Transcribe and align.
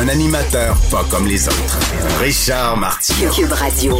Un 0.00 0.08
animateur 0.08 0.78
pas 0.90 1.04
comme 1.10 1.26
les 1.26 1.46
autres. 1.46 1.78
Richard 2.20 2.78
Martineau. 2.78 3.30
Cube 3.32 3.52
Radio. 3.52 3.98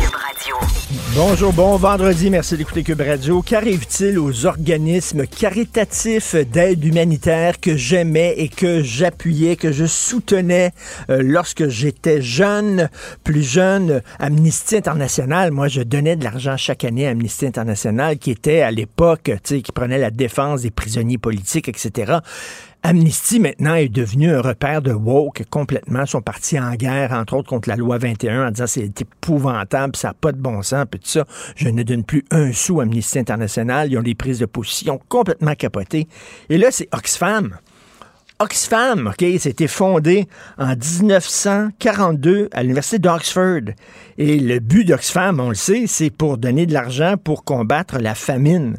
Bonjour, 1.14 1.52
bon 1.52 1.76
vendredi, 1.76 2.30
merci 2.30 2.56
d'écouter 2.56 2.82
Cube 2.82 3.02
Radio. 3.02 3.42
Qu'arrive-t-il 3.42 4.18
aux 4.18 4.46
organismes 4.46 5.26
caritatifs 5.26 6.34
d'aide 6.34 6.82
humanitaire 6.82 7.60
que 7.60 7.76
j'aimais 7.76 8.34
et 8.38 8.48
que 8.48 8.82
j'appuyais, 8.82 9.56
que 9.56 9.72
je 9.72 9.84
soutenais 9.84 10.70
euh, 11.10 11.20
lorsque 11.22 11.68
j'étais 11.68 12.22
jeune, 12.22 12.88
plus 13.22 13.42
jeune? 13.42 14.00
Amnesty 14.18 14.76
International, 14.76 15.50
moi 15.50 15.68
je 15.68 15.82
donnais 15.82 16.16
de 16.16 16.24
l'argent 16.24 16.56
chaque 16.56 16.84
année 16.84 17.06
à 17.08 17.10
Amnesty 17.10 17.44
International 17.44 18.16
qui 18.16 18.30
était 18.30 18.62
à 18.62 18.70
l'époque, 18.70 19.24
tu 19.24 19.56
sais, 19.56 19.60
qui 19.62 19.72
prenait 19.72 19.98
la 19.98 20.10
défense 20.10 20.62
des 20.62 20.70
prisonniers 20.70 21.18
politiques, 21.18 21.68
etc. 21.68 22.20
Amnesty, 22.82 23.40
maintenant, 23.40 23.74
est 23.74 23.90
devenu 23.90 24.30
un 24.32 24.40
repère 24.40 24.80
de 24.80 24.92
woke 24.92 25.44
complètement. 25.50 26.00
Ils 26.02 26.08
sont 26.08 26.22
partis 26.22 26.58
en 26.58 26.74
guerre, 26.74 27.12
entre 27.12 27.34
autres, 27.34 27.48
contre 27.48 27.68
la 27.68 27.76
loi 27.76 27.98
21 27.98 28.48
en 28.48 28.50
disant 28.50 28.66
c'est 28.66 29.00
épouvantable, 29.00 29.96
ça 29.96 30.08
n'a 30.08 30.14
pas 30.14 30.32
de 30.32 30.38
bon 30.38 30.62
sens, 30.62 30.86
puis 30.90 30.98
tout 30.98 31.08
ça. 31.08 31.26
Je 31.56 31.68
ne 31.68 31.82
donne 31.82 32.04
plus 32.04 32.24
un 32.30 32.52
sou 32.52 32.80
à 32.80 32.84
Amnesty 32.84 33.18
International. 33.18 33.90
Ils 33.90 33.98
ont 33.98 34.02
des 34.02 34.14
prises 34.14 34.38
de 34.38 34.46
position 34.46 34.98
complètement 35.08 35.54
capotées. 35.54 36.08
Et 36.48 36.56
là, 36.56 36.70
c'est 36.70 36.88
Oxfam. 36.92 37.58
Oxfam, 38.38 39.08
OK, 39.08 39.26
c'était 39.38 39.66
fondé 39.66 40.26
en 40.56 40.74
1942 40.74 42.48
à 42.52 42.62
l'Université 42.62 42.98
d'Oxford. 42.98 43.74
Et 44.16 44.38
le 44.38 44.58
but 44.58 44.84
d'Oxfam, 44.84 45.38
on 45.38 45.50
le 45.50 45.54
sait, 45.54 45.84
c'est 45.86 46.08
pour 46.08 46.38
donner 46.38 46.64
de 46.64 46.72
l'argent 46.72 47.16
pour 47.22 47.44
combattre 47.44 47.98
la 47.98 48.14
famine 48.14 48.78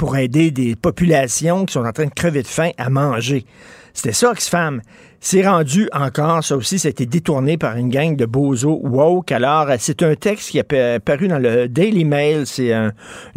pour 0.00 0.16
aider 0.16 0.50
des 0.50 0.76
populations 0.76 1.66
qui 1.66 1.74
sont 1.74 1.84
en 1.84 1.92
train 1.92 2.06
de 2.06 2.14
crever 2.14 2.40
de 2.40 2.46
faim 2.46 2.70
à 2.78 2.88
manger. 2.88 3.44
C'était 3.92 4.14
ça, 4.14 4.30
Oxfam. 4.30 4.80
C'est 5.20 5.46
rendu 5.46 5.90
encore, 5.92 6.42
ça 6.42 6.56
aussi, 6.56 6.78
ça 6.78 6.88
a 6.88 6.90
été 6.90 7.04
détourné 7.04 7.58
par 7.58 7.76
une 7.76 7.90
gang 7.90 8.16
de 8.16 8.24
bozos 8.24 8.80
woke. 8.82 9.30
Alors, 9.30 9.66
c'est 9.78 10.02
un 10.02 10.14
texte 10.14 10.52
qui 10.52 10.58
a 10.58 10.64
paru 11.00 11.28
dans 11.28 11.38
le 11.38 11.68
Daily 11.68 12.06
Mail. 12.06 12.46
C'est 12.46 12.72
un, 12.72 12.94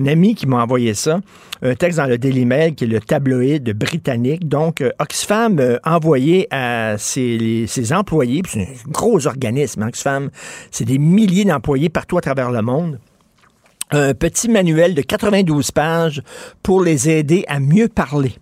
ami 0.07 0.35
qui 0.35 0.47
m'a 0.47 0.63
envoyé 0.63 0.93
ça. 0.93 1.19
Un 1.61 1.75
texte 1.75 1.97
dans 1.97 2.05
le 2.05 2.17
Daily 2.17 2.45
Mail 2.45 2.75
qui 2.75 2.85
est 2.85 2.87
le 2.87 3.01
tabloïd 3.01 3.77
britannique. 3.77 4.47
Donc, 4.47 4.79
euh, 4.79 4.91
Oxfam 4.99 5.59
a 5.83 5.95
envoyé 5.95 6.47
à 6.49 6.97
ses, 6.97 7.65
ses 7.67 7.91
employés, 7.91 8.41
c'est 8.47 8.61
un 8.61 8.89
gros 8.89 9.27
organisme, 9.27 9.83
Oxfam, 9.83 10.29
c'est 10.71 10.85
des 10.85 10.97
milliers 10.97 11.43
d'employés 11.43 11.89
partout 11.89 12.17
à 12.17 12.21
travers 12.21 12.51
le 12.51 12.61
monde 12.61 12.99
un 13.93 14.13
petit 14.13 14.49
manuel 14.49 14.95
de 14.95 15.01
92 15.01 15.71
pages 15.71 16.23
pour 16.63 16.81
les 16.81 17.09
aider 17.09 17.45
à 17.47 17.59
mieux 17.59 17.87
parler. 17.87 18.33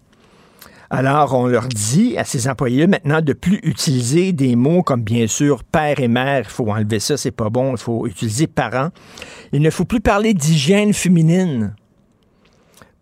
Alors, 0.90 1.34
on 1.34 1.48
leur 1.48 1.68
dit 1.68 2.18
à 2.18 2.24
ces 2.24 2.48
employés 2.48 2.88
maintenant 2.88 3.22
de 3.22 3.34
plus 3.34 3.60
utiliser 3.64 4.34
des 4.34 4.56
mots 4.56 4.82
comme 4.82 5.04
bien 5.04 5.28
sûr 5.28 5.64
père 5.64 6.00
et 6.00 6.08
mère. 6.08 6.44
Il 6.46 6.52
faut 6.52 6.70
enlever 6.70 7.00
ça, 7.00 7.16
c'est 7.16 7.32
pas 7.32 7.50
bon. 7.50 7.72
Il 7.72 7.78
faut 7.78 8.08
utiliser 8.08 8.48
parents. 8.48 8.90
Il 9.54 9.62
ne 9.62 9.70
faut 9.70 9.86
plus 9.86 10.02
parler 10.02 10.34
d'hygiène 10.34 10.94
féminine. 10.94 11.76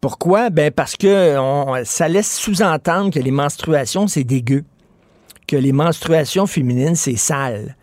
Pourquoi? 0.01 0.49
Ben 0.49 0.71
parce 0.71 0.95
que 0.95 1.35
ça 1.83 2.07
laisse 2.07 2.35
sous-entendre 2.35 3.11
que 3.11 3.19
les 3.19 3.31
menstruations, 3.31 4.07
c'est 4.07 4.23
dégueu. 4.23 4.63
Que 5.47 5.55
les 5.55 5.71
menstruations 5.71 6.45
féminines, 6.45 6.95
c'est 6.95 7.15
sale. 7.15 7.75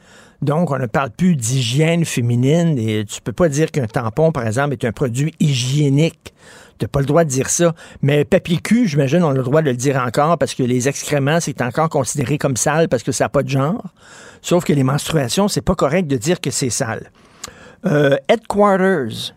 Donc, 0.47 0.71
on 0.71 0.79
ne 0.79 0.87
parle 0.87 1.11
plus 1.11 1.35
d'hygiène 1.35 2.05
féminine 2.05 2.79
et 2.79 3.05
tu 3.05 3.21
peux 3.21 3.33
pas 3.33 3.49
dire 3.49 3.73
qu'un 3.73 3.89
tampon, 3.89 4.31
par 4.31 4.47
exemple, 4.47 4.75
est 4.75 4.85
un 4.85 4.93
produit 4.93 5.35
hygiénique. 5.41 6.33
Tu 6.79 6.85
n'as 6.85 6.89
pas 6.89 7.01
le 7.01 7.07
droit 7.07 7.25
de 7.25 7.29
dire 7.29 7.51
ça. 7.51 7.75
Mais 8.01 8.25
papier 8.25 8.59
cul, 8.59 8.87
j'imagine, 8.87 9.25
on 9.25 9.31
a 9.31 9.35
le 9.35 9.43
droit 9.43 9.61
de 9.61 9.71
le 9.71 9.77
dire 9.77 9.97
encore 9.97 10.39
parce 10.39 10.55
que 10.55 10.63
les 10.63 10.87
excréments, 10.87 11.41
c'est 11.41 11.61
encore 11.63 11.89
considéré 11.89 12.39
comme 12.39 12.57
sale 12.57 12.89
parce 12.89 13.03
que 13.03 13.11
ça 13.11 13.25
n'a 13.25 13.29
pas 13.29 13.43
de 13.43 13.49
genre. 13.49 13.93
Sauf 14.41 14.65
que 14.65 14.73
les 14.73 14.85
menstruations, 14.85 15.49
c'est 15.49 15.63
pas 15.63 15.75
correct 15.75 16.07
de 16.07 16.17
dire 16.17 16.41
que 16.41 16.53
c'est 16.53 16.71
sale. 16.71 17.11
Euh, 17.85 18.17
headquarters, 18.29 19.35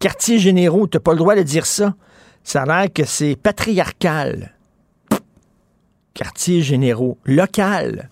quartier 0.00 0.40
généraux, 0.40 0.88
tu 0.88 0.96
n'as 0.96 1.00
pas 1.02 1.12
le 1.12 1.18
droit 1.18 1.36
de 1.36 1.44
dire 1.44 1.66
ça. 1.66 1.94
Ça 2.42 2.62
a 2.62 2.66
l'air 2.66 2.92
que 2.92 3.04
c'est 3.04 3.36
patriarcal. 3.36 4.56
Quartier 6.14 6.62
généraux. 6.62 7.16
Local 7.26 8.10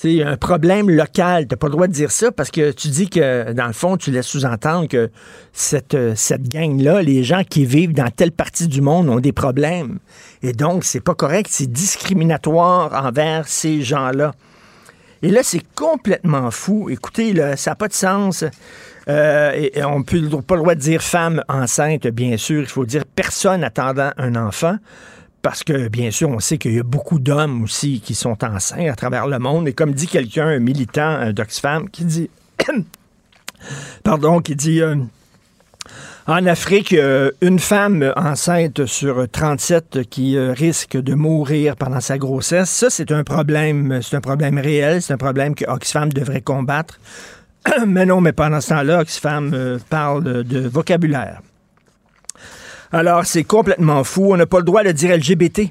c'est 0.00 0.22
un 0.22 0.36
problème 0.36 0.88
local. 0.88 1.48
Tu 1.48 1.56
pas 1.56 1.66
le 1.66 1.72
droit 1.72 1.88
de 1.88 1.92
dire 1.92 2.12
ça 2.12 2.30
parce 2.30 2.52
que 2.52 2.70
tu 2.70 2.86
dis 2.86 3.10
que, 3.10 3.52
dans 3.52 3.66
le 3.66 3.72
fond, 3.72 3.96
tu 3.96 4.12
laisses 4.12 4.28
sous-entendre 4.28 4.86
que 4.86 5.10
cette, 5.52 5.94
euh, 5.94 6.12
cette 6.14 6.48
gang-là, 6.48 7.02
les 7.02 7.24
gens 7.24 7.42
qui 7.42 7.64
vivent 7.64 7.94
dans 7.94 8.08
telle 8.08 8.30
partie 8.30 8.68
du 8.68 8.80
monde 8.80 9.08
ont 9.08 9.18
des 9.18 9.32
problèmes. 9.32 9.98
Et 10.40 10.52
donc, 10.52 10.84
c'est 10.84 11.00
pas 11.00 11.16
correct, 11.16 11.48
c'est 11.50 11.66
discriminatoire 11.66 12.92
envers 13.04 13.48
ces 13.48 13.82
gens-là. 13.82 14.34
Et 15.22 15.30
là, 15.30 15.40
c'est 15.42 15.64
complètement 15.74 16.52
fou. 16.52 16.88
Écoutez, 16.90 17.32
là, 17.32 17.56
ça 17.56 17.72
n'a 17.72 17.74
pas 17.74 17.88
de 17.88 17.92
sens. 17.92 18.44
Euh, 19.08 19.68
on 19.78 19.98
n'a 19.98 20.42
pas 20.42 20.54
le 20.54 20.60
droit 20.60 20.76
de 20.76 20.80
dire 20.80 21.02
femme 21.02 21.42
enceinte, 21.48 22.06
bien 22.06 22.36
sûr. 22.36 22.60
Il 22.60 22.68
faut 22.68 22.86
dire 22.86 23.04
personne 23.04 23.64
attendant 23.64 24.12
un 24.16 24.36
enfant 24.36 24.76
parce 25.42 25.62
que, 25.62 25.88
bien 25.88 26.10
sûr, 26.10 26.28
on 26.30 26.40
sait 26.40 26.58
qu'il 26.58 26.74
y 26.74 26.80
a 26.80 26.82
beaucoup 26.82 27.18
d'hommes 27.18 27.62
aussi 27.62 28.00
qui 28.00 28.14
sont 28.14 28.44
enceints 28.44 28.90
à 28.90 28.94
travers 28.94 29.26
le 29.26 29.38
monde. 29.38 29.68
Et 29.68 29.72
comme 29.72 29.92
dit 29.92 30.08
quelqu'un, 30.08 30.46
un 30.48 30.58
militant 30.58 31.32
d'Oxfam, 31.32 31.88
qui 31.90 32.04
dit... 32.04 32.30
pardon, 34.04 34.40
qui 34.40 34.56
dit... 34.56 34.82
Euh, 34.82 34.96
en 36.26 36.44
Afrique, 36.44 36.92
euh, 36.92 37.30
une 37.40 37.58
femme 37.58 38.12
enceinte 38.14 38.84
sur 38.84 39.26
37 39.30 40.02
qui 40.10 40.36
euh, 40.36 40.52
risque 40.52 40.98
de 40.98 41.14
mourir 41.14 41.74
pendant 41.76 42.00
sa 42.00 42.18
grossesse, 42.18 42.68
ça 42.68 42.90
c'est 42.90 43.10
un 43.12 43.24
problème, 43.24 44.00
c'est 44.02 44.16
un 44.16 44.20
problème 44.20 44.58
réel, 44.58 45.00
c'est 45.00 45.14
un 45.14 45.18
problème 45.18 45.54
que 45.54 45.64
Oxfam 45.66 46.12
devrait 46.12 46.42
combattre. 46.42 47.00
mais 47.86 48.04
non, 48.04 48.20
mais 48.20 48.32
pendant 48.32 48.60
ce 48.60 48.70
temps-là, 48.70 49.00
Oxfam 49.00 49.78
parle 49.88 50.44
de 50.44 50.68
vocabulaire. 50.68 51.40
Alors, 52.92 53.26
c'est 53.26 53.44
complètement 53.44 54.02
fou. 54.04 54.32
On 54.32 54.36
n'a 54.36 54.46
pas 54.46 54.58
le 54.58 54.64
droit 54.64 54.82
de 54.82 54.92
dire 54.92 55.16
LGBT. 55.16 55.70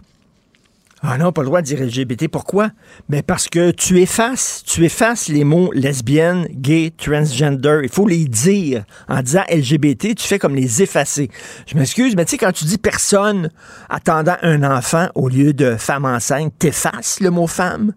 Ah 1.04 1.18
non, 1.18 1.32
pas 1.32 1.42
le 1.42 1.48
droit 1.48 1.62
de 1.62 1.68
dire 1.68 1.80
LGBT. 1.80 2.28
Pourquoi? 2.28 2.72
Mais 3.08 3.22
parce 3.22 3.48
que 3.48 3.70
tu 3.70 4.02
effaces, 4.02 4.64
tu 4.66 4.84
effaces 4.84 5.28
les 5.28 5.44
mots 5.44 5.72
lesbienne, 5.72 6.48
gay, 6.52 6.92
transgender. 6.98 7.82
Il 7.84 7.90
faut 7.90 8.08
les 8.08 8.26
dire. 8.26 8.84
En 9.08 9.22
disant 9.22 9.44
LGBT, 9.50 10.16
tu 10.16 10.28
fais 10.28 10.40
comme 10.40 10.56
les 10.56 10.82
effacer. 10.82 11.30
Je 11.68 11.78
m'excuse, 11.78 12.16
mais 12.16 12.26
tu 12.26 12.32
sais, 12.32 12.38
quand 12.38 12.52
tu 12.52 12.66
dis 12.66 12.80
personne 12.80 13.52
attendant 13.90 14.38
un 14.42 14.64
enfant 14.64 15.08
au 15.14 15.30
lieu 15.30 15.54
de 15.54 15.76
femme 15.76 16.06
enceinte, 16.06 16.54
t'effaces 16.58 17.20
le 17.20 17.30
mot 17.30 17.48
femme? 17.48 17.94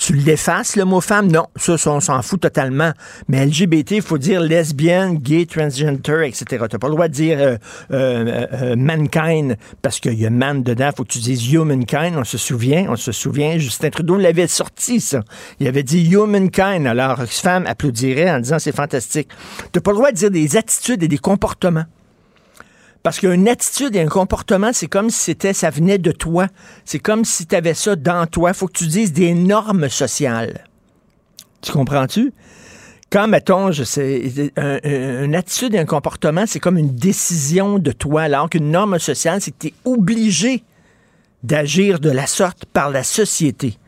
Tu 0.00 0.14
l'effaces, 0.14 0.76
le 0.76 0.86
mot 0.86 1.02
femme? 1.02 1.30
Non, 1.30 1.48
ça, 1.56 1.74
on 1.88 2.00
s'en 2.00 2.22
fout 2.22 2.40
totalement. 2.40 2.92
Mais 3.28 3.44
LGBT, 3.44 3.90
il 3.90 4.02
faut 4.02 4.16
dire 4.16 4.40
lesbienne, 4.40 5.18
gay, 5.18 5.44
transgender, 5.44 6.26
etc. 6.26 6.64
Tu 6.70 6.78
pas 6.78 6.88
le 6.88 6.94
droit 6.94 7.08
de 7.08 7.12
dire 7.12 7.38
euh, 7.38 7.56
euh, 7.92 8.46
euh, 8.50 8.76
mankind 8.76 9.58
parce 9.82 10.00
qu'il 10.00 10.14
y 10.14 10.24
a 10.24 10.30
man 10.30 10.62
dedans. 10.62 10.88
Il 10.90 10.96
faut 10.96 11.04
que 11.04 11.12
tu 11.12 11.18
dises 11.18 11.52
humankind. 11.52 12.16
On 12.16 12.24
se 12.24 12.38
souvient, 12.38 12.86
on 12.88 12.96
se 12.96 13.12
souvient. 13.12 13.58
Justin 13.58 13.90
Trudeau 13.90 14.16
l'avait 14.16 14.46
sorti, 14.46 15.02
ça. 15.02 15.20
Il 15.58 15.68
avait 15.68 15.82
dit 15.82 16.10
humankind. 16.10 16.86
Alors, 16.86 17.22
femme 17.26 17.66
applaudirait 17.66 18.30
en 18.30 18.40
disant 18.40 18.58
c'est 18.58 18.74
fantastique. 18.74 19.28
Tu 19.70 19.82
pas 19.82 19.90
le 19.90 19.98
droit 19.98 20.12
de 20.12 20.16
dire 20.16 20.30
des 20.30 20.56
attitudes 20.56 21.02
et 21.02 21.08
des 21.08 21.18
comportements. 21.18 21.84
Parce 23.02 23.18
qu'une 23.18 23.48
attitude 23.48 23.96
et 23.96 24.00
un 24.00 24.08
comportement, 24.08 24.72
c'est 24.72 24.86
comme 24.86 25.08
si 25.08 25.20
c'était, 25.20 25.54
ça 25.54 25.70
venait 25.70 25.98
de 25.98 26.12
toi. 26.12 26.48
C'est 26.84 26.98
comme 26.98 27.24
si 27.24 27.46
tu 27.46 27.54
avais 27.54 27.74
ça 27.74 27.96
dans 27.96 28.26
toi. 28.26 28.50
Il 28.50 28.54
faut 28.54 28.66
que 28.66 28.78
tu 28.78 28.86
dises 28.86 29.12
des 29.12 29.32
normes 29.32 29.88
sociales. 29.88 30.66
Tu 31.62 31.72
comprends-tu? 31.72 32.32
Quand, 33.10 33.26
mettons, 33.26 33.72
je 33.72 33.82
sais, 33.82 34.52
une 34.84 35.34
attitude 35.34 35.74
et 35.74 35.78
un 35.78 35.84
comportement, 35.84 36.44
c'est 36.46 36.60
comme 36.60 36.78
une 36.78 36.94
décision 36.94 37.78
de 37.78 37.90
toi, 37.90 38.22
alors 38.22 38.48
qu'une 38.48 38.70
norme 38.70 38.98
sociale, 38.98 39.40
c'est 39.40 39.50
que 39.50 39.56
tu 39.58 39.66
es 39.68 39.74
obligé 39.84 40.62
d'agir 41.42 41.98
de 41.98 42.10
la 42.10 42.26
sorte 42.26 42.66
par 42.66 42.90
la 42.90 43.02
société. 43.02 43.78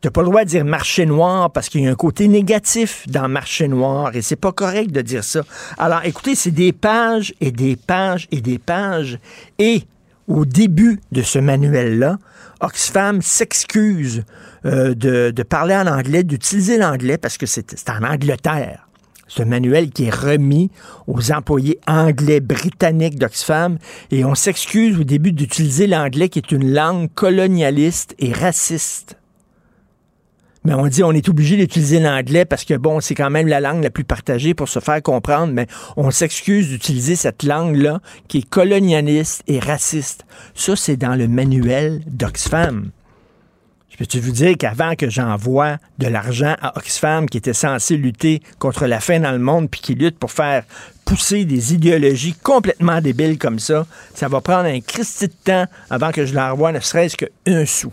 Tu 0.00 0.06
n'as 0.06 0.10
pas 0.10 0.22
le 0.22 0.28
droit 0.28 0.44
de 0.44 0.48
dire 0.48 0.64
marché 0.64 1.06
noir 1.06 1.50
parce 1.50 1.68
qu'il 1.68 1.82
y 1.82 1.86
a 1.86 1.90
un 1.90 1.94
côté 1.94 2.28
négatif 2.28 3.06
dans 3.08 3.28
marché 3.28 3.68
noir 3.68 4.14
et 4.14 4.22
c'est 4.22 4.36
pas 4.36 4.52
correct 4.52 4.90
de 4.92 5.00
dire 5.00 5.24
ça. 5.24 5.42
Alors 5.78 6.00
écoutez, 6.04 6.34
c'est 6.34 6.50
des 6.50 6.72
pages 6.72 7.34
et 7.40 7.50
des 7.50 7.76
pages 7.76 8.28
et 8.30 8.40
des 8.40 8.58
pages 8.58 9.18
et 9.58 9.82
au 10.28 10.44
début 10.44 11.00
de 11.12 11.22
ce 11.22 11.38
manuel-là, 11.38 12.18
Oxfam 12.60 13.22
s'excuse 13.22 14.24
euh, 14.64 14.94
de, 14.94 15.30
de, 15.30 15.42
parler 15.42 15.76
en 15.76 15.86
anglais, 15.86 16.24
d'utiliser 16.24 16.78
l'anglais 16.78 17.18
parce 17.18 17.38
que 17.38 17.46
c'est 17.46 17.88
en 17.88 18.02
Angleterre. 18.02 18.86
C'est 19.28 19.42
un 19.42 19.46
manuel 19.46 19.90
qui 19.90 20.04
est 20.04 20.14
remis 20.14 20.70
aux 21.06 21.32
employés 21.32 21.80
anglais 21.86 22.40
britanniques 22.40 23.18
d'Oxfam 23.18 23.78
et 24.10 24.24
on 24.24 24.34
s'excuse 24.34 24.98
au 24.98 25.04
début 25.04 25.32
d'utiliser 25.32 25.86
l'anglais 25.86 26.28
qui 26.28 26.38
est 26.38 26.52
une 26.52 26.72
langue 26.72 27.08
colonialiste 27.14 28.14
et 28.18 28.32
raciste. 28.32 29.16
On 30.68 30.88
dit 30.88 31.04
on 31.04 31.12
est 31.12 31.28
obligé 31.28 31.56
d'utiliser 31.56 32.00
l'anglais 32.00 32.44
parce 32.44 32.64
que 32.64 32.74
bon, 32.74 33.00
c'est 33.00 33.14
quand 33.14 33.30
même 33.30 33.46
la 33.46 33.60
langue 33.60 33.82
la 33.82 33.90
plus 33.90 34.04
partagée 34.04 34.54
pour 34.54 34.68
se 34.68 34.80
faire 34.80 35.02
comprendre, 35.02 35.52
mais 35.52 35.66
on 35.96 36.10
s'excuse 36.10 36.68
d'utiliser 36.68 37.14
cette 37.14 37.42
langue-là 37.42 38.00
qui 38.28 38.38
est 38.38 38.48
colonialiste 38.48 39.42
et 39.46 39.60
raciste. 39.60 40.24
Ça, 40.54 40.74
c'est 40.74 40.96
dans 40.96 41.14
le 41.14 41.28
manuel 41.28 42.00
d'Oxfam. 42.06 42.90
Je 43.90 43.96
peux-tu 43.96 44.20
vous 44.20 44.32
dire 44.32 44.56
qu'avant 44.58 44.94
que 44.94 45.08
j'envoie 45.08 45.78
de 45.98 46.08
l'argent 46.08 46.54
à 46.60 46.76
Oxfam 46.76 47.28
qui 47.30 47.38
était 47.38 47.54
censé 47.54 47.96
lutter 47.96 48.42
contre 48.58 48.86
la 48.86 49.00
faim 49.00 49.20
dans 49.20 49.32
le 49.32 49.38
monde 49.38 49.70
puis 49.70 49.80
qui 49.80 49.94
lutte 49.94 50.18
pour 50.18 50.32
faire 50.32 50.64
pousser 51.06 51.44
des 51.44 51.72
idéologies 51.72 52.34
complètement 52.42 53.00
débiles 53.00 53.38
comme 53.38 53.58
ça, 53.58 53.86
ça 54.14 54.28
va 54.28 54.40
prendre 54.40 54.66
un 54.66 54.80
Christi 54.80 55.28
de 55.28 55.34
temps 55.44 55.66
avant 55.88 56.10
que 56.10 56.26
je 56.26 56.34
l'envoie 56.34 56.72
ne 56.72 56.80
serait-ce 56.80 57.16
qu'un 57.16 57.64
sou. 57.64 57.92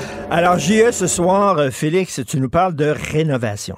Alors, 0.33 0.57
JE, 0.57 0.91
ce 0.93 1.07
soir, 1.07 1.57
euh, 1.57 1.71
Félix, 1.71 2.21
tu 2.25 2.39
nous 2.39 2.49
parles 2.49 2.73
de 2.73 2.85
rénovation. 2.85 3.75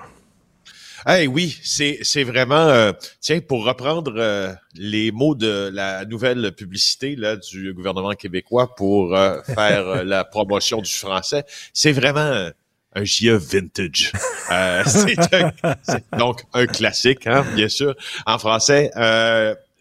Eh 1.10 1.26
oui, 1.26 1.58
c'est 1.64 1.98
c'est 2.04 2.24
vraiment 2.24 2.68
euh, 2.68 2.92
tiens 3.22 3.40
pour 3.40 3.66
reprendre 3.66 4.14
euh, 4.18 4.54
les 4.76 5.12
mots 5.12 5.34
de 5.34 5.72
la 5.74 6.06
nouvelle 6.06 6.52
publicité 6.52 7.16
là 7.16 7.38
du 7.38 7.74
gouvernement 7.74 8.12
québécois 8.12 8.76
pour 8.76 9.18
faire 9.56 10.06
la 10.06 10.26
promotion 10.26 10.80
du 10.80 10.94
français, 10.94 11.44
c'est 11.74 11.92
vraiment 11.92 12.52
un 12.94 13.04
JE 13.04 13.32
vintage. 13.32 14.12
c'est 14.86 16.06
donc 16.20 16.44
un 16.54 16.68
classique, 16.68 17.26
hein, 17.26 17.44
bien 17.56 17.68
sûr, 17.68 17.96
en 18.28 18.38
français. 18.38 18.92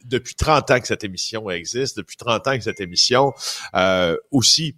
depuis 0.06 0.34
30 0.34 0.70
ans 0.70 0.80
que 0.80 0.86
cette 0.86 1.04
émission 1.04 1.50
existe, 1.50 1.98
depuis 1.98 2.16
30 2.16 2.48
ans 2.48 2.56
que 2.56 2.64
cette 2.64 2.80
émission 2.80 3.34
aussi 4.30 4.74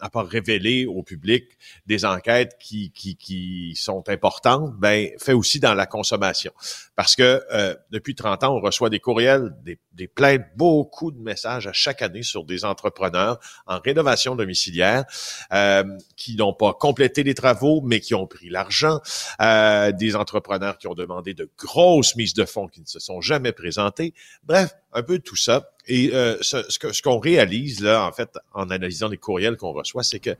à 0.00 0.10
part 0.10 0.26
révéler 0.26 0.86
au 0.86 1.02
public 1.02 1.44
des 1.86 2.04
enquêtes 2.04 2.56
qui, 2.58 2.90
qui, 2.90 3.16
qui 3.16 3.74
sont 3.76 4.08
importantes, 4.08 4.74
ben 4.76 5.10
fait 5.18 5.32
aussi 5.32 5.60
dans 5.60 5.74
la 5.74 5.86
consommation. 5.86 6.52
Parce 6.96 7.16
que 7.16 7.42
euh, 7.52 7.74
depuis 7.90 8.14
30 8.14 8.44
ans, 8.44 8.56
on 8.56 8.60
reçoit 8.60 8.90
des 8.90 9.00
courriels, 9.00 9.54
des, 9.62 9.78
des 9.92 10.08
plaintes, 10.08 10.44
beaucoup 10.56 11.10
de 11.10 11.18
messages 11.18 11.66
à 11.66 11.72
chaque 11.72 12.02
année 12.02 12.22
sur 12.22 12.44
des 12.44 12.64
entrepreneurs 12.64 13.38
en 13.66 13.78
rénovation 13.78 14.36
domiciliaire 14.36 15.04
euh, 15.52 15.84
qui 16.16 16.36
n'ont 16.36 16.54
pas 16.54 16.72
complété 16.72 17.22
les 17.22 17.34
travaux, 17.34 17.80
mais 17.82 18.00
qui 18.00 18.14
ont 18.14 18.26
pris 18.26 18.48
l'argent. 18.48 19.00
Euh, 19.40 19.92
des 19.92 20.16
entrepreneurs 20.16 20.78
qui 20.78 20.86
ont 20.86 20.94
demandé 20.94 21.34
de 21.34 21.48
grosses 21.56 22.16
mises 22.16 22.34
de 22.34 22.44
fonds 22.44 22.68
qui 22.68 22.80
ne 22.80 22.86
se 22.86 22.98
sont 22.98 23.20
jamais 23.20 23.52
présentées. 23.52 24.14
Bref, 24.44 24.74
un 24.92 25.02
peu 25.02 25.18
de 25.18 25.22
tout 25.22 25.36
ça. 25.36 25.70
Et 25.86 26.14
euh, 26.14 26.36
ce, 26.40 26.62
ce 26.68 27.02
qu'on 27.02 27.18
réalise 27.18 27.80
là, 27.80 28.06
en 28.06 28.12
fait, 28.12 28.30
en 28.52 28.70
analysant 28.70 29.08
les 29.08 29.18
courriels 29.18 29.56
qu'on 29.56 29.72
reçoit, 29.72 30.02
c'est 30.02 30.20
que 30.20 30.36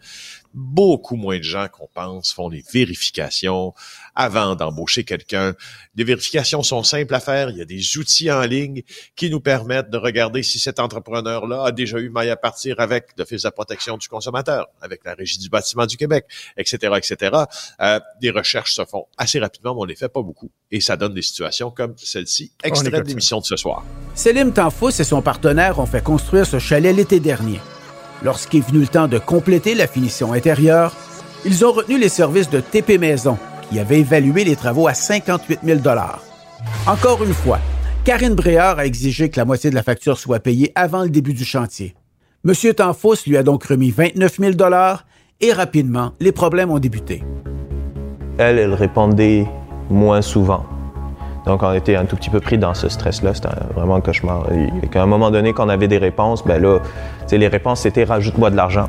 beaucoup 0.54 1.16
moins 1.16 1.38
de 1.38 1.42
gens 1.42 1.66
qu'on 1.68 1.88
pense 1.92 2.32
font 2.32 2.48
les 2.48 2.64
vérifications 2.72 3.74
avant 4.14 4.54
d'embaucher 4.54 5.04
quelqu'un. 5.04 5.54
Les 5.96 6.04
vérifications 6.04 6.62
sont 6.62 6.82
simples 6.82 7.14
à 7.14 7.20
faire. 7.20 7.50
Il 7.50 7.56
y 7.56 7.60
a 7.60 7.64
des 7.64 7.98
outils 7.98 8.30
en 8.30 8.42
ligne 8.42 8.82
qui 9.16 9.30
nous 9.30 9.40
permettent 9.40 9.90
de 9.90 9.98
regarder 9.98 10.42
si 10.42 10.58
cet 10.58 10.78
entrepreneur-là 10.78 11.64
a 11.64 11.72
déjà 11.72 11.98
eu 11.98 12.08
maille 12.08 12.30
à 12.30 12.36
partir 12.36 12.78
avec 12.78 13.08
l'Office 13.18 13.42
de 13.42 13.48
la 13.48 13.52
protection 13.52 13.98
du 13.98 14.08
consommateur, 14.08 14.68
avec 14.80 15.04
la 15.04 15.14
Régie 15.14 15.38
du 15.38 15.48
bâtiment 15.48 15.86
du 15.86 15.96
Québec, 15.96 16.26
etc., 16.56 16.94
etc. 16.96 17.36
Euh, 17.80 18.00
des 18.20 18.30
recherches 18.30 18.74
se 18.74 18.84
font 18.84 19.06
assez 19.18 19.38
rapidement, 19.38 19.74
mais 19.74 19.80
on 19.80 19.84
les 19.84 19.96
fait 19.96 20.08
pas 20.08 20.22
beaucoup. 20.22 20.50
Et 20.70 20.80
ça 20.80 20.96
donne 20.96 21.14
des 21.14 21.22
situations 21.22 21.70
comme 21.70 21.94
celle-ci, 21.98 22.52
extrait 22.62 22.90
de 22.90 23.08
l'émission 23.08 23.40
de 23.40 23.44
ce 23.44 23.56
soir. 23.56 23.84
Selim 24.14 24.52
Tanfous 24.52 25.00
et 25.00 25.04
son 25.04 25.22
partenaire 25.22 25.78
ont 25.78 25.86
fait 25.86 26.02
construire 26.02 26.46
ce 26.46 26.58
chalet 26.58 26.94
l'été 26.94 27.18
dernier. 27.20 27.60
Lorsqu'est 28.24 28.60
venu 28.60 28.80
le 28.80 28.86
temps 28.86 29.06
de 29.06 29.18
compléter 29.18 29.74
la 29.74 29.86
finition 29.86 30.32
intérieure, 30.32 30.96
ils 31.44 31.62
ont 31.66 31.72
retenu 31.72 31.98
les 31.98 32.08
services 32.08 32.48
de 32.48 32.58
TP 32.58 32.98
Maison, 32.98 33.36
qui 33.68 33.78
avait 33.78 34.00
évalué 34.00 34.44
les 34.44 34.56
travaux 34.56 34.88
à 34.88 34.94
58 34.94 35.60
000 35.62 35.80
Encore 36.86 37.22
une 37.22 37.34
fois, 37.34 37.58
Karine 38.04 38.34
Bréard 38.34 38.78
a 38.78 38.86
exigé 38.86 39.28
que 39.28 39.38
la 39.38 39.44
moitié 39.44 39.68
de 39.68 39.74
la 39.74 39.82
facture 39.82 40.18
soit 40.18 40.40
payée 40.40 40.72
avant 40.74 41.02
le 41.02 41.10
début 41.10 41.34
du 41.34 41.44
chantier. 41.44 41.94
Monsieur 42.44 42.72
Tanfous 42.72 43.16
lui 43.26 43.36
a 43.36 43.42
donc 43.42 43.64
remis 43.64 43.90
29 43.90 44.38
000 44.38 44.52
et 45.42 45.52
rapidement, 45.52 46.12
les 46.18 46.32
problèmes 46.32 46.70
ont 46.70 46.78
débuté. 46.78 47.22
Elle, 48.38 48.58
elle 48.58 48.74
répondait 48.74 49.46
moins 49.90 50.22
souvent. 50.22 50.64
Donc, 51.46 51.62
on 51.62 51.72
était 51.72 51.96
un 51.96 52.06
tout 52.06 52.16
petit 52.16 52.30
peu 52.30 52.40
pris 52.40 52.56
dans 52.56 52.74
ce 52.74 52.88
stress-là. 52.88 53.34
C'était 53.34 53.48
vraiment 53.74 53.96
un 53.96 54.00
cauchemar. 54.00 54.46
Et 54.52 54.88
qu'à 54.88 55.02
un 55.02 55.06
moment 55.06 55.30
donné, 55.30 55.52
quand 55.52 55.66
on 55.66 55.68
avait 55.68 55.88
des 55.88 55.98
réponses, 55.98 56.44
ben 56.44 56.60
là, 56.60 56.78
les 57.30 57.48
réponses, 57.48 57.80
c'était 57.80 58.04
rajoute-moi 58.04 58.50
de 58.50 58.56
l'argent. 58.56 58.88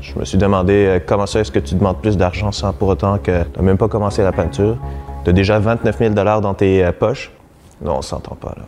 Je 0.00 0.18
me 0.18 0.24
suis 0.24 0.38
demandé 0.38 0.86
euh, 0.86 0.98
comment 1.04 1.26
ça 1.26 1.40
est-ce 1.40 1.50
que 1.50 1.58
tu 1.58 1.74
demandes 1.74 2.00
plus 2.00 2.16
d'argent 2.16 2.52
sans 2.52 2.72
pour 2.72 2.88
autant 2.88 3.18
que 3.18 3.42
tu 3.42 3.50
n'as 3.56 3.62
même 3.62 3.76
pas 3.76 3.88
commencé 3.88 4.22
la 4.22 4.32
peinture? 4.32 4.78
Tu 5.24 5.30
as 5.30 5.32
déjà 5.32 5.58
29 5.58 5.98
000 5.98 6.14
dans 6.14 6.54
tes 6.54 6.84
euh, 6.84 6.92
poches? 6.92 7.32
Non, 7.82 7.98
on 7.98 8.02
s'entend 8.02 8.36
pas, 8.36 8.54
là. 8.56 8.64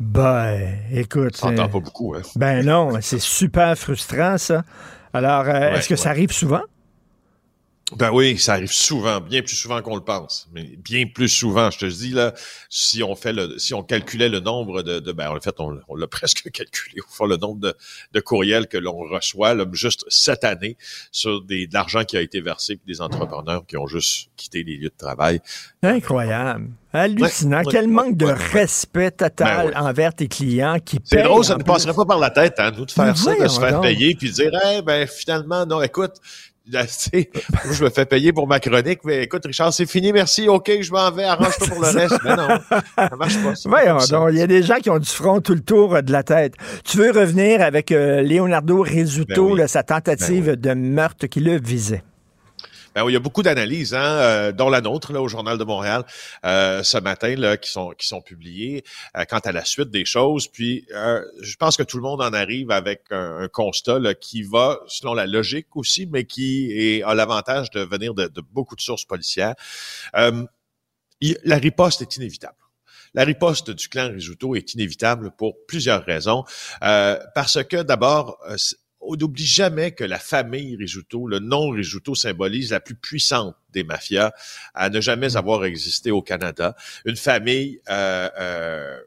Ben, 0.00 0.76
écoute. 0.92 1.38
On 1.42 1.48
s'entend 1.48 1.68
pas 1.68 1.80
beaucoup, 1.80 2.14
hein? 2.14 2.22
Ben 2.36 2.64
non, 2.64 2.90
c'est 3.00 3.20
super 3.20 3.76
frustrant, 3.76 4.38
ça. 4.38 4.62
Alors, 5.12 5.44
euh, 5.46 5.74
est-ce 5.74 5.88
que 5.88 5.96
ça 5.96 6.10
arrive 6.10 6.32
souvent? 6.32 6.62
Ben 7.92 8.10
oui, 8.10 8.38
ça 8.38 8.54
arrive 8.54 8.72
souvent, 8.72 9.20
bien 9.20 9.42
plus 9.42 9.56
souvent 9.56 9.82
qu'on 9.82 9.94
le 9.94 10.02
pense, 10.02 10.48
mais 10.54 10.62
bien 10.78 11.04
plus 11.06 11.28
souvent. 11.28 11.70
Je 11.70 11.78
te 11.80 11.84
dis 11.84 12.10
là, 12.10 12.32
si 12.70 13.02
on 13.02 13.14
fait 13.14 13.34
le, 13.34 13.58
si 13.58 13.74
on 13.74 13.82
calculait 13.82 14.30
le 14.30 14.40
nombre 14.40 14.82
de, 14.82 15.00
de 15.00 15.12
ben 15.12 15.30
en 15.30 15.38
fait 15.38 15.54
on, 15.58 15.94
l'a 15.94 16.06
presque 16.10 16.50
calculé 16.50 17.00
au 17.00 17.10
fond 17.10 17.26
le 17.26 17.36
nombre 17.36 17.60
de, 17.60 17.74
de 18.12 18.20
courriels 18.20 18.68
que 18.68 18.78
l'on 18.78 18.96
reçoit 18.96 19.52
là, 19.52 19.66
juste 19.72 20.06
cette 20.08 20.44
année 20.44 20.78
sur 21.12 21.42
des, 21.42 21.66
de 21.66 21.74
l'argent 21.74 22.04
qui 22.04 22.16
a 22.16 22.22
été 22.22 22.40
versé 22.40 22.76
puis 22.76 22.86
des 22.86 23.02
entrepreneurs 23.02 23.66
qui 23.66 23.76
ont 23.76 23.86
juste 23.86 24.30
quitté 24.36 24.64
les 24.64 24.78
lieux 24.78 24.88
de 24.88 24.96
travail. 24.96 25.40
Incroyable. 25.82 26.70
Hallucinant. 26.94 27.62
Quel 27.68 27.88
manque 27.88 28.16
de 28.16 28.26
respect 28.26 29.10
total 29.10 29.72
ben 29.74 29.80
envers 29.82 30.14
tes 30.14 30.28
clients 30.28 30.78
qui. 30.78 31.00
C'est 31.02 31.22
drôle, 31.22 31.44
ça 31.44 31.56
ne 31.56 31.64
passerait 31.64 31.92
pas 31.92 32.04
par 32.04 32.20
la 32.20 32.30
tête, 32.30 32.54
hein, 32.58 32.70
nous, 32.76 32.86
de 32.86 32.90
faire 32.92 33.16
ça, 33.16 33.34
de 33.34 33.48
se 33.48 33.58
faire 33.58 33.80
payer, 33.80 34.14
puis 34.14 34.30
de 34.30 34.34
dire, 34.34 34.52
eh 34.72 34.80
ben, 34.80 35.06
finalement, 35.08 35.66
non, 35.66 35.82
écoute, 35.82 36.12
je 36.66 37.84
me 37.84 37.90
fais 37.90 38.06
payer 38.06 38.32
pour 38.32 38.46
ma 38.46 38.58
chronique, 38.58 39.00
mais 39.04 39.24
écoute, 39.24 39.44
Richard, 39.44 39.72
c'est 39.72 39.86
fini, 39.86 40.12
merci, 40.12 40.48
ok, 40.48 40.70
je 40.80 40.90
m'en 40.92 41.10
vais, 41.10 41.24
arrange-toi 41.24 41.66
pour 41.66 41.80
le 41.80 41.88
reste. 41.88 42.18
Mais 42.24 42.36
non, 42.36 42.48
ça 42.96 43.16
marche 43.16 43.36
pas. 43.42 44.30
il 44.30 44.38
y 44.38 44.42
a 44.42 44.46
des 44.46 44.62
gens 44.62 44.76
qui 44.76 44.88
ont 44.88 44.98
du 44.98 45.08
front 45.08 45.40
tout 45.40 45.54
le 45.54 45.60
tour 45.60 46.02
de 46.02 46.10
la 46.10 46.22
tête. 46.22 46.54
Tu 46.84 46.96
veux 46.96 47.10
revenir 47.10 47.60
avec 47.60 47.92
euh, 47.92 48.22
Leonardo 48.22 48.80
Rizzuto, 48.80 49.56
ben 49.56 49.68
sa 49.68 49.82
tentative 49.82 50.46
ben 50.46 50.56
de 50.56 50.74
meurtre 50.74 51.26
qui 51.26 51.40
le 51.40 51.60
visait? 51.60 52.02
Ben 52.94 53.04
il 53.08 53.12
y 53.12 53.16
a 53.16 53.20
beaucoup 53.20 53.42
d'analyses, 53.42 53.92
hein, 53.92 54.04
euh, 54.04 54.52
dont 54.52 54.70
la 54.70 54.80
nôtre 54.80 55.12
là, 55.12 55.20
au 55.20 55.26
Journal 55.26 55.58
de 55.58 55.64
Montréal 55.64 56.04
euh, 56.44 56.84
ce 56.84 56.96
matin, 56.98 57.34
là, 57.34 57.56
qui 57.56 57.68
sont 57.68 57.90
qui 57.90 58.06
sont 58.06 58.20
publiées 58.20 58.84
euh, 59.16 59.24
quant 59.24 59.40
à 59.40 59.50
la 59.50 59.64
suite 59.64 59.90
des 59.90 60.04
choses. 60.04 60.46
Puis, 60.46 60.86
je 60.90 61.56
pense 61.56 61.76
que 61.76 61.82
tout 61.82 61.96
le 61.96 62.02
monde 62.02 62.22
en 62.22 62.32
arrive 62.32 62.70
avec 62.70 63.02
un, 63.10 63.48
constat 63.48 63.98
là, 63.98 64.14
qui 64.14 64.42
va 64.42 64.80
selon 64.86 65.14
la 65.14 65.26
logique 65.26 65.74
aussi, 65.74 66.06
mais 66.06 66.24
qui 66.24 66.70
est, 66.72 67.02
a 67.02 67.14
l'avantage 67.14 67.70
de 67.70 67.80
venir 67.80 68.14
de, 68.14 68.30
beaucoup 68.52 68.76
de 68.76 68.80
sources 68.80 69.04
policières. 69.04 69.54
la 70.12 71.56
riposte 71.56 72.02
est 72.02 72.16
inévitable. 72.16 72.56
La 73.14 73.24
riposte 73.24 73.70
du 73.70 73.88
clan 73.88 74.10
Risuto 74.10 74.56
est 74.56 74.74
inévitable 74.74 75.32
pour 75.36 75.54
plusieurs 75.66 76.04
raisons. 76.04 76.44
parce 76.80 77.62
que 77.64 77.82
d'abord, 77.82 78.38
on 79.06 79.16
n'oublie 79.16 79.46
jamais 79.46 79.92
que 79.92 80.04
la 80.04 80.18
famille 80.18 80.76
Risuto, 80.76 81.26
le 81.26 81.38
nom 81.38 81.70
Risuto 81.70 82.14
symbolise 82.14 82.70
la 82.70 82.80
plus 82.80 82.94
puissante 82.94 83.56
des 83.72 83.84
mafias 83.84 84.32
à 84.74 84.90
ne 84.90 85.00
jamais 85.00 85.30
mm. 85.30 85.36
avoir 85.36 85.64
existé 85.64 86.10
au 86.10 86.22
Canada. 86.22 86.74
Une 87.04 87.16
famille 87.16 87.80
euh, 87.88 88.28
euh, 88.38 89.00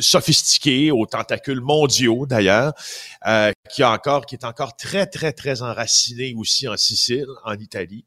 sophistiqué, 0.00 0.90
aux 0.90 1.06
tentacules 1.06 1.60
mondiaux 1.60 2.26
d'ailleurs, 2.26 2.72
euh, 3.26 3.52
qui 3.70 3.82
a 3.82 3.90
encore, 3.90 4.26
qui 4.26 4.36
est 4.36 4.44
encore 4.44 4.76
très 4.76 5.06
très 5.06 5.32
très 5.32 5.62
enraciné 5.62 6.34
aussi 6.36 6.68
en 6.68 6.76
Sicile, 6.76 7.26
en 7.44 7.54
Italie, 7.54 8.04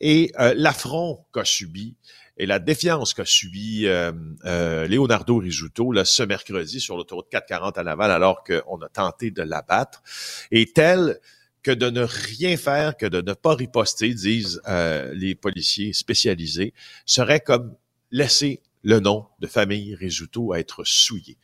et 0.00 0.32
euh, 0.38 0.52
l'affront 0.56 1.24
qu'a 1.32 1.44
subi 1.44 1.96
et 2.36 2.46
la 2.46 2.58
défiance 2.58 3.14
qu'a 3.14 3.24
subi 3.24 3.86
euh, 3.86 4.12
euh, 4.44 4.86
Leonardo 4.86 5.38
Risuto 5.38 5.92
là, 5.92 6.04
ce 6.04 6.22
mercredi 6.22 6.80
sur 6.80 6.96
l'autoroute 6.96 7.28
440 7.30 7.78
à 7.78 7.82
Laval, 7.82 8.10
alors 8.10 8.44
qu'on 8.44 8.80
a 8.82 8.88
tenté 8.88 9.30
de 9.30 9.42
l'abattre, 9.42 10.02
est 10.50 10.74
telle 10.74 11.18
que 11.62 11.72
de 11.72 11.90
ne 11.90 12.02
rien 12.02 12.56
faire, 12.56 12.96
que 12.96 13.06
de 13.06 13.20
ne 13.20 13.32
pas 13.32 13.54
riposter, 13.54 14.14
disent 14.14 14.60
euh, 14.68 15.12
les 15.14 15.34
policiers 15.34 15.92
spécialisés, 15.92 16.72
serait 17.06 17.40
comme 17.40 17.74
laisser 18.12 18.60
le 18.84 19.00
nom 19.00 19.26
de 19.40 19.48
famille 19.48 19.96
Risuto 19.96 20.54
être 20.54 20.84
souillé. 20.84 21.36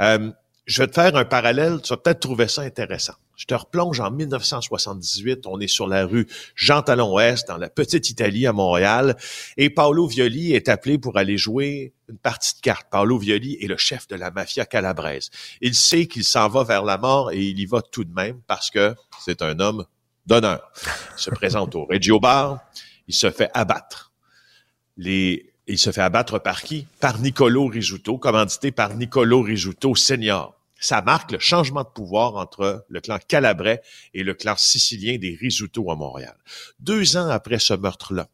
Euh, 0.00 0.32
je 0.66 0.82
vais 0.82 0.88
te 0.88 0.94
faire 0.94 1.14
un 1.14 1.24
parallèle, 1.24 1.80
tu 1.80 1.90
vas 1.90 1.96
peut-être 1.96 2.20
trouver 2.20 2.48
ça 2.48 2.62
intéressant. 2.62 3.14
Je 3.38 3.44
te 3.44 3.54
replonge 3.54 4.00
en 4.00 4.10
1978, 4.10 5.46
on 5.46 5.60
est 5.60 5.68
sur 5.68 5.86
la 5.86 6.04
rue 6.04 6.26
Jean 6.56 6.82
Talon 6.82 7.14
Ouest, 7.14 7.46
dans 7.46 7.56
la 7.56 7.70
petite 7.70 8.10
Italie 8.10 8.48
à 8.48 8.52
Montréal, 8.52 9.16
et 9.56 9.70
Paolo 9.70 10.08
Violi 10.08 10.54
est 10.54 10.68
appelé 10.68 10.98
pour 10.98 11.16
aller 11.16 11.38
jouer 11.38 11.92
une 12.08 12.18
partie 12.18 12.56
de 12.56 12.60
cartes. 12.60 12.88
Paolo 12.90 13.16
Violi 13.16 13.56
est 13.60 13.68
le 13.68 13.76
chef 13.76 14.08
de 14.08 14.16
la 14.16 14.32
mafia 14.32 14.66
calabraise. 14.66 15.30
Il 15.60 15.76
sait 15.76 16.06
qu'il 16.08 16.24
s'en 16.24 16.48
va 16.48 16.64
vers 16.64 16.82
la 16.82 16.98
mort 16.98 17.30
et 17.30 17.40
il 17.40 17.60
y 17.60 17.64
va 17.64 17.80
tout 17.80 18.02
de 18.02 18.12
même 18.12 18.40
parce 18.48 18.70
que 18.70 18.96
c'est 19.24 19.40
un 19.40 19.60
homme 19.60 19.86
d'honneur. 20.26 20.72
Il 21.16 21.22
se 21.22 21.30
présente 21.30 21.76
au 21.76 21.84
Reggio 21.84 22.18
Bar, 22.18 22.58
il 23.06 23.14
se 23.14 23.30
fait 23.30 23.50
abattre. 23.54 24.10
Les, 24.96 25.52
il 25.68 25.78
se 25.78 25.92
fait 25.92 26.00
abattre 26.00 26.40
par 26.40 26.62
qui? 26.62 26.88
Par 26.98 27.20
Nicolo 27.20 27.68
Risuto, 27.68 28.18
commandité 28.18 28.72
par 28.72 28.96
Nicolo 28.96 29.42
Risuto 29.42 29.94
senior. 29.94 30.57
Ça 30.80 31.02
marque 31.02 31.32
le 31.32 31.38
changement 31.40 31.82
de 31.82 31.88
pouvoir 31.88 32.36
entre 32.36 32.86
le 32.88 33.00
clan 33.00 33.18
calabrais 33.26 33.82
et 34.14 34.22
le 34.22 34.34
clan 34.34 34.54
sicilien 34.56 35.18
des 35.18 35.36
Risuto 35.38 35.90
à 35.90 35.96
Montréal. 35.96 36.36
Deux 36.78 37.16
ans 37.16 37.28
après 37.28 37.58
ce 37.58 37.74
meurtre-là, 37.74 38.28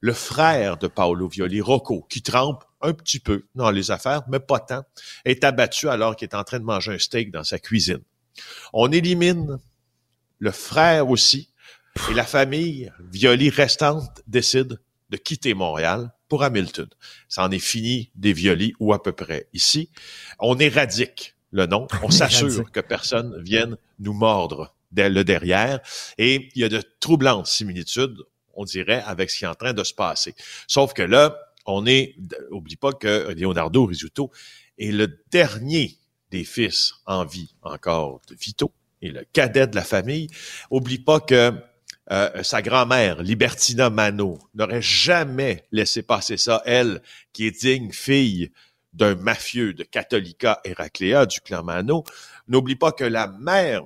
le 0.00 0.14
frère 0.14 0.78
de 0.78 0.88
Paolo 0.88 1.28
Violi, 1.28 1.60
Rocco, 1.60 2.06
qui 2.08 2.22
trempe 2.22 2.64
un 2.80 2.94
petit 2.94 3.20
peu 3.20 3.44
dans 3.54 3.70
les 3.70 3.90
affaires, 3.90 4.22
mais 4.28 4.40
pas 4.40 4.58
tant, 4.58 4.84
est 5.24 5.44
abattu 5.44 5.88
alors 5.88 6.16
qu'il 6.16 6.28
est 6.28 6.34
en 6.34 6.44
train 6.44 6.58
de 6.58 6.64
manger 6.64 6.94
un 6.94 6.98
steak 6.98 7.30
dans 7.30 7.44
sa 7.44 7.58
cuisine. 7.58 8.02
On 8.72 8.90
élimine 8.90 9.58
le 10.38 10.50
frère 10.50 11.08
aussi, 11.08 11.50
et 12.10 12.14
la 12.14 12.24
famille 12.24 12.90
Violi 13.12 13.50
restante 13.50 14.22
décide 14.26 14.80
de 15.10 15.16
quitter 15.18 15.52
Montréal 15.52 16.10
pour 16.28 16.42
Hamilton. 16.42 16.88
Ça 17.28 17.44
en 17.44 17.50
est 17.50 17.58
fini 17.58 18.10
des 18.14 18.32
Violi 18.32 18.72
ou 18.80 18.94
à 18.94 19.02
peu 19.02 19.12
près 19.12 19.46
ici. 19.52 19.90
On 20.38 20.58
éradique 20.58 21.36
le 21.52 21.66
nom. 21.66 21.86
On 22.02 22.10
s'assure 22.10 22.70
que 22.70 22.80
personne 22.80 23.40
vienne 23.42 23.76
nous 23.98 24.12
mordre 24.12 24.74
le 24.94 25.22
derrière. 25.22 25.80
Et 26.18 26.50
il 26.54 26.60
y 26.60 26.64
a 26.64 26.68
de 26.68 26.82
troublantes 27.00 27.46
similitudes, 27.46 28.18
on 28.54 28.64
dirait, 28.64 29.02
avec 29.06 29.30
ce 29.30 29.38
qui 29.38 29.44
est 29.44 29.48
en 29.48 29.54
train 29.54 29.72
de 29.72 29.84
se 29.84 29.94
passer. 29.94 30.34
Sauf 30.66 30.92
que 30.92 31.02
là, 31.02 31.38
on 31.66 31.86
est, 31.86 32.16
oublie 32.50 32.76
pas 32.76 32.92
que 32.92 33.32
Leonardo 33.32 33.86
Risuto 33.86 34.30
est 34.78 34.90
le 34.90 35.20
dernier 35.30 35.98
des 36.30 36.44
fils 36.44 36.94
en 37.06 37.24
vie 37.24 37.54
encore 37.62 38.20
de 38.28 38.34
Vito 38.34 38.72
et 39.00 39.10
le 39.10 39.24
cadet 39.32 39.66
de 39.66 39.76
la 39.76 39.84
famille. 39.84 40.28
Oublie 40.70 40.98
pas 40.98 41.20
que 41.20 41.52
euh, 42.10 42.42
sa 42.42 42.62
grand-mère, 42.62 43.22
Libertina 43.22 43.90
Mano, 43.90 44.38
n'aurait 44.54 44.82
jamais 44.82 45.64
laissé 45.70 46.02
passer 46.02 46.36
ça, 46.36 46.62
elle, 46.64 47.00
qui 47.32 47.46
est 47.46 47.60
digne 47.62 47.92
fille 47.92 48.50
d'un 48.92 49.14
mafieux 49.14 49.72
de 49.72 49.84
Catholica 49.84 50.60
Heraclea 50.64 51.26
du 51.26 51.40
clan 51.40 51.62
Mano. 51.62 52.04
N'oublie 52.48 52.76
pas 52.76 52.92
que 52.92 53.04
la 53.04 53.28
mère 53.28 53.82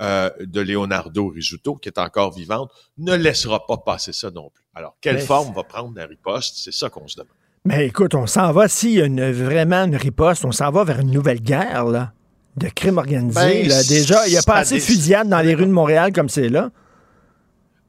euh, 0.00 0.30
de 0.40 0.60
Leonardo 0.60 1.28
Risuto, 1.28 1.76
qui 1.76 1.88
est 1.88 1.98
encore 1.98 2.34
vivante, 2.34 2.70
ne 2.98 3.14
laissera 3.14 3.66
pas 3.66 3.76
passer 3.76 4.12
ça 4.12 4.30
non 4.30 4.50
plus. 4.50 4.64
Alors, 4.74 4.96
quelle 5.00 5.16
Mais 5.16 5.22
forme 5.22 5.54
va 5.54 5.64
prendre 5.64 5.92
la 5.94 6.06
riposte? 6.06 6.56
C'est 6.56 6.72
ça 6.72 6.88
qu'on 6.88 7.06
se 7.06 7.16
demande. 7.16 7.32
Mais 7.64 7.86
écoute, 7.86 8.14
on 8.14 8.26
s'en 8.26 8.52
va, 8.52 8.66
s'il 8.68 8.92
y 8.92 9.00
a 9.00 9.04
une, 9.04 9.30
vraiment 9.30 9.84
une 9.84 9.94
riposte, 9.94 10.44
on 10.44 10.50
s'en 10.50 10.70
va 10.70 10.82
vers 10.82 11.00
une 11.00 11.12
nouvelle 11.12 11.40
guerre, 11.40 11.84
là, 11.84 12.12
de 12.56 12.68
crime 12.68 12.98
organisé. 12.98 13.38
Ben, 13.38 13.68
là. 13.68 13.84
Déjà, 13.84 14.26
il 14.26 14.30
n'y 14.30 14.38
a 14.38 14.42
pas 14.42 14.56
assez 14.56 14.76
de 14.76 14.80
fusillades 14.80 15.28
dans 15.28 15.40
les 15.40 15.54
rues 15.54 15.66
de 15.66 15.70
Montréal 15.70 16.12
comme 16.12 16.28
c'est 16.28 16.48
là. 16.48 16.70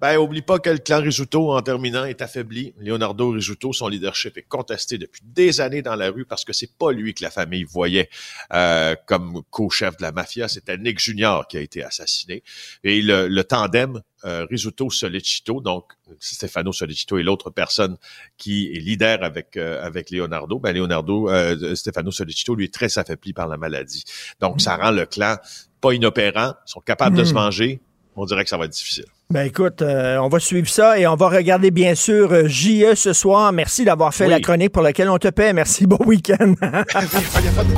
Ben, 0.04 0.18
oublie 0.18 0.42
pas 0.42 0.60
que 0.60 0.70
le 0.70 0.80
clan 0.80 1.00
Risuto, 1.00 1.54
en 1.54 1.62
terminant, 1.62 2.04
est 2.04 2.22
affaibli. 2.22 2.74
Leonardo 2.78 3.30
Risuto, 3.30 3.72
son 3.72 3.88
leadership 3.88 4.38
est 4.38 4.44
contesté 4.44 4.98
depuis 4.98 5.22
des 5.24 5.62
années 5.62 5.82
dans 5.82 5.96
la 5.96 6.12
rue 6.12 6.26
parce 6.26 6.44
que 6.44 6.52
c'est 6.52 6.78
pas 6.78 6.92
lui 6.92 7.14
que 7.14 7.24
la 7.24 7.32
famille 7.32 7.64
voyait 7.64 8.10
euh, 8.52 8.98
comme 9.06 9.44
co-chef 9.50 9.96
de 9.96 10.02
la 10.02 10.12
mafia. 10.12 10.50
C'était 10.50 10.78
Nick 10.78 11.00
Junior 11.00 11.48
qui 11.48 11.56
a 11.56 11.62
été 11.62 11.86
assassiné. 11.86 12.44
Et 12.84 13.02
le, 13.02 13.30
le 13.30 13.44
tandem 13.46 14.02
euh, 14.26 14.46
Risuto-Solicito, 14.50 15.62
donc 15.62 15.94
Stefano 16.20 16.74
Solicito 16.74 17.18
est 17.18 17.24
l'autre 17.24 17.50
personne 17.50 17.96
qui 18.36 18.74
est 18.76 18.82
leader 18.82 19.24
avec 19.24 19.56
euh, 19.56 19.82
avec 19.82 20.12
Leonardo. 20.12 20.60
Ben, 20.60 20.76
Leonardo, 20.76 21.30
euh, 21.30 21.76
Stefano 21.76 22.12
Solicito, 22.12 22.56
lui, 22.56 22.66
est 22.66 22.74
très 22.74 22.98
affaibli 22.98 23.32
par 23.32 23.48
la 23.48 23.56
maladie. 23.56 24.04
Donc, 24.42 24.60
ça 24.60 24.76
rend 24.76 24.92
le 24.92 25.06
clan 25.06 25.38
pas 25.80 25.94
inopérant. 25.94 26.56
Ils 26.68 26.72
sont 26.72 26.82
capables 26.82 27.16
de 27.16 27.24
se 27.24 27.34
venger. 27.34 27.80
On 28.18 28.26
dirait 28.26 28.44
que 28.44 28.50
ça 28.50 28.58
va 28.58 28.66
être 28.66 28.72
difficile. 28.72 29.06
Ben 29.34 29.48
écoute, 29.48 29.82
euh, 29.82 30.18
on 30.20 30.28
va 30.30 30.40
suivre 30.40 30.70
ça 30.70 31.00
et 31.00 31.08
on 31.08 31.16
va 31.16 31.28
regarder 31.28 31.72
bien 31.72 31.96
sûr 31.96 32.32
euh, 32.32 32.48
JE 32.48 32.94
ce 32.94 33.14
soir. 33.14 33.52
Merci 33.52 33.84
d'avoir 33.84 34.14
fait 34.14 34.26
Oui. 34.26 34.30
la 34.30 34.40
chronique 34.40 34.72
pour 34.72 34.84
laquelle 34.84 35.10
on 35.10 35.18
te 35.18 35.28
paie. 35.30 35.54
Merci, 35.54 35.88
bon 35.88 35.98
week-end. 36.06 36.54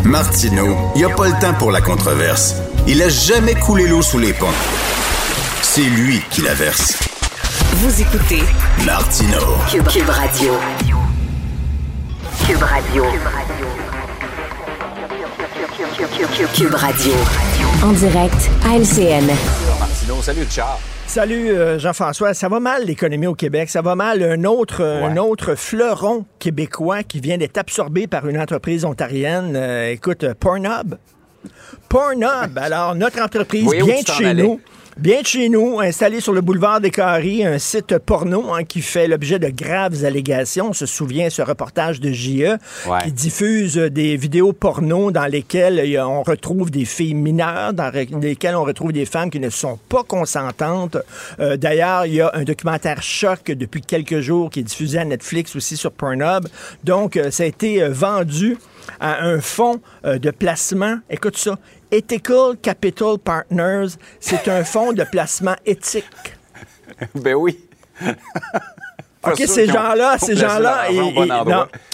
Martineau, 0.04 0.76
il 0.96 0.98
n'y 0.98 1.06
a 1.06 1.16
pas 1.16 1.28
le 1.30 1.40
temps 1.40 1.54
pour 1.54 1.72
la 1.72 1.80
controverse. 1.80 2.56
Il 2.88 3.02
a 3.02 3.08
jamais 3.08 3.54
coulé 3.54 3.88
l'eau 3.88 4.02
sous 4.02 4.20
les 4.20 4.34
ponts. 4.34 4.48
C'est 5.62 5.84
lui 5.86 6.20
qui 6.30 6.42
la 6.42 6.54
verse. 6.56 7.00
Vous 7.76 8.02
écoutez 8.02 8.44
Martineau. 8.86 9.56
Cube, 9.72 9.88
Cube 9.88 10.10
Radio. 10.10 10.52
Cube 12.46 12.64
Radio. 12.64 13.06
Cube 16.54 16.74
Radio. 16.76 17.14
En 17.82 17.92
direct 17.94 18.50
à 18.70 18.76
LCN. 18.78 19.28
Martineau, 19.80 20.22
salut 20.22 20.42
Richard. 20.42 20.80
Salut 21.08 21.50
euh, 21.50 21.80
Jean-François, 21.80 22.34
ça 22.34 22.50
va 22.50 22.60
mal 22.60 22.86
l'économie 22.86 23.28
au 23.28 23.36
Québec, 23.36 23.70
ça 23.70 23.82
va 23.82 23.96
mal 23.96 24.22
un 24.22 24.44
autre 24.44 24.84
un 24.84 25.16
autre 25.18 25.56
fleuron 25.56 26.26
québécois 26.40 27.04
qui 27.04 27.22
vient 27.22 27.38
d'être 27.38 27.58
absorbé 27.58 28.08
par 28.08 28.28
une 28.28 28.38
entreprise 28.38 28.84
ontarienne. 28.84 29.54
Euh, 29.56 29.92
écoute, 29.92 30.24
euh, 30.24 30.34
Pornhub. 30.38 30.96
Pornhub, 31.88 32.58
alors 32.58 32.96
notre 32.96 33.22
entreprise 33.22 33.66
Oui, 33.68 33.82
bien 33.82 34.02
de 34.02 34.08
chez 34.08 34.26
allais. 34.26 34.60
Bien 34.98 35.22
de 35.24 35.28
chez 35.28 35.50
nous, 35.50 35.82
installé 35.82 36.22
sur 36.22 36.32
le 36.32 36.40
boulevard 36.40 36.80
des 36.80 36.90
Carrés, 36.90 37.44
un 37.44 37.60
site 37.60 37.98
porno 37.98 38.54
hein, 38.54 38.64
qui 38.64 38.82
fait 38.82 39.10
l'objet 39.10 39.40
de 39.40 39.50
graves 39.50 40.06
allégations. 40.06 40.70
On 40.70 40.74
se 40.74 40.86
souvient 40.86 41.30
ce 41.30 41.42
reportage 41.42 42.00
de 42.00 42.14
JE 42.14 42.58
Ouais. 42.88 43.00
qui 43.04 43.12
diffuse 43.12 43.76
des 43.76 44.16
vidéos 44.16 44.54
porno 44.54 45.12
dans 45.12 45.26
lesquelles 45.26 45.98
a- 45.98 46.08
on 46.08 46.24
retrouve 46.24 46.72
des 46.72 46.86
filles 46.86 47.14
mineures, 47.14 47.74
dans 47.74 47.92
lesquelles 48.22 48.56
on 48.56 48.64
retrouve 48.64 48.94
des 48.94 49.06
femmes 49.06 49.30
qui 49.30 49.42
ne 49.42 49.50
sont 49.50 49.78
pas 49.90 50.04
consentantes. 50.04 50.96
Euh, 51.42 51.58
D'ailleurs, 51.58 52.06
il 52.06 52.14
y 52.14 52.22
a 52.22 52.32
un 52.34 52.44
documentaire 52.44 53.04
choc 53.04 53.48
depuis 53.52 53.82
quelques 53.82 54.22
jours 54.22 54.50
qui 54.50 54.62
est 54.62 54.64
diffusé 54.64 54.98
à 55.00 55.04
Netflix 55.04 55.58
aussi 55.58 55.76
sur 55.76 55.92
Pornhub. 55.92 56.48
Donc, 56.86 57.18
euh, 57.18 57.32
ça 57.32 57.44
a 57.44 57.48
été 57.48 57.84
euh, 57.84 57.90
vendu 57.90 58.58
à 59.00 59.24
un 59.24 59.42
fonds 59.42 59.82
euh, 60.06 60.18
de 60.18 60.32
placement. 60.32 60.98
Écoute 61.10 61.38
ça. 61.38 61.58
Ethical 61.92 62.58
Capital 62.62 63.18
Partners, 63.24 63.98
c'est 64.20 64.48
un 64.48 64.64
fonds 64.64 64.94
de 64.94 65.04
placement 65.04 65.56
éthique. 65.66 66.06
Ben 67.16 67.34
oui. 67.34 67.60
OK, 69.26 69.44
ces 69.48 69.66
gens-là, 69.68 70.18
ces 70.20 70.36
gens-là, 70.36 70.86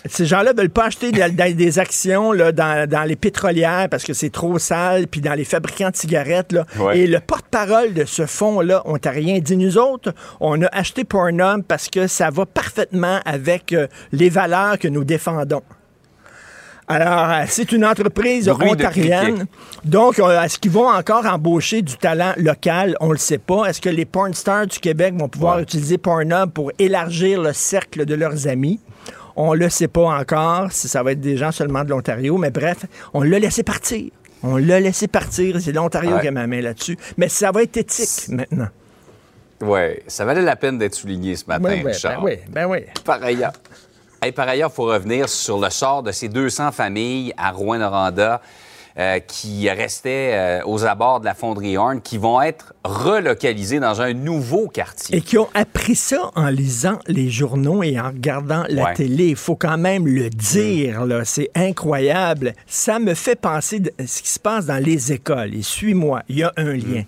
ces 0.05 0.25
gens-là 0.25 0.53
veulent 0.53 0.69
pas 0.69 0.85
acheter 0.85 1.11
des, 1.11 1.79
actions 1.79 2.31
là, 2.31 2.51
dans, 2.51 2.89
dans 2.89 3.03
les 3.03 3.15
pétrolières 3.15 3.87
parce 3.89 4.03
que 4.03 4.13
c'est 4.13 4.29
trop 4.29 4.59
sale, 4.59 5.07
puis 5.07 5.21
dans 5.21 5.33
les 5.33 5.45
fabricants 5.45 5.89
de 5.89 5.95
cigarettes. 5.95 6.51
Là. 6.51 6.65
Ouais. 6.77 6.99
Et 6.99 7.07
le 7.07 7.19
porte-parole 7.19 7.93
de 7.93 8.05
ce 8.05 8.25
fonds-là 8.25 8.81
ontarien 8.85 9.39
dit 9.39 9.57
nous 9.57 9.77
autres, 9.77 10.13
on 10.39 10.61
a 10.61 10.67
acheté 10.67 11.03
Pornhub 11.03 11.63
parce 11.67 11.87
que 11.89 12.07
ça 12.07 12.29
va 12.29 12.45
parfaitement 12.45 13.19
avec 13.25 13.73
euh, 13.73 13.87
les 14.11 14.29
valeurs 14.29 14.77
que 14.77 14.87
nous 14.87 15.03
défendons. 15.03 15.63
Alors, 16.91 17.29
euh, 17.31 17.43
c'est 17.47 17.71
une 17.71 17.85
entreprise 17.85 18.47
Bruit 18.47 18.69
ontarienne. 18.71 19.45
Donc, 19.85 20.19
euh, 20.19 20.41
est-ce 20.43 20.59
qu'ils 20.59 20.71
vont 20.71 20.89
encore 20.89 21.25
embaucher 21.25 21.81
du 21.81 21.95
talent 21.95 22.33
local? 22.37 22.95
On 22.99 23.11
le 23.11 23.17
sait 23.17 23.37
pas. 23.37 23.65
Est-ce 23.65 23.79
que 23.79 23.89
les 23.89 24.05
porn 24.05 24.33
stars 24.33 24.67
du 24.67 24.79
Québec 24.79 25.13
vont 25.17 25.29
pouvoir 25.29 25.57
Ouais. 25.57 25.63
utiliser 25.63 25.97
Pornhub 25.97 26.51
pour 26.51 26.71
élargir 26.79 27.41
le 27.41 27.53
cercle 27.53 28.05
de 28.05 28.13
leurs 28.15 28.47
amis? 28.47 28.79
On 29.37 29.53
le 29.53 29.69
sait 29.69 29.87
pas 29.87 30.01
encore 30.19 30.71
si 30.71 30.89
ça 30.89 31.01
va 31.03 31.13
être 31.13 31.21
des 31.21 31.37
gens 31.37 31.51
seulement 31.53 31.83
de 31.85 31.89
l'Ontario, 31.89 32.37
mais 32.37 32.51
bref, 32.51 32.79
on 33.13 33.21
l'a 33.23 33.39
laissé 33.39 33.63
partir. 33.63 34.11
On 34.43 34.57
l'a 34.57 34.79
laissé 34.81 35.07
partir. 35.07 35.61
C'est 35.61 35.71
l'Ontario 35.71 36.15
Ouais. 36.15 36.21
qui 36.21 36.27
a 36.27 36.31
ma 36.31 36.47
main 36.47 36.61
là-dessus. 36.61 36.97
Mais 37.17 37.29
ça 37.29 37.51
va 37.51 37.63
être 37.63 37.77
éthique 37.77 38.27
maintenant. 38.29 38.67
Ouais, 39.61 40.01
ça 40.07 40.25
valait 40.25 40.41
la 40.41 40.55
peine 40.55 40.77
d'être 40.79 40.95
souligné 40.95 41.35
ce 41.35 41.45
matin, 41.47 41.63
Oui, 41.65 41.73
oui, 41.77 41.83
ben 41.83 41.91
Richard. 41.93 42.23
oui, 42.23 42.33
ben 42.49 42.65
oui. 42.65 42.79
Pareil. 43.05 43.47
Et 44.25 44.31
par 44.31 44.47
ailleurs, 44.47 44.69
il 44.71 44.75
faut 44.75 44.83
revenir 44.85 45.27
sur 45.27 45.59
le 45.59 45.71
sort 45.71 46.03
de 46.03 46.11
ces 46.11 46.29
200 46.29 46.71
familles 46.71 47.33
à 47.37 47.51
Rouen-Noranda 47.51 48.39
euh, 48.99 49.17
qui 49.19 49.67
restaient 49.67 50.33
euh, 50.33 50.61
aux 50.65 50.85
abords 50.85 51.21
de 51.21 51.25
la 51.25 51.33
fonderie 51.33 51.75
Horn, 51.75 52.01
qui 52.01 52.19
vont 52.19 52.39
être 52.39 52.73
relocalisées 52.83 53.79
dans 53.79 53.99
un 54.01 54.13
nouveau 54.13 54.67
quartier. 54.67 55.15
Et 55.17 55.21
qui 55.21 55.39
ont 55.39 55.47
appris 55.55 55.95
ça 55.95 56.29
en 56.35 56.49
lisant 56.49 56.99
les 57.07 57.29
journaux 57.31 57.81
et 57.81 57.99
en 57.99 58.07
regardant 58.09 58.63
la 58.69 58.83
Ouais. 58.83 58.93
télé. 58.93 59.29
Il 59.29 59.35
faut 59.37 59.55
quand 59.55 59.77
même 59.79 60.05
le 60.05 60.29
dire, 60.29 61.05
là. 61.05 61.25
C'est 61.25 61.49
incroyable. 61.55 62.53
Ça 62.67 62.99
me 62.99 63.15
fait 63.15 63.35
penser 63.39 63.79
de 63.79 63.91
ce 64.05 64.21
qui 64.21 64.29
se 64.29 64.39
passe 64.39 64.67
dans 64.67 64.83
les 64.83 65.11
écoles. 65.13 65.55
Et 65.55 65.63
suis-moi, 65.63 66.21
il 66.29 66.37
y 66.39 66.43
a 66.43 66.51
un 66.57 66.73
lien. 66.73 67.03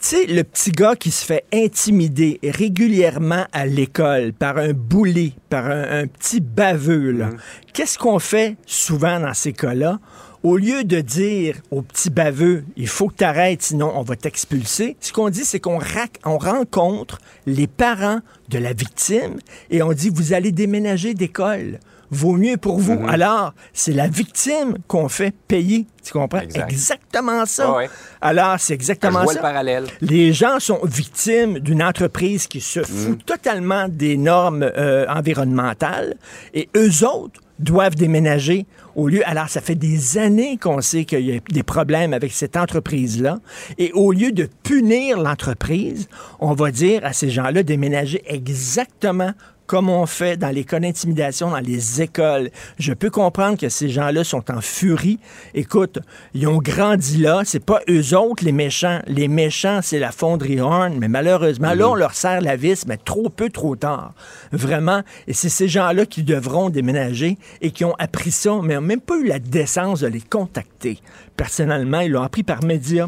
Tu 0.00 0.08
sais, 0.08 0.26
le 0.26 0.44
petit 0.44 0.70
gars 0.70 0.96
qui 0.96 1.10
se 1.10 1.26
fait 1.26 1.44
intimider 1.52 2.40
régulièrement 2.42 3.44
à 3.52 3.66
l'école 3.66 4.32
par 4.32 4.56
un 4.56 4.72
bully, 4.72 5.34
par 5.50 5.66
un, 5.66 5.82
un 6.02 6.06
petit 6.06 6.40
baveux, 6.40 7.12
là. 7.12 7.28
Qu'est-ce 7.74 7.98
qu'on 7.98 8.18
fait 8.18 8.56
souvent 8.64 9.20
dans 9.20 9.34
ces 9.34 9.52
cas-là? 9.52 9.98
Au 10.42 10.56
lieu 10.56 10.84
de 10.84 11.02
dire 11.02 11.56
au 11.70 11.82
petit 11.82 12.08
baveux, 12.08 12.64
il 12.78 12.88
faut 12.88 13.08
que 13.08 13.16
tu 13.16 13.24
arrêtes, 13.24 13.60
sinon 13.60 13.92
on 13.94 14.02
va 14.02 14.16
t'expulser, 14.16 14.96
ce 15.00 15.12
qu'on 15.12 15.28
dit, 15.28 15.44
c'est 15.44 15.60
qu'on 15.60 15.78
rac- 15.78 16.16
on 16.24 16.38
rencontre 16.38 17.18
les 17.44 17.66
parents 17.66 18.20
de 18.48 18.56
la 18.56 18.72
victime 18.72 19.36
et 19.68 19.82
on 19.82 19.92
dit, 19.92 20.08
vous 20.08 20.32
allez 20.32 20.50
déménager 20.50 21.12
d'école. 21.12 21.78
Vaut 22.10 22.32
mieux 22.36 22.56
pour 22.56 22.78
vous. 22.78 22.98
Alors, 23.08 23.54
c'est 23.72 23.92
la 23.92 24.08
victime 24.08 24.76
qu'on 24.88 25.08
fait 25.08 25.32
payer. 25.46 25.86
Tu 26.04 26.12
comprends? 26.12 26.40
Exact. 26.40 26.70
Exactement 26.70 27.46
ça. 27.46 27.76
Ouais. 27.76 27.88
Alors, 28.20 28.56
c'est 28.58 28.74
exactement 28.74 29.20
Je 29.20 29.24
vois 29.24 29.32
ça. 29.34 29.38
le 29.38 29.42
parallèle. 29.42 29.84
Les 30.00 30.32
gens 30.32 30.58
sont 30.58 30.80
victimes 30.84 31.58
d'une 31.60 31.82
entreprise 31.82 32.46
qui 32.48 32.58
Mm. 32.58 32.60
se 32.62 32.82
fout 32.82 33.24
totalement 33.24 33.86
des 33.88 34.16
normes 34.16 34.62
euh, 34.76 35.06
environnementales 35.08 36.14
et 36.54 36.68
eux 36.76 37.04
autres 37.06 37.40
doivent 37.58 37.94
déménager 37.94 38.66
au 38.96 39.06
lieu. 39.08 39.20
Alors, 39.26 39.48
ça 39.50 39.60
fait 39.60 39.74
des 39.74 40.16
années 40.18 40.56
qu'on 40.56 40.80
sait 40.80 41.04
qu'il 41.04 41.20
y 41.26 41.36
a 41.36 41.40
des 41.50 41.62
problèmes 41.62 42.14
avec 42.14 42.32
cette 42.32 42.56
entreprise-là. 42.56 43.38
Et 43.78 43.92
au 43.92 44.12
lieu 44.12 44.32
de 44.32 44.48
punir 44.62 45.18
l'entreprise, 45.20 46.08
on 46.40 46.54
va 46.54 46.70
dire 46.70 47.04
à 47.04 47.12
ces 47.12 47.28
gens-là 47.30 47.62
déménager 47.62 48.22
exactement 48.26 49.32
comme 49.70 49.88
on 49.88 50.04
fait 50.04 50.36
dans 50.36 50.48
les 50.48 50.64
cas 50.64 50.80
d'intimidation 50.80 51.52
dans 51.52 51.60
les 51.60 52.02
écoles. 52.02 52.50
Je 52.80 52.92
peux 52.92 53.08
comprendre 53.08 53.56
que 53.56 53.68
ces 53.68 53.88
gens-là 53.88 54.24
sont 54.24 54.50
en 54.50 54.60
furie. 54.60 55.20
Écoute, 55.54 56.00
ils 56.34 56.48
ont 56.48 56.58
grandi 56.58 57.18
là. 57.18 57.42
C'est 57.44 57.64
pas 57.64 57.80
eux 57.88 58.16
autres 58.16 58.44
les 58.44 58.50
méchants. 58.50 58.98
Les 59.06 59.28
méchants, 59.28 59.78
c'est 59.80 60.00
la 60.00 60.10
fonderie 60.10 60.58
Horn. 60.58 60.98
Mais 60.98 61.06
malheureusement, 61.06 61.72
là, 61.74 61.88
on 61.88 61.94
leur 61.94 62.14
serre 62.14 62.40
la 62.40 62.56
vis, 62.56 62.84
mais 62.88 62.96
trop 62.96 63.28
peu, 63.28 63.48
trop 63.48 63.76
tard. 63.76 64.12
Vraiment. 64.50 65.02
Et 65.28 65.34
c'est 65.34 65.48
ces 65.48 65.68
gens-là 65.68 66.04
qui 66.04 66.24
devront 66.24 66.68
déménager 66.68 67.38
et 67.60 67.70
qui 67.70 67.84
ont 67.84 67.94
appris 68.00 68.32
ça, 68.32 68.58
mais 68.64 68.74
n'ont 68.74 68.80
même 68.80 69.00
pas 69.00 69.18
eu 69.18 69.24
la 69.28 69.38
décence 69.38 70.00
de 70.00 70.08
les 70.08 70.20
contacter. 70.20 70.98
Personnellement, 71.36 72.00
ils 72.00 72.10
l'ont 72.10 72.24
appris 72.24 72.42
par 72.42 72.64
médias 72.64 73.06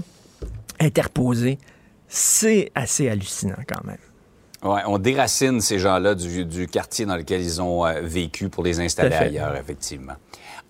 interposés. 0.78 1.58
C'est 2.06 2.70
assez 2.76 3.08
hallucinant 3.08 3.58
quand 3.66 3.82
même. 3.84 4.11
Ouais, 4.62 4.82
on 4.86 4.98
déracine 4.98 5.60
ces 5.60 5.78
gens-là 5.78 6.14
du, 6.14 6.44
du 6.44 6.68
quartier 6.68 7.04
dans 7.04 7.16
lequel 7.16 7.40
ils 7.40 7.60
ont 7.60 7.84
euh, 7.84 8.00
vécu 8.00 8.48
pour 8.48 8.62
les 8.62 8.78
installer 8.80 9.14
ailleurs, 9.14 9.56
effectivement. 9.56 10.14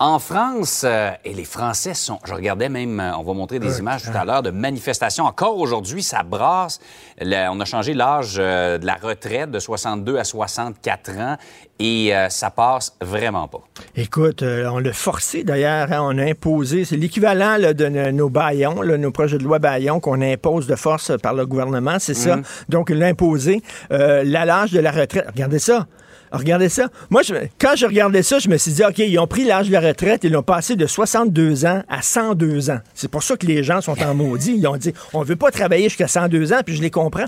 En 0.04 0.18
France, 0.18 0.82
euh, 0.84 1.12
et 1.24 1.32
les 1.32 1.44
Français 1.44 1.94
sont, 1.94 2.18
je 2.24 2.34
regardais 2.34 2.68
même, 2.68 2.98
euh, 2.98 3.16
on 3.16 3.22
va 3.22 3.34
montrer 3.34 3.60
des 3.60 3.78
images 3.78 4.02
tout 4.02 4.10
à 4.18 4.24
l'heure 4.24 4.42
de 4.42 4.50
manifestations. 4.50 5.26
Encore 5.26 5.56
aujourd'hui, 5.58 6.02
ça 6.02 6.24
brasse. 6.24 6.80
Le- 7.20 7.48
on 7.52 7.60
a 7.60 7.64
changé 7.64 7.94
l'âge 7.94 8.34
euh, 8.36 8.78
de 8.78 8.84
la 8.84 8.96
retraite 9.00 9.52
de 9.52 9.60
62 9.60 10.18
à 10.18 10.24
64 10.24 11.10
ans 11.20 11.36
et 11.78 12.16
euh, 12.16 12.28
ça 12.30 12.50
passe 12.50 12.96
vraiment 13.00 13.46
pas. 13.46 13.60
Écoute, 13.94 14.42
euh, 14.42 14.66
on 14.72 14.80
l'a 14.80 14.92
forcé 14.92 15.44
d'ailleurs, 15.44 15.92
hein, 15.92 16.00
on 16.02 16.18
a 16.18 16.24
imposé, 16.24 16.84
c'est 16.84 16.96
l'équivalent 16.96 17.58
de 17.72 17.86
no- 17.86 18.10
nos 18.10 18.28
baillons, 18.28 18.82
là, 18.82 18.98
nos 18.98 19.12
projets 19.12 19.38
de 19.38 19.44
loi 19.44 19.60
baillons 19.60 20.00
qu'on 20.00 20.20
impose 20.20 20.66
de 20.66 20.74
force 20.74 21.10
euh, 21.10 21.16
par 21.16 21.34
le 21.34 21.46
gouvernement, 21.46 21.98
c'est 22.00 22.14
ça. 22.14 22.40
Donc, 22.68 22.90
imposé. 22.90 23.62
Euh, 23.92 24.24
la- 24.26 24.46
l'âge 24.46 24.72
de 24.72 24.80
la 24.80 24.90
retraite, 24.90 25.26
regardez 25.28 25.60
ça. 25.60 25.86
Regardez 26.32 26.68
ça. 26.70 26.88
Moi, 27.10 27.22
je- 27.22 27.34
quand 27.60 27.76
je 27.76 27.84
regardais 27.86 28.22
ça, 28.22 28.38
je 28.38 28.48
me 28.48 28.56
suis 28.56 28.72
dit, 28.72 28.82
OK, 28.84 28.98
ils 28.98 29.18
ont 29.18 29.26
pris 29.26 29.44
l'âge 29.44 29.68
de 29.68 29.72
la 29.72 29.80
retraite, 29.80 30.24
ils 30.24 30.32
l'ont 30.32 30.42
passé 30.42 30.76
de 30.76 30.86
62 30.86 31.66
ans 31.66 31.82
à 31.88 32.00
102 32.02 32.70
ans. 32.70 32.78
C'est 32.94 33.08
pour 33.10 33.22
ça 33.22 33.36
que 33.36 33.46
les 33.46 33.62
gens 33.62 33.80
sont 33.80 34.00
en 34.02 34.14
maudit. 34.14 34.54
Ils 34.56 34.66
ont 34.66 34.76
dit, 34.76 34.92
on 35.12 35.22
veut 35.22 35.36
pas 35.36 35.50
travailler 35.50 35.84
jusqu'à 35.90 36.08
102 36.08 36.52
ans, 36.52 36.60
puis 36.64 36.74
je 36.74 36.82
les 36.82 36.90
comprends. 36.90 37.26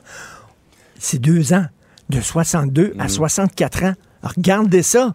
C'est 0.98 1.18
deux 1.20 1.52
ans, 1.52 1.66
de 2.08 2.20
62 2.20 2.94
à 2.98 3.08
64 3.08 3.84
ans. 3.84 3.94
Regardez 4.22 4.82
ça. 4.82 5.14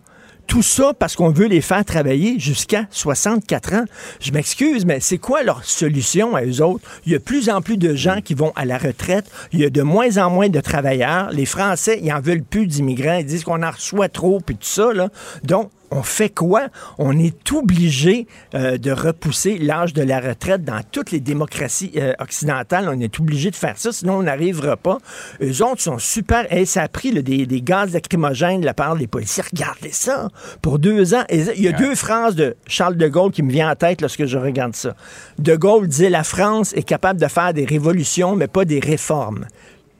Tout 0.49 0.63
ça 0.63 0.95
parce 0.97 1.15
qu'on 1.15 1.29
veut 1.29 1.45
les 1.45 1.61
faire 1.61 1.85
travailler 1.85 2.39
jusqu'à 2.39 2.87
64 2.89 3.73
ans. 3.75 3.85
Je 4.19 4.31
m'excuse, 4.31 4.83
mais 4.83 4.99
c'est 4.99 5.19
quoi 5.19 5.43
leur 5.43 5.63
solution 5.63 6.35
à 6.35 6.43
eux 6.43 6.63
autres? 6.63 6.89
Il 7.05 7.11
y 7.11 7.15
a 7.15 7.19
de 7.19 7.23
plus 7.23 7.51
en 7.51 7.61
plus 7.61 7.77
de 7.77 7.93
gens 7.93 8.19
qui 8.19 8.33
vont 8.33 8.51
à 8.55 8.65
la 8.65 8.79
retraite. 8.79 9.29
Il 9.53 9.59
y 9.59 9.65
a 9.65 9.69
de 9.69 9.83
moins 9.83 10.17
en 10.17 10.31
moins 10.31 10.49
de 10.49 10.59
travailleurs. 10.59 11.29
Les 11.31 11.45
Français, 11.45 11.99
ils 12.01 12.11
en 12.11 12.19
veulent 12.19 12.41
plus 12.41 12.65
d'immigrants. 12.65 13.19
Ils 13.19 13.27
disent 13.27 13.43
qu'on 13.43 13.61
en 13.61 13.69
reçoit 13.69 14.09
trop, 14.09 14.39
puis 14.43 14.55
tout 14.55 14.65
ça. 14.65 14.91
Là. 14.91 15.09
Donc, 15.43 15.69
on 15.91 16.03
fait 16.03 16.29
quoi? 16.29 16.67
On 16.97 17.17
est 17.17 17.51
obligé 17.51 18.27
euh, 18.53 18.77
de 18.77 18.91
repousser 18.91 19.57
l'âge 19.57 19.93
de 19.93 20.01
la 20.01 20.19
retraite 20.19 20.63
dans 20.63 20.81
toutes 20.91 21.11
les 21.11 21.19
démocraties 21.19 21.91
euh, 21.97 22.13
occidentales. 22.19 22.89
On 22.89 22.99
est 22.99 23.19
obligé 23.19 23.51
de 23.51 23.55
faire 23.55 23.77
ça, 23.77 23.91
sinon 23.91 24.17
on 24.17 24.23
n'arrivera 24.23 24.77
pas. 24.77 24.97
Eux 25.41 25.63
autres 25.63 25.81
sont 25.81 25.99
super. 25.99 26.51
Hey, 26.51 26.65
ça 26.65 26.83
a 26.83 26.87
pris 26.87 27.11
là, 27.11 27.21
des, 27.21 27.45
des 27.45 27.61
gaz 27.61 27.93
lacrymogènes 27.93 28.61
de 28.61 28.65
la 28.65 28.73
part 28.73 28.95
des 28.95 29.07
policiers. 29.07 29.43
Regardez 29.51 29.91
ça! 29.91 30.29
Pour 30.61 30.79
deux 30.79 31.13
ans. 31.13 31.23
Et 31.29 31.41
il 31.55 31.63
y 31.63 31.67
a 31.67 31.71
deux 31.71 31.95
phrases 31.95 32.35
de 32.35 32.55
Charles 32.67 32.97
de 32.97 33.07
Gaulle 33.07 33.31
qui 33.31 33.43
me 33.43 33.51
viennent 33.51 33.69
en 33.69 33.75
tête 33.75 34.01
lorsque 34.01 34.25
je 34.25 34.37
regarde 34.37 34.75
ça. 34.75 34.95
De 35.37 35.55
Gaulle 35.55 35.87
disait 35.87 36.09
La 36.09 36.23
France 36.23 36.73
est 36.73 36.83
capable 36.83 37.19
de 37.19 37.27
faire 37.27 37.53
des 37.53 37.65
révolutions, 37.65 38.35
mais 38.35 38.47
pas 38.47 38.65
des 38.65 38.79
réformes. 38.79 39.45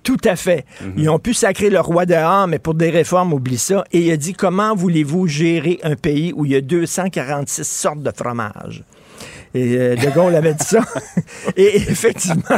Tout 0.04 0.18
à 0.24 0.36
fait. 0.36 0.66
Ils 0.98 1.10
ont 1.10 1.20
pu 1.20 1.34
sacrer 1.34 1.70
le 1.70 1.80
roi 1.80 2.06
dehors, 2.06 2.48
mais 2.48 2.60
pour 2.60 2.74
des 2.74 2.90
réformes, 2.90 3.34
oublie 3.34 3.58
ça. 3.58 3.84
Et 3.92 4.00
il 4.02 4.12
a 4.12 4.18
dit 4.18 4.34
comment 4.34 4.76
voulez-vous 4.76 5.28
gérer 5.28 5.80
un 5.84 5.96
pays 5.96 6.34
où 6.36 6.46
il 6.46 6.52
y 6.52 6.56
a 6.56 6.62
246 6.62 7.68
sortes 7.68 8.02
de 8.02 8.12
fromage? 8.16 8.84
Et 9.54 9.76
euh, 9.78 9.96
De 9.96 10.10
Gaulle 10.12 10.36
avait 10.36 10.54
dit 10.54 10.66
ça. 10.66 10.80
Et 11.58 11.76
effectivement, 11.78 12.58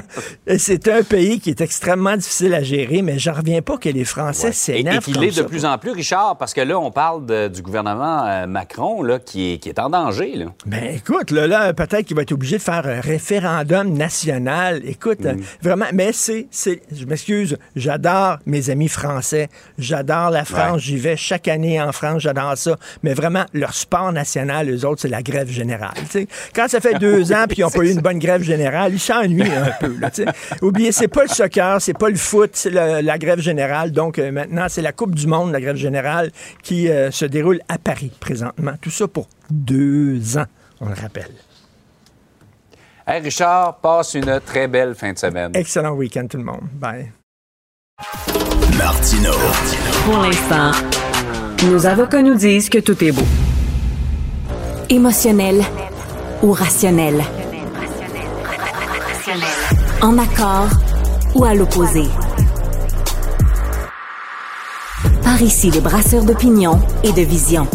c'est 0.57 0.87
un 0.87 1.03
pays 1.03 1.39
qui 1.39 1.49
est 1.49 1.61
extrêmement 1.61 2.15
difficile 2.17 2.53
à 2.53 2.63
gérer, 2.63 3.01
mais 3.01 3.17
je 3.19 3.29
ne 3.29 3.35
reviens 3.35 3.61
pas 3.61 3.77
que 3.77 3.89
les 3.89 4.03
Français 4.05 4.47
Et, 4.47 4.49
et 4.49 4.53
s'énervent. 4.53 5.03
qu'il 5.05 5.17
l'est 5.19 5.37
de 5.37 5.43
plus 5.43 5.65
en 5.65 5.77
plus, 5.77 5.91
Richard, 5.91 6.37
parce 6.37 6.53
que 6.53 6.61
là, 6.61 6.77
on 6.79 6.91
parle 6.91 7.25
de- 7.25 7.47
du 7.47 7.61
gouvernement 7.61 8.25
euh, 8.27 8.47
Macron 8.47 9.03
là, 9.03 9.19
qui, 9.19 9.53
est, 9.53 9.57
qui 9.57 9.69
est 9.69 9.79
en 9.79 9.89
danger. 9.89 10.35
Là. 10.35 10.45
Ben 10.65 10.95
écoute, 10.95 11.31
là, 11.31 11.47
là 11.47 11.73
peut-être 11.73 12.05
qu'il 12.05 12.15
va 12.15 12.23
être 12.23 12.31
obligé 12.33 12.57
de 12.57 12.61
faire 12.61 12.85
un 12.85 12.99
référendum 13.01 13.93
national. 13.93 14.81
Écoute, 14.85 15.25
euh, 15.25 15.35
vraiment, 15.61 15.85
mais 15.93 16.11
c'est, 16.13 16.47
je 16.51 17.05
m'excuse, 17.05 17.57
j'adore 17.75 18.37
mes 18.45 18.69
amis 18.69 18.89
français, 18.89 19.49
j'adore 19.77 20.29
la 20.31 20.43
France, 20.45 20.73
Ouais. 20.73 20.79
j'y 20.79 20.97
vais 20.97 21.15
chaque 21.17 21.47
année 21.47 21.81
en 21.81 21.91
France, 21.91 22.21
j'adore 22.23 22.57
ça. 22.57 22.75
Mais 23.03 23.13
vraiment, 23.13 23.45
leur 23.53 23.73
sport 23.73 24.11
national, 24.11 24.69
eux 24.69 24.85
autres, 24.85 25.01
c'est 25.01 25.07
la 25.07 25.21
grève 25.23 25.49
générale. 25.49 25.93
Quand 26.53 26.67
ça 26.67 26.80
fait 26.81 26.95
deux 26.95 27.31
ans 27.31 27.45
puis 27.47 27.59
ils 27.59 27.61
n'ont 27.61 27.69
pas 27.69 27.83
eu 27.83 27.91
une 27.91 28.01
bonne 28.01 28.19
grève 28.19 28.41
générale, 28.41 28.93
ils 28.93 28.99
s'ennuient 28.99 29.43
un 29.43 29.71
peu. 29.79 29.95
Là. 29.99 30.09
Oubliez, 30.61 30.91
c'est 30.91 31.07
pas 31.07 31.23
le 31.23 31.29
soccer, 31.29 31.81
c'est 31.81 31.97
pas 31.97 32.09
le 32.09 32.15
foot, 32.15 32.51
c'est 32.53 32.71
la 32.71 33.17
grève 33.17 33.39
générale. 33.39 33.91
Donc 33.91 34.19
euh, 34.19 34.31
maintenant, 34.31 34.65
c'est 34.69 34.81
la 34.81 34.91
Coupe 34.91 35.15
du 35.15 35.27
Monde, 35.27 35.51
la 35.51 35.61
grève 35.61 35.75
générale, 35.75 36.31
qui 36.63 36.89
euh, 36.89 37.11
se 37.11 37.25
déroule 37.25 37.59
à 37.69 37.77
Paris 37.77 38.11
présentement. 38.19 38.73
Tout 38.81 38.91
ça 38.91 39.07
pour 39.07 39.27
deux 39.49 40.37
ans, 40.37 40.45
on 40.79 40.87
le 40.87 40.95
rappelle. 40.95 41.31
Hey, 43.07 43.21
Richard, 43.21 43.77
passe 43.79 44.13
une 44.13 44.39
très 44.45 44.67
belle 44.67 44.95
fin 44.95 45.11
de 45.13 45.17
semaine. 45.17 45.51
Excellent 45.55 45.91
week-end 45.93 46.27
tout 46.27 46.37
le 46.37 46.43
monde. 46.43 46.61
Bye. 46.73 47.11
Martino. 48.77 49.31
Pour 50.05 50.17
l'instant, 50.19 50.71
nos 51.67 51.85
avocats 51.85 52.21
nous 52.21 52.35
disent 52.35 52.69
que 52.69 52.77
tout 52.79 53.03
est 53.03 53.11
beau. 53.11 53.25
Émotionnel 54.89 55.63
ou 56.43 56.51
rationnel? 56.51 57.21
En 60.01 60.17
accord 60.17 60.69
ou 61.35 61.43
à 61.43 61.53
l'opposé? 61.53 62.03
Par 65.23 65.41
ici, 65.41 65.69
les 65.71 65.81
brasseurs 65.81 66.23
d'opinion 66.23 66.79
et 67.03 67.11
de 67.11 67.21
vision. 67.21 67.67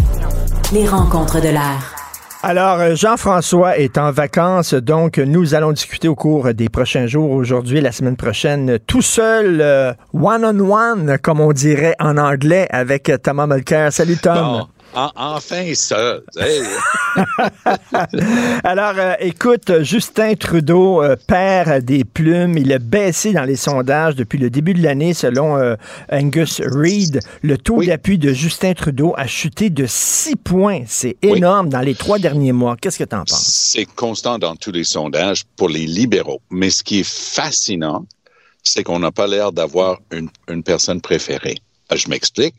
Les 0.73 0.87
rencontres 0.87 1.41
de 1.41 1.49
l'air. 1.49 1.95
Alors, 2.43 2.79
euh, 2.79 2.95
Jean-François 2.95 3.79
est 3.79 3.99
en 3.99 4.13
vacances, 4.13 4.75
donc 4.75 5.19
nous 5.19 5.55
allons 5.55 5.73
discuter 5.73 6.07
au 6.07 6.15
cours 6.15 6.53
des 6.55 6.69
prochains 6.69 7.07
jours, 7.07 7.31
aujourd'hui, 7.31 7.81
la 7.81 7.91
semaine 7.93 8.17
prochaine, 8.17 8.79
tout 8.87 9.03
seul, 9.03 9.61
euh, 9.61 9.93
one-on-one, 10.13 11.19
comme 11.19 11.41
on 11.41 11.53
dirait 11.53 11.97
en 11.99 12.17
anglais, 12.19 12.69
avec 12.71 13.11
Thomas 13.23 13.47
Mulcair. 13.47 13.93
Salut 13.93 14.17
Tom. 14.19 14.35
Bon. 14.35 14.67
Enfin 14.95 15.75
ça. 15.75 16.19
Hey. 16.39 16.63
Alors, 18.65 18.95
euh, 18.97 19.15
écoute, 19.21 19.83
Justin 19.83 20.35
Trudeau 20.35 21.03
euh, 21.03 21.17
perd 21.27 21.85
des 21.85 22.05
plumes. 22.05 22.57
Il 22.57 22.73
a 22.73 22.79
baissé 22.79 23.33
dans 23.33 23.45
les 23.45 23.57
sondages 23.57 24.15
depuis 24.15 24.39
le 24.39 24.51
début 24.51 24.75
de 24.75 24.83
l'année, 24.83 25.15
selon 25.15 25.57
euh, 25.57 25.77
Angus 26.11 26.61
Reid. 26.65 27.21
Le 27.43 27.59
taux 27.59 27.83
d'appui 27.83 28.19
de 28.19 28.33
Justin 28.33 28.75
Trudeau 28.75 29.15
a 29.17 29.27
chuté 29.27 29.71
de 29.71 29.87
6 29.87 30.37
points. 30.37 30.83
C'est 30.87 31.17
énorme 31.23 31.69
dans 31.69 31.81
les 31.81 31.95
trois 31.95 32.19
derniers 32.19 32.53
mois. 32.53 32.77
Qu'est-ce 32.81 32.99
que 32.99 33.05
tu 33.05 33.15
en 33.15 33.25
penses? 33.25 33.71
C'est 33.73 33.87
constant 33.87 34.39
dans 34.39 34.57
tous 34.57 34.73
les 34.73 34.85
sondages 34.85 35.45
pour 35.57 35.69
les 35.69 35.87
libéraux. 35.87 36.41
Mais 36.51 36.71
ce 36.71 36.83
qui 36.83 37.01
est 37.01 37.09
fascinant, 37.09 38.07
c'est 38.63 38.83
qu'on 38.83 38.99
n'a 38.99 39.13
pas 39.13 39.27
l'air 39.27 39.53
d'avoir 39.53 39.99
une, 40.11 40.29
une 40.49 40.63
personne 40.63 41.01
préférée. 41.01 41.57
Euh, 41.93 41.97
je 41.97 42.09
m'explique. 42.09 42.57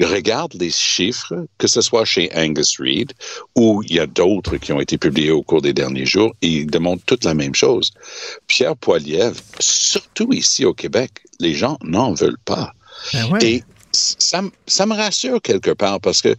Regarde 0.00 0.54
les 0.54 0.70
chiffres, 0.70 1.46
que 1.58 1.66
ce 1.66 1.80
soit 1.80 2.04
chez 2.04 2.30
Angus 2.34 2.78
Reid 2.78 3.12
ou 3.54 3.82
il 3.84 3.94
y 3.94 4.00
a 4.00 4.06
d'autres 4.06 4.56
qui 4.56 4.72
ont 4.72 4.80
été 4.80 4.98
publiés 4.98 5.30
au 5.30 5.42
cours 5.42 5.62
des 5.62 5.72
derniers 5.72 6.06
jours, 6.06 6.34
et 6.42 6.48
ils 6.48 6.66
démontrent 6.66 7.04
toute 7.04 7.24
la 7.24 7.34
même 7.34 7.54
chose. 7.54 7.92
Pierre 8.46 8.76
Poilievre, 8.76 9.40
surtout 9.60 10.32
ici 10.32 10.64
au 10.64 10.74
Québec, 10.74 11.10
les 11.40 11.54
gens 11.54 11.78
n'en 11.82 12.12
veulent 12.12 12.38
pas. 12.44 12.72
Ben 13.12 13.38
Et 13.40 13.62
ça, 13.92 14.42
ça 14.66 14.86
me 14.86 14.94
rassure 14.94 15.40
quelque 15.40 15.70
part 15.70 16.00
parce 16.00 16.22
que 16.22 16.34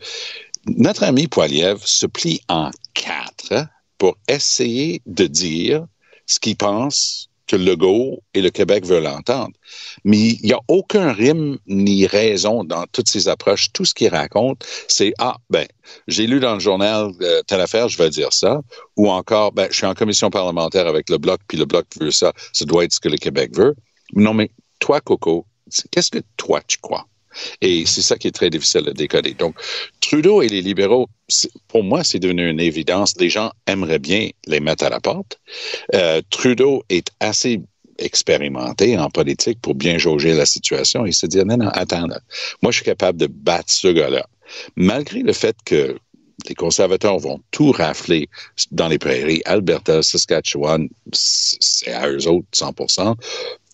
notre 0.66 1.04
ami 1.04 1.28
Poilievre 1.28 1.88
se 1.88 2.06
plie 2.06 2.42
en 2.50 2.72
quatre 2.94 3.68
pour 3.98 4.18
essayer 4.28 5.02
de 5.06 5.26
dire 5.26 5.86
ce 6.26 6.40
qu'il 6.40 6.58
pense 6.58 7.27
que 7.48 7.56
Legault 7.56 8.22
et 8.34 8.42
le 8.42 8.50
Québec 8.50 8.86
veulent 8.86 9.08
entendre. 9.08 9.54
Mais 10.04 10.18
il 10.18 10.42
n'y 10.44 10.54
a 10.54 10.60
aucun 10.68 11.12
rime 11.14 11.58
ni 11.66 12.06
raison 12.06 12.64
dans 12.64 12.86
toutes 12.92 13.10
ces 13.10 13.28
approches. 13.28 13.72
Tout 13.74 13.86
ce 13.86 13.94
qu'il 13.94 14.10
raconte, 14.10 14.66
c'est 14.88 15.14
Ah, 15.18 15.38
ben, 15.50 15.66
j'ai 16.08 16.28
lu 16.28 16.40
dans 16.40 16.54
le 16.54 16.60
journal 16.60 17.12
euh, 17.22 17.42
telle 17.48 17.62
affaire, 17.62 17.88
je 17.90 17.98
vais 17.98 18.10
dire 18.10 18.34
ça. 18.34 18.62
Ou 18.98 19.10
encore, 19.10 19.54
ben, 19.54 19.68
je 19.72 19.78
suis 19.78 19.86
en 19.86 19.94
commission 19.94 20.30
parlementaire 20.30 20.88
avec 20.88 21.10
le 21.10 21.18
Bloc, 21.18 21.40
puis 21.48 21.58
le 21.58 21.66
Bloc 21.66 21.86
veut 22.00 22.12
ça. 22.12 22.34
Ça 22.54 22.66
doit 22.66 22.84
être 22.84 22.94
ce 22.94 23.00
que 23.00 23.10
le 23.10 23.18
Québec 23.18 23.56
veut. 23.56 23.76
Non, 24.14 24.34
mais 24.34 24.52
toi, 24.80 25.02
Coco, 25.02 25.46
qu'est-ce 25.92 26.12
que 26.12 26.20
toi, 26.36 26.62
tu 26.68 26.78
crois? 26.78 27.08
Et 27.62 27.86
c'est 27.86 28.02
ça 28.02 28.18
qui 28.18 28.28
est 28.28 28.32
très 28.32 28.50
difficile 28.50 28.88
à 28.88 28.94
décoder. 28.94 29.34
Donc, 29.34 29.56
Trudeau 30.02 30.42
et 30.42 30.48
les 30.48 30.62
libéraux, 30.62 31.08
pour 31.68 31.84
moi, 31.84 32.04
c'est 32.04 32.20
devenu 32.20 32.50
une 32.50 32.60
évidence. 32.60 33.16
Les 33.20 33.30
gens 33.30 33.52
aimeraient 33.66 34.00
bien 34.00 34.30
les 34.46 34.60
mettre 34.60 34.86
à 34.86 34.90
la 34.90 35.00
porte. 35.00 35.40
Euh, 35.94 36.22
Trudeau 36.30 36.84
est 36.90 37.10
assez 37.20 37.62
expérimenté 38.00 38.98
en 38.98 39.10
politique 39.10 39.60
pour 39.62 39.76
bien 39.76 39.98
jauger 39.98 40.34
la 40.34 40.46
situation 40.46 41.06
et 41.06 41.12
se 41.12 41.26
dire, 41.26 41.46
non, 41.46 41.58
non, 41.58 41.70
attends, 41.70 42.08
moi, 42.62 42.72
je 42.72 42.78
suis 42.78 42.86
capable 42.86 43.20
de 43.20 43.28
battre 43.28 43.72
ce 43.72 43.88
gars-là. 43.88 44.26
Malgré 44.76 45.22
le 45.22 45.34
fait 45.34 45.56
que 45.66 45.98
les 46.48 46.56
conservateurs 46.56 47.18
vont 47.18 47.42
tout 47.52 47.72
rafler 47.72 48.30
dans 48.72 48.88
les 48.88 49.00
prairies, 49.00 49.42
Alberta, 49.46 50.04
Saskatchewan, 50.04 50.88
c'est 51.12 51.92
à 51.92 52.10
eux 52.10 52.28
autres 52.28 52.48
100 52.54 52.74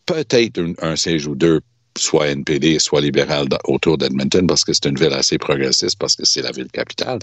peut-être 0.06 0.60
un, 0.60 0.74
un 0.82 0.96
siège 0.96 1.28
ou 1.28 1.36
deux 1.36 1.62
soit 1.98 2.28
NPD, 2.30 2.80
soit 2.80 3.02
libéral 3.02 3.48
autour 3.66 3.98
d'Edmonton 3.98 4.48
parce 4.48 4.64
que 4.64 4.74
c'est 4.74 4.86
une 4.86 4.98
ville 4.98 5.14
assez 5.14 5.38
progressiste, 5.38 5.98
parce 6.00 6.16
que 6.16 6.26
c'est 6.26 6.42
la 6.42 6.52
ville 6.52 6.70
capitale. 6.72 7.20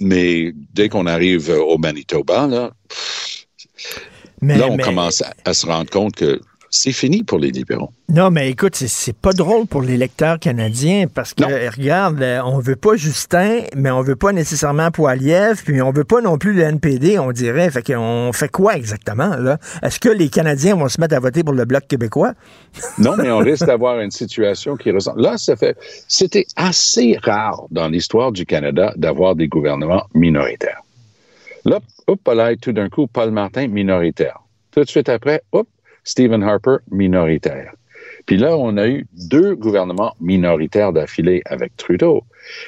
Mais 0.00 0.52
dès 0.72 0.88
qu'on 0.88 1.06
arrive 1.06 1.50
au 1.50 1.78
Manitoba, 1.78 2.46
là, 2.46 2.72
Mais- 4.40 4.58
là 4.58 4.68
on 4.68 4.76
mais- 4.76 4.82
commence 4.82 5.22
à, 5.22 5.34
à 5.44 5.54
se 5.54 5.66
rendre 5.66 5.90
compte 5.90 6.14
que 6.16 6.40
c'est 6.76 6.90
fini 6.92 7.22
pour 7.22 7.38
les 7.38 7.52
libéraux. 7.52 7.90
Non, 8.08 8.30
mais 8.30 8.50
écoute, 8.50 8.74
c'est- 8.74 9.12
pas 9.16 9.32
drôle 9.32 9.66
pour 9.68 9.80
les 9.80 9.96
lecteurs 9.96 10.40
canadiens 10.40 11.06
parce 11.06 11.32
que, 11.32 11.44
regarde, 11.44 12.20
euh, 12.20 12.40
on 12.44 12.58
veut 12.58 12.74
pas 12.74 12.96
Justin, 12.96 13.60
mais 13.76 13.92
on 13.92 14.02
veut 14.02 14.16
pas 14.16 14.32
nécessairement 14.32 14.90
Poiliev, 14.90 15.62
puis 15.64 15.80
on 15.80 15.92
veut 15.92 16.02
pas 16.04 16.20
non 16.20 16.36
plus 16.36 16.52
le 16.52 16.62
NPD, 16.62 17.18
on 17.20 17.30
dirait. 17.30 17.70
Fait 17.70 17.82
qu'on 17.82 18.32
fait 18.34 18.48
quoi 18.50 18.74
exactement, 18.76 19.36
là? 19.36 19.58
Est-ce 19.82 20.00
que 20.00 20.08
les 20.08 20.28
Canadiens 20.28 20.74
vont 20.74 20.88
se 20.88 21.00
mettre 21.00 21.14
à 21.14 21.20
voter 21.20 21.44
pour 21.44 21.54
le 21.54 21.64
Bloc 21.64 21.86
québécois? 21.86 22.32
Non, 22.98 23.12
mais 23.16 23.30
on 23.30 23.38
risque 23.38 23.66
d'avoir 23.66 24.00
une 24.00 24.10
situation 24.10 24.76
qui 24.76 24.90
ressemble. 24.90 25.22
Là, 25.22 25.38
ça 25.38 25.54
fait. 25.54 25.76
C'était 26.08 26.46
assez 26.56 27.16
rare 27.22 27.64
dans 27.70 27.86
l'histoire 27.88 28.32
du 28.32 28.44
Canada 28.46 28.92
d'avoir 28.96 29.36
des 29.36 29.46
gouvernements 29.46 30.04
minoritaires. 30.12 30.80
Là, 31.64 31.78
hop, 32.08 32.20
là, 32.34 32.56
tout 32.56 32.72
d'un 32.72 32.88
coup, 32.88 33.06
Paul 33.06 33.30
Martin, 33.30 33.68
minoritaire. 33.68 34.40
Tout 34.72 34.82
de 34.82 34.88
suite 34.88 35.08
après, 35.08 35.42
hop, 35.52 35.68
Stephen 36.04 36.42
Harper, 36.42 36.76
minoritaire. 36.90 37.72
Puis 38.26 38.36
là, 38.36 38.56
on 38.56 38.76
a 38.76 38.86
eu 38.86 39.06
deux 39.28 39.54
gouvernements 39.54 40.14
minoritaires 40.20 40.92
d'affilée 40.92 41.42
avec 41.46 41.76
Trudeau. 41.76 42.24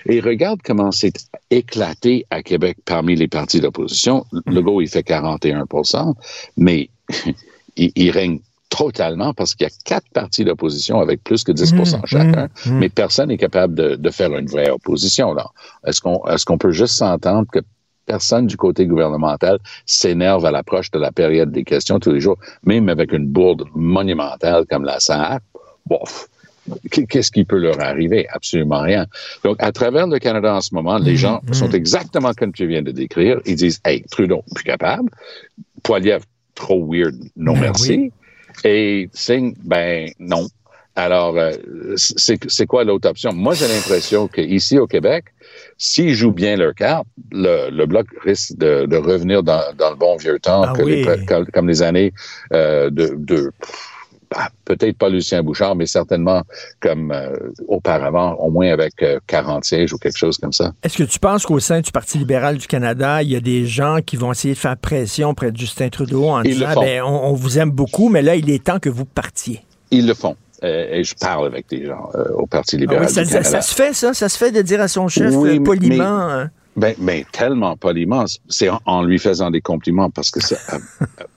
Et 0.06 0.20
regarde 0.20 0.60
comment 0.62 0.92
c'est 0.92 1.14
éclaté 1.50 2.26
à 2.30 2.42
Québec 2.42 2.78
parmi 2.84 3.16
les 3.16 3.28
partis 3.28 3.60
d'opposition. 3.60 4.24
Legault, 4.46 4.80
il 4.80 4.88
fait 4.88 5.06
41% 5.06 6.14
mais 6.56 6.90
il, 7.76 7.92
il 7.94 8.10
règne 8.10 8.40
totalement 8.68 9.32
parce 9.32 9.54
qu'il 9.54 9.66
y 9.66 9.70
a 9.70 9.72
quatre 9.84 10.08
partis 10.12 10.44
d'opposition 10.44 11.00
avec 11.00 11.22
plus 11.22 11.44
que 11.44 11.52
10% 11.52 12.04
chacun, 12.04 12.48
mais 12.66 12.88
personne 12.88 13.28
n'est 13.28 13.36
capable 13.36 13.74
de, 13.74 13.94
de 13.94 14.10
faire 14.10 14.36
une 14.36 14.46
vraie 14.46 14.70
opposition. 14.70 15.32
là. 15.32 15.46
Est-ce 15.86 16.00
qu'on 16.00 16.26
est 16.26 16.44
qu'on 16.44 16.58
peut 16.58 16.72
juste 16.72 16.94
s'entendre 16.94 17.46
que 17.50 17.60
personne 18.06 18.46
du 18.46 18.56
côté 18.56 18.86
gouvernemental 18.86 19.58
s'énerve 19.84 20.46
à 20.46 20.50
l'approche 20.50 20.90
de 20.90 20.98
la 20.98 21.12
période 21.12 21.50
des 21.50 21.64
questions 21.64 21.98
tous 21.98 22.12
les 22.12 22.20
jours, 22.20 22.38
même 22.64 22.88
avec 22.88 23.12
une 23.12 23.26
bourde 23.26 23.64
monumentale 23.74 24.64
comme 24.66 24.84
la 24.84 25.00
SAR? 25.00 25.40
Bof. 25.86 26.28
Qu'est-ce 26.90 27.30
qui 27.30 27.44
peut 27.44 27.58
leur 27.58 27.80
arriver? 27.80 28.26
Absolument 28.30 28.80
rien. 28.80 29.06
Donc, 29.44 29.56
à 29.60 29.70
travers 29.70 30.06
le 30.06 30.18
Canada 30.18 30.54
en 30.54 30.60
ce 30.60 30.74
moment, 30.74 30.98
les 30.98 31.16
gens 31.16 31.40
sont 31.52 31.70
exactement 31.70 32.32
comme 32.32 32.52
tu 32.52 32.66
viens 32.66 32.82
de 32.82 32.90
décrire. 32.90 33.40
Ils 33.46 33.56
disent, 33.56 33.80
hey, 33.84 34.02
Trudeau, 34.10 34.42
plus 34.54 34.64
capable. 34.64 35.10
Poiliev, 35.84 36.24
trop 36.54 36.84
weird, 36.90 37.14
non 37.36 37.52
Ben 37.52 37.60
merci. 37.60 38.10
Et 38.64 39.08
Singh, 39.12 39.54
ben 39.62 40.10
non. 40.18 40.48
Alors, 40.96 41.36
euh, 41.36 41.52
c'est 41.96 42.66
quoi 42.66 42.82
l'autre 42.84 43.08
option? 43.08 43.32
Moi, 43.34 43.54
j'ai 43.54 43.68
l'impression 43.68 44.28
qu'ici 44.28 44.78
au 44.78 44.86
Québec, 44.86 45.26
s'ils 45.76 46.14
jouent 46.14 46.32
bien 46.32 46.56
leur 46.56 46.74
carte, 46.74 47.06
le, 47.32 47.68
le 47.70 47.86
Bloc 47.86 48.06
risque 48.24 48.56
de, 48.56 48.86
de 48.86 48.96
revenir 48.96 49.42
dans, 49.42 49.60
dans 49.76 49.90
le 49.90 49.96
bon 49.96 50.16
vieux 50.16 50.38
temps, 50.38 50.62
Ah 50.66 50.72
que 50.74 50.82
les- 50.82 51.06
oui. 51.06 51.26
comme, 51.26 51.46
comme 51.46 51.68
les 51.68 51.82
années 51.82 52.12
euh, 52.54 52.88
de... 52.90 53.12
de 53.16 53.52
bah, 54.28 54.48
peut-être 54.64 54.98
pas 54.98 55.08
Lucien 55.08 55.40
Bouchard, 55.44 55.76
mais 55.76 55.86
certainement 55.86 56.42
comme 56.80 57.12
euh, 57.12 57.30
auparavant, 57.68 58.32
au 58.34 58.50
moins 58.50 58.72
avec 58.72 58.94
euh, 59.02 59.20
40 59.28 59.64
sièges 59.64 59.92
ou 59.92 59.98
quelque 59.98 60.16
chose 60.18 60.36
comme 60.38 60.52
ça. 60.52 60.72
Est-ce 60.82 60.96
que 60.98 61.04
tu 61.04 61.20
penses 61.20 61.46
qu'au 61.46 61.60
sein 61.60 61.80
du 61.80 61.92
Parti 61.92 62.18
libéral 62.18 62.56
du 62.56 62.66
Canada, 62.66 63.22
il 63.22 63.30
y 63.30 63.36
a 63.36 63.40
des 63.40 63.66
gens 63.66 63.98
qui 64.04 64.16
vont 64.16 64.32
essayer 64.32 64.54
de 64.54 64.58
faire 64.58 64.76
pression 64.78 65.32
près 65.34 65.52
de 65.52 65.56
Justin 65.56 65.90
Trudeau 65.90 66.24
en 66.24 66.42
Ils 66.42 66.54
disant 66.54 66.80
ben, 66.80 67.02
on, 67.04 67.26
on 67.28 67.32
vous 67.34 67.58
aime 67.60 67.70
beaucoup, 67.70 68.08
mais 68.08 68.20
là, 68.20 68.34
il 68.34 68.50
est 68.50 68.64
temps 68.64 68.80
que 68.80 68.88
vous 68.88 69.04
partiez? 69.04 69.60
Ils 69.92 70.08
le 70.08 70.14
font. 70.14 70.34
Euh, 70.64 70.86
et 70.90 71.04
je 71.04 71.14
parle 71.14 71.46
avec 71.46 71.68
des 71.68 71.84
gens 71.86 72.08
euh, 72.14 72.30
au 72.34 72.46
Parti 72.46 72.76
Ah 72.76 72.80
libéral 72.80 73.06
oui, 73.06 73.12
ça, 73.12 73.22
du 73.24 73.30
ça- 73.30 73.42
ça 73.42 73.60
se 73.60 73.74
fait, 73.74 73.92
ça? 73.92 74.14
Ça 74.14 74.28
se 74.28 74.38
fait 74.38 74.50
de 74.52 74.62
dire 74.62 74.80
à 74.80 74.88
son 74.88 75.06
chef 75.08 75.34
Oui, 75.34 75.50
euh, 75.50 75.52
mais- 75.54 75.60
poliment. 75.60 76.04
hein? 76.04 76.50
Ben, 76.78 76.94
ben, 76.98 77.24
tellement 77.32 77.74
poliment. 77.74 78.26
C'est 78.50 78.68
en, 78.68 78.80
en 78.84 79.02
lui 79.02 79.18
faisant 79.18 79.50
des 79.50 79.62
compliments 79.62 80.10
parce 80.10 80.30
que 80.30 80.40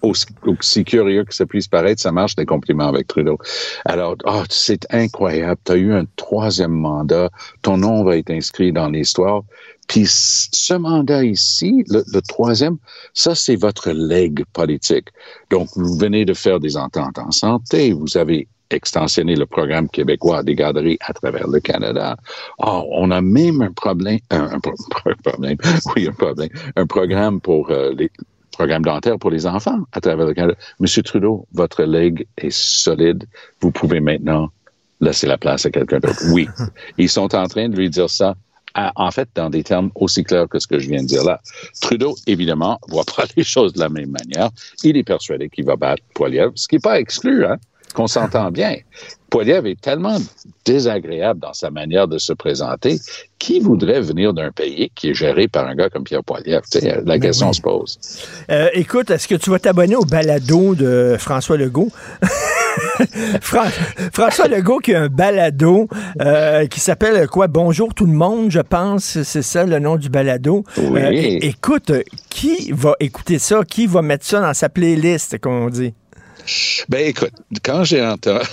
aussi, 0.01 0.25
aussi 0.45 0.83
curieux 0.83 1.23
que 1.23 1.33
ça 1.33 1.45
puisse 1.45 1.67
paraître, 1.67 2.01
ça 2.01 2.11
marche 2.11 2.35
des 2.35 2.45
compliments 2.45 2.89
avec 2.89 3.07
Trudeau. 3.07 3.37
Alors, 3.85 4.15
oh, 4.25 4.43
c'est 4.49 4.85
incroyable. 4.93 5.57
Tu 5.63 5.71
as 5.71 5.75
eu 5.75 5.93
un 5.93 6.03
troisième 6.17 6.71
mandat. 6.73 7.29
Ton 7.61 7.77
nom 7.77 8.03
va 8.03 8.17
être 8.17 8.31
inscrit 8.31 8.73
dans 8.73 8.89
l'histoire. 8.89 9.43
Puis 9.87 10.03
ce 10.07 10.73
mandat 10.73 11.23
ici, 11.23 11.85
le, 11.87 12.03
le 12.13 12.21
troisième, 12.21 12.77
ça, 13.13 13.33
c'est 13.33 13.55
votre 13.55 13.91
legs 13.91 14.43
politique. 14.51 15.07
Donc, 15.51 15.69
vous 15.75 15.97
venez 15.97 16.25
de 16.25 16.33
faire 16.33 16.59
des 16.59 16.75
ententes 16.77 17.17
en 17.17 17.31
santé. 17.31 17.93
Vous 17.93 18.17
avez 18.17 18.47
extensionné 18.69 19.35
le 19.35 19.45
programme 19.45 19.89
québécois 19.89 20.43
des 20.43 20.55
garderies 20.55 20.97
à 21.01 21.13
travers 21.13 21.47
le 21.47 21.59
Canada. 21.59 22.17
Oh, 22.59 22.85
on 22.91 23.11
a 23.11 23.21
même 23.21 23.61
un 23.61 23.71
problème, 23.71 24.19
un, 24.29 24.43
un 24.51 24.59
pro- 24.59 24.75
un 25.05 25.15
problème, 25.15 25.57
oui, 25.95 26.07
un 26.07 26.13
problème, 26.13 26.49
un 26.75 26.85
programme 26.85 27.41
pour 27.41 27.69
euh, 27.71 27.93
les 27.97 28.11
programmes 28.51 28.83
dentaires 28.83 29.17
pour 29.17 29.31
les 29.31 29.45
enfants 29.47 29.79
à 29.93 30.01
travers 30.01 30.25
le 30.25 30.33
Canada. 30.33 30.57
Monsieur 30.79 31.01
Trudeau, 31.03 31.47
votre 31.53 31.83
leg 31.83 32.27
est 32.37 32.51
solide. 32.51 33.25
Vous 33.61 33.71
pouvez 33.71 33.99
maintenant 33.99 34.49
laisser 35.01 35.27
la 35.27 35.37
place 35.37 35.65
à 35.65 35.71
quelqu'un 35.71 35.99
d'autre. 35.99 36.19
Oui, 36.33 36.47
ils 36.97 37.09
sont 37.09 37.33
en 37.35 37.47
train 37.47 37.69
de 37.69 37.75
lui 37.77 37.89
dire 37.89 38.09
ça. 38.09 38.35
En 38.95 39.11
fait, 39.11 39.27
dans 39.35 39.49
des 39.49 39.63
termes 39.63 39.89
aussi 39.95 40.23
clairs 40.23 40.47
que 40.47 40.59
ce 40.59 40.67
que 40.67 40.77
je 40.79 40.87
viens 40.89 41.01
de 41.01 41.07
dire 41.07 41.23
là. 41.23 41.41
Trudeau, 41.81 42.15
évidemment, 42.27 42.79
voit 42.87 43.03
pas 43.03 43.23
les 43.35 43.43
choses 43.43 43.73
de 43.73 43.79
la 43.79 43.89
même 43.89 44.11
manière. 44.11 44.49
Il 44.83 44.95
est 44.95 45.03
persuadé 45.03 45.49
qu'il 45.49 45.65
va 45.65 45.75
battre 45.75 46.03
Poiliev, 46.13 46.51
ce 46.55 46.67
qui 46.67 46.75
n'est 46.75 46.79
pas 46.79 46.99
exclu, 46.99 47.45
hein? 47.45 47.57
Qu'on 47.93 48.07
s'entend 48.07 48.51
bien. 48.51 48.75
Poiliev 49.29 49.65
est 49.67 49.79
tellement 49.79 50.17
désagréable 50.65 51.39
dans 51.39 51.53
sa 51.53 51.69
manière 51.69 52.07
de 52.07 52.17
se 52.17 52.33
présenter. 52.33 52.99
Qui 53.37 53.59
voudrait 53.59 54.01
venir 54.01 54.33
d'un 54.33 54.51
pays 54.51 54.91
qui 54.95 55.11
est 55.11 55.13
géré 55.13 55.47
par 55.47 55.67
un 55.67 55.75
gars 55.75 55.89
comme 55.89 56.03
Pierre 56.03 56.23
Poiliev? 56.23 56.61
la 57.05 57.19
question 57.19 57.53
se 57.53 57.61
pose. 57.61 57.99
Euh, 58.51 58.69
écoute, 58.73 59.11
est-ce 59.11 59.27
que 59.27 59.35
tu 59.35 59.49
vas 59.49 59.59
t'abonner 59.59 59.95
au 59.95 60.03
balado 60.03 60.75
de 60.75 61.15
François 61.19 61.57
Legault? 61.57 61.91
François 63.41 64.47
Legault 64.47 64.79
qui 64.79 64.93
a 64.93 65.03
un 65.03 65.07
balado 65.07 65.87
euh, 66.21 66.65
qui 66.67 66.79
s'appelle 66.79 67.27
quoi? 67.27 67.47
Bonjour 67.47 67.93
tout 67.93 68.05
le 68.05 68.13
monde, 68.13 68.51
je 68.51 68.59
pense. 68.59 69.21
C'est 69.23 69.41
ça 69.41 69.65
le 69.65 69.79
nom 69.79 69.95
du 69.95 70.09
balado. 70.09 70.63
Oui. 70.77 71.01
Euh, 71.01 71.39
écoute, 71.41 71.91
qui 72.29 72.71
va 72.71 72.95
écouter 72.99 73.39
ça? 73.39 73.61
Qui 73.63 73.87
va 73.87 74.01
mettre 74.01 74.25
ça 74.25 74.41
dans 74.41 74.53
sa 74.53 74.69
playlist, 74.69 75.39
comme 75.39 75.53
on 75.53 75.69
dit? 75.69 75.93
Ben 76.87 77.07
écoute, 77.07 77.33
quand 77.63 77.83
j'ai 77.83 78.01
entendu 78.01 78.45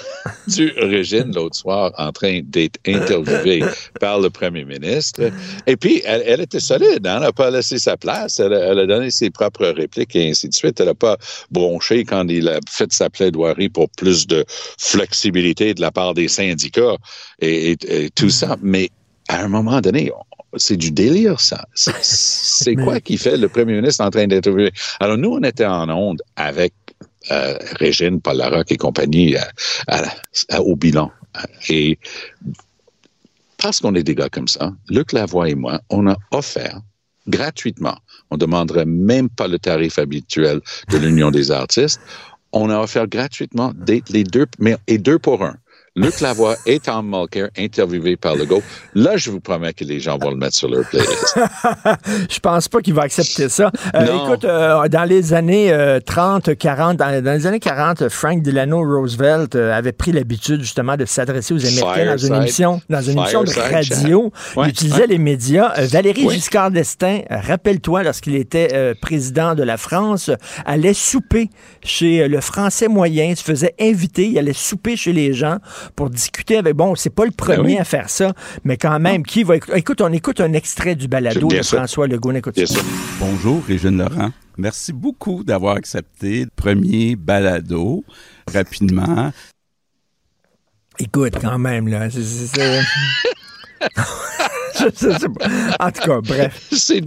Régine 0.77 1.33
l'autre 1.35 1.57
soir 1.57 1.93
en 1.99 2.13
train 2.13 2.41
d'être 2.43 2.79
interviewée 2.87 3.63
par 4.01 4.21
le 4.21 4.31
premier 4.31 4.65
ministre, 4.65 5.31
et 5.67 5.77
puis 5.77 6.03
elle, 6.05 6.41
était 6.41 6.61
solide, 6.61 7.07
hein, 7.07 7.17
elle 7.17 7.23
n'a 7.23 7.33
pas 7.33 7.51
laissé 7.51 7.79
sa 7.79 7.97
place, 7.97 8.41
elle, 8.41 8.53
a 8.53 8.87
donné 8.87 9.11
ses 9.11 9.31
propres 9.31 9.67
répliques 9.67 10.17
et 10.17 10.31
ainsi 10.31 10.49
de 10.49 10.55
suite. 10.55 10.81
Elle 10.81 10.87
n'a 10.87 10.95
pas 10.95 11.17
bronché 11.51 12.05
quand 12.05 12.29
il 12.29 12.49
a 12.49 12.61
fait 12.69 12.93
sa 12.93 13.09
plaidoirie 13.09 13.69
pour 13.69 13.89
plus 13.91 14.27
de 14.27 14.45
flexibilité 14.79 15.75
de 15.75 15.81
la 15.81 15.91
part 15.91 16.15
des 16.15 16.29
syndicats 16.29 16.97
et, 17.41 17.77
tout 18.15 18.31
ça. 18.31 18.57
Mais 18.63 18.91
à 19.29 19.43
un 19.43 19.49
moment 19.49 19.81
donné, 19.81 20.11
c'est 20.57 20.77
du 20.77 20.91
délire, 20.91 21.41
ça. 21.41 21.67
C'est 21.75 22.75
quoi 22.85 23.01
qui 23.01 23.17
fait 23.19 23.37
le 23.37 23.49
premier 23.49 23.75
ministre 23.75 24.05
en 24.05 24.11
train 24.11 24.27
d'interviewer? 24.27 24.73
Alors, 25.01 25.17
nous, 25.17 25.31
on 25.31 25.43
était 25.43 25.67
en 25.67 25.89
onde 25.89 26.23
avec 26.37 26.73
euh, 27.31 27.55
Régine, 27.79 28.21
Paul 28.21 28.37
Larocque 28.39 28.73
et 28.73 28.77
compagnie 28.77 29.37
euh, 29.37 30.59
au 30.59 30.77
bilan. 30.77 31.11
Et 31.69 31.99
parce 33.59 33.81
qu'on 33.81 33.95
est 33.95 34.03
des 34.03 34.15
gars 34.15 34.29
comme 34.29 34.49
ça, 34.49 34.73
Luc 34.89 35.13
Lavoie 35.13 35.49
et 35.49 35.55
moi, 35.55 35.81
on 35.91 36.07
a 36.07 36.17
offert 36.31 36.81
gratuitement, 37.27 37.99
on 38.31 38.37
ne 38.37 38.41
demanderait 38.41 38.87
même 38.87 39.29
pas 39.29 39.49
le 39.49 39.59
tarif 39.59 39.99
habituel 39.99 40.61
de 40.91 40.99
l'Union 40.99 41.31
des 41.31 41.51
artistes, 41.51 42.01
on 42.53 42.71
a 42.71 42.79
offert 42.79 43.07
gratuitement 43.07 43.73
les 44.09 44.25
deux, 44.25 44.47
mais, 44.59 44.77
deux 44.89 45.19
pour 45.19 45.43
un. 45.45 45.57
Luc 45.97 46.21
Lavoie 46.21 46.57
et 46.67 46.79
Tom 46.79 47.09
Mulcair 47.09 47.49
interviewés 47.57 48.17
par 48.17 48.37
Legault. 48.37 48.63
Là, 48.95 49.17
je 49.17 49.31
vous 49.31 49.41
promets 49.41 49.73
que 49.73 49.83
les 49.83 49.99
gens 49.99 50.19
vont 50.19 50.31
le 50.31 50.37
mettre 50.37 50.55
sur 50.55 50.69
leur 50.69 50.87
playlist. 50.91 51.39
je 52.31 52.39
pense 52.39 52.69
pas 52.69 52.83
qu'il 52.83 52.93
va 52.93 53.03
accepter 53.03 53.49
ça. 53.49 53.71
Euh, 53.95 54.25
écoute, 54.25 54.45
euh, 54.45 54.87
dans 54.89 55.05
les 55.05 55.33
années 55.33 55.75
30, 56.05 56.51
euh, 56.51 56.55
40, 56.55 56.99
dans, 56.99 57.25
les 57.25 57.47
années 57.47 57.61
40, 57.61 58.11
Frank 58.11 58.43
Delano 58.43 58.81
Roosevelt 58.81 59.55
avait 59.55 59.93
pris 59.93 60.13
l'habitude 60.13 60.61
justement 60.61 60.99
de 60.99 61.07
s'adresser 61.07 61.55
aux 61.55 61.65
Américains 61.65 62.13
dans 62.13 62.19
une 62.19 62.35
émission, 62.35 62.81
dans 62.91 63.01
une 63.01 63.19
émission 63.19 63.43
de 63.43 63.73
radio. 63.73 64.31
il 64.59 64.69
utilisait 64.69 65.07
les 65.07 65.19
médias. 65.19 65.73
Valérie 65.87 66.29
Giscard 66.29 66.73
d'Estaing, 66.73 67.23
rappelle-toi, 67.31 68.03
lorsqu'il 68.03 68.35
était 68.37 68.95
président 69.01 69.55
de 69.55 69.63
la 69.63 69.79
France, 69.79 70.31
allait 70.67 70.93
souper 70.93 71.49
chez 71.83 72.29
le 72.29 72.43
Français 72.43 72.89
moyen, 72.89 73.35
se 73.35 73.43
faisait 73.43 73.75
inviter, 73.81 74.29
il 74.29 74.39
allait 74.39 74.53
souper 74.53 74.97
chez 74.97 75.15
les 75.15 75.33
gens 75.33 75.57
pour 75.95 76.11
discuter 76.11 76.57
avec. 76.57 76.75
Bon, 76.75 76.95
c'est 76.95 77.11
pas 77.11 77.25
le 77.25 77.31
ben 77.31 77.37
premier 77.37 77.79
à 77.79 77.85
faire 77.85 78.11
ça, 78.11 78.35
mais 78.65 78.77
quand 78.77 78.99
même, 78.99 79.25
qui 79.25 79.43
va 79.43 79.57
écouter. 79.57 79.79
Écoute, 79.79 80.01
on 80.01 80.13
écoute 80.13 80.41
un 80.41 80.53
extrait 80.53 80.95
du 80.95 81.09
balado 81.09 81.49
de 81.49 81.63
François 81.63 82.07
Legault. 82.07 82.33
Écoute 82.33 82.67
ça. 82.67 82.81
Bonjour, 83.21 83.63
Régine 83.65 83.99
Laurent. 83.99 84.31
Merci 84.59 84.93
beaucoup 84.93 85.45
d'avoir 85.45 85.77
accepté 85.77 86.45
le 86.45 86.51
premier 86.55 87.17
balado 87.17 88.05
rapidement. 88.53 89.33
Écoute, 90.99 91.35
quand 91.41 91.59
même, 91.59 91.89
là. 91.89 92.09
C'est. 92.11 92.81
en 95.81 95.91
tout 95.91 96.03
cas, 96.03 96.21
bref. 96.21 96.69
C'est 96.73 97.03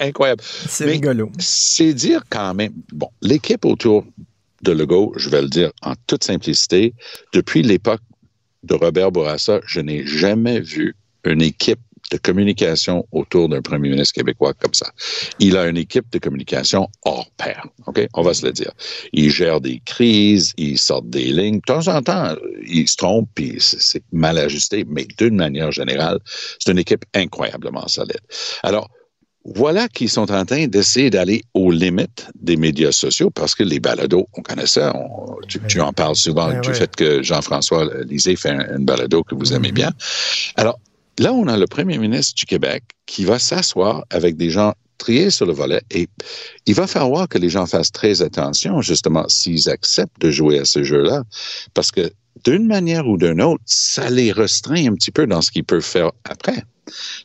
incroyable. 0.00 0.42
C'est 0.44 0.84
rigolo. 0.84 1.30
C'est 1.38 1.94
dire 1.94 2.22
quand 2.30 2.54
même, 2.54 2.72
bon, 2.92 3.08
l'équipe 3.22 3.64
autour 3.64 4.04
de 4.62 4.72
Legault, 4.72 5.12
je 5.16 5.28
vais 5.28 5.42
le 5.42 5.48
dire 5.48 5.70
en 5.82 5.94
toute 6.06 6.24
simplicité, 6.24 6.94
depuis 7.32 7.62
l'époque 7.62 8.00
de 8.62 8.74
Robert 8.74 9.12
Bourassa, 9.12 9.60
je 9.66 9.80
n'ai 9.80 10.06
jamais 10.06 10.60
vu 10.60 10.96
une 11.24 11.42
équipe 11.42 11.80
de 12.10 12.16
communication 12.16 13.06
autour 13.12 13.48
d'un 13.48 13.60
premier 13.60 13.90
ministre 13.90 14.14
québécois 14.14 14.54
comme 14.54 14.74
ça. 14.74 14.90
Il 15.38 15.56
a 15.56 15.66
une 15.66 15.76
équipe 15.76 16.10
de 16.10 16.18
communication 16.18 16.88
hors 17.04 17.30
pair. 17.36 17.66
OK? 17.86 18.06
On 18.14 18.22
va 18.22 18.34
se 18.34 18.46
le 18.46 18.52
dire. 18.52 18.72
Il 19.12 19.30
gère 19.30 19.60
des 19.60 19.80
crises, 19.84 20.54
il 20.56 20.78
sort 20.78 21.02
des 21.02 21.32
lignes. 21.32 21.56
De 21.56 21.62
temps 21.66 21.88
en 21.88 22.02
temps, 22.02 22.34
il 22.66 22.88
se 22.88 22.96
trompe, 22.96 23.28
puis 23.34 23.56
c'est 23.58 24.02
mal 24.12 24.38
ajusté, 24.38 24.84
mais 24.88 25.06
d'une 25.18 25.36
manière 25.36 25.70
générale, 25.70 26.18
c'est 26.58 26.72
une 26.72 26.78
équipe 26.78 27.04
incroyablement 27.14 27.86
solide. 27.88 28.20
Alors, 28.62 28.90
voilà 29.54 29.88
qu'ils 29.88 30.10
sont 30.10 30.30
en 30.30 30.44
train 30.44 30.66
d'essayer 30.66 31.10
d'aller 31.10 31.42
aux 31.54 31.70
limites 31.70 32.28
des 32.40 32.56
médias 32.56 32.92
sociaux 32.92 33.30
parce 33.30 33.54
que 33.54 33.62
les 33.62 33.80
balados, 33.80 34.26
on 34.36 34.42
connaît 34.42 34.66
ça. 34.66 34.92
tu, 35.68 35.80
en 35.80 35.92
parles 35.92 36.16
souvent 36.16 36.58
du 36.60 36.74
fait 36.74 36.94
que 36.94 37.22
Jean-François 37.22 37.88
Lisée 38.04 38.36
fait 38.36 38.50
un, 38.50 38.78
balado 38.78 39.22
que 39.22 39.34
vous 39.34 39.54
aimez 39.54 39.72
bien. 39.72 39.92
Alors, 40.56 40.78
là, 41.18 41.32
on 41.32 41.46
a 41.48 41.56
le 41.56 41.66
premier 41.66 41.98
ministre 41.98 42.34
du 42.36 42.44
Québec 42.44 42.84
qui 43.06 43.24
va 43.24 43.38
s'asseoir 43.38 44.04
avec 44.10 44.36
des 44.36 44.50
gens 44.50 44.74
triés 44.98 45.30
sur 45.30 45.46
le 45.46 45.52
volet 45.52 45.80
et 45.90 46.08
il 46.66 46.74
va 46.74 46.86
falloir 46.86 47.28
que 47.28 47.38
les 47.38 47.48
gens 47.48 47.66
fassent 47.66 47.92
très 47.92 48.20
attention, 48.20 48.82
justement, 48.82 49.28
s'ils 49.28 49.70
acceptent 49.70 50.20
de 50.20 50.30
jouer 50.30 50.58
à 50.58 50.64
ce 50.64 50.82
jeu-là, 50.82 51.22
parce 51.72 51.92
que 51.92 52.10
d'une 52.44 52.66
manière 52.66 53.06
ou 53.06 53.16
d'une 53.16 53.40
autre, 53.40 53.62
ça 53.66 54.10
les 54.10 54.32
restreint 54.32 54.86
un 54.86 54.94
petit 54.94 55.10
peu 55.10 55.26
dans 55.26 55.40
ce 55.40 55.50
qu'ils 55.50 55.64
peuvent 55.64 55.80
faire 55.80 56.10
après. 56.24 56.64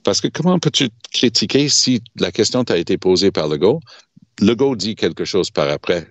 Parce 0.03 0.21
que 0.21 0.27
comment 0.27 0.59
peux-tu 0.59 0.89
critiquer 1.11 1.69
si 1.69 2.01
la 2.19 2.31
question 2.31 2.63
t'a 2.63 2.77
été 2.77 2.97
posée 2.97 3.31
par 3.31 3.47
Legault, 3.47 3.79
Legault 4.41 4.75
dit 4.75 4.95
quelque 4.95 5.25
chose 5.25 5.51
par 5.51 5.69
après 5.69 6.07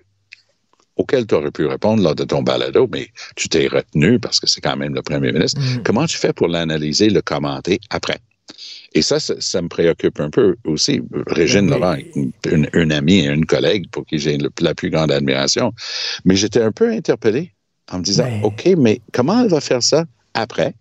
auquel 0.95 1.25
tu 1.25 1.35
aurais 1.35 1.51
pu 1.51 1.65
répondre 1.65 2.03
lors 2.03 2.15
de 2.15 2.23
ton 2.23 2.43
balado, 2.43 2.87
mais 2.91 3.07
tu 3.35 3.49
t'es 3.49 3.67
retenu 3.67 4.19
parce 4.19 4.39
que 4.39 4.47
c'est 4.47 4.61
quand 4.61 4.77
même 4.77 4.93
le 4.93 5.01
premier 5.01 5.31
ministre. 5.31 5.59
Mm. 5.59 5.83
Comment 5.83 6.05
tu 6.05 6.17
fais 6.17 6.33
pour 6.33 6.47
l'analyser, 6.47 7.09
le 7.09 7.21
commenter 7.21 7.79
après? 7.89 8.19
Et 8.93 9.01
ça, 9.01 9.19
ça, 9.19 9.61
me 9.61 9.69
préoccupe 9.69 10.19
un 10.19 10.29
peu 10.29 10.55
aussi. 10.65 11.01
Régine 11.27 11.69
Laurent, 11.69 11.97
une, 12.45 12.91
amie 12.91 13.21
et 13.21 13.27
une 13.27 13.45
collègue 13.45 13.89
pour 13.89 14.05
qui 14.05 14.19
j'ai 14.19 14.37
la 14.59 14.75
plus 14.75 14.91
grande 14.91 15.11
admiration. 15.11 15.73
Mais 16.25 16.35
j'étais 16.35 16.61
un 16.61 16.71
peu 16.71 16.91
interpellé 16.91 17.53
en 17.91 17.97
me 17.99 18.03
disant, 18.03 18.27
OK, 18.43 18.69
mais 18.77 19.01
comment 19.11 19.41
elle 19.41 19.49
va 19.49 19.61
faire 19.61 19.81
ça 19.81 20.05
après? 20.35 20.75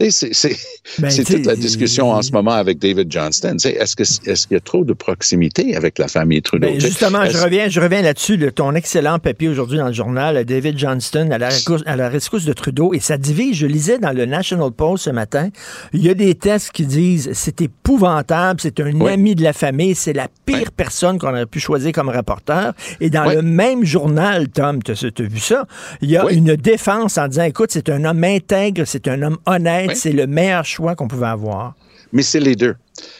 C'est 0.00 0.56
ben, 0.98 1.08
toute 1.08 1.46
la 1.46 1.54
discussion 1.54 2.10
en 2.10 2.20
ce 2.20 2.32
moment 2.32 2.52
avec 2.52 2.78
David 2.78 3.12
Johnston. 3.12 3.56
Est-ce 3.64 3.94
qu'il 3.94 4.30
est 4.30 4.50
y 4.50 4.56
a 4.56 4.60
trop 4.60 4.84
de 4.84 4.92
proximité 4.92 5.76
avec 5.76 5.98
la 5.98 6.08
famille 6.08 6.42
Trudeau? 6.42 6.66
Ben, 6.66 6.80
justement, 6.80 7.24
je 7.26 7.38
reviens, 7.38 7.68
je 7.68 7.80
reviens 7.80 8.02
là-dessus. 8.02 8.38
ton 8.52 8.74
excellent 8.74 9.20
papier 9.20 9.48
aujourd'hui 9.48 9.78
dans 9.78 9.86
le 9.86 9.92
journal, 9.92 10.44
David 10.44 10.78
Johnston 10.78 11.30
à 11.30 11.38
la, 11.38 11.50
à 11.86 11.96
la 11.96 12.08
rescousse 12.08 12.44
de 12.44 12.52
Trudeau, 12.52 12.92
et 12.92 12.98
ça 12.98 13.16
divise. 13.16 13.56
Je 13.56 13.66
lisais 13.66 13.98
dans 13.98 14.10
le 14.10 14.26
National 14.26 14.72
Post 14.72 15.04
ce 15.04 15.10
matin, 15.10 15.50
il 15.92 16.04
y 16.04 16.10
a 16.10 16.14
des 16.14 16.34
tests 16.34 16.72
qui 16.72 16.86
disent 16.86 17.30
c'est 17.32 17.60
épouvantable, 17.60 18.60
c'est 18.60 18.80
un 18.80 19.00
ami 19.00 19.34
de 19.36 19.42
la 19.42 19.52
famille, 19.52 19.94
c'est 19.94 20.12
la 20.12 20.28
pire 20.44 20.72
personne 20.72 21.18
qu'on 21.18 21.30
aurait 21.30 21.46
pu 21.46 21.60
choisir 21.60 21.92
comme 21.92 22.08
rapporteur. 22.08 22.72
Et 23.00 23.10
dans 23.10 23.24
le 23.24 23.42
même 23.42 23.84
journal, 23.84 24.48
Tom, 24.48 24.82
tu 24.82 24.92
as, 24.92 25.22
vu 25.22 25.38
ça, 25.38 25.66
il 26.02 26.10
y 26.10 26.16
a 26.16 26.28
une 26.30 26.56
défense 26.56 27.16
en 27.16 27.28
disant 27.28 27.44
écoute, 27.44 27.70
c'est 27.72 27.88
un 27.88 28.04
homme 28.04 28.24
intègre, 28.24 28.84
c'est 28.86 29.06
un 29.08 29.22
homme 29.22 29.38
honnête, 29.46 29.83
c'est 29.94 30.12
le 30.12 30.26
meilleur 30.26 30.64
choix 30.64 30.94
qu'on 30.94 31.08
pouvait 31.08 31.26
avoir. 31.26 31.74
Mais 32.12 32.22
c'est 32.22 32.40
les 32.40 32.54
deux. 32.54 32.76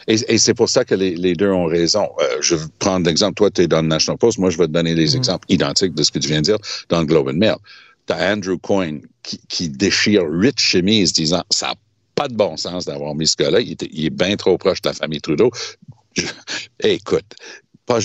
Et, 0.07 0.39
c'est 0.39 0.55
pour 0.55 0.69
ça 0.69 0.85
que 0.85 0.95
les, 0.95 1.35
deux 1.35 1.51
ont 1.51 1.67
raison. 1.67 2.09
Euh, 2.21 2.37
je 2.41 2.55
vais 2.55 2.65
prendre 2.79 3.07
l'exemple, 3.07 3.35
toi, 3.35 3.51
tu 3.51 3.63
es 3.63 3.67
dans 3.67 3.83
le 3.83 3.89
National 3.89 4.19
Post, 4.19 4.39
moi, 4.39 4.51
je 4.51 4.57
vais 4.57 4.67
te 4.67 4.73
donner 4.73 4.95
les 4.95 5.15
mm. 5.15 5.17
exemples 5.17 5.47
identiques 5.49 5.95
de 5.95 6.03
ce 6.05 6.13
que 6.13 6.21
tu 6.21 6.29
viens 6.29 6.41
de 6.41 6.45
dire 6.45 6.59
dans 6.89 7.01
le 7.01 7.07
Globe 7.07 7.29
and 7.29 7.35
Mail. 7.35 7.57
Tu 8.07 8.13
as 8.13 8.33
Andrew 8.33 8.57
Coyne 8.57 9.03
qui, 9.23 9.69
déchire 9.69 10.23
huit 10.29 10.61
chemises 10.61 11.13
disant 11.13 11.43
ça 11.51 11.69
n'a 11.69 11.75
pas 12.15 12.29
de 12.29 12.35
bon 12.35 12.57
sens 12.57 12.85
d'avoir 12.85 13.15
mis 13.15 13.27
ce 13.27 13.37
gars-là, 13.37 13.61
il, 13.61 13.77
est 14.07 14.11
bien 14.11 14.37
trop 14.37 14.57
proche 14.59 14.81
de 14.83 14.91
la 14.91 14.95
famille 14.95 15.21
Trudeau. 15.21 15.51
écoute, 16.81 17.35
pas, 17.87 17.99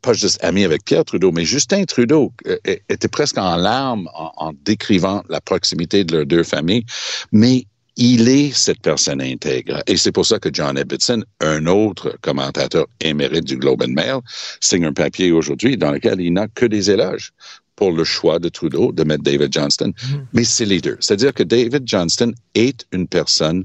pas 0.00 0.12
juste 0.14 0.42
ami 0.42 0.64
avec 0.64 0.84
Pierre 0.84 1.04
Trudeau, 1.04 1.32
mais 1.32 1.44
Justin 1.44 1.84
Trudeau 1.84 2.32
euh, 2.46 2.56
était 2.64 3.08
presque 3.08 3.36
en 3.36 3.56
larmes 3.56 4.08
en, 4.14 4.32
en, 4.36 4.52
décrivant 4.64 5.22
la 5.28 5.42
proximité 5.42 6.04
de 6.04 6.16
leurs 6.16 6.26
deux 6.26 6.44
familles. 6.44 6.86
Mais 7.32 7.66
il 7.96 8.28
est 8.28 8.52
cette 8.52 8.80
personne 8.80 9.20
intègre. 9.20 9.82
Et 9.86 9.96
c'est 9.96 10.12
pour 10.12 10.26
ça 10.26 10.38
que 10.38 10.48
John 10.52 10.78
Ibbotson, 10.78 11.22
un 11.40 11.66
autre 11.66 12.16
commentateur 12.22 12.86
émérite 13.00 13.44
du 13.44 13.56
Globe 13.56 13.82
and 13.82 13.92
Mail, 13.92 14.20
signe 14.60 14.86
un 14.86 14.92
papier 14.92 15.32
aujourd'hui 15.32 15.76
dans 15.76 15.90
lequel 15.90 16.20
il 16.20 16.32
n'a 16.32 16.48
que 16.48 16.66
des 16.66 16.90
éloges 16.90 17.32
pour 17.76 17.92
le 17.92 18.04
choix 18.04 18.38
de 18.38 18.48
Trudeau 18.48 18.92
de 18.92 19.04
mettre 19.04 19.22
David 19.22 19.52
Johnston. 19.52 19.92
Mm-hmm. 19.96 20.24
Mais 20.32 20.44
c'est 20.44 20.64
les 20.64 20.80
deux. 20.80 20.96
C'est-à-dire 21.00 21.34
que 21.34 21.42
David 21.42 21.82
Johnston 21.86 22.32
est 22.54 22.86
une 22.92 23.08
personne 23.08 23.64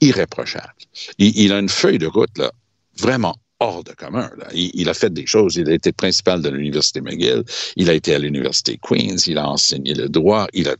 irréprochable. 0.00 0.74
Il, 1.18 1.36
il, 1.38 1.52
a 1.52 1.58
une 1.58 1.68
feuille 1.68 1.98
de 1.98 2.06
route, 2.06 2.36
là, 2.38 2.52
vraiment 2.98 3.36
hors 3.60 3.84
de 3.84 3.92
commun. 3.92 4.30
Il, 4.52 4.88
a 4.88 4.94
fait 4.94 5.12
des 5.12 5.26
choses. 5.26 5.56
Il 5.56 5.68
a 5.68 5.74
été 5.74 5.92
principal 5.92 6.42
de 6.42 6.48
l'Université 6.48 7.00
McGill. 7.00 7.44
Il 7.76 7.88
a 7.88 7.94
été 7.94 8.14
à 8.14 8.18
l'Université 8.18 8.78
Queen's. 8.82 9.26
Il 9.26 9.38
a 9.38 9.48
enseigné 9.48 9.94
le 9.94 10.08
droit. 10.08 10.46
Il 10.52 10.68
a, 10.68 10.76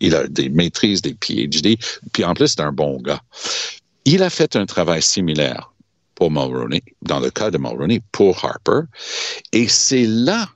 il 0.00 0.14
a 0.14 0.26
des 0.28 0.48
maîtrises, 0.48 1.02
des 1.02 1.14
PhD. 1.14 1.78
Puis 2.12 2.24
en 2.24 2.34
plus, 2.34 2.48
c'est 2.48 2.60
un 2.60 2.72
bon 2.72 3.00
gars. 3.00 3.22
Il 4.04 4.22
a 4.22 4.30
fait 4.30 4.56
un 4.56 4.66
travail 4.66 5.02
similaire 5.02 5.72
pour 6.14 6.30
Mulroney, 6.30 6.82
dans 7.02 7.20
le 7.20 7.30
cas 7.30 7.50
de 7.50 7.58
Mulroney, 7.58 8.00
pour 8.12 8.44
Harper. 8.44 8.86
Et 9.52 9.66
c'est 9.66 10.06
là 10.06 10.48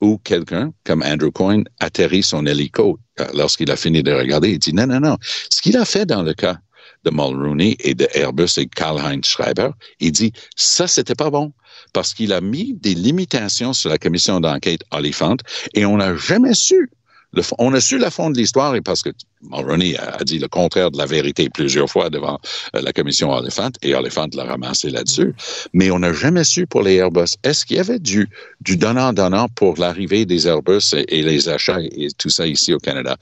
où 0.00 0.18
quelqu'un, 0.18 0.72
comme 0.84 1.02
Andrew 1.02 1.30
Coyne, 1.30 1.64
atterrit 1.78 2.22
son 2.22 2.46
hélico 2.46 2.98
euh, 3.20 3.26
lorsqu'il 3.34 3.70
a 3.70 3.76
fini 3.76 4.02
de 4.02 4.12
regarder. 4.12 4.50
Il 4.50 4.58
dit 4.58 4.72
non, 4.72 4.86
non, 4.86 5.00
non. 5.00 5.16
Ce 5.50 5.60
qu'il 5.60 5.76
a 5.76 5.84
fait 5.84 6.06
dans 6.06 6.22
le 6.22 6.34
cas 6.34 6.58
de 7.04 7.10
Mulroney 7.10 7.76
et 7.80 7.94
de 7.94 8.08
Airbus 8.14 8.58
et 8.58 8.66
Karl-Heinz 8.66 9.26
Schreiber, 9.26 9.70
il 10.00 10.12
dit 10.12 10.32
ça, 10.56 10.86
c'était 10.86 11.14
pas 11.14 11.30
bon 11.30 11.52
parce 11.92 12.14
qu'il 12.14 12.32
a 12.32 12.40
mis 12.40 12.74
des 12.74 12.94
limitations 12.94 13.72
sur 13.72 13.90
la 13.90 13.98
commission 13.98 14.40
d'enquête 14.40 14.82
Oliphant 14.90 15.36
et 15.74 15.84
on 15.86 15.96
n'a 15.96 16.14
jamais 16.16 16.54
su. 16.54 16.90
Le 17.32 17.42
on 17.58 17.72
a 17.74 17.80
su 17.80 17.98
la 17.98 18.10
fond 18.10 18.30
de 18.30 18.38
l'histoire 18.38 18.74
et 18.74 18.80
parce 18.80 19.02
que 19.02 19.10
Mulroney 19.42 19.96
a, 19.96 20.22
dit 20.24 20.38
le 20.38 20.48
contraire 20.48 20.90
de 20.90 20.98
la 20.98 21.06
vérité 21.06 21.48
plusieurs 21.48 21.88
fois 21.88 22.10
devant 22.10 22.38
euh, 22.74 22.82
la 22.82 22.92
commission 22.92 23.30
Oliphant 23.30 23.70
et 23.82 23.94
Oliphant 23.94 24.28
l'a 24.34 24.44
ramassé 24.44 24.90
là-dessus. 24.90 25.32
Mais 25.72 25.90
on 25.90 26.00
n'a 26.00 26.12
jamais 26.12 26.44
su 26.44 26.66
pour 26.66 26.82
les 26.82 26.96
Airbus. 26.96 27.36
Est-ce 27.44 27.64
qu'il 27.64 27.76
y 27.76 27.80
avait 27.80 27.98
du, 28.00 28.28
du 28.60 28.76
donnant-donnant 28.76 29.48
pour 29.48 29.78
l'arrivée 29.78 30.26
des 30.26 30.46
Airbus 30.46 30.94
et, 30.94 31.22
les 31.22 31.48
achats 31.48 31.80
et 31.80 32.08
tout 32.18 32.30
ça 32.30 32.46
ici 32.46 32.74
au 32.74 32.78
Canada? 32.78 33.16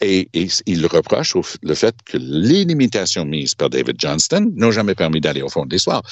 Et, 0.00 0.28
et 0.32 0.48
il 0.66 0.86
reproche 0.86 1.36
au 1.36 1.44
le 1.62 1.74
fait 1.74 1.94
que 2.04 2.16
les 2.16 2.64
limitations 2.64 3.24
mises 3.24 3.54
par 3.54 3.68
David 3.68 3.96
Johnston 3.98 4.52
n'ont 4.54 4.70
jamais 4.70 4.94
permis 4.94 5.20
d'aller 5.20 5.42
au 5.42 5.48
fond 5.48 5.66
de 5.66 5.72
l'histoire. 5.72 6.02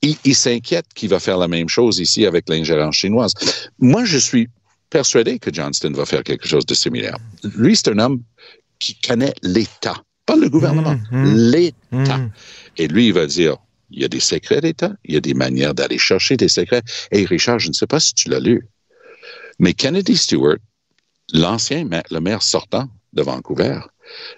Il, 0.00 0.16
il 0.24 0.34
s'inquiète 0.34 0.86
qu'il 0.94 1.10
va 1.10 1.18
faire 1.20 1.38
la 1.38 1.48
même 1.48 1.68
chose 1.68 1.98
ici 1.98 2.24
avec 2.24 2.48
l'ingérence 2.48 2.96
chinoise. 2.96 3.34
Moi, 3.78 4.04
je 4.04 4.18
suis 4.18 4.48
persuadé 4.94 5.40
que 5.40 5.52
Johnston 5.52 5.92
va 5.92 6.06
faire 6.06 6.22
quelque 6.22 6.46
chose 6.46 6.64
de 6.66 6.74
similaire. 6.74 7.16
Lui, 7.56 7.74
c'est 7.74 7.88
un 7.88 7.98
homme 7.98 8.22
qui 8.78 8.94
connaît 9.00 9.34
l'État, 9.42 9.96
pas 10.24 10.36
le 10.36 10.48
gouvernement, 10.48 10.96
l'État. 11.10 12.20
Et 12.76 12.86
lui, 12.86 13.08
il 13.08 13.12
va 13.12 13.26
dire, 13.26 13.56
il 13.90 14.02
y 14.02 14.04
a 14.04 14.08
des 14.08 14.20
secrets 14.20 14.60
d'État, 14.60 14.92
il 15.04 15.14
y 15.14 15.16
a 15.16 15.20
des 15.20 15.34
manières 15.34 15.74
d'aller 15.74 15.98
chercher 15.98 16.36
des 16.36 16.46
secrets. 16.46 16.82
Et 17.10 17.24
Richard, 17.24 17.58
je 17.58 17.70
ne 17.70 17.72
sais 17.72 17.88
pas 17.88 17.98
si 17.98 18.14
tu 18.14 18.28
l'as 18.28 18.38
lu, 18.38 18.68
mais 19.58 19.72
Kennedy 19.74 20.16
Stewart, 20.16 20.58
l'ancien 21.32 21.84
maire, 21.84 22.04
le 22.12 22.20
maire 22.20 22.42
sortant 22.42 22.88
de 23.14 23.22
Vancouver, 23.22 23.80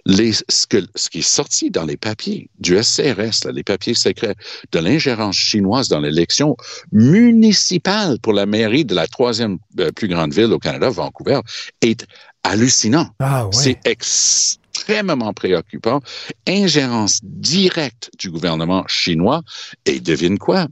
les, 0.04 0.32
ce, 0.32 0.66
que, 0.68 0.78
ce 0.94 1.10
qui 1.10 1.18
est 1.18 1.22
sorti 1.22 1.70
dans 1.70 1.84
les 1.84 1.96
papiers 1.96 2.50
du 2.58 2.82
SCRS, 2.82 3.44
là, 3.44 3.52
les 3.52 3.62
papiers 3.62 3.94
secrets 3.94 4.34
de 4.72 4.78
l'ingérence 4.78 5.36
chinoise 5.36 5.88
dans 5.88 6.00
l'élection 6.00 6.56
municipale 6.92 8.18
pour 8.20 8.32
la 8.32 8.46
mairie 8.46 8.84
de 8.84 8.94
la 8.94 9.06
troisième 9.06 9.58
euh, 9.80 9.90
plus 9.92 10.08
grande 10.08 10.32
ville 10.32 10.52
au 10.52 10.58
Canada, 10.58 10.90
Vancouver, 10.90 11.40
est 11.80 12.06
hallucinant. 12.44 13.08
Ah, 13.18 13.46
ouais. 13.46 13.52
C'est 13.52 13.78
extrêmement 13.84 15.32
préoccupant. 15.32 16.00
Ingérence 16.46 17.20
directe 17.22 18.10
du 18.18 18.30
gouvernement 18.30 18.84
chinois. 18.86 19.42
Et 19.84 20.00
devine 20.00 20.38
quoi? 20.38 20.68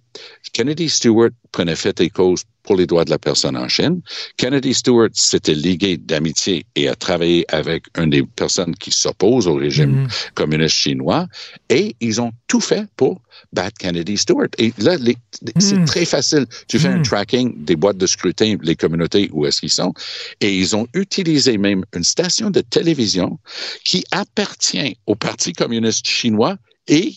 Kennedy 0.52 0.88
Stewart 0.88 1.30
prenait 1.52 1.76
fait 1.76 2.00
et 2.00 2.10
cause 2.10 2.44
pour 2.64 2.76
les 2.76 2.86
droits 2.86 3.04
de 3.04 3.10
la 3.10 3.18
personne 3.18 3.56
en 3.56 3.68
Chine. 3.68 4.00
Kennedy 4.36 4.74
Stewart 4.74 5.10
s'était 5.12 5.54
ligué 5.54 5.96
d'amitié 5.98 6.64
et 6.74 6.88
a 6.88 6.96
travaillé 6.96 7.44
avec 7.54 7.84
une 7.96 8.10
des 8.10 8.22
personnes 8.24 8.74
qui 8.74 8.90
s'opposent 8.90 9.46
au 9.46 9.54
régime 9.54 10.08
communiste 10.34 10.74
chinois. 10.74 11.28
Et 11.68 11.94
ils 12.00 12.20
ont 12.20 12.32
tout 12.48 12.60
fait 12.60 12.86
pour 12.96 13.20
battre 13.52 13.76
Kennedy 13.78 14.16
Stewart. 14.16 14.48
Et 14.58 14.72
là, 14.78 14.96
les- 14.96 15.16
c'est 15.58 15.84
très 15.84 16.04
facile. 16.04 16.46
Tu 16.66 16.78
fais 16.78 16.88
un 16.88 17.02
tracking 17.02 17.64
des 17.64 17.76
boîtes 17.76 17.98
de 17.98 18.06
scrutin, 18.06 18.56
les 18.62 18.74
communautés, 18.76 19.28
où 19.32 19.46
est-ce 19.46 19.60
qu'ils 19.60 19.70
sont. 19.70 19.92
Et 20.40 20.56
ils 20.56 20.74
ont 20.74 20.86
utilisé 20.94 21.58
même 21.58 21.84
une 21.94 22.04
station 22.04 22.50
de 22.50 22.60
télévision 22.62 23.38
qui 23.84 24.04
appartient 24.10 24.96
au 25.06 25.14
Parti 25.14 25.52
communiste 25.52 26.06
chinois 26.06 26.56
et 26.88 27.14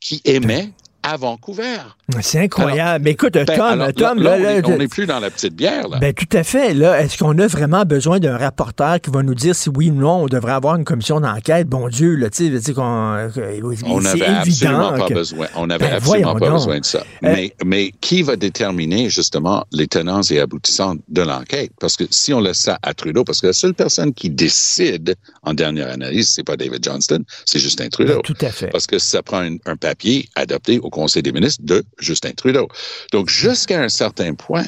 qui 0.00 0.20
émet 0.24 0.70
à 1.02 1.16
Vancouver. 1.16 1.78
C'est 2.20 2.38
incroyable. 2.40 3.04
Mais 3.04 3.12
écoute, 3.12 3.32
Ben, 3.32 3.46
Tom, 3.46 3.60
alors, 3.60 3.92
Tom, 3.94 4.18
là, 4.22 4.36
là, 4.38 4.48
on 4.48 4.50
est- 4.50 4.60
là, 4.60 4.68
on 4.74 4.78
n'est 4.78 4.88
plus 4.88 5.06
dans 5.06 5.20
la 5.20 5.30
petite 5.30 5.54
bière, 5.54 5.88
là. 5.88 5.98
Ben, 5.98 6.12
tout 6.12 6.26
à 6.36 6.42
fait. 6.44 6.74
Là, 6.74 7.00
est-ce 7.00 7.16
qu'on 7.16 7.38
a 7.38 7.46
vraiment 7.46 7.84
besoin 7.84 8.18
d'un 8.20 8.36
rapporteur 8.36 9.00
qui 9.00 9.10
va 9.10 9.22
nous 9.22 9.34
dire 9.34 9.54
si 9.54 9.70
oui 9.70 9.90
ou 9.90 9.94
non 9.94 10.24
on 10.24 10.26
devrait 10.26 10.52
avoir 10.52 10.76
une 10.76 10.84
commission 10.84 11.18
d'enquête? 11.20 11.66
Bon 11.66 11.88
Dieu, 11.88 12.14
là, 12.16 12.28
tu 12.28 12.60
sais, 12.60 12.72
qu'on, 12.74 13.30
que- 13.34 13.84
On 13.86 14.00
n'avait 14.02 14.24
absolument 14.26 14.92
pas 14.92 15.08
que- 15.08 15.14
besoin. 15.14 15.46
On 15.56 15.66
n'avait 15.66 15.86
Ben, 15.88 15.94
absolument 15.96 16.34
pas 16.34 16.40
donc. 16.40 16.58
besoin 16.58 16.80
de 16.80 16.84
ça. 16.84 16.98
Euh, 16.98 17.02
Mais, 17.22 17.54
mais 17.64 17.90
qui 18.00 18.22
va 18.22 18.36
déterminer 18.36 19.08
justement 19.08 19.64
les 19.72 19.86
tenants 19.86 20.20
et 20.30 20.40
aboutissants 20.40 20.96
de 21.08 21.22
l'enquête? 21.22 21.72
Parce 21.80 21.96
que 21.96 22.04
si 22.10 22.34
on 22.34 22.40
laisse 22.40 22.58
ça 22.60 22.78
à 22.82 22.92
Trudeau, 22.92 23.24
parce 23.24 23.40
que 23.40 23.46
la 23.48 23.52
seule 23.54 23.74
personne 23.74 24.12
qui 24.12 24.28
décide 24.30 25.14
en 25.42 25.54
dernière 25.54 25.90
analyse, 25.90 26.28
c'est 26.30 26.44
pas 26.44 26.56
David 26.56 26.84
Johnston, 26.84 27.24
c'est 27.46 27.58
Justin 27.58 27.88
Trudeau. 27.88 28.16
Ben, 28.16 28.22
tout 28.22 28.36
à 28.44 28.50
fait. 28.50 28.68
Parce 28.68 28.86
que 28.86 28.98
ça 28.98 29.22
prend 29.22 29.40
un, 29.40 29.56
un 29.66 29.76
papier 29.76 30.28
adopté 30.34 30.78
au 30.80 30.90
Conseil 30.90 31.22
des 31.22 31.32
ministres 31.32 31.62
de 31.64 31.82
Justin 31.98 32.32
Trudeau. 32.32 32.68
Donc, 33.12 33.28
jusqu'à 33.28 33.82
un 33.82 33.88
certain 33.88 34.34
point, 34.34 34.64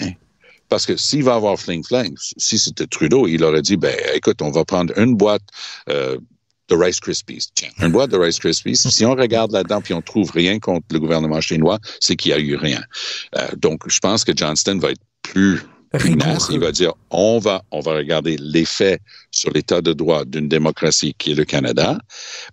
parce 0.69 0.87
que 0.87 0.97
s'il 0.97 1.23
va 1.23 1.35
avoir 1.35 1.59
fling-flang, 1.59 2.15
si 2.37 2.59
c'était 2.59 2.87
Trudeau, 2.87 3.27
il 3.27 3.45
aurait 3.45 3.63
dit, 3.63 3.77
ben, 3.77 3.97
écoute, 4.15 4.43
on 4.43 4.51
va 4.51 4.65
prendre 4.65 4.97
une 4.99 5.15
boîte 5.15 5.43
euh, 5.89 6.19
de 6.69 6.75
Rice 6.75 7.01
Krispies. 7.01 7.47
Tiens, 7.55 7.71
une 7.81 7.93
boîte 7.93 8.11
de 8.11 8.17
Rice 8.17 8.39
Krispies. 8.39 8.77
Si 8.77 9.05
on 9.05 9.15
regarde 9.15 9.53
là-dedans 9.53 9.81
puis 9.81 9.95
on 9.95 10.03
trouve 10.03 10.31
rien 10.33 10.59
contre 10.59 10.87
le 10.91 10.99
gouvernement 10.99 11.41
chinois, 11.41 11.79
c'est 12.01 12.17
qu'il 12.17 12.31
y 12.31 12.35
a 12.35 12.39
eu 12.39 12.57
rien. 12.57 12.83
Euh, 13.37 13.47
donc, 13.57 13.89
je 13.89 13.99
pense 14.01 14.25
que 14.25 14.33
Johnston 14.35 14.79
va 14.79 14.91
être 14.91 15.03
plus 15.23 15.61
Il 16.51 16.61
va 16.61 16.73
dire, 16.73 16.93
on 17.11 17.39
va, 17.39 17.63
on 17.71 17.81
va 17.81 17.93
regarder 17.95 18.37
les 18.39 18.65
faits 18.65 19.01
sur 19.31 19.51
l'état 19.51 19.83
de 19.83 19.93
droit 19.93 20.25
d'une 20.25 20.49
démocratie 20.49 21.15
qui 21.19 21.33
est 21.33 21.35
le 21.35 21.45
Canada, 21.45 21.99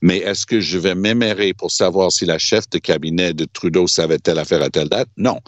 mais 0.02 0.18
est-ce 0.18 0.46
que 0.46 0.60
je 0.60 0.78
vais 0.78 0.96
m'émérer 0.96 1.54
pour 1.54 1.72
savoir 1.72 2.12
si 2.12 2.26
la 2.26 2.38
chef 2.38 2.70
de 2.70 2.78
cabinet 2.78 3.34
de 3.34 3.46
Trudeau 3.46 3.88
savait 3.88 4.18
telle 4.18 4.38
affaire 4.38 4.62
à 4.62 4.70
telle 4.70 4.90
date? 4.90 5.08
Non. 5.16 5.40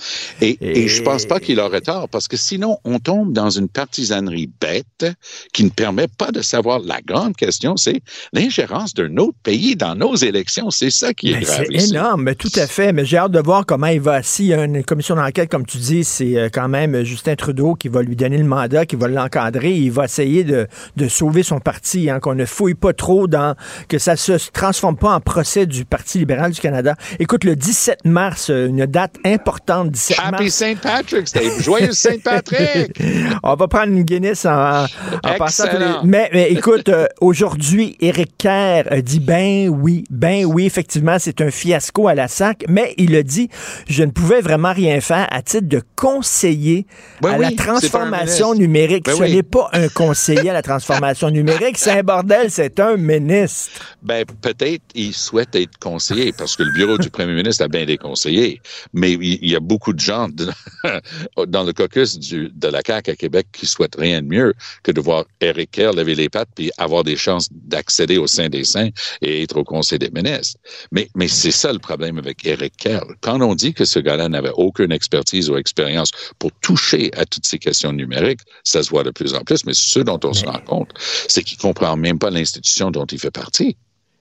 Et, 0.42 0.58
et... 0.62 0.88
je 0.88 1.02
pense 1.04 1.26
pas 1.26 1.40
qu'il 1.40 1.60
aurait 1.60 1.82
tort, 1.82 2.08
parce 2.08 2.28
que 2.28 2.38
sinon, 2.38 2.78
on 2.86 3.00
tombe 3.00 3.34
dans 3.34 3.50
une 3.50 3.68
partisanerie 3.68 4.50
bête 4.62 5.06
qui 5.54 5.64
ne 5.66 5.70
permet 5.70 6.08
pas 6.08 6.32
de 6.32 6.42
savoir. 6.42 6.80
La 6.80 7.02
grande 7.02 7.36
question, 7.36 7.76
c'est 7.76 8.02
l'ingérence 8.32 8.94
d'un 8.94 9.18
autre 9.18 9.38
pays 9.44 9.76
dans 9.76 9.96
nos 9.96 10.16
élections. 10.16 10.72
C'est 10.72 10.90
ça 10.90 11.14
qui 11.14 11.34
est 11.34 11.40
grave. 11.42 11.66
C'est 11.70 11.90
énorme, 11.90 12.24
mais 12.24 12.36
tout 12.36 12.52
à 12.56 12.68
fait. 12.68 12.94
Mais 12.94 13.06
j'ai 13.06 13.18
hâte 13.18 13.32
de 13.32 13.40
voir 13.40 13.66
comment 13.66 13.88
il 13.88 14.02
va. 14.02 14.24
S'il 14.24 14.46
y 14.46 14.54
a 14.54 14.64
une 14.64 14.84
commission 14.84 15.16
d'enquête, 15.16 15.50
comme 15.50 15.66
tu 15.66 15.78
dis, 15.78 16.04
c'est 16.04 16.38
euh, 16.38 16.50
quand 16.52 16.70
même 16.70 17.04
Justin 17.04 17.36
Trudeau 17.36 17.76
qui 17.76 17.85
va 17.88 18.02
lui 18.02 18.15
donner 18.15 18.38
le 18.38 18.43
mandat, 18.45 18.86
qui 18.86 18.95
va 18.95 19.08
l'encadrer. 19.08 19.71
Il 19.71 19.91
va 19.91 20.06
essayer 20.06 20.43
de, 20.43 20.67
de 20.95 21.08
sauver 21.08 21.43
son 21.43 21.60
parti, 21.60 22.10
hein, 22.10 22.19
qu'on 22.19 22.36
ne 22.36 22.45
fouille 22.45 22.74
pas 22.74 22.93
trop 22.93 23.28
dans. 23.28 23.56
que 23.88 23.98
ça 23.98 24.15
se 24.15 24.34
transforme 24.52 24.98
pas 24.98 25.13
en 25.13 25.19
procès 25.19 25.65
du 25.65 25.86
Parti 25.86 26.19
libéral 26.19 26.52
du 26.52 26.60
Canada. 26.60 26.95
Écoute, 27.19 27.43
le 27.43 27.56
17 27.56 28.06
mars, 28.06 28.50
euh, 28.50 28.67
une 28.67 28.86
date 28.86 29.15
importante, 29.26 29.91
17 29.91 30.17
Happy 30.19 30.32
mars. 30.32 30.48
Saint 30.48 30.76
Patrick's 30.76 31.34
Day. 31.34 31.50
Joyeux 31.60 31.91
Saint 31.91 32.17
Patrick! 32.24 33.02
On 33.43 33.56
va 33.56 33.67
prendre 33.67 33.91
une 33.93 34.04
Guinness 34.04 34.45
en, 34.45 34.86
en 34.86 35.34
passant. 35.38 35.65
les-. 35.71 35.86
Mais, 36.04 36.30
mais 36.34 36.52
écoute, 36.52 36.89
euh, 36.89 37.08
aujourd'hui, 37.21 37.95
Éric 38.00 38.38
Kerr 38.38 38.84
a 38.89 39.02
dit 39.02 39.19
ben 39.19 39.69
oui, 39.69 40.04
ben 40.10 40.45
oui, 40.45 40.65
effectivement, 40.65 41.17
c'est 41.19 41.41
un 41.41 41.52
fiasco 41.52 42.08
à 42.08 42.15
la 42.15 42.28
SAC, 42.28 42.65
mais 42.67 42.93
il 42.98 43.15
a 43.15 43.24
dit 43.24 43.50
je 43.88 44.04
ne 44.04 44.12
pouvais 44.12 44.41
vraiment 44.41 44.74
rien 44.74 45.00
faire 45.02 45.28
à 45.32 45.41
titre 45.41 45.67
de 45.67 45.82
conseiller 45.95 46.86
Ben 47.21 47.34
à 47.34 47.38
oui, 47.38 47.45
la 47.45 47.52
transformation 47.65 48.54
numérique. 48.54 49.06
Ben 49.06 49.15
Ce 49.15 49.21
oui. 49.21 49.36
n'est 49.36 49.43
pas 49.43 49.69
un 49.73 49.88
conseiller 49.89 50.49
à 50.49 50.54
la 50.54 50.62
transformation 50.62 51.30
numérique, 51.30 51.78
c'est 51.78 51.91
un 51.91 52.04
bordel, 52.04 52.51
c'est 52.51 52.80
un 52.80 52.97
ministre. 52.97 53.69
Ben, 54.01 54.25
peut-être 54.41 54.84
il 54.93 55.13
souhaite 55.13 55.56
être 55.56 55.78
conseiller 55.80 56.32
parce 56.32 56.56
que 56.56 56.63
le 56.63 56.71
bureau 56.73 56.97
du 56.97 57.10
premier 57.10 57.34
ministre 57.34 57.63
a 57.63 57.67
bien 57.67 57.86
des 57.86 57.97
conseillers. 57.97 58.62
Mais 58.93 59.13
il 59.13 59.49
y 59.49 59.56
a 59.56 59.60
beaucoup 59.60 59.93
de 59.93 59.99
gens 59.99 60.30
de- 60.30 60.49
dans 61.47 61.63
le 61.63 61.73
caucus 61.73 62.17
du, 62.19 62.49
de 62.54 62.67
la 62.67 62.82
CAQ 62.86 63.12
à 63.12 63.15
Québec 63.15 63.47
qui 63.51 63.65
souhaitent 63.65 63.95
rien 63.97 64.21
de 64.21 64.28
mieux 64.28 64.54
que 64.84 64.91
de 64.91 65.01
voir 65.01 65.25
Éric 65.41 65.71
Kerr 65.71 65.93
lever 65.93 66.15
les 66.15 66.30
pattes 66.30 66.49
puis 66.56 66.71
avoir 66.78 67.04
des 67.04 67.15
chances 67.15 67.47
d'accéder 67.51 68.17
au 68.17 68.28
sein 68.28 68.49
des 68.49 68.63
saints 68.63 68.89
et 69.21 69.43
être 69.43 69.58
au 69.58 69.63
conseil 69.63 69.99
des 69.99 70.10
ministres. 70.12 70.58
Mais, 70.91 71.10
mais 71.15 71.28
c'est 71.28 71.51
ça 71.51 71.73
le 71.73 71.80
problème 71.80 72.17
avec 72.17 72.45
Éric 72.45 72.78
Kerr. 72.78 73.01
Quand 73.21 73.41
on 73.41 73.56
dit 73.56 73.73
que 73.73 73.86
ce 73.86 73.99
gars-là 73.99 74.30
n'avait 74.30 74.51
aucune 74.56 74.91
expertise 74.91 75.49
ou 75.49 75.58
expérience 75.58 76.12
pour 76.39 76.51
toucher 76.62 77.12
à 77.17 77.25
toutes 77.25 77.45
ces 77.45 77.55
questions 77.60 77.91
numériques, 77.94 78.41
ça 78.63 78.84
se 78.84 78.89
voit 78.89 79.04
de 79.04 79.12
plus 79.12 79.34
en 79.34 79.41
plus. 79.41 79.65
Mais 79.65 79.74
ce 79.74 80.00
dont 80.00 80.20
on 80.24 80.34
se 80.34 80.46
rend 80.46 80.60
compte, 80.65 80.89
c'est 81.28 81.44
qu'il 81.44 81.58
comprend 81.58 81.96
même 81.98 82.20
pas 82.20 82.30
l'institution 82.30 82.91
dont 82.91 83.06
il 83.06 83.20
fait 83.20 83.32
partie. 83.32 83.78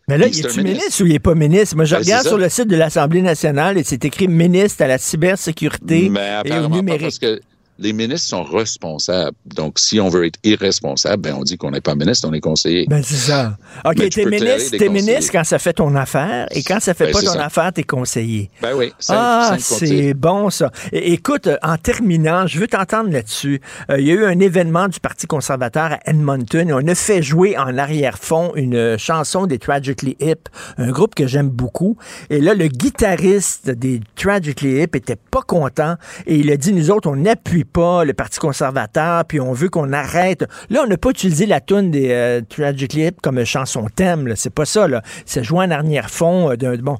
Mais 0.09 0.18
là, 0.18 0.27
il 0.27 0.31
est-tu 0.38 0.59
ministre. 0.59 0.62
ministre 0.62 1.03
ou 1.03 1.07
il 1.07 1.12
n'est 1.12 1.18
pas 1.18 1.35
ministre? 1.35 1.77
Moi, 1.77 1.87
je 1.87 1.94
Ben, 1.94 2.03
regarde 2.03 2.27
sur 2.27 2.37
le 2.37 2.49
site 2.51 2.68
de 2.68 2.77
l'Assemblée 2.77 3.23
nationale 3.23 3.79
et 3.79 3.85
c'est 3.85 4.05
écrit 4.05 4.29
ministre 4.29 4.83
à 4.83 4.87
la 4.87 4.99
cybersécurité 4.99 6.09
Mais 6.11 6.20
et 6.20 6.33
au 6.35 6.40
apparemment 6.40 6.68
pas 6.70 6.77
numérique. 6.77 7.03
parce 7.03 7.18
que 7.18 7.40
les 7.79 7.93
ministres 7.93 8.29
sont 8.29 8.43
responsables. 8.45 9.37
Donc, 9.47 9.79
si 9.79 9.99
on 10.01 10.09
veut 10.09 10.27
être 10.27 10.39
irresponsable, 10.45 11.23
ben, 11.23 11.35
on 11.39 11.43
dit 11.43 11.57
qu'on 11.57 11.71
n'est 11.73 11.81
pas 11.81 11.95
ministre, 11.95 12.29
on 12.29 12.33
est 12.33 12.41
conseiller. 12.41 12.87
Ben, 12.89 13.03
c'est 13.03 13.15
ça. 13.17 13.57
OK, 13.85 14.09
t'es 14.11 14.25
ministre, 14.27 14.77
t'es 14.79 14.89
ministre 14.89 15.33
quand 15.33 15.45
ça 15.45 15.59
fait 15.59 15.73
ton 15.73 15.95
affaire 15.97 16.47
et 16.53 16.63
quand 16.63 16.81
ça 16.81 16.95
fait 16.95 17.07
Ben, 17.07 17.13
pas 17.13 17.23
ton 17.23 17.33
ça. 17.33 17.45
affaire, 17.47 17.73
t'es 17.73 17.83
conseiller. 17.83 18.51
Ben 18.63 18.75
oui, 18.77 18.93
simple- 18.99 19.19
ah, 19.23 19.57
c'est 19.59 20.15
bon 20.15 20.51
ça. 20.51 20.71
É- 20.93 21.13
écoute, 21.13 21.49
en 21.63 21.77
terminant, 21.77 22.47
je 22.47 22.59
veux 22.61 22.69
t'entendre 22.69 23.11
là-dessus. 23.11 23.61
Euh, 23.91 23.99
Il 24.01 24.07
y 24.07 24.11
a 24.11 24.14
eu 24.14 24.25
un 24.25 24.39
événement 24.41 24.89
du 24.89 25.01
Parti 25.01 25.27
conservateur 25.27 25.93
à 25.93 25.99
Edmonton 26.07 26.68
et 26.68 26.72
on 26.72 26.87
a 26.87 26.95
fait 26.95 27.22
jouer 27.22 27.57
en 27.59 27.77
arrière-fond 27.79 28.53
une 28.55 28.97
chanson 28.99 29.47
des 29.47 29.59
Tragically 29.59 30.16
Hip, 30.20 30.49
un 30.79 30.91
groupe 30.91 31.14
que 31.14 31.27
j'aime 31.27 31.49
beaucoup. 31.49 31.97
Et 32.31 32.41
là, 32.41 32.55
le 32.55 32.68
guitariste 32.68 33.70
des 33.70 34.01
Tragically 34.16 34.83
Hip 34.83 34.95
était 34.97 35.16
pas 35.16 35.43
content 35.43 35.97
et 36.27 36.37
il 36.37 36.51
a 36.51 36.57
dit, 36.57 36.72
nous 36.72 36.91
autres, 36.91 37.09
on 37.11 37.25
pas 37.65 38.05
le 38.05 38.12
Parti 38.12 38.39
conservateur, 38.39 39.25
puis 39.25 39.41
on 39.41 39.53
veut 39.53 39.69
qu'on 39.69 39.93
arrête. 39.93 40.45
Là, 40.71 40.83
on 40.85 40.87
n'a 40.87 40.97
pas 40.97 41.11
utilisé 41.11 41.47
la 41.47 41.61
tune 41.61 41.91
des 41.91 42.11
euh, 42.11 42.41
Tragically 42.49 43.07
Hip 43.07 43.17
comme 43.23 43.45
chanson 43.45 43.87
thème, 43.95 44.33
c'est 44.37 44.55
pas 44.55 44.65
ça. 44.65 44.89
là. 44.89 45.03
C'est 45.27 45.45
joué 45.45 45.65
en 45.65 45.71
arrière-fond 45.71 46.51
euh. 46.51 46.77
Bon, 46.79 46.99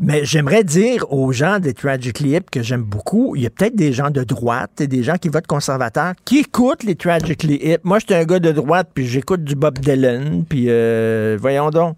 mais 0.00 0.24
j'aimerais 0.24 0.64
dire 0.64 1.10
aux 1.12 1.32
gens 1.32 1.58
des 1.60 1.72
Tragically 1.72 2.36
Hip 2.36 2.50
que 2.50 2.62
j'aime 2.62 2.82
beaucoup, 2.82 3.36
il 3.36 3.42
y 3.42 3.46
a 3.46 3.50
peut-être 3.50 3.76
des 3.76 3.92
gens 3.92 4.10
de 4.10 4.24
droite 4.24 4.80
et 4.80 4.86
des 4.86 5.02
gens 5.02 5.16
qui 5.16 5.28
votent 5.28 5.46
conservateurs 5.46 6.14
qui 6.24 6.38
écoutent 6.38 6.82
les 6.82 6.96
Tragically 6.96 7.58
Hip. 7.62 7.78
Moi, 7.84 8.00
j'étais 8.00 8.16
un 8.16 8.24
gars 8.24 8.40
de 8.40 8.52
droite, 8.52 8.90
puis 8.92 9.06
j'écoute 9.06 9.44
du 9.44 9.54
Bob 9.54 9.78
Dylan, 9.78 10.44
puis 10.48 10.66
euh, 10.68 11.36
voyons 11.40 11.70
donc. 11.70 11.96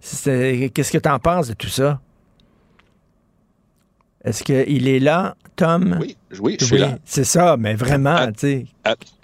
Qu'est-ce 0.00 0.92
que 0.92 0.98
tu 0.98 1.08
en 1.08 1.18
penses 1.18 1.48
de 1.48 1.54
tout 1.54 1.68
ça? 1.68 2.00
Est-ce 4.26 4.42
qu'il 4.42 4.88
est 4.88 4.98
là, 4.98 5.36
Tom? 5.54 5.98
Oui, 6.00 6.16
oui, 6.40 6.56
je 6.60 6.64
suis 6.66 6.78
là. 6.78 6.98
C'est 7.04 7.24
ça, 7.24 7.56
mais 7.56 7.74
vraiment, 7.74 8.26
tu 8.32 8.40
sais. 8.40 8.66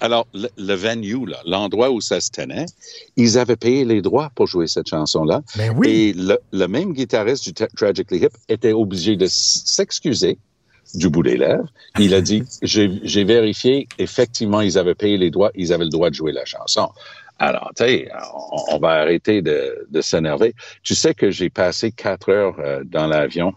Alors, 0.00 0.28
le, 0.32 0.48
le 0.56 0.74
venue, 0.74 1.26
là, 1.26 1.38
l'endroit 1.44 1.90
où 1.90 2.00
ça 2.00 2.20
se 2.20 2.30
tenait, 2.30 2.66
ils 3.16 3.36
avaient 3.36 3.56
payé 3.56 3.84
les 3.84 4.00
droits 4.00 4.30
pour 4.36 4.46
jouer 4.46 4.68
cette 4.68 4.88
chanson-là. 4.88 5.42
Ben 5.56 5.74
oui. 5.76 5.88
Et 5.90 6.12
le, 6.12 6.38
le 6.52 6.66
même 6.68 6.92
guitariste 6.92 7.42
du 7.44 7.50
Tra- 7.50 7.68
Tragically 7.76 8.20
Hip 8.24 8.28
était 8.48 8.72
obligé 8.72 9.16
de 9.16 9.26
s'excuser 9.28 10.38
du 10.94 11.08
bout 11.08 11.24
des 11.24 11.36
lèvres. 11.36 11.66
Il 11.98 12.14
a 12.14 12.20
dit, 12.20 12.44
j'ai 12.62 12.88
j'ai 13.02 13.24
vérifié, 13.24 13.88
effectivement, 13.98 14.60
ils 14.60 14.78
avaient 14.78 14.94
payé 14.94 15.16
les 15.16 15.30
droits, 15.32 15.50
ils 15.56 15.72
avaient 15.72 15.84
le 15.84 15.90
droit 15.90 16.10
de 16.10 16.14
jouer 16.14 16.30
la 16.32 16.44
chanson. 16.44 16.88
Alors, 17.40 17.72
tu 17.76 17.82
sais, 17.84 18.08
on, 18.52 18.76
on 18.76 18.78
va 18.78 18.90
arrêter 19.00 19.42
de, 19.42 19.84
de 19.90 20.00
s'énerver. 20.00 20.54
Tu 20.84 20.94
sais 20.94 21.12
que 21.12 21.32
j'ai 21.32 21.50
passé 21.50 21.90
quatre 21.90 22.28
heures 22.30 22.54
euh, 22.60 22.84
dans 22.84 23.08
l'avion 23.08 23.52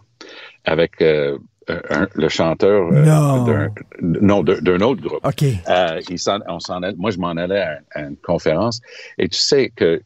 avec 0.66 1.00
euh, 1.00 1.38
un- 1.68 2.06
le 2.14 2.28
chanteur 2.28 2.88
euh, 2.92 3.68
Non. 4.00 4.42
d'un 4.42 4.80
autre 4.80 5.00
groupe. 5.02 5.20
OK. 5.24 5.42
Euh, 5.68 6.00
il 6.10 6.18
on 6.48 6.60
s'en 6.60 6.80
moi, 6.96 7.10
je 7.10 7.18
m'en 7.18 7.30
allais 7.30 7.60
à, 7.62 7.78
à 7.94 8.00
une 8.02 8.16
conférence 8.16 8.80
et 9.18 9.28
tu 9.28 9.38
sais 9.38 9.72
que 9.74 10.00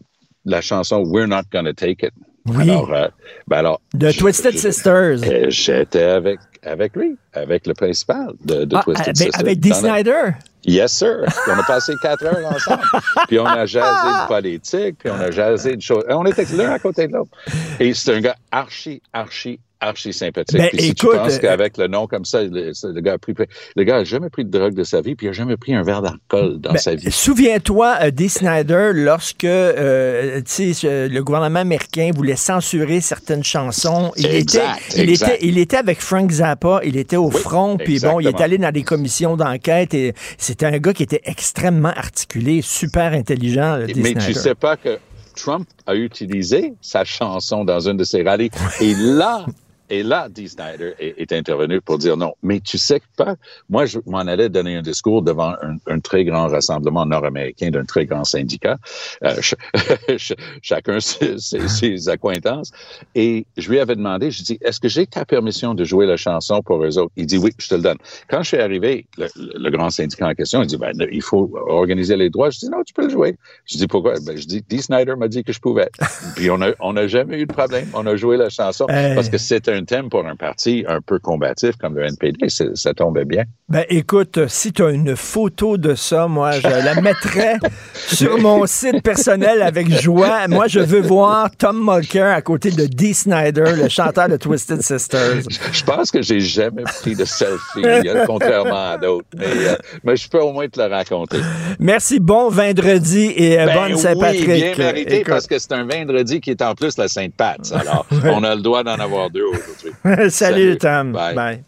la 0.44 0.60
chanson 0.60 1.02
We're 1.06 1.26
Not 1.28 1.42
Gonna 1.52 1.72
Take 1.74 2.06
It. 2.06 2.12
Oui. 2.46 2.62
Alors, 2.70 2.92
euh, 2.94 3.08
ben 3.48 3.58
alors, 3.58 3.80
De 3.92 4.08
je- 4.08 4.18
Twisted 4.18 4.52
je- 4.54 4.58
Sisters. 4.58 5.22
euh, 5.22 5.50
J'étais 5.50 6.02
avec, 6.04 6.38
avec 6.62 6.96
lui, 6.96 7.16
avec 7.34 7.66
le 7.66 7.74
principal 7.74 8.28
de, 8.44 8.64
de 8.64 8.76
Ah, 8.76 8.82
Twisted 8.82 9.02
avec, 9.08 9.16
Sisters. 9.18 9.40
avec 9.40 9.60
Dee 9.60 9.74
Snyder? 9.74 10.22
Yes, 10.64 10.92
sir. 10.92 11.24
Puis 11.26 11.52
on 11.54 11.58
a 11.58 11.62
passé 11.64 11.92
quatre 12.02 12.24
heures 12.24 12.50
ensemble. 12.54 12.82
Puis 13.28 13.38
on 13.38 13.44
a 13.46 13.66
jasé 13.66 14.08
de 14.08 14.26
politique, 14.28 14.96
puis 14.98 15.10
on 15.10 15.20
a 15.20 15.30
jasé 15.30 15.76
de 15.76 15.82
choses. 15.82 16.04
On 16.08 16.24
était 16.24 16.46
l'un 16.56 16.70
à 16.72 16.78
côté 16.78 17.06
de 17.08 17.12
l'autre. 17.12 17.30
Et 17.78 17.92
c'est 17.92 18.14
un 18.14 18.20
gars 18.20 18.36
archi, 18.50 19.02
archi, 19.12 19.60
archi 19.80 20.12
sympathique. 20.12 20.58
Ben, 20.58 20.68
puis 20.68 20.80
si 20.82 20.90
écoute, 20.90 21.10
tu 21.12 21.16
penses 21.16 21.34
euh, 21.36 21.38
qu'avec 21.38 21.76
le 21.78 21.86
nom 21.88 22.06
comme 22.06 22.24
ça, 22.24 22.42
le, 22.42 23.00
gars 23.00 23.14
a 23.14 23.18
pris, 23.18 23.34
le 23.76 23.84
gars 23.84 23.96
a 23.96 24.04
jamais 24.04 24.28
pris 24.30 24.44
de 24.44 24.50
drogue 24.50 24.74
de 24.74 24.84
sa 24.84 25.00
vie, 25.00 25.14
puis 25.14 25.26
il 25.26 25.30
a 25.30 25.32
jamais 25.32 25.56
pris 25.56 25.74
un 25.74 25.82
verre 25.82 26.02
d'alcool 26.02 26.58
dans 26.60 26.72
Ben, 26.72 26.78
sa 26.78 26.94
vie. 26.94 27.10
Souviens-toi, 27.10 27.96
euh, 28.02 28.10
Dee 28.10 28.28
Snyder, 28.28 28.90
lorsque 28.94 29.44
euh, 29.44 30.40
euh, 30.60 31.08
le 31.08 31.20
gouvernement 31.22 31.60
américain 31.60 32.10
voulait 32.14 32.36
censurer 32.36 33.00
certaines 33.00 33.44
chansons, 33.44 34.12
il, 34.16 34.26
Exact, 34.26 34.78
était, 34.90 35.02
il, 35.02 35.10
exact. 35.10 35.28
était, 35.34 35.46
il 35.46 35.58
était 35.58 35.76
avec 35.76 36.00
Frank 36.00 36.30
Zappa, 36.30 36.80
il 36.84 36.96
était 36.96 37.16
au 37.16 37.30
front, 37.30 37.76
puis 37.76 37.98
bon, 38.00 38.20
il 38.20 38.26
est 38.26 38.40
allé 38.40 38.58
dans 38.58 38.72
des 38.72 38.82
commissions 38.82 39.36
d'enquête 39.36 39.94
et 39.94 40.14
c'était 40.38 40.66
un 40.66 40.78
gars 40.78 40.92
qui 40.92 41.02
était 41.02 41.22
extrêmement 41.24 41.88
articulé, 41.96 42.60
super 42.62 43.12
intelligent, 43.12 43.76
là, 43.76 43.86
Dee 43.86 43.94
Mais 44.00 44.10
Snyder. 44.10 44.26
tu 44.26 44.34
sais 44.34 44.54
pas 44.54 44.76
que 44.76 44.98
Trump 45.36 45.66
a 45.86 45.94
utilisé 45.94 46.74
sa 46.80 47.04
chanson 47.04 47.64
dans 47.64 47.80
une 47.88 47.96
de 47.96 48.04
ses 48.04 48.22
rallyes. 48.22 48.50
Et 48.80 48.94
là, 48.94 49.46
et 49.90 50.02
là, 50.02 50.28
Dee 50.30 50.48
Snyder 50.48 50.94
est, 50.98 51.14
est 51.18 51.32
intervenu 51.32 51.80
pour 51.80 51.98
dire 51.98 52.16
non. 52.16 52.32
Mais 52.42 52.60
tu 52.60 52.78
sais 52.78 53.00
pas, 53.16 53.34
moi, 53.68 53.86
je 53.86 53.98
m'en 54.06 54.20
allais 54.20 54.48
donner 54.48 54.76
un 54.76 54.82
discours 54.82 55.22
devant 55.22 55.50
un, 55.62 55.76
un 55.86 56.00
très 56.00 56.24
grand 56.24 56.48
rassemblement 56.48 57.04
nord-américain 57.06 57.70
d'un 57.70 57.84
très 57.84 58.06
grand 58.06 58.24
syndicat, 58.24 58.78
euh, 59.24 59.34
ch- 59.34 59.54
ch- 60.08 60.34
chacun 60.62 61.00
ses, 61.00 61.38
ses- 61.38 61.68
ses 61.68 62.08
accointances. 62.08 62.70
Et 63.14 63.46
je 63.56 63.68
lui 63.70 63.78
avais 63.80 63.96
demandé, 63.96 64.30
je 64.30 64.42
dis, 64.42 64.58
est-ce 64.62 64.80
que 64.80 64.88
j'ai 64.88 65.06
ta 65.06 65.24
permission 65.24 65.74
de 65.74 65.84
jouer 65.84 66.06
la 66.06 66.16
chanson 66.16 66.62
pour 66.62 66.84
eux 66.84 66.98
autres? 66.98 67.12
Il 67.16 67.26
dit 67.26 67.38
oui, 67.38 67.50
je 67.58 67.68
te 67.68 67.74
le 67.74 67.82
donne. 67.82 67.98
Quand 68.28 68.42
je 68.42 68.48
suis 68.48 68.58
arrivé, 68.58 69.06
le, 69.18 69.26
le- 69.36 69.70
grand 69.70 69.90
syndicat 69.90 70.28
en 70.28 70.34
question, 70.34 70.62
il 70.62 70.66
dit, 70.66 70.76
ben, 70.76 70.92
il 71.12 71.22
faut 71.22 71.50
organiser 71.68 72.16
les 72.16 72.28
droits. 72.30 72.50
Je 72.50 72.58
dis, 72.58 72.68
non, 72.68 72.82
tu 72.84 72.92
peux 72.94 73.04
le 73.04 73.10
jouer. 73.10 73.36
Je 73.66 73.76
dis, 73.78 73.86
pourquoi? 73.86 74.14
Ben, 74.26 74.36
je 74.36 74.46
dis, 74.46 74.62
Dee 74.68 74.82
Snyder 74.82 75.14
m'a 75.16 75.28
dit 75.28 75.44
que 75.44 75.52
je 75.52 75.60
pouvais. 75.60 75.88
Puis 76.36 76.50
on 76.50 76.60
a, 76.60 76.70
on 76.80 76.96
a 76.96 77.06
jamais 77.06 77.40
eu 77.40 77.46
de 77.46 77.52
problème. 77.52 77.88
On 77.94 78.06
a 78.06 78.16
joué 78.16 78.36
la 78.36 78.48
chanson 78.50 78.86
Hey. 78.88 79.14
parce 79.14 79.28
que 79.28 79.38
c'est 79.38 79.68
un 79.68 79.79
thème 79.86 80.08
pour 80.08 80.26
un 80.26 80.36
parti 80.36 80.84
un 80.88 81.00
peu 81.00 81.18
combatif 81.18 81.76
comme 81.76 81.96
le 81.96 82.06
NPD. 82.06 82.48
Ça 82.48 82.94
tombait 82.94 83.24
bien. 83.24 83.44
Ben 83.68 83.84
écoute, 83.88 84.48
si 84.48 84.72
tu 84.72 84.82
as 84.82 84.90
une 84.90 85.14
photo 85.14 85.76
de 85.76 85.94
ça, 85.94 86.26
moi, 86.26 86.52
je 86.52 86.66
la 86.66 87.00
mettrais 87.00 87.56
sur 87.94 88.38
mon 88.38 88.66
site 88.66 89.02
personnel 89.02 89.62
avec 89.62 89.88
joie. 89.88 90.48
Moi, 90.48 90.66
je 90.66 90.80
veux 90.80 91.00
voir 91.00 91.50
Tom 91.56 91.80
Mulcair 91.84 92.26
à 92.26 92.42
côté 92.42 92.70
de 92.70 92.86
Dee 92.86 93.14
Snyder, 93.14 93.76
le 93.76 93.88
chanteur 93.88 94.28
de 94.28 94.36
Twisted 94.36 94.82
Sisters. 94.82 95.42
Je 95.72 95.84
pense 95.84 96.10
que 96.10 96.20
j'ai 96.20 96.40
jamais 96.40 96.82
pris 96.82 97.14
de 97.14 97.24
selfie, 97.24 97.84
euh, 97.84 98.24
contrairement 98.26 98.90
à 98.90 98.98
d'autres. 98.98 99.28
Mais, 99.36 99.46
euh, 99.46 99.76
mais 100.02 100.16
je 100.16 100.28
peux 100.28 100.40
au 100.40 100.52
moins 100.52 100.68
te 100.68 100.80
le 100.80 100.86
raconter. 100.86 101.38
Merci, 101.78 102.18
bon 102.18 102.48
vendredi 102.48 103.32
et 103.36 103.60
euh, 103.60 103.66
Ben 103.66 103.88
bonne 103.88 103.96
Saint-Patrick. 103.96 104.48
Oui, 104.48 104.60
bien 104.60 104.74
mérité 104.76 105.20
Écoute. 105.20 105.30
parce 105.32 105.46
que 105.46 105.58
c'est 105.58 105.72
un 105.72 105.84
vendredi 105.84 106.40
qui 106.40 106.50
est 106.50 106.62
en 106.62 106.74
plus 106.74 106.96
la 106.98 107.08
Sainte-Pat. 107.08 107.60
Alors, 107.72 108.06
on 108.24 108.42
a 108.42 108.54
le 108.54 108.62
droit 108.62 108.82
d'en 108.82 108.98
avoir 108.98 109.30
deux 109.30 109.44
aujourd'hui. 109.44 109.69
Salut, 110.04 110.30
Salut. 110.30 110.78
Tom. 110.78 111.12
Bye. 111.12 111.34
Bye. 111.34 111.64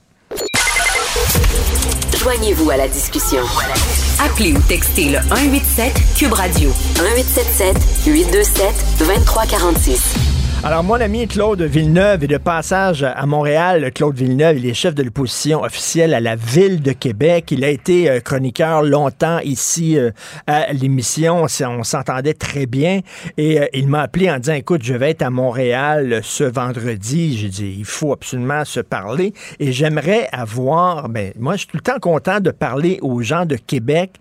Joignez-vous 2.18 2.70
à 2.70 2.76
la 2.76 2.88
discussion. 2.88 3.42
Appelez 4.24 4.53
ou 4.53 4.61
textez 4.68 5.07
le 5.11 5.18
187 5.28 5.92
Cube 6.16 6.32
Radio 6.32 6.70
1877 7.00 7.76
827 8.07 8.84
2346. 9.00 10.32
Alors, 10.64 10.84
mon 10.84 10.94
ami 10.94 11.26
Claude 11.26 11.60
Villeneuve 11.60 12.22
est 12.22 12.28
de 12.28 12.36
passage 12.36 13.02
à 13.02 13.26
Montréal. 13.26 13.90
Claude 13.92 14.14
Villeneuve, 14.14 14.58
il 14.58 14.66
est 14.66 14.74
chef 14.74 14.94
de 14.94 15.02
l'opposition 15.02 15.62
officielle 15.62 16.14
à 16.14 16.20
la 16.20 16.36
ville 16.36 16.80
de 16.80 16.92
Québec. 16.92 17.50
Il 17.50 17.64
a 17.64 17.68
été 17.68 18.08
euh, 18.08 18.20
chroniqueur 18.20 18.84
longtemps 18.84 19.40
ici 19.40 19.98
euh, 19.98 20.12
à 20.46 20.72
l'émission. 20.72 21.46
On 21.62 21.82
s'entendait 21.82 22.34
très 22.34 22.66
bien. 22.66 23.00
Et 23.36 23.60
euh, 23.60 23.66
il 23.72 23.88
m'a 23.88 24.02
appelé 24.02 24.30
en 24.30 24.38
disant, 24.38 24.54
écoute, 24.54 24.84
je 24.84 24.94
vais 24.94 25.10
être 25.10 25.22
à 25.22 25.30
Montréal 25.30 26.20
ce 26.22 26.44
vendredi. 26.44 27.36
J'ai 27.36 27.48
dit, 27.48 27.74
il 27.78 27.84
faut 27.84 28.12
absolument 28.12 28.64
se 28.64 28.78
parler. 28.78 29.32
Et 29.58 29.72
j'aimerais 29.72 30.28
avoir, 30.30 31.08
ben, 31.08 31.32
moi, 31.40 31.54
je 31.54 31.62
suis 31.62 31.68
tout 31.68 31.78
le 31.78 31.82
temps 31.82 31.98
content 31.98 32.38
de 32.38 32.52
parler 32.52 33.00
aux 33.02 33.20
gens 33.20 33.46
de 33.46 33.56
Québec 33.56 34.12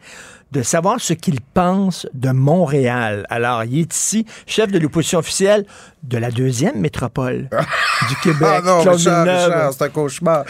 de 0.52 0.64
savoir 0.64 1.00
ce 1.00 1.14
qu'ils 1.14 1.42
pensent 1.42 2.08
de 2.14 2.32
Montréal. 2.32 3.26
Alors, 3.30 3.64
il 3.64 3.80
est 3.80 3.96
ici, 3.96 4.26
chef 4.46 4.72
de 4.72 4.80
l'opposition 4.80 5.20
officielle 5.20 5.66
de 6.04 6.18
la 6.18 6.32
deuxième 6.32 6.80
métropole 6.80 7.48
du 8.10 8.16
Québec. 8.24 8.42
Ah 8.42 8.62
non, 8.66 8.82
Claude 8.82 8.96
Richard, 8.98 9.74
c'est 9.74 9.84
un 9.84 9.90
cauchemar. 9.90 10.46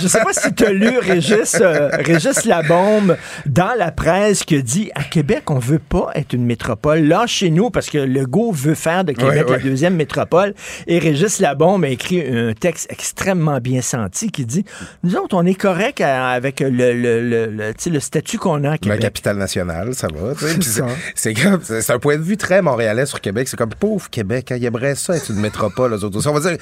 Je 0.00 0.06
sais 0.06 0.20
pas 0.20 0.32
si 0.32 0.54
tu 0.54 0.64
as 0.64 0.72
lu 0.72 0.98
Régis, 0.98 1.56
euh, 1.60 1.88
Régis 1.92 2.44
Labombe 2.44 3.16
dans 3.46 3.74
la 3.76 3.90
presse 3.90 4.44
qui 4.44 4.56
a 4.56 4.62
dit 4.62 4.90
à 4.94 5.02
Québec, 5.02 5.50
on 5.50 5.58
veut 5.58 5.80
pas 5.80 6.10
être 6.14 6.32
une 6.32 6.44
métropole. 6.44 7.00
Là, 7.00 7.26
chez 7.26 7.50
nous, 7.50 7.70
parce 7.70 7.90
que 7.90 7.98
Legault 7.98 8.52
veut 8.52 8.74
faire 8.76 9.04
de 9.04 9.12
Québec 9.12 9.44
Oui, 9.46 9.52
la 9.52 9.56
oui. 9.58 9.62
deuxième 9.64 9.96
métropole. 9.96 10.54
Et 10.86 10.98
Régis 11.00 11.40
Labombe 11.40 11.84
a 11.84 11.88
écrit 11.88 12.22
un 12.24 12.52
texte 12.54 12.86
extrêmement 12.90 13.58
bien 13.58 13.82
senti 13.82 14.30
qui 14.30 14.44
dit 14.46 14.64
Nous 15.02 15.16
autres, 15.16 15.36
on 15.36 15.44
est 15.44 15.54
correct 15.54 16.00
à- 16.00 16.28
avec 16.28 16.60
le, 16.60 16.70
le, 16.70 17.20
le, 17.20 17.46
le- 17.46 18.00
statut 18.00 18.38
qu'on 18.38 18.62
a 18.64 18.68
à 18.68 18.70
La 18.72 18.78
Québec. 18.78 19.00
capitale 19.00 19.36
nationale, 19.38 19.94
ça 19.94 20.06
va. 20.14 20.34
c'est 21.14 21.90
un 21.90 21.98
point 21.98 22.16
de 22.16 22.22
vue 22.22 22.36
très 22.36 22.62
montréalais 22.62 23.06
sur 23.06 23.20
Québec. 23.20 23.48
C'est 23.48 23.56
comme 23.56 23.74
pauvre 23.74 24.08
Québec. 24.08 24.51
Hein, 24.52 24.56
il 24.58 24.64
aimerait 24.64 24.94
ça 24.94 25.16
être 25.16 25.30
une 25.30 25.40
métropole. 25.40 25.92
Eux 25.94 26.04
autres. 26.04 26.16
aussi. 26.18 26.28
On 26.28 26.34
va 26.34 26.40
dire 26.40 26.58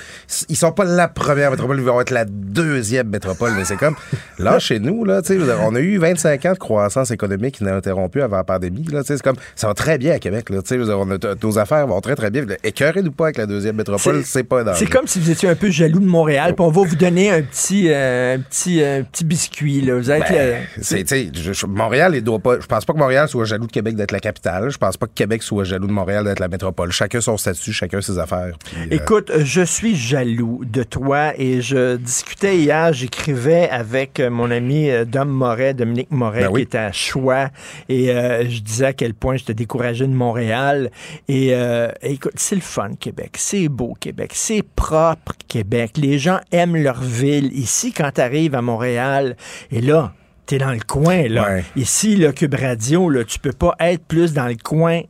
ils 0.48 0.56
sont 0.56 0.72
pas 0.72 0.84
la 0.84 1.08
première 1.08 1.50
métropole, 1.50 1.78
ils 1.78 1.84
vont 1.84 2.00
être 2.00 2.10
la 2.10 2.24
deuxième 2.24 3.08
métropole, 3.08 3.52
mais 3.56 3.64
c'est 3.64 3.76
comme, 3.76 3.94
là, 4.38 4.58
chez 4.58 4.78
nous, 4.78 5.04
là, 5.04 5.22
tu 5.22 5.38
sais, 5.38 5.44
on 5.62 5.74
a 5.74 5.80
eu 5.80 5.98
25 5.98 6.46
ans 6.46 6.52
de 6.52 6.58
croissance 6.58 7.10
économique 7.10 7.60
ininterrompue 7.60 8.22
avant 8.22 8.36
la 8.38 8.44
pandémie, 8.44 8.84
là, 8.90 9.00
tu 9.02 9.08
sais, 9.08 9.16
c'est 9.16 9.22
comme, 9.22 9.36
ça 9.54 9.66
va 9.66 9.74
très 9.74 9.98
bien 9.98 10.12
à 10.14 10.18
Québec, 10.18 10.50
là, 10.50 10.62
tu 10.62 10.68
sais, 10.82 10.92
on 10.92 11.10
a 11.10 11.16
nos 11.42 11.58
affaires 11.58 11.86
vont 11.86 12.00
très, 12.00 12.14
très 12.16 12.30
bien. 12.30 12.44
Écœurez-nous 12.64 13.12
pas 13.12 13.24
avec 13.26 13.38
la 13.38 13.46
deuxième 13.46 13.76
métropole, 13.76 14.22
c'est 14.24 14.44
pas 14.44 14.64
dans 14.64 14.74
C'est 14.74 14.86
comme 14.86 15.06
si 15.06 15.18
vous 15.20 15.30
étiez 15.30 15.48
un 15.48 15.54
peu 15.54 15.70
jaloux 15.70 16.00
de 16.00 16.06
Montréal, 16.06 16.54
puis 16.54 16.64
on 16.64 16.70
va 16.70 16.82
vous 16.82 16.96
donner 16.96 17.30
un 17.30 17.42
petit, 17.42 17.88
euh, 17.92 18.36
un 18.36 18.40
petit, 18.40 18.82
un 18.84 19.02
petit 19.02 19.24
biscuit. 19.24 19.80
Là. 19.80 19.96
Vous 19.96 20.10
êtes 20.10 20.22
Ben, 20.28 20.60
le- 20.76 20.82
c'est, 20.82 20.98
tu 21.04 21.06
sais, 21.08 21.30
je- 21.34 21.52
je- 21.52 21.66
Montréal, 21.66 22.12
il 22.14 22.22
doit 22.22 22.38
pas. 22.38 22.60
Je 22.60 22.66
pense 22.66 22.84
pas 22.84 22.92
que 22.92 22.98
Montréal 22.98 23.28
soit 23.28 23.44
jaloux 23.44 23.66
de 23.66 23.72
Québec 23.72 23.96
d'être 23.96 24.12
la 24.12 24.20
capitale. 24.20 24.70
Je 24.70 24.78
pense 24.78 24.96
pas 24.96 25.06
que 25.06 25.12
Québec 25.14 25.42
soit 25.42 25.64
jaloux 25.64 25.86
de 25.86 25.92
Montréal 25.92 26.24
d'être 26.24 26.40
la 26.40 26.48
métropole. 26.48 26.90
Chacun 26.92 27.20
son 27.20 27.36
statut, 27.36 27.72
chacun 27.80 28.00
ses 28.02 28.18
affaires. 28.18 28.52
puis, 28.64 28.76
euh, 28.82 28.86
Écoute, 28.96 29.32
je 29.38 29.62
suis 29.62 29.96
jaloux 29.96 30.62
de 30.66 30.82
toi 30.82 31.32
et 31.38 31.62
je 31.62 31.96
discutais 31.96 32.58
hier, 32.58 32.92
j'écrivais 32.92 33.68
avec 33.70 34.20
euh, 34.20 34.28
mon 34.30 34.50
ami 34.50 34.90
euh, 34.90 35.04
Dom 35.06 35.28
Moret, 35.30 35.72
Dominique 35.74 36.10
Moret, 36.10 36.42
Ben 36.42 36.50
oui. 36.52 36.66
qui 36.66 36.76
est 36.76 36.78
à 36.78 36.92
Choix, 36.92 37.48
et 37.88 38.10
euh, 38.10 38.48
je 38.48 38.60
disais 38.60 38.86
à 38.86 38.92
quel 38.92 39.14
point 39.14 39.36
j'étais 39.36 39.54
découragé 39.54 40.06
de 40.06 40.12
Montréal. 40.12 40.90
Et 41.28 41.54
euh, 41.54 41.90
écoute, 42.02 42.34
c'est 42.36 42.54
le 42.54 42.60
fun, 42.60 42.90
Québec. 43.00 43.32
C'est 43.38 43.68
beau, 43.68 43.94
Québec. 43.98 44.32
C'est 44.34 44.62
propre, 44.62 45.32
Québec. 45.48 45.92
Les 45.96 46.18
gens 46.18 46.40
aiment 46.52 46.76
leur 46.76 47.00
ville. 47.00 47.50
Ici, 47.52 47.92
quand 47.92 48.10
tu 48.14 48.20
arrives 48.20 48.54
à 48.54 48.62
Montréal, 48.62 49.36
et 49.72 49.80
là, 49.80 50.12
t'es 50.46 50.58
dans 50.58 50.72
le 50.72 50.80
coin, 50.86 51.28
là. 51.28 51.48
Ouais. 51.48 51.64
Ici, 51.76 52.16
le 52.16 52.32
Cube 52.32 52.54
Radio, 52.54 53.08
là, 53.08 53.24
tu 53.24 53.38
peux 53.38 53.52
pas 53.52 53.74
être 53.80 54.04
plus 54.04 54.34
dans 54.34 54.46
le 54.48 54.56
coin 54.62 55.00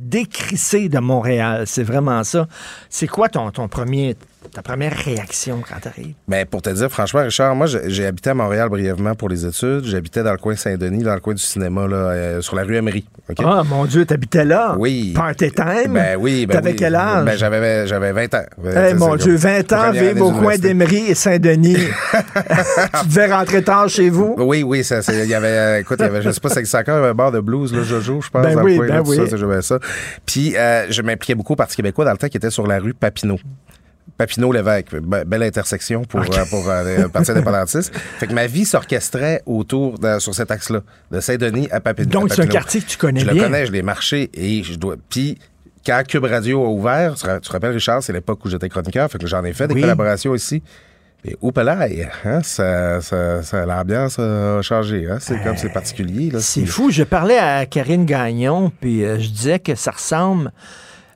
décrissé 0.00 0.88
de 0.88 0.98
Montréal. 0.98 1.64
C'est 1.66 1.82
vraiment 1.82 2.24
ça. 2.24 2.48
C'est 2.88 3.06
quoi 3.06 3.28
ton, 3.28 3.50
ton 3.50 3.68
premier, 3.68 4.16
ta 4.48 4.62
première 4.62 4.96
réaction 4.96 5.62
quand 5.66 5.78
t'arrives? 5.80 6.14
Ben, 6.26 6.46
pour 6.46 6.62
te 6.62 6.70
dire, 6.70 6.88
franchement, 6.90 7.22
Richard, 7.22 7.54
moi, 7.54 7.66
j'ai 7.66 8.06
habité 8.06 8.30
à 8.30 8.34
Montréal 8.34 8.68
brièvement 8.68 9.14
pour 9.14 9.28
les 9.28 9.44
études. 9.46 9.84
J'habitais 9.84 10.22
dans 10.22 10.32
le 10.32 10.38
coin 10.38 10.56
Saint-Denis, 10.56 11.02
dans 11.02 11.14
le 11.14 11.20
coin 11.20 11.34
du 11.34 11.42
cinéma, 11.42 11.86
là, 11.86 11.96
euh, 11.96 12.40
sur 12.40 12.56
la 12.56 12.62
rue 12.62 12.76
Emery. 12.76 13.06
Ah, 13.44 13.62
mon 13.64 13.84
Dieu, 13.84 14.04
t'habitais 14.06 14.44
là? 14.44 14.74
Oui. 14.78 15.12
Party 15.14 15.50
time? 15.52 15.92
Ben 15.92 16.16
oui, 16.18 16.46
ben 16.46 16.54
T'avais 16.54 16.70
oui. 16.70 16.76
quel 16.76 16.94
âge? 16.94 17.24
Ben, 17.24 17.36
j'avais, 17.36 17.86
j'avais 17.86 18.12
20 18.12 18.34
ans. 18.34 18.44
Eh, 18.64 18.94
mon 18.94 19.16
Dieu, 19.16 19.32
comme- 19.32 19.42
20 19.42 19.72
ans, 19.72 19.90
vivre 19.92 20.26
au 20.26 20.32
coin 20.32 20.56
d'Emery 20.56 21.06
et 21.08 21.14
Saint-Denis. 21.14 21.76
tu 23.02 23.08
devais 23.08 23.32
rentrer 23.32 23.62
tard 23.62 23.88
chez 23.88 24.10
vous? 24.10 24.34
Oui, 24.38 24.62
oui, 24.62 24.82
ça, 24.84 25.02
c'est- 25.02 25.22
il 25.24 25.28
y 25.28 25.34
avait, 25.34 25.46
euh, 25.48 25.80
écoute, 25.80 25.98
il 26.00 26.04
y 26.04 26.08
avait, 26.08 26.22
je 26.22 26.30
sais 26.30 26.40
pas 26.40 26.48
c'est 26.48 26.76
encore 26.78 27.04
un 27.04 27.14
bar 27.14 27.30
de 27.32 27.40
blues, 27.40 27.72
là, 27.72 27.82
Jojo, 27.82 28.20
je 28.20 28.30
pense, 28.30 28.42
Ben 28.42 28.58
oui, 28.62 28.72
le 28.72 28.78
coin, 28.78 28.86
ben 28.88 28.94
là, 28.96 29.02
oui. 29.02 29.16
ça, 29.28 29.62
ça. 29.62 29.78
Puis, 30.26 30.56
euh, 30.56 30.86
je 30.90 31.02
m'impliquais 31.02 31.34
beaucoup 31.34 31.52
au 31.52 31.56
Parti 31.56 31.76
québécois 31.76 32.04
dans 32.04 32.12
le 32.12 32.18
temps 32.18 32.28
qui 32.28 32.36
était 32.36 32.50
sur 32.50 32.66
la 32.66 32.78
rue 32.78 32.94
Papineau. 32.94 33.38
Papineau-Lévesque, 34.18 34.92
Be- 34.96 35.24
belle 35.24 35.42
intersection 35.42 36.04
pour, 36.04 36.20
euh, 36.20 36.44
pour 36.50 36.68
euh, 36.68 37.02
le 37.02 37.08
Parti 37.08 37.30
indépendantiste. 37.30 37.94
Fait 38.18 38.26
que 38.26 38.32
ma 38.34 38.46
vie 38.46 38.64
s'orchestrait 38.64 39.42
autour, 39.46 39.98
de- 39.98 40.18
sur 40.18 40.34
cet 40.34 40.50
axe-là, 40.50 40.80
de 41.10 41.20
Saint-Denis 41.20 41.68
à 41.70 41.78
Papi- 41.78 41.78
à 41.78 41.80
Papineau. 41.80 42.10
Donc, 42.20 42.32
c'est 42.34 42.42
un 42.42 42.46
quartier 42.46 42.80
que 42.80 42.86
tu 42.86 42.98
connais 42.98 43.20
je 43.20 43.24
bien. 43.26 43.34
le 43.34 43.40
connais, 43.42 43.66
je 43.66 43.72
l'ai 43.72 43.82
marché 43.82 44.30
et 44.34 44.62
je 44.62 44.74
dois. 44.74 44.96
Puis, 45.08 45.38
quand 45.86 46.02
Cube 46.06 46.24
Radio 46.24 46.62
a 46.64 46.68
ouvert, 46.68 47.14
tu 47.14 47.22
te 47.26 47.52
rappelles, 47.52 47.72
Richard, 47.72 48.02
c'est 48.02 48.12
l'époque 48.12 48.44
où 48.44 48.50
j'étais 48.50 48.68
chroniqueur, 48.68 49.10
fait 49.10 49.18
que 49.18 49.26
j'en 49.26 49.42
ai 49.44 49.52
fait 49.54 49.68
des 49.68 49.74
Oui. 49.74 49.80
collaborations 49.80 50.34
ici. 50.34 50.62
Et 51.24 51.36
au 51.42 51.52
palais, 51.52 52.08
hein, 52.24 52.40
ça, 52.42 53.00
ça, 53.02 53.42
ça- 53.42 53.66
l'ambiance 53.66 54.18
a 54.18 54.60
changé. 54.62 55.06
Hein, 55.10 55.18
c'est 55.20 55.42
comme 55.42 55.56
c'est 55.56 55.68
particulier. 55.72 56.30
Là, 56.30 56.40
C'est 56.40 56.64
fou. 56.66 56.90
Je 56.90 57.02
parlais 57.02 57.38
à 57.38 57.66
Karine 57.66 58.06
Gagnon, 58.06 58.72
puis 58.80 59.04
euh, 59.04 59.18
je 59.18 59.28
disais 59.28 59.58
que 59.58 59.74
ça 59.74 59.90
ressemble 59.90 60.50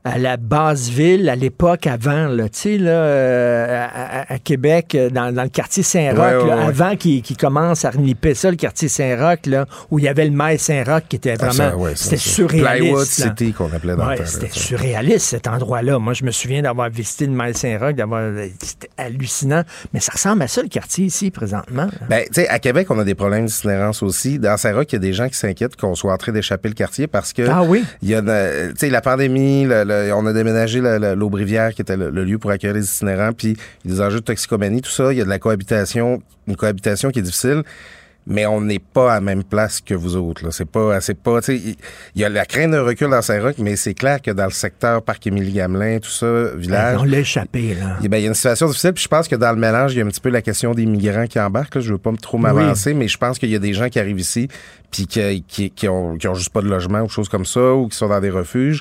à 0.07 0.19
la 0.19 0.37
basse 0.37 0.91
ville 0.91 1.31
à 1.31 1.35
l'époque 1.37 1.87
avant, 1.87 2.27
là, 2.29 2.51
tu 2.51 2.59
sais, 2.61 2.79
là, 2.79 2.91
euh, 2.91 3.87
à, 4.29 4.39
Québec, 4.39 4.95
euh, 4.95 5.09
dans, 5.09 5.33
dans 5.35 5.43
le 5.45 5.49
quartier 5.49 5.83
Saint-Roch, 5.83 6.19
Ouais, 6.19 6.37
ouais, 6.43 6.49
là, 6.49 6.57
ouais. 6.59 6.63
avant 6.65 6.95
qu'ils 6.97 7.23
qu'ils 7.23 7.39
commencent 7.39 7.87
à 7.87 7.91
reniper 7.91 8.35
ça, 8.35 8.51
le 8.51 8.57
quartier 8.57 8.89
Saint-Roch, 8.89 9.47
là, 9.47 9.65
où 9.91 9.99
il 9.99 10.05
y 10.05 10.09
avait 10.09 10.27
le 10.27 10.31
mail 10.31 10.59
Saint-Roch 10.59 11.05
qui 11.09 11.17
était 11.17 11.37
Ah, 11.41 11.47
vraiment, 11.49 11.87
c'était 11.95 12.19
surréaliste. 12.19 12.81
Plywood. 12.83 13.05
City 13.07 13.53
qu'on 13.55 13.73
appelait 13.73 13.97
dans 13.97 14.15
C'était 14.27 14.51
surréaliste, 14.51 15.27
cet 15.27 15.47
endroit-là. 15.49 15.99
Moi, 15.99 16.13
je 16.13 16.25
me 16.25 16.31
souviens 16.33 16.61
d'avoir 16.61 16.91
visité 16.91 17.25
le 17.25 17.33
mail 17.33 17.57
Saint-Roch, 17.57 17.95
d'avoir, 17.95 18.31
c'était 18.61 18.91
hallucinant. 18.99 19.63
Mais 19.95 20.01
ça 20.01 20.13
ressemble 20.13 20.43
à 20.43 20.49
ça, 20.49 20.61
le 20.63 20.69
quartier 20.69 21.07
ici, 21.07 21.31
présentement. 21.31 21.89
Ben, 22.11 22.25
tu 22.27 22.43
sais, 22.43 22.49
à 22.49 22.59
Québec, 22.59 22.89
on 22.91 22.99
a 22.99 23.05
des 23.05 23.15
problèmes 23.15 23.47
d'itinérance 23.47 24.03
aussi. 24.03 24.39
Dans 24.39 24.59
Saint-Roch, 24.59 24.85
il 24.91 24.95
y 24.95 24.97
a 24.97 24.99
des 24.99 25.15
gens 25.15 25.29
qui 25.31 25.37
s'inquiètent 25.39 25.77
qu'on 25.77 25.95
soit 25.95 26.13
en 26.13 26.19
train 26.19 26.33
d'échapper 26.33 26.69
le 26.69 26.75
quartier 26.75 27.07
parce 27.07 27.33
que. 27.33 27.43
Ah 27.49 27.63
oui? 27.63 27.85
Il 28.03 28.11
y 28.11 28.15
a, 28.15 28.19
euh, 28.19 28.69
tu 28.73 28.81
sais, 28.81 28.91
la 28.91 29.01
pandémie, 29.01 29.65
le- 29.65 29.85
le- 29.85 29.94
on 30.15 30.27
a 30.27 30.33
déménagé 30.33 30.81
l'Aubrivière, 31.17 31.75
qui 31.75 31.83
était 31.83 31.97
le, 31.97 32.11
le 32.11 32.25
lieu 32.25 32.39
pour 32.39 32.51
accueillir 32.51 32.75
les 32.75 32.85
itinérants, 32.87 33.33
puis 33.33 33.57
il 33.85 33.91
y 33.91 33.95
a 33.95 33.97
des 33.97 34.01
enjeux 34.03 34.21
de 34.21 34.25
toxicomanie, 34.25 34.81
tout 34.83 34.91
ça. 34.91 35.13
Il 35.13 35.19
y 35.19 35.21
a 35.21 35.25
de 35.25 35.29
la 35.29 35.39
cohabitation, 35.39 36.23
une 36.47 36.57
cohabitation 36.57 37.11
qui 37.11 37.19
est 37.21 37.23
difficile. 37.23 37.63
Mais 38.27 38.47
on 38.47 38.63
n'est 38.63 38.79
pas 38.79 39.11
à 39.13 39.15
la 39.17 39.21
même 39.21 39.45
place 39.45 39.83
que 39.83 39.93
vous 39.93 40.17
autres. 40.17 40.51
C'est 40.51 40.65
pas, 40.65 40.99
c'est 41.03 41.13
pas, 41.13 41.43
tu 41.43 41.59
sais, 41.59 41.77
il 42.15 42.21
y 42.23 42.25
a 42.25 42.31
la 42.31 42.47
crainte 42.47 42.71
d'un 42.71 42.83
recul 42.83 43.11
dans 43.11 43.21
Saint-Roch, 43.21 43.57
mais 43.59 43.77
c'est 43.77 43.93
clair 43.93 44.23
que 44.23 44.31
dans 44.31 44.47
le 44.47 44.51
secteur 44.51 45.03
Parc 45.03 45.27
Émilie-Gamelin, 45.27 45.99
tout 45.99 46.09
ça, 46.09 46.55
village, 46.57 46.97
On 47.01 47.05
l'a 47.05 47.19
échappé, 47.19 47.75
là. 47.75 47.99
eh 48.03 48.09
ben, 48.09 48.17
il 48.17 48.23
y 48.23 48.25
a 48.25 48.29
une 48.29 48.35
situation 48.35 48.67
difficile, 48.69 48.95
puis 48.95 49.03
je 49.05 49.09
pense 49.09 49.29
que 49.29 49.37
dans 49.37 49.53
le 49.53 49.59
mélange, 49.59 49.93
il 49.93 49.99
y 49.99 50.01
a 50.01 50.07
un 50.07 50.09
petit 50.09 50.23
peu 50.23 50.31
la 50.31 50.41
question 50.41 50.73
des 50.73 50.87
migrants 50.87 51.27
qui 51.27 51.39
embarquent. 51.39 51.75
Là. 51.75 51.81
Je 51.83 51.93
veux 51.93 51.99
pas 51.99 52.13
trop 52.19 52.39
m'avancer, 52.39 52.95
mais 52.95 53.09
je 53.09 53.19
pense 53.19 53.39
qu'il 53.39 53.51
y 53.51 53.57
a 53.57 53.59
des 53.59 53.75
gens 53.75 53.91
qui 53.91 53.99
arrivent 53.99 54.21
ici, 54.21 54.49
puis 54.91 55.07
qui, 55.07 55.45
qui, 55.47 55.71
qui, 55.71 55.87
ont, 55.91 56.17
qui 56.17 56.27
ont 56.27 56.35
juste 56.35 56.49
pas 56.49 56.63
de 56.63 56.69
logement 56.69 57.03
ou 57.03 57.11
choses 57.11 57.29
comme 57.29 57.45
ça, 57.45 57.75
ou 57.75 57.89
qui 57.89 57.99
sont 57.99 58.09
dans 58.09 58.21
des 58.23 58.31
refuges. 58.31 58.81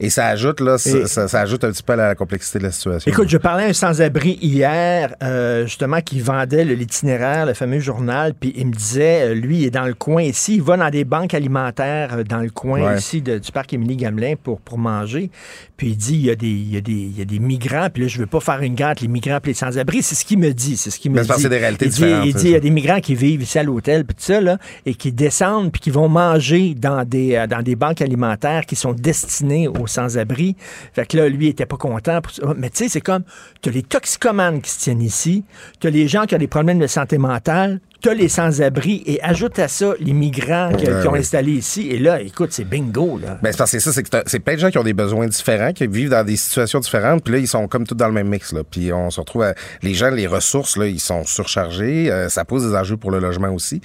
Et 0.00 0.10
ça 0.10 0.26
ajoute, 0.26 0.60
là, 0.60 0.76
ça, 0.76 0.90
Et- 0.90 1.06
ça- 1.06 1.28
ça 1.28 1.40
ajoute 1.42 1.62
un 1.62 1.70
petit 1.70 1.82
peu 1.82 1.92
à 1.92 1.96
la 1.96 2.14
complexité 2.16 2.58
de 2.58 2.64
la 2.64 2.72
situation. 2.72 3.10
Écoute, 3.10 3.28
je 3.28 3.36
parlais 3.38 3.62
à 3.64 3.66
un 3.68 3.72
sans-abri 3.72 4.38
hier, 4.42 5.14
euh, 5.22 5.66
justement, 5.66 6.00
qui 6.00 6.18
vendait 6.20 6.64
l'itinéraire, 6.64 7.46
le 7.46 7.54
fameux 7.54 7.78
journal, 7.78 8.34
puis 8.34 8.52
il 8.56 8.66
me 8.66 8.72
disait, 8.72 9.30
euh, 9.30 9.34
lui, 9.34 9.58
il 9.58 9.64
est 9.66 9.70
dans 9.70 9.84
le 9.84 9.94
coin 9.94 10.22
ici, 10.22 10.56
il 10.56 10.62
va 10.62 10.76
dans 10.76 10.90
des 10.90 11.04
banques 11.04 11.32
alimentaires 11.32 12.14
euh, 12.18 12.24
dans 12.24 12.40
le 12.40 12.50
coin 12.50 12.82
Ouais. 12.82 12.98
ici 12.98 13.22
de- 13.22 13.38
du 13.38 13.52
parc 13.52 13.72
Émilie-Gamelin 13.72 14.34
pour, 14.42 14.60
pour 14.60 14.78
manger. 14.78 15.30
Puis 15.76 15.88
il 15.90 15.96
dit, 15.96 16.14
il 16.14 16.24
y, 16.26 16.30
a 16.30 16.34
des, 16.34 16.46
il, 16.48 16.72
y 16.74 16.76
a 16.76 16.80
des, 16.80 16.92
il 16.92 17.16
y 17.18 17.22
a 17.22 17.24
des 17.24 17.38
migrants, 17.38 17.88
puis 17.92 18.02
là, 18.02 18.08
je 18.08 18.18
veux 18.18 18.26
pas 18.26 18.40
faire 18.40 18.60
une 18.62 18.74
guerre 18.74 18.88
entre 18.90 19.02
les 19.02 19.08
migrants 19.08 19.38
et 19.42 19.46
les 19.46 19.54
sans-abri, 19.54 20.02
c'est 20.02 20.14
ce 20.16 20.24
qu'il 20.24 20.38
me 20.38 20.52
dit, 20.52 20.76
c'est 20.76 20.90
ce 20.90 20.98
qu'il 20.98 21.12
me 21.12 21.16
Mais 21.16 21.22
dit. 21.22 21.26
c'est 21.26 21.28
parce 21.28 21.38
que 21.38 21.42
c'est 21.44 21.48
des 21.50 21.58
réalités 21.58 21.84
il 21.86 21.90
dit, 21.90 21.96
différentes, 22.02 22.26
il 22.26 22.34
dit, 22.34 22.44
il 22.46 22.50
y 22.52 22.56
a 22.56 22.60
des 22.60 22.70
migrants 22.70 23.00
qui 23.00 23.14
vivent 23.14 23.42
ici 23.42 23.58
à 23.60 23.62
l'hôtel, 23.62 24.04
puis 24.04 24.16
tout 24.16 24.22
ça, 24.24 24.40
là, 24.40 24.58
et 24.86 24.94
qui 24.94 25.12
descendent, 25.12 25.70
puis 25.70 25.80
qui 25.80 25.90
vont 25.90 26.08
manger 26.08 26.74
dans 26.74 27.04
des, 27.04 27.44
dans 27.48 27.62
des 27.62 27.76
banques 27.76 28.02
alimentaires 28.02 28.66
qui 28.66 28.74
sont 28.76 28.92
destinées 28.92 29.68
aux 29.68 29.83
sans-abri. 29.86 30.56
Fait 30.92 31.06
que 31.06 31.16
là, 31.16 31.28
lui, 31.28 31.46
il 31.46 31.50
était 31.50 31.66
pas 31.66 31.76
content. 31.76 32.20
Pour 32.20 32.32
ça. 32.32 32.42
Mais 32.56 32.70
tu 32.70 32.78
sais, 32.84 32.88
c'est 32.88 33.00
comme, 33.00 33.22
tu 33.62 33.68
as 33.68 33.72
les 33.72 33.82
toxicomanes 33.82 34.60
qui 34.60 34.70
se 34.70 34.80
tiennent 34.80 35.02
ici, 35.02 35.44
tu 35.80 35.86
as 35.86 35.90
les 35.90 36.08
gens 36.08 36.24
qui 36.26 36.34
ont 36.34 36.38
des 36.38 36.46
problèmes 36.48 36.78
de 36.78 36.86
santé 36.86 37.18
mentale, 37.18 37.80
tu 38.00 38.10
as 38.10 38.14
les 38.14 38.28
sans-abri, 38.28 39.02
et 39.06 39.22
ajoute 39.22 39.58
à 39.58 39.66
ça 39.68 39.94
les 39.98 40.12
migrants 40.12 40.70
qui, 40.76 40.86
ont 40.88 41.12
oui. 41.12 41.20
installé 41.20 41.52
ici. 41.52 41.88
Et 41.90 41.98
là, 41.98 42.20
écoute, 42.20 42.52
c'est 42.52 42.64
bingo, 42.64 43.18
là. 43.18 43.38
Ben, 43.42 43.50
c'est 43.50 43.56
parce 43.58 43.70
que 43.72 43.78
c'est 43.78 43.84
ça, 43.84 43.92
c'est 43.94 44.02
que 44.02 44.10
t'as- 44.10 44.22
c'est 44.26 44.40
plein 44.40 44.54
de 44.54 44.58
gens 44.60 44.70
qui 44.70 44.76
ont 44.76 44.82
des 44.84 44.92
besoins 44.92 45.26
différents, 45.26 45.72
qui 45.72 45.86
vivent 45.86 46.10
dans 46.10 46.24
des 46.24 46.36
situations 46.36 46.80
différentes, 46.80 47.24
puis 47.24 47.32
là, 47.32 47.38
ils 47.38 47.48
sont 47.48 47.66
comme 47.66 47.86
tous 47.86 47.94
dans 47.94 48.08
le 48.08 48.12
même 48.12 48.28
mix, 48.28 48.52
là. 48.52 48.60
Puis 48.68 48.92
on 48.92 49.10
se 49.10 49.20
retrouve 49.20 49.42
à, 49.44 49.54
les 49.82 49.94
gens, 49.94 50.10
les 50.10 50.26
ressources, 50.26 50.76
là, 50.76 50.86
ils 50.86 51.00
sont 51.00 51.24
surchargés, 51.24 52.10
euh, 52.10 52.28
ça 52.28 52.44
pose 52.44 52.68
des 52.68 52.76
enjeux 52.76 52.98
pour 52.98 53.10
le 53.10 53.20
logement 53.20 53.48
aussi. 53.48 53.80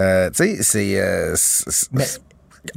Euh, 0.00 0.30
tu 0.30 0.56
sais, 0.56 0.62
c'est, 0.62 1.00
euh, 1.00 1.34
c'est- 1.36 2.20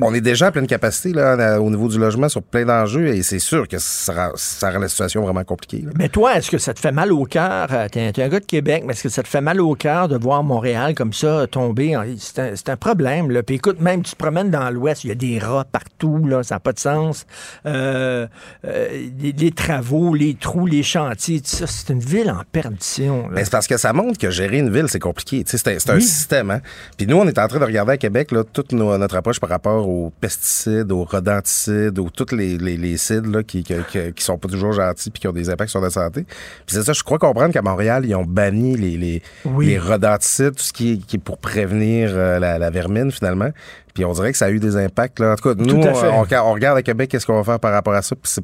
on 0.02 0.14
est 0.14 0.22
déjà 0.22 0.48
à 0.48 0.52
pleine 0.52 0.68
capacité, 0.68 1.12
là, 1.14 1.60
au 1.62 1.70
niveau 1.70 1.88
du 1.88 2.00
logement 2.00 2.30
sur 2.30 2.42
plein 2.42 2.66
d'enjeux, 2.66 3.08
et 3.08 3.24
c'est 3.24 3.40
sûr 3.40 3.68
que 3.68 3.78
ça 3.80 4.14
rend, 4.14 4.32
ça 4.36 4.72
rend 4.72 4.80
la 4.80 4.88
situation 4.88 5.22
vraiment 5.22 5.44
compliquée, 5.44 5.84
là. 5.86 5.92
Mais 5.98 6.10
toi, 6.10 6.36
est-ce 6.38 6.50
que 6.52 6.58
ça 6.58 6.74
te 6.74 6.80
fait 6.80 6.92
mal 6.92 7.12
au 7.12 7.26
cœur? 7.26 7.68
euh, 7.72 7.88
T'es 7.90 8.02
un, 8.02 8.24
un 8.24 8.28
gars 8.30 8.40
de 8.40 8.46
Québec, 8.46 8.84
mais 8.86 8.94
est-ce 8.94 9.04
que 9.04 9.10
ça 9.10 9.24
te 9.24 9.28
fait 9.28 9.42
mal 9.42 9.60
au 9.62 9.76
cœur 9.76 10.08
de 10.08 10.18
voir 10.18 10.44
Montréal 10.44 10.96
comme 10.96 11.14
ça 11.14 11.46
tomber? 11.48 11.96
en- 11.98 12.04
C'est 12.18 12.70
un, 12.70 12.78
problème. 12.78 13.30
Là. 13.32 13.44
Puis 13.44 13.56
écoute, 13.56 13.80
même 13.82 14.02
tu 14.04 14.12
te 14.12 14.16
promènes 14.18 14.50
dans 14.52 14.70
l'Ouest, 14.70 15.04
il 15.04 15.08
y 15.10 15.12
a 15.12 15.16
des 15.16 15.40
rats 15.40 15.66
partout, 15.72 16.26
là, 16.26 16.44
ça 16.44 16.56
n'a 16.56 16.60
pas 16.60 16.74
de 16.74 16.80
sens. 16.80 17.26
Euh, 17.66 18.28
euh, 18.66 18.88
les, 19.20 19.32
les 19.32 19.52
travaux, 19.52 20.14
les 20.16 20.36
trous, 20.36 20.66
les 20.66 20.84
chantiers, 20.84 21.40
tout 21.42 21.48
ça, 21.50 21.68
c'est 21.68 21.92
une 21.92 22.00
ville 22.00 22.30
en 22.32 22.42
perdition. 22.52 23.28
c'est 23.36 23.50
parce 23.52 23.68
que 23.68 23.78
ça 23.78 23.94
montre 23.94 24.18
que 24.20 24.30
gérer 24.30 24.58
une 24.60 24.72
ville, 24.74 24.86
c'est 24.88 25.00
compliqué. 25.00 25.44
C'est 25.46 25.68
un, 25.68 26.00
système. 26.00 26.52
Hein? 26.52 26.62
Puis 26.98 27.08
nous, 27.08 27.18
on 27.18 27.28
est 27.28 27.38
en 27.38 27.48
train 27.48 27.60
de 27.60 27.66
regarder 27.66 27.94
à 27.94 27.98
Québec 27.98 28.32
là, 28.32 28.44
toute 28.44 28.72
nos- 28.72 28.98
notre 28.98 29.16
approche 29.16 29.40
par 29.40 29.50
rapport 29.50 29.73
aux 29.78 30.12
pesticides, 30.22 30.92
aux 30.92 31.04
rodenticides, 31.04 32.00
aux 32.00 32.10
tous 32.10 32.36
les, 32.36 32.58
les, 32.58 32.78
les 32.78 32.98
cides 32.98 33.26
là, 33.28 33.44
qui, 33.44 33.64
qui, 33.64 33.74
qui, 34.16 34.24
sont 34.24 34.38
pas 34.38 34.48
toujours 34.48 34.74
gentils 34.74 35.10
puis 35.10 35.22
qui 35.22 35.28
ont 35.28 35.34
des 35.34 35.50
impacts 35.50 35.70
sur 35.72 35.82
la 35.82 35.90
santé. 35.90 36.24
Puis 36.24 36.76
c'est 36.76 36.84
ça, 36.84 36.94
je 36.94 37.04
crois 37.04 37.20
comprendre 37.20 37.54
qu'à 37.54 37.62
Montréal, 37.62 38.06
ils 38.06 38.16
ont 38.16 38.26
banni 38.26 38.76
les, 38.76 38.98
les, 38.98 39.22
Oui. 39.46 39.68
les 39.68 39.80
rodenticides, 39.80 40.56
tout 40.56 40.64
ce 40.64 40.74
qui 40.74 40.94
est, 40.94 40.98
qui 40.98 41.18
est 41.18 41.20
pour 41.20 41.38
prévenir 41.38 42.12
euh, 42.14 42.40
la, 42.40 42.58
la 42.58 42.70
vermine, 42.70 43.12
finalement. 43.12 43.50
Puis 43.94 44.06
on 44.06 44.12
dirait 44.14 44.32
que 44.32 44.38
ça 44.38 44.46
a 44.46 44.50
eu 44.50 44.60
des 44.60 44.76
impacts. 44.76 45.20
Là. 45.20 45.34
En 45.34 45.36
tout 45.36 45.54
cas, 45.54 45.56
nous, 45.56 45.76
on, 45.76 46.26
on 46.26 46.54
regarde 46.54 46.78
à 46.78 46.82
Québec 46.82 47.10
qu'est-ce 47.12 47.28
qu'on 47.28 47.36
va 47.36 47.44
faire 47.44 47.60
par 47.60 47.72
rapport 47.72 47.94
à 47.94 48.02
ça. 48.02 48.16
Puis 48.16 48.42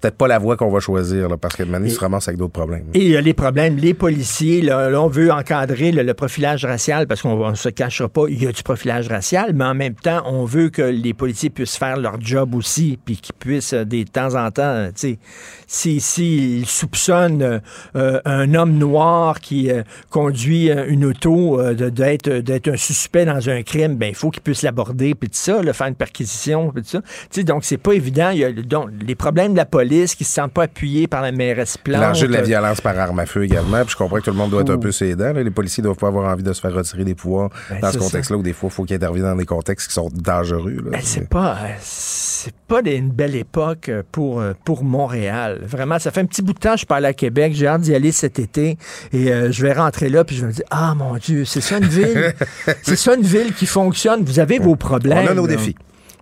peut-être 0.00 0.16
pas 0.16 0.28
la 0.28 0.38
voie 0.38 0.56
qu'on 0.56 0.70
va 0.70 0.80
choisir, 0.80 1.28
là, 1.28 1.36
parce 1.36 1.56
que 1.56 1.62
maintenant, 1.62 1.86
il 1.86 1.92
se 1.92 2.28
avec 2.28 2.36
d'autres 2.36 2.52
problèmes. 2.52 2.84
Et 2.94 3.04
il 3.04 3.10
y 3.10 3.16
a 3.16 3.20
les 3.20 3.34
problèmes, 3.34 3.76
les 3.76 3.94
policiers, 3.94 4.62
là, 4.62 4.90
là, 4.90 5.00
on 5.00 5.08
veut 5.08 5.30
encadrer 5.30 5.92
le, 5.92 6.02
le 6.02 6.14
profilage 6.14 6.64
racial 6.64 7.06
parce 7.06 7.22
qu'on 7.22 7.50
ne 7.50 7.54
se 7.54 7.68
cachera 7.68 8.08
pas, 8.08 8.22
il 8.28 8.42
y 8.42 8.46
a 8.46 8.52
du 8.52 8.62
profilage 8.62 9.08
racial, 9.08 9.52
mais 9.54 9.64
en 9.64 9.74
même 9.74 9.94
temps, 9.94 10.22
on 10.26 10.44
veut 10.44 10.70
que 10.70 10.82
les 10.82 11.14
policiers 11.14 11.50
puissent 11.50 11.76
faire 11.76 11.98
leur 11.98 12.20
job 12.20 12.54
aussi, 12.54 12.98
puis 13.04 13.16
qu'ils 13.16 13.34
puissent, 13.34 13.74
euh, 13.74 13.84
de 13.84 14.02
temps 14.04 14.34
en 14.34 14.50
temps, 14.50 14.62
euh, 14.62 14.88
tu 14.88 15.10
sais, 15.10 15.18
si, 15.66 16.00
si 16.00 16.64
soupçonnent 16.66 17.60
euh, 17.96 18.20
un 18.24 18.54
homme 18.54 18.76
noir 18.78 19.40
qui 19.40 19.70
euh, 19.70 19.82
conduit 20.10 20.70
une 20.70 21.04
auto 21.04 21.60
euh, 21.60 21.74
d'être 21.74 22.30
d'être 22.30 22.68
un 22.68 22.76
suspect 22.76 23.24
dans 23.24 23.48
un 23.48 23.62
crime, 23.62 23.96
ben 23.96 24.08
il 24.08 24.14
faut 24.14 24.30
qu'il 24.30 24.42
puisse 24.42 24.62
l'aborder, 24.62 25.14
puis 25.14 25.28
tout 25.28 25.36
ça, 25.36 25.62
là, 25.62 25.72
faire 25.72 25.88
une 25.88 25.94
perquisition, 25.94 26.70
puis 26.72 26.82
tout 26.82 26.88
ça. 26.88 27.02
Tu 27.02 27.08
sais, 27.30 27.44
donc, 27.44 27.64
c'est 27.64 27.78
pas 27.78 27.92
évident. 27.92 28.30
Il 28.30 28.38
y 28.38 28.44
a 28.44 28.52
donc, 28.52 28.90
les 29.06 29.14
problèmes 29.14 29.52
de 29.52 29.58
la 29.58 29.66
police 29.66 29.89
qui 29.90 30.24
se 30.24 30.32
sentent 30.34 30.52
pas 30.52 30.64
appuyés 30.64 31.06
par 31.06 31.22
la 31.22 31.32
mairesse 31.32 31.76
Plante. 31.76 32.00
L'enjeu 32.02 32.26
de 32.28 32.32
la 32.32 32.42
violence 32.42 32.80
par 32.80 32.98
arme 32.98 33.18
à 33.18 33.26
feu 33.26 33.44
également. 33.44 33.80
Puis 33.82 33.90
je 33.92 33.96
comprends 33.96 34.16
que 34.18 34.22
tout 34.22 34.30
le 34.30 34.36
monde 34.36 34.50
doit 34.50 34.62
être 34.62 34.72
un 34.72 34.78
peu 34.78 34.92
ses 34.92 35.14
dents. 35.16 35.32
là. 35.32 35.42
Les 35.42 35.50
policiers 35.50 35.82
doivent 35.82 35.96
pas 35.96 36.08
avoir 36.08 36.30
envie 36.32 36.42
de 36.42 36.52
se 36.52 36.60
faire 36.60 36.72
retirer 36.72 37.04
des 37.04 37.14
pouvoirs 37.14 37.50
Ben, 37.70 37.80
dans 37.80 37.92
ce 37.92 37.98
contexte-là 37.98 38.36
où 38.36 38.42
des 38.42 38.52
fois, 38.52 38.68
il 38.70 38.74
faut 38.74 38.84
qu'ils 38.84 38.96
interviennent 38.96 39.24
dans 39.26 39.36
des 39.36 39.46
contextes 39.46 39.88
qui 39.88 39.94
sont 39.94 40.08
dangereux. 40.14 40.76
Ben, 40.90 41.00
c'est 41.02 41.28
pas, 41.28 41.52
euh, 41.62 41.66
c'est 41.80 42.54
pas 42.68 42.82
des- 42.82 42.96
une 42.96 43.10
belle 43.10 43.34
époque 43.36 43.88
euh, 43.88 44.02
pour, 44.12 44.40
euh, 44.40 44.52
pour 44.64 44.84
Montréal. 44.84 45.60
Vraiment, 45.62 45.98
ça 45.98 46.10
fait 46.10 46.20
un 46.20 46.26
petit 46.26 46.42
bout 46.42 46.52
de 46.54 46.58
temps 46.58 46.74
que 46.74 46.80
je 46.80 46.86
parle 46.86 47.04
à 47.04 47.12
Québec. 47.12 47.52
J'ai 47.54 47.66
hâte 47.66 47.82
d'y 47.82 47.94
aller 47.94 48.12
cet 48.12 48.38
été 48.38 48.78
et 49.12 49.32
euh, 49.32 49.50
je 49.52 49.62
vais 49.62 49.72
rentrer 49.72 50.08
là 50.08 50.24
puis 50.24 50.36
je 50.36 50.42
vais 50.42 50.48
me 50.48 50.52
dire 50.52 50.64
ah 50.70 50.94
mon 50.94 51.16
Dieu, 51.16 51.44
c'est 51.44 51.60
ça 51.60 51.78
une 51.78 51.84
ville, 51.86 52.32
c'est 52.82 52.96
ça 52.96 53.14
une 53.14 53.22
ville 53.22 53.52
qui 53.54 53.66
fonctionne? 53.66 54.24
Vous 54.24 54.38
avez 54.38 54.58
vos 54.58 54.76
problèmes. 54.76 55.26
On 55.26 55.30
a 55.30 55.34
nos 55.34 55.46
défis. 55.46 55.74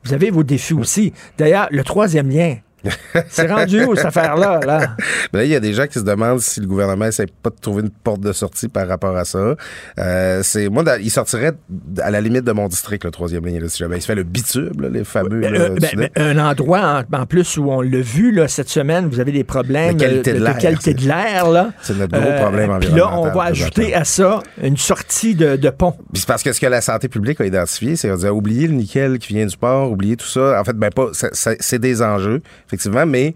Vous 0.04 0.14
avez 0.14 0.30
vos 0.30 0.42
défis 0.44 0.74
aussi. 0.74 1.12
D'ailleurs, 1.36 1.68
le 1.70 1.82
troisième 1.84 2.30
lien. 2.30 2.56
C'est 3.28 3.50
rendu 3.50 3.84
où 3.84 3.94
cette 3.96 4.06
affaire-là? 4.06 4.60
Là? 4.64 4.78
Ben 5.32 5.40
là, 5.40 5.44
il 5.44 5.50
y 5.50 5.54
a 5.54 5.60
des 5.60 5.74
gens 5.74 5.86
qui 5.86 5.98
se 5.98 6.04
demandent 6.04 6.40
si 6.40 6.60
le 6.60 6.66
gouvernement 6.66 7.04
essaie 7.04 7.26
pas 7.42 7.50
de 7.50 7.56
trouver 7.60 7.82
une 7.82 7.90
porte 7.90 8.20
de 8.20 8.32
sortie 8.32 8.68
par 8.68 8.88
rapport 8.88 9.16
à 9.16 9.24
ça. 9.24 9.56
Euh, 9.98 10.40
c'est 10.42 10.68
moi, 10.68 10.84
il 11.00 11.10
sortirait 11.10 11.52
à 12.00 12.10
la 12.10 12.20
limite 12.20 12.44
de 12.44 12.52
mon 12.52 12.68
district, 12.68 13.04
le 13.04 13.10
troisième 13.10 13.44
ligne. 13.44 13.60
Là, 13.60 13.68
si 13.68 13.78
jamais 13.78 13.96
il 13.96 14.02
se 14.02 14.06
fait 14.06 14.14
le 14.14 14.22
bitube, 14.22 14.80
là, 14.80 14.88
les 14.88 15.04
fameux. 15.04 15.44
Euh, 15.44 15.76
ben, 15.80 15.90
ben, 15.96 16.08
un 16.16 16.38
endroit 16.38 17.04
en, 17.12 17.16
en 17.18 17.26
plus 17.26 17.56
où 17.58 17.70
on 17.70 17.82
l'a 17.82 18.00
vu 18.00 18.32
là, 18.32 18.48
cette 18.48 18.68
semaine, 18.68 19.08
vous 19.08 19.20
avez 19.20 19.32
des 19.32 19.44
problèmes 19.44 19.96
De 19.96 20.04
qualité 20.04 20.94
de 20.94 21.04
euh, 21.04 21.08
l'air, 21.08 21.50
là. 21.50 21.72
C'est 21.82 21.96
notre 21.96 22.18
gros 22.18 22.32
problème 22.40 22.78
Puis 22.80 22.90
là, 22.90 23.08
on 23.08 23.26
environnemental, 23.26 23.34
va 23.34 23.42
ajouter 23.44 23.94
à 23.94 24.04
ça 24.04 24.42
une 24.62 24.76
sortie 24.76 25.34
de, 25.34 25.56
de 25.56 25.70
pont. 25.70 25.92
Puis 26.12 26.20
c'est 26.20 26.28
parce 26.28 26.42
que 26.42 26.52
ce 26.52 26.60
que 26.60 26.66
la 26.66 26.80
santé 26.80 27.08
publique 27.08 27.40
a 27.40 27.46
identifié, 27.46 27.96
c'est 27.96 28.10
oublier 28.30 28.66
le 28.66 28.74
nickel 28.74 29.18
qui 29.18 29.34
vient 29.34 29.46
du 29.46 29.56
port, 29.56 29.90
oublier 29.90 30.16
tout 30.16 30.26
ça. 30.26 30.60
En 30.60 30.64
fait, 30.64 30.74
ben 30.74 30.90
pas, 30.90 31.08
c'est 31.12 31.78
des 31.78 32.02
enjeux, 32.02 32.42
effectivement, 32.68 33.06
mais 33.06 33.34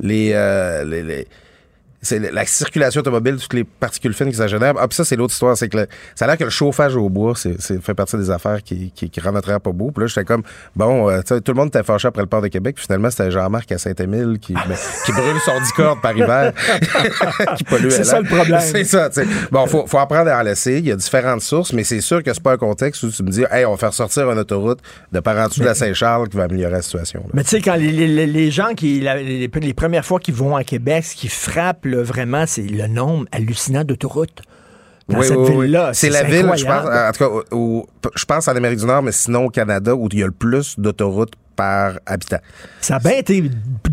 les, 0.00 0.32
euh, 0.34 0.84
les, 0.84 1.02
les- 1.02 1.28
c'est 2.02 2.18
la 2.18 2.46
circulation 2.46 3.00
automobile, 3.00 3.36
toutes 3.36 3.52
les 3.54 3.64
particules 3.64 4.14
fines 4.14 4.30
qui 4.30 4.36
ça 4.36 4.46
génère. 4.46 4.74
Ah, 4.78 4.88
puis 4.88 4.96
ça, 4.96 5.04
c'est 5.04 5.16
l'autre 5.16 5.32
histoire. 5.32 5.56
C'est 5.56 5.68
que 5.68 5.76
le- 5.78 5.86
ça 6.14 6.24
a 6.24 6.28
l'air 6.28 6.38
que 6.38 6.44
le 6.44 6.50
chauffage 6.50 6.96
au 6.96 7.08
bois, 7.10 7.34
c'est, 7.36 7.60
c'est- 7.60 7.80
fait 7.82 7.94
partie 7.94 8.16
des 8.16 8.30
affaires 8.30 8.62
qui, 8.62 8.90
qui, 8.94 9.10
qui 9.10 9.20
rendent 9.20 9.34
notre 9.34 9.50
air 9.50 9.60
pas 9.60 9.72
beau. 9.72 9.90
Puis 9.90 10.02
là, 10.02 10.06
j'étais 10.06 10.24
comme, 10.24 10.42
bon, 10.76 11.10
euh, 11.10 11.20
tout 11.22 11.40
le 11.48 11.54
monde 11.54 11.68
était 11.68 11.82
fâché 11.82 12.08
après 12.08 12.22
le 12.22 12.28
port 12.28 12.40
de 12.42 12.48
Québec. 12.48 12.76
Puis 12.76 12.84
finalement, 12.86 13.10
c'était 13.10 13.30
Jean-Marc 13.30 13.70
à 13.72 13.78
Saint-Émile 13.78 14.38
qui, 14.40 14.54
ben, 14.54 14.62
qui 15.04 15.12
brûle 15.12 15.38
son 15.44 15.60
dicorde 15.60 16.00
par 16.00 16.16
hiver. 16.16 16.52
qui 17.56 17.64
pollue 17.64 17.90
C'est 17.90 18.04
ça 18.04 18.20
le 18.20 18.26
problème. 18.26 18.60
C'est 18.60 18.84
ça. 18.84 19.10
Bon, 19.50 19.66
faut, 19.66 19.86
faut 19.86 19.98
apprendre 19.98 20.30
à 20.30 20.38
en 20.38 20.42
laisser. 20.42 20.78
Il 20.78 20.86
y 20.86 20.92
a 20.92 20.96
différentes 20.96 21.42
sources, 21.42 21.72
mais 21.72 21.84
c'est 21.84 22.00
sûr 22.00 22.22
que 22.22 22.32
c'est 22.32 22.42
pas 22.42 22.52
un 22.52 22.56
contexte 22.58 23.02
où 23.02 23.10
tu 23.10 23.22
me 23.22 23.30
dis, 23.30 23.44
hey, 23.50 23.64
on 23.64 23.72
va 23.72 23.76
faire 23.76 23.92
sortir 23.94 24.30
une 24.30 24.38
autoroute 24.38 24.78
de 25.12 25.20
par 25.20 25.36
en 25.36 25.48
dessous 25.48 25.60
de 25.60 25.66
la 25.66 25.74
Saint-Charles 25.74 26.28
qui 26.28 26.36
va 26.36 26.44
améliorer 26.44 26.72
la 26.72 26.82
situation. 26.82 27.20
là. 27.20 27.30
Mais 27.34 27.42
tu 27.44 27.50
sais, 27.50 27.60
quand 27.60 27.74
les, 27.74 27.90
les- 27.92 28.26
les 28.26 28.50
gens 28.50 28.74
qui, 28.74 29.00
la- 29.00 29.16
les, 29.16 29.48
les 29.48 29.74
premières 29.74 30.04
fois 30.04 30.18
qu'ils 30.20 30.34
vont 30.34 30.56
à 30.56 30.64
Québec, 30.64 31.04
ce 31.04 31.14
qui 31.16 31.28
frappe 31.28 31.84
là, 31.90 32.02
vraiment, 32.02 32.44
c'est 32.46 32.62
le 32.62 32.86
nombre 32.86 33.26
hallucinant 33.32 33.84
d'autoroutes. 33.84 34.42
Dans 35.08 35.18
Oui, 35.18 35.26
cette 35.26 35.36
oui, 35.36 35.44
oui. 35.50 35.62
ville-là. 35.62 35.90
C'est 35.92 36.08
la 36.08 36.22
ville, 36.22 36.50
je 36.56 36.64
pense, 36.64 36.84
en 36.84 37.12
tout 37.12 37.42
cas, 37.98 38.10
je 38.14 38.24
pense 38.24 38.48
en 38.48 38.54
Amérique 38.54 38.78
du 38.78 38.86
Nord, 38.86 39.02
mais 39.02 39.12
sinon 39.12 39.46
au 39.46 39.50
Canada, 39.50 39.94
où 39.94 40.08
il 40.12 40.18
y 40.20 40.22
a 40.22 40.26
le 40.26 40.32
plus 40.32 40.78
d'autoroutes 40.78 41.32
par 41.60 41.98
habitant. 42.06 42.38
Ça 42.80 42.96
a 42.96 42.98
bien 43.00 43.18
été 43.18 43.44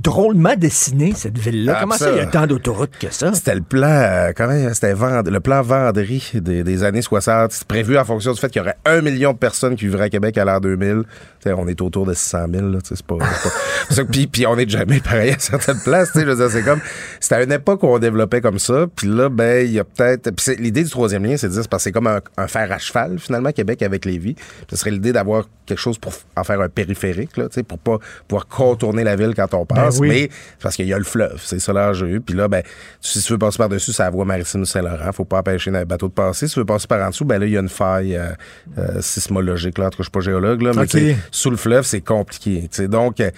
drôlement 0.01 0.55
dessiné, 0.55 1.11
cette 1.13 1.37
ville-là. 1.37 1.73
Ah, 1.75 1.79
Comment 1.81 1.95
ça- 1.97 2.11
il 2.11 2.17
y 2.17 2.19
a 2.21 2.25
tant 2.25 2.47
d'autoroutes 2.47 2.97
que 2.97 3.11
ça? 3.11 3.33
C'était 3.33 3.55
le 3.55 3.61
plan, 3.61 3.87
euh, 3.89 4.31
comment, 4.33 4.73
c'était 4.73 4.93
Vend- 4.93 5.21
le 5.25 5.39
plan 5.41 5.61
Vendry 5.61 6.31
des, 6.35 6.63
des 6.63 6.83
années 6.85 7.01
60. 7.01 7.51
C'était 7.51 7.65
prévu 7.65 7.97
en 7.97 8.05
fonction 8.05 8.31
du 8.31 8.39
fait 8.39 8.47
qu'il 8.47 8.59
y 8.61 8.63
aurait 8.63 8.77
un 8.85 9.01
million 9.01 9.33
de 9.33 9.37
personnes 9.37 9.75
qui 9.75 9.83
vivraient 9.83 10.05
à 10.05 10.09
Québec 10.09 10.37
à 10.37 10.45
l'an 10.45 10.61
2000. 10.61 11.03
Tu 11.03 11.49
sais, 11.49 11.53
on 11.53 11.67
est 11.67 11.81
autour 11.81 12.05
de 12.05 12.13
600 12.13 12.45
000, 12.53 12.69
là, 12.69 12.79
tu 12.81 12.87
sais, 12.87 12.95
c'est 12.95 13.05
pas, 13.05 13.17
puis, 14.11 14.27
puis 14.27 14.47
on 14.47 14.57
est 14.57 14.69
jamais 14.69 14.99
pareil 15.01 15.31
à 15.31 15.39
certaines 15.39 15.79
places, 15.81 16.11
tu 16.13 16.21
sais, 16.21 16.49
c'est 16.49 16.63
comme, 16.63 16.79
c'était 17.19 17.35
à 17.35 17.43
une 17.43 17.51
époque 17.51 17.83
où 17.83 17.87
on 17.87 17.99
développait 17.99 18.39
comme 18.41 18.59
ça, 18.59 18.85
puis 18.95 19.07
là, 19.07 19.27
ben, 19.29 19.65
il 19.65 19.73
y 19.73 19.79
a 19.79 19.83
peut-être, 19.83 20.31
l'idée 20.57 20.83
du 20.83 20.89
troisième 20.89 21.25
lien, 21.25 21.35
c'est 21.37 21.47
de 21.49 21.53
dire, 21.53 21.61
c'est 21.63 21.69
parce 21.69 21.83
que 21.83 21.89
c'est 21.89 21.91
comme 21.91 22.07
un, 22.07 22.21
un 22.37 22.47
fer 22.47 22.71
à 22.71 22.77
cheval, 22.79 23.19
finalement, 23.19 23.51
Québec 23.51 23.81
avec 23.83 24.05
Lévis. 24.05 24.35
Ce 24.69 24.75
serait 24.77 24.91
l'idée 24.91 25.11
d'avoir 25.13 25.47
quelque 25.65 25.79
chose 25.79 25.97
pour 25.99 26.13
en 26.35 26.43
faire 26.43 26.61
un 26.61 26.69
périphérique, 26.69 27.35
là, 27.37 27.47
pour 27.63 27.79
pas 27.79 27.97
pouvoir 28.27 28.47
contourner 28.47 29.03
la 29.03 29.15
ville 29.15 29.33
quand 29.35 29.53
on 29.53 29.65
passe, 29.65 29.99
oui. 29.99 30.07
mais 30.07 30.29
parce 30.61 30.75
qu'il 30.75 30.87
y 30.87 30.93
a 30.93 30.97
le 30.97 31.03
fleuve, 31.03 31.41
c'est 31.43 31.59
ça 31.59 31.73
l'enjeu. 31.73 32.21
Puis 32.25 32.35
là, 32.35 32.47
ben, 32.47 32.63
si 33.01 33.21
tu 33.21 33.33
veux 33.33 33.39
passer 33.39 33.57
par-dessus, 33.57 33.93
c'est 33.93 34.03
la 34.03 34.09
voie 34.09 34.25
maritime 34.25 34.61
du 34.61 34.69
Saint-Laurent. 34.69 35.11
Faut 35.11 35.25
pas 35.25 35.39
empêcher 35.39 35.71
un 35.71 35.85
bateau 35.85 36.07
de 36.07 36.13
passer. 36.13 36.47
Si 36.47 36.53
tu 36.53 36.59
veux 36.59 36.65
passer 36.65 36.87
par 36.87 37.05
en 37.05 37.09
dessous, 37.09 37.25
ben 37.25 37.39
là, 37.39 37.45
il 37.45 37.51
y 37.51 37.57
a 37.57 37.61
une 37.61 37.69
faille 37.69 38.15
euh, 38.15 38.29
euh, 38.77 39.01
sismologique. 39.01 39.77
Là. 39.77 39.87
En 39.87 39.89
tout 39.89 39.97
cas, 39.97 40.03
je 40.03 40.05
suis 40.05 40.11
pas 40.11 40.19
géologue, 40.19 40.61
là, 40.61 40.71
mais 40.75 41.15
sous 41.31 41.49
le 41.49 41.57
fleuve, 41.57 41.85
c'est 41.85 42.01
compliqué. 42.01 42.69
Donc, 42.87 43.19
euh, 43.19 43.31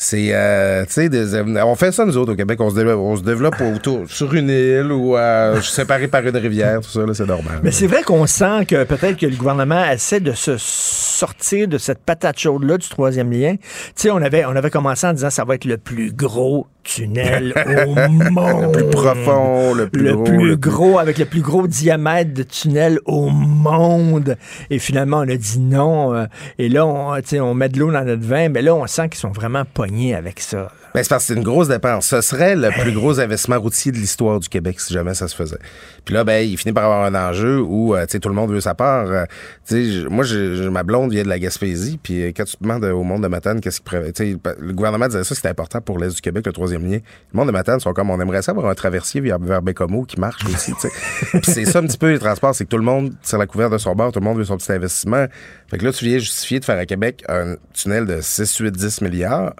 c'est, 0.00 0.28
euh, 0.32 0.84
tu 0.86 0.92
sais, 0.92 1.08
des- 1.08 1.34
on 1.60 1.74
fait 1.74 1.90
ça 1.90 2.04
nous 2.06 2.16
autres 2.16 2.32
au 2.32 2.36
Québec. 2.36 2.60
On 2.60 2.70
se 2.70 2.76
développe, 2.76 3.00
on 3.00 3.16
se 3.16 3.22
développe 3.22 3.60
autour, 3.60 4.08
sur 4.08 4.32
une 4.32 4.48
île 4.48 4.92
ou 4.92 5.16
euh, 5.16 5.60
séparé 5.60 6.06
par 6.06 6.24
une 6.24 6.36
rivière, 6.36 6.80
tout 6.80 6.88
ça, 6.88 7.00
là, 7.04 7.12
c'est 7.14 7.26
normal. 7.26 7.58
Mais 7.64 7.72
c'est 7.72 7.88
vrai 7.88 8.04
qu'on 8.04 8.24
sent 8.26 8.64
que 8.68 8.84
peut-être 8.84 9.16
que 9.16 9.26
le 9.26 9.34
gouvernement 9.34 9.84
essaie 9.90 10.20
de 10.20 10.32
se 10.32 10.54
sortir 10.56 11.66
de 11.66 11.78
cette 11.78 11.98
patate 11.98 12.38
chaude-là 12.38 12.78
du 12.78 12.88
troisième 12.88 13.32
lien. 13.32 13.56
Tu 13.56 13.64
sais, 13.96 14.10
on 14.12 14.18
avait, 14.18 14.44
on 14.44 14.54
avait 14.54 14.70
commencé 14.70 15.04
en 15.04 15.12
disant 15.12 15.30
ça 15.30 15.44
va 15.44 15.56
être 15.56 15.64
le 15.64 15.78
plus 15.78 16.12
gros 16.12 16.68
tunnel 16.84 17.52
au 17.86 17.94
monde. 18.30 18.76
le 18.76 18.82
plus 18.84 18.90
profond, 18.90 19.74
le 19.74 19.88
plus 19.88 20.02
le 20.04 20.14
gros. 20.14 20.22
plus 20.24 20.36
le 20.48 20.56
plus- 20.56 20.70
gros, 20.70 20.98
avec 21.00 21.18
le 21.18 21.24
plus 21.24 21.40
gros 21.42 21.66
diamètre 21.66 22.32
de 22.32 22.44
tunnel 22.44 23.00
au 23.04 23.28
monde. 23.30 24.36
Et 24.70 24.78
finalement, 24.78 25.18
on 25.18 25.28
a 25.28 25.36
dit 25.36 25.58
non. 25.58 26.14
euh, 26.14 26.26
Et 26.58 26.68
là, 26.68 26.86
on, 26.86 27.14
tu 27.16 27.22
sais, 27.26 27.40
on 27.40 27.52
met 27.54 27.68
de 27.68 27.78
l'eau 27.80 27.90
dans 27.90 28.04
notre 28.04 28.22
vin, 28.24 28.48
mais 28.48 28.62
là, 28.62 28.74
on 28.76 28.86
sent 28.86 29.08
qu'ils 29.08 29.18
sont 29.18 29.32
vraiment 29.32 29.64
avec 30.14 30.40
ça. 30.40 30.70
Ben, 30.94 31.02
c'est 31.02 31.08
parce 31.10 31.24
que 31.24 31.28
c'est 31.28 31.38
une 31.38 31.44
grosse 31.44 31.68
dépense. 31.68 32.06
Ce 32.06 32.20
serait 32.22 32.56
le 32.56 32.70
plus 32.70 32.92
gros 32.92 33.20
investissement 33.20 33.60
routier 33.60 33.92
de 33.92 33.96
l'histoire 33.98 34.40
du 34.40 34.48
Québec 34.48 34.80
si 34.80 34.92
jamais 34.94 35.14
ça 35.14 35.28
se 35.28 35.36
faisait. 35.36 35.58
Puis 36.04 36.14
là, 36.14 36.24
ben, 36.24 36.38
il 36.48 36.56
finit 36.56 36.72
par 36.72 36.84
avoir 36.84 37.04
un 37.04 37.14
enjeu 37.14 37.60
où, 37.60 37.94
euh, 37.94 38.04
tu 38.06 38.12
sais, 38.12 38.20
tout 38.20 38.28
le 38.30 38.34
monde 38.34 38.50
veut 38.50 38.60
sa 38.60 38.74
part. 38.74 39.06
Euh, 39.10 39.24
tu 39.66 39.74
sais, 39.74 39.84
je- 40.02 40.08
moi, 40.08 40.24
j'ai- 40.24 40.70
ma 40.70 40.82
blonde 40.82 41.12
vient 41.12 41.22
de 41.22 41.28
la 41.28 41.38
Gaspésie, 41.38 41.98
puis 42.02 42.22
euh, 42.24 42.32
quand 42.34 42.44
tu 42.44 42.56
demandes 42.60 42.84
au 42.84 43.02
monde 43.02 43.22
de 43.22 43.28
Matane 43.28 43.60
qu'est-ce 43.60 43.76
qu'il 43.80 43.84
prévoit, 43.84 44.12
tu 44.12 44.32
sais, 44.32 44.38
le 44.58 44.72
gouvernement 44.72 45.06
disait 45.06 45.24
ça, 45.24 45.34
c'était 45.34 45.48
important 45.48 45.80
pour 45.80 45.98
l'Est 45.98 46.14
du 46.14 46.20
Québec, 46.22 46.46
le 46.46 46.52
troisième 46.52 46.82
lien. 46.90 46.98
Le 47.32 47.36
monde 47.36 47.46
de 47.48 47.52
Matane 47.52 47.80
sont 47.80 47.92
comme, 47.92 48.10
on 48.10 48.20
aimerait 48.20 48.42
ça 48.42 48.52
avoir 48.52 48.68
un 48.68 48.74
traversier 48.74 49.20
vers, 49.20 49.38
vers 49.38 49.60
Bécomo 49.62 50.04
qui 50.04 50.18
marche 50.18 50.42
aussi. 50.46 50.72
Puis 51.32 51.40
c'est 51.44 51.64
ça 51.66 51.80
un 51.80 51.86
petit 51.86 51.98
peu 51.98 52.10
les 52.10 52.18
transports, 52.18 52.54
c'est 52.54 52.64
que 52.64 52.70
tout 52.70 52.78
le 52.78 52.84
monde, 52.84 53.12
sur 53.22 53.36
la 53.38 53.46
couverte 53.46 53.72
de 53.72 53.78
son 53.78 53.94
bord, 53.94 54.10
tout 54.10 54.20
le 54.20 54.24
monde 54.24 54.38
veut 54.38 54.44
son 54.44 54.56
petit 54.56 54.72
investissement. 54.72 55.26
Fait 55.70 55.76
que 55.78 55.84
là, 55.84 55.92
tu 55.92 56.04
viens 56.06 56.18
justifier 56.18 56.60
de 56.60 56.64
faire 56.64 56.78
à 56.78 56.86
Québec 56.86 57.22
un 57.28 57.56
tunnel 57.74 58.06
de 58.06 58.20
6, 58.22 58.56
8, 58.56 58.72
10 58.72 59.02
milliards. 59.02 59.52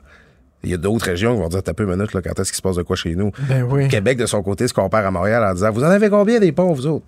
Il 0.64 0.70
y 0.70 0.74
a 0.74 0.76
d'autres 0.76 1.04
régions 1.06 1.34
qui 1.36 1.40
vont 1.42 1.48
dire, 1.48 1.62
t'as 1.62 1.72
peu 1.72 1.84
minute, 1.86 2.12
là, 2.14 2.20
quand 2.20 2.38
est-ce 2.40 2.50
qu'il 2.50 2.56
se 2.56 2.62
passe 2.62 2.76
de 2.76 2.82
quoi 2.82 2.96
chez 2.96 3.14
nous? 3.14 3.30
Ben 3.48 3.62
oui. 3.70 3.86
Québec, 3.88 4.18
de 4.18 4.26
son 4.26 4.42
côté, 4.42 4.66
se 4.66 4.74
compare 4.74 5.06
à 5.06 5.10
Montréal 5.10 5.44
en 5.44 5.54
disant, 5.54 5.70
vous 5.70 5.84
en 5.84 5.88
avez 5.90 6.10
combien 6.10 6.40
des 6.40 6.50
ponts, 6.50 6.72
vous 6.72 6.86
autres? 6.86 7.04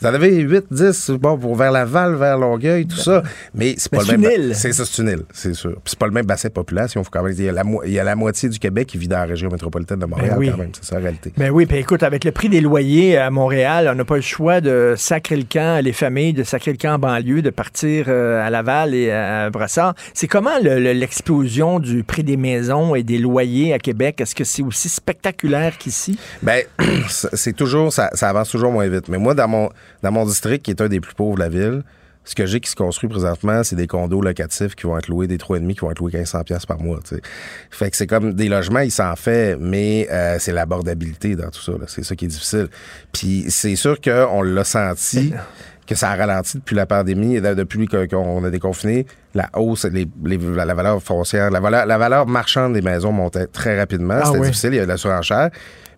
Vous 0.00 0.06
en 0.08 0.14
avez 0.14 0.36
8, 0.36 0.64
10, 0.70 1.10
bon, 1.20 1.38
pour 1.38 1.54
vers 1.54 1.70
Laval, 1.70 2.16
vers 2.16 2.36
Longueuil, 2.38 2.86
tout 2.86 2.96
ça. 2.96 3.22
Mais 3.54 3.74
c'est 3.78 3.90
pas 3.90 4.02
le 4.02 4.16
même. 4.18 4.24
une 4.24 4.30
île. 4.48 4.54
C'est 4.56 4.72
ça, 4.72 4.84
c'est 4.84 5.00
une 5.02 5.08
île, 5.10 5.22
c'est 5.32 5.54
sûr. 5.54 5.72
Puis 5.74 5.80
c'est 5.86 5.98
pas 5.98 6.06
le 6.06 6.12
même 6.12 6.26
bassin 6.26 6.48
de 6.48 6.52
population. 6.54 7.02
Faut 7.04 7.10
quand 7.12 7.22
même 7.22 7.32
dire, 7.32 7.44
il 7.44 7.46
y 7.46 7.50
a 7.50 7.52
la, 7.52 7.64
mo- 7.64 7.82
il 7.84 7.92
y 7.92 7.98
a 8.00 8.04
la 8.04 8.16
moitié 8.16 8.48
du 8.48 8.58
Québec 8.58 8.88
qui 8.88 8.98
vit 8.98 9.08
dans 9.08 9.18
la 9.18 9.24
région 9.26 9.48
métropolitaine 9.48 9.98
de 10.00 10.06
Montréal, 10.06 10.30
Ben 10.32 10.38
oui. 10.38 10.50
quand 10.50 10.58
même. 10.58 10.70
C'est 10.72 10.84
ça, 10.84 10.96
la 10.96 11.02
réalité. 11.02 11.32
Ben 11.36 11.50
oui, 11.50 11.66
puis 11.66 11.76
écoute, 11.78 12.02
avec 12.02 12.24
le 12.24 12.32
prix 12.32 12.48
des 12.48 12.60
loyers 12.60 13.16
à 13.16 13.30
Montréal, 13.30 13.88
on 13.92 13.94
n'a 13.94 14.04
pas 14.04 14.16
le 14.16 14.22
choix 14.22 14.60
de 14.60 14.94
sacrer 14.96 15.36
le 15.36 15.44
camp, 15.44 15.82
les 15.84 15.92
familles, 15.92 16.32
de 16.32 16.42
sacrer 16.44 16.72
le 16.72 16.78
camp 16.78 16.94
en 16.94 16.98
banlieue, 16.98 17.42
de 17.42 17.50
partir 17.50 18.06
euh, 18.08 18.44
à 18.44 18.50
Laval 18.50 18.94
et 18.94 19.10
à 19.12 19.50
Brassard. 19.50 19.94
C'est 20.14 20.26
comment 20.28 20.58
le- 20.62 20.80
le- 20.80 20.92
l'explosion 20.92 21.78
du 21.78 22.02
prix 22.04 22.24
des 22.24 22.36
maisons 22.36 22.87
et 22.94 23.02
des 23.02 23.18
loyers 23.18 23.72
à 23.72 23.78
Québec? 23.78 24.20
Est-ce 24.20 24.34
que 24.34 24.44
c'est 24.44 24.62
aussi 24.62 24.88
spectaculaire 24.88 25.78
qu'ici? 25.78 26.18
Ben, 26.42 26.62
c'est 27.08 27.54
toujours, 27.54 27.92
ça, 27.92 28.10
ça 28.14 28.28
avance 28.28 28.50
toujours 28.50 28.72
moins 28.72 28.88
vite. 28.88 29.08
Mais 29.08 29.18
moi, 29.18 29.34
dans 29.34 29.48
mon, 29.48 29.70
dans 30.02 30.12
mon 30.12 30.24
district, 30.24 30.64
qui 30.64 30.70
est 30.70 30.80
un 30.80 30.88
des 30.88 31.00
plus 31.00 31.14
pauvres 31.14 31.36
de 31.36 31.40
la 31.40 31.48
ville, 31.48 31.82
Ce 32.24 32.34
que 32.34 32.44
j'ai 32.44 32.60
qui 32.60 32.70
se 32.70 32.76
construit 32.76 33.08
présentement, 33.08 33.64
c'est 33.64 33.74
des 33.74 33.86
condos 33.86 34.20
locatifs 34.20 34.74
qui 34.74 34.86
vont 34.86 34.98
être 34.98 35.08
loués, 35.08 35.26
des 35.26 35.38
3,5 35.38 35.72
qui 35.72 35.80
vont 35.80 35.90
être 35.90 35.98
loués 35.98 36.12
1500 36.12 36.44
pièces 36.44 36.66
par 36.66 36.78
mois. 36.78 37.00
tu 37.02 37.16
sais. 37.16 37.22
Fait 37.70 37.90
que 37.90 37.96
c'est 37.96 38.06
comme 38.06 38.34
des 38.34 38.50
logements, 38.50 38.80
il 38.80 38.90
s'en 38.90 39.16
fait, 39.16 39.56
mais 39.58 40.06
euh, 40.10 40.36
c'est 40.38 40.52
l'abordabilité 40.52 41.36
dans 41.36 41.48
tout 41.48 41.62
ça. 41.62 41.72
C'est 41.86 42.04
ça 42.04 42.14
qui 42.14 42.26
est 42.26 42.28
difficile. 42.28 42.68
Puis 43.12 43.46
c'est 43.48 43.76
sûr 43.76 43.98
qu'on 43.98 44.42
l'a 44.42 44.64
senti 44.64 45.32
que 45.88 45.94
ça 45.94 46.10
a 46.10 46.16
ralenti 46.16 46.58
depuis 46.58 46.76
la 46.76 46.84
pandémie, 46.86 47.36
et 47.36 47.40
depuis 47.40 47.86
qu'on 47.88 48.44
a 48.44 48.50
déconfiné, 48.50 49.06
la 49.34 49.48
hausse, 49.54 49.86
les, 49.86 50.06
les- 50.24 50.36
la, 50.36 50.74
valeur 50.74 51.02
foncière, 51.02 51.50
la 51.50 51.60
valeur, 51.60 51.86
la 51.86 51.96
valeur 51.96 52.26
marchande 52.26 52.74
des 52.74 52.82
maisons 52.82 53.10
montait 53.10 53.46
très 53.46 53.78
rapidement. 53.78 54.18
Ah 54.20 54.26
C'était 54.26 54.38
oui. 54.38 54.46
difficile, 54.48 54.70
il 54.72 54.76
y 54.76 54.78
avait 54.78 54.86
de 54.86 54.92
la 54.92 54.98
surenchère. 54.98 55.48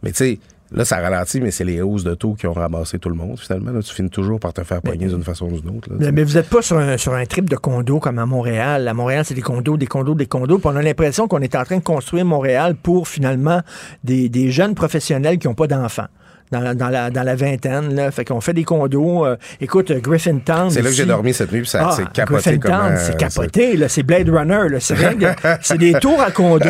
Mais 0.05 0.11
tu 0.13 0.17
sais, 0.19 0.39
là, 0.71 0.85
ça 0.85 0.99
ralentit, 1.01 1.41
mais 1.41 1.51
c'est 1.51 1.65
les 1.65 1.83
hausses 1.83 2.05
de 2.05 2.15
taux 2.15 2.35
qui 2.35 2.47
ont 2.47 2.53
ramassé 2.53 3.01
tout 3.01 3.09
le 3.09 3.17
monde, 3.17 3.39
finalement. 3.41 3.73
Là, 3.73 3.83
tu 3.83 3.93
finis 3.93 4.11
toujours 4.11 4.39
par 4.39 4.53
te 4.53 4.63
faire 4.63 4.81
pogner 4.81 5.07
d'une 5.09 5.25
façon 5.25 5.47
ou 5.47 5.61
d'une 5.61 5.77
autre. 5.77 5.91
là, 5.93 6.13
Mais, 6.13 6.23
vous 6.23 6.35
n'êtes 6.35 6.49
pas 6.49 6.63
sur 6.63 6.79
un, 6.79 6.97
sur 6.97 7.13
un 7.15 7.25
trip 7.27 7.51
de 7.51 7.57
condos 7.57 7.99
comme 7.99 8.21
à 8.21 8.27
Montréal. 8.27 8.87
À 8.87 8.95
Montréal, 8.95 9.25
c'est 9.25 9.35
des 9.35 9.43
condos, 9.43 9.77
des 9.77 9.87
condos, 9.89 10.15
des 10.15 10.27
condos. 10.27 10.59
Puis 10.59 10.69
on 10.73 10.77
a 10.77 10.83
l'impression 10.83 11.27
qu'on 11.27 11.41
est 11.41 11.57
en 11.57 11.65
train 11.65 11.79
de 11.79 11.83
construire 11.83 12.25
Montréal 12.25 12.77
pour 12.81 13.09
finalement 13.09 13.61
des, 14.05 14.29
des 14.29 14.53
jeunes 14.53 14.77
professionnels 14.77 15.39
qui 15.39 15.49
n'ont 15.49 15.55
pas 15.55 15.67
d'enfants. 15.67 16.07
Dans, 16.51 16.61
la- 16.61 16.75
dans 16.75 16.89
la, 16.89 17.11
dans 17.11 17.23
la 17.23 17.37
vingtaine, 17.37 17.95
là. 17.95 18.11
Fait 18.11 18.25
qu'on 18.25 18.41
fait 18.41 18.53
des 18.53 18.65
condos. 18.65 19.25
euh, 19.25 19.37
écoute, 19.61 19.93
Griffintown. 19.93 20.69
C'est 20.71 20.83
là 20.83 20.91
que 20.91 20.97
j'ai 20.97 21.07
dormi 21.07 21.33
cette 21.33 21.53
nuit, 21.53 21.61
puis 21.61 21.71
ça 21.71 21.89
Ah, 21.91 21.95
c'est 21.97 22.11
capoté 22.11 22.59
Griffintown, 22.59 22.97
c'est 22.99 23.17
capoté, 23.17 23.77
là. 23.77 23.89
C'est 23.89 24.03
Blade 24.03 24.29
Runner, 24.29 24.69
là. 24.69 24.81
C'est 24.81 24.95
rien 24.95 25.13
c'est 25.63 25.79
des 25.79 25.93
tours 25.95 26.21
à 26.21 26.31
condos. 26.33 26.69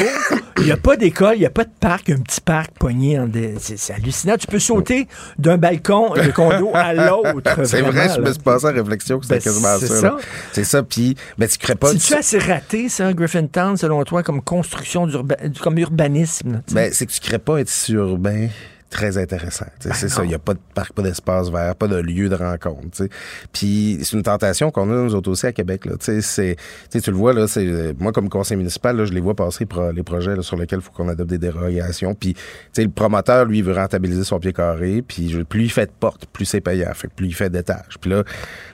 Il 0.59 0.65
n'y 0.67 0.73
a 0.73 0.77
pas 0.77 0.97
d'école, 0.97 1.37
il 1.37 1.41
n'y 1.41 1.47
a 1.47 1.51
pas 1.51 1.65
de 1.65 1.71
parc, 1.81 2.11
un 2.11 2.19
petit 2.19 2.43
parc 2.43 2.73
en 2.83 3.27
des- 3.27 3.55
C'est 3.59 3.79
c'est 3.79 3.95
hallucinant. 3.95 4.37
Tu 4.37 4.47
peux 4.47 4.59
sauter 4.59 5.09
d'un 5.39 5.57
balcon 5.57 6.13
de 6.15 6.31
condo 6.31 6.71
à 6.75 6.93
l'autre. 7.09 7.65
C'est 7.65 7.81
vrai, 7.81 8.09
je 8.15 8.21
me 8.21 8.31
suis 8.33 8.43
passé 8.43 8.67
à 8.67 8.71
réflexion 8.73 9.19
que 9.19 9.25
c'était 9.25 9.37
Ben, 9.37 9.43
quasiment 9.45 9.77
c'est 9.79 9.87
ça. 9.87 10.01
ça. 10.01 10.17
C'est 10.53 10.65
ça, 10.65 10.83
puis 10.83 11.17
ben, 11.39 11.49
tu 11.49 11.57
crées 11.57 11.75
pas... 11.75 11.93
C'est-tu 11.93 12.15
assez 12.15 12.39
raté, 12.39 12.89
ça, 12.91 13.13
Griffintown, 13.15 13.79
selon 13.79 14.05
toi, 14.05 14.23
comme 14.23 14.43
construction, 14.43 15.07
d'urba- 15.07 15.37
comme 15.63 15.79
urbanisme? 15.79 16.53
là? 16.53 16.59
Ben, 16.73 16.91
c'est 16.93 17.07
que 17.07 17.13
tu 17.13 17.21
crées 17.21 17.39
pas 17.39 17.57
un 17.59 17.65
tissu 17.65 17.95
urbain 17.95 18.49
très 18.91 19.17
intéressant. 19.19 19.67
Sais, 19.79 19.91
c'est 19.95 20.09
ça. 20.09 20.25
Il 20.25 20.29
n'y 20.29 20.35
a 20.35 20.39
pas 20.39 20.55
de 20.55 20.59
parc, 20.75 20.93
pas 20.93 21.03
d'espace 21.03 21.49
vert, 21.51 21.75
pas 21.77 21.87
de 21.89 21.97
lieu 21.97 22.29
de 22.29 22.35
rencontre. 22.35 22.81
tu 22.91 23.05
sais. 23.05 23.09
Puis 23.53 23.99
c'est 24.03 24.17
une 24.17 24.23
tentation 24.23 24.71
qu'on 24.71 24.91
a 24.91 24.95
nous 24.95 25.15
autres 25.15 25.31
aussi 25.31 25.47
à 25.47 25.53
Québec. 25.53 25.87
Là. 25.87 25.93
Tu 25.99 26.21
sais, 26.21 26.21
c'est- 26.21 26.57
tu 27.01 27.11
le 27.11 27.17
vois, 27.17 27.33
là, 27.33 27.47
euh, 27.57 27.93
moi 27.99 28.13
comme 28.13 28.29
conseil 28.29 28.57
municipal, 28.57 28.97
là, 28.97 29.05
je 29.05 29.13
les 29.13 29.21
vois 29.21 29.35
passer 29.35 29.65
pro- 29.65 29.93
les 29.93 30.03
projets 30.03 30.35
là, 30.37 30.43
sur 30.43 30.57
lesquels 30.57 30.81
il 30.81 30.83
faut 30.83 30.91
qu'on 30.93 31.09
adopte 31.09 31.31
des 31.31 31.39
dérogations. 31.39 32.15
Puis 32.15 32.35
le 32.77 32.89
promoteur, 32.89 33.45
lui, 33.45 33.63
veut 33.63 33.75
rentabiliser 33.75 34.25
son 34.25 34.39
pied 34.41 34.53
carré. 34.53 35.03
Puis 35.07 35.45
plus 35.49 35.63
il 35.65 35.71
fait 35.71 35.87
de 35.87 35.93
portes, 35.99 36.27
plus 36.27 36.45
c'est 36.45 36.61
payant. 36.61 36.93
Fait 36.95 37.09
que 37.09 37.15
plus 37.15 37.29
il 37.29 37.35
fait 37.35 37.49
d'étages. 37.51 37.97
Puis 38.01 38.11
là, 38.11 38.25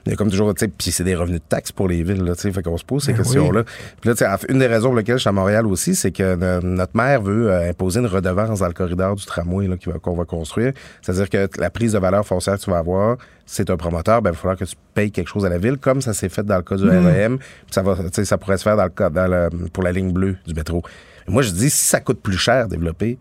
il 0.06 0.10
y 0.10 0.12
a 0.12 0.16
comme 0.16 0.30
toujours, 0.30 0.54
tu 0.54 0.60
sais, 0.64 0.68
puis 0.68 0.92
c'est 0.92 1.04
des 1.04 1.14
revenus 1.16 1.40
de 1.40 1.44
taxes 1.48 1.72
pour 1.72 1.88
les 1.88 2.02
villes. 2.02 2.22
Là, 2.22 2.34
tu 2.34 2.42
sais, 2.42 2.52
fait 2.52 2.62
qu'on 2.62 2.76
se 2.78 2.84
pose 2.84 3.02
ces 3.04 3.12
Ben 3.12 3.18
questions-là. 3.18 3.64
Puis 4.00 4.08
là, 4.08 4.14
tu 4.14 4.24
sais, 4.24 4.52
une 4.52 4.58
des 4.60 4.66
raisons 4.68 4.88
pour 4.88 4.96
lesquelles 4.96 5.16
je 5.16 5.22
suis 5.22 5.28
à 5.28 5.32
Montréal 5.32 5.66
aussi, 5.66 5.94
c'est 5.94 6.12
que 6.12 6.36
no- 6.36 6.60
notre 6.66 6.96
maire 6.96 7.20
veut 7.22 7.50
euh, 7.50 7.68
imposer 7.70 8.00
une 8.00 8.06
redevance 8.06 8.60
dans 8.60 8.66
le 8.68 8.72
corridor 8.72 9.16
du 9.16 9.24
tramway 9.26 9.68
qu'on 10.02 10.14
va 10.16 10.24
construire. 10.24 10.72
C'est-à-dire 11.02 11.28
que 11.28 11.48
la 11.60 11.70
prise 11.70 11.92
de 11.92 11.98
valeur 11.98 12.24
foncière 12.26 12.56
que 12.56 12.62
tu 12.62 12.70
vas 12.70 12.78
avoir, 12.78 13.16
si 13.46 13.56
c'est 13.56 13.70
un 13.70 13.76
promoteur, 13.76 14.22
ben, 14.22 14.30
il 14.30 14.34
va 14.34 14.38
falloir 14.38 14.56
que 14.56 14.64
tu 14.64 14.76
payes 14.94 15.10
quelque 15.10 15.28
chose 15.28 15.44
à 15.44 15.48
la 15.48 15.58
ville, 15.58 15.76
comme 15.78 16.00
ça 16.00 16.14
s'est 16.14 16.28
fait 16.28 16.44
dans 16.44 16.56
le 16.56 16.62
cas 16.62 16.76
du. 16.76 16.84
REM. 16.88 17.38
Puis 17.38 17.46
ça, 17.70 17.82
va, 17.82 17.96
tu 17.96 18.02
sais, 18.12 18.24
ça 18.24 18.38
pourrait 18.38 18.58
se 18.58 18.62
faire 18.62 18.76
dans 18.76 18.84
le 18.84 18.90
cas, 18.90 19.10
dans 19.10 19.26
le- 19.26 19.68
pour 19.72 19.82
la 19.82 19.92
ligne 19.92 20.12
bleue 20.12 20.36
du 20.46 20.54
métro. 20.54 20.82
Moi, 21.28 21.42
je 21.42 21.50
dis, 21.50 21.70
si 21.70 21.84
ça 21.86 21.98
coûte 22.00 22.20
plus 22.22 22.38
cher 22.38 22.68
développer, 22.68 23.18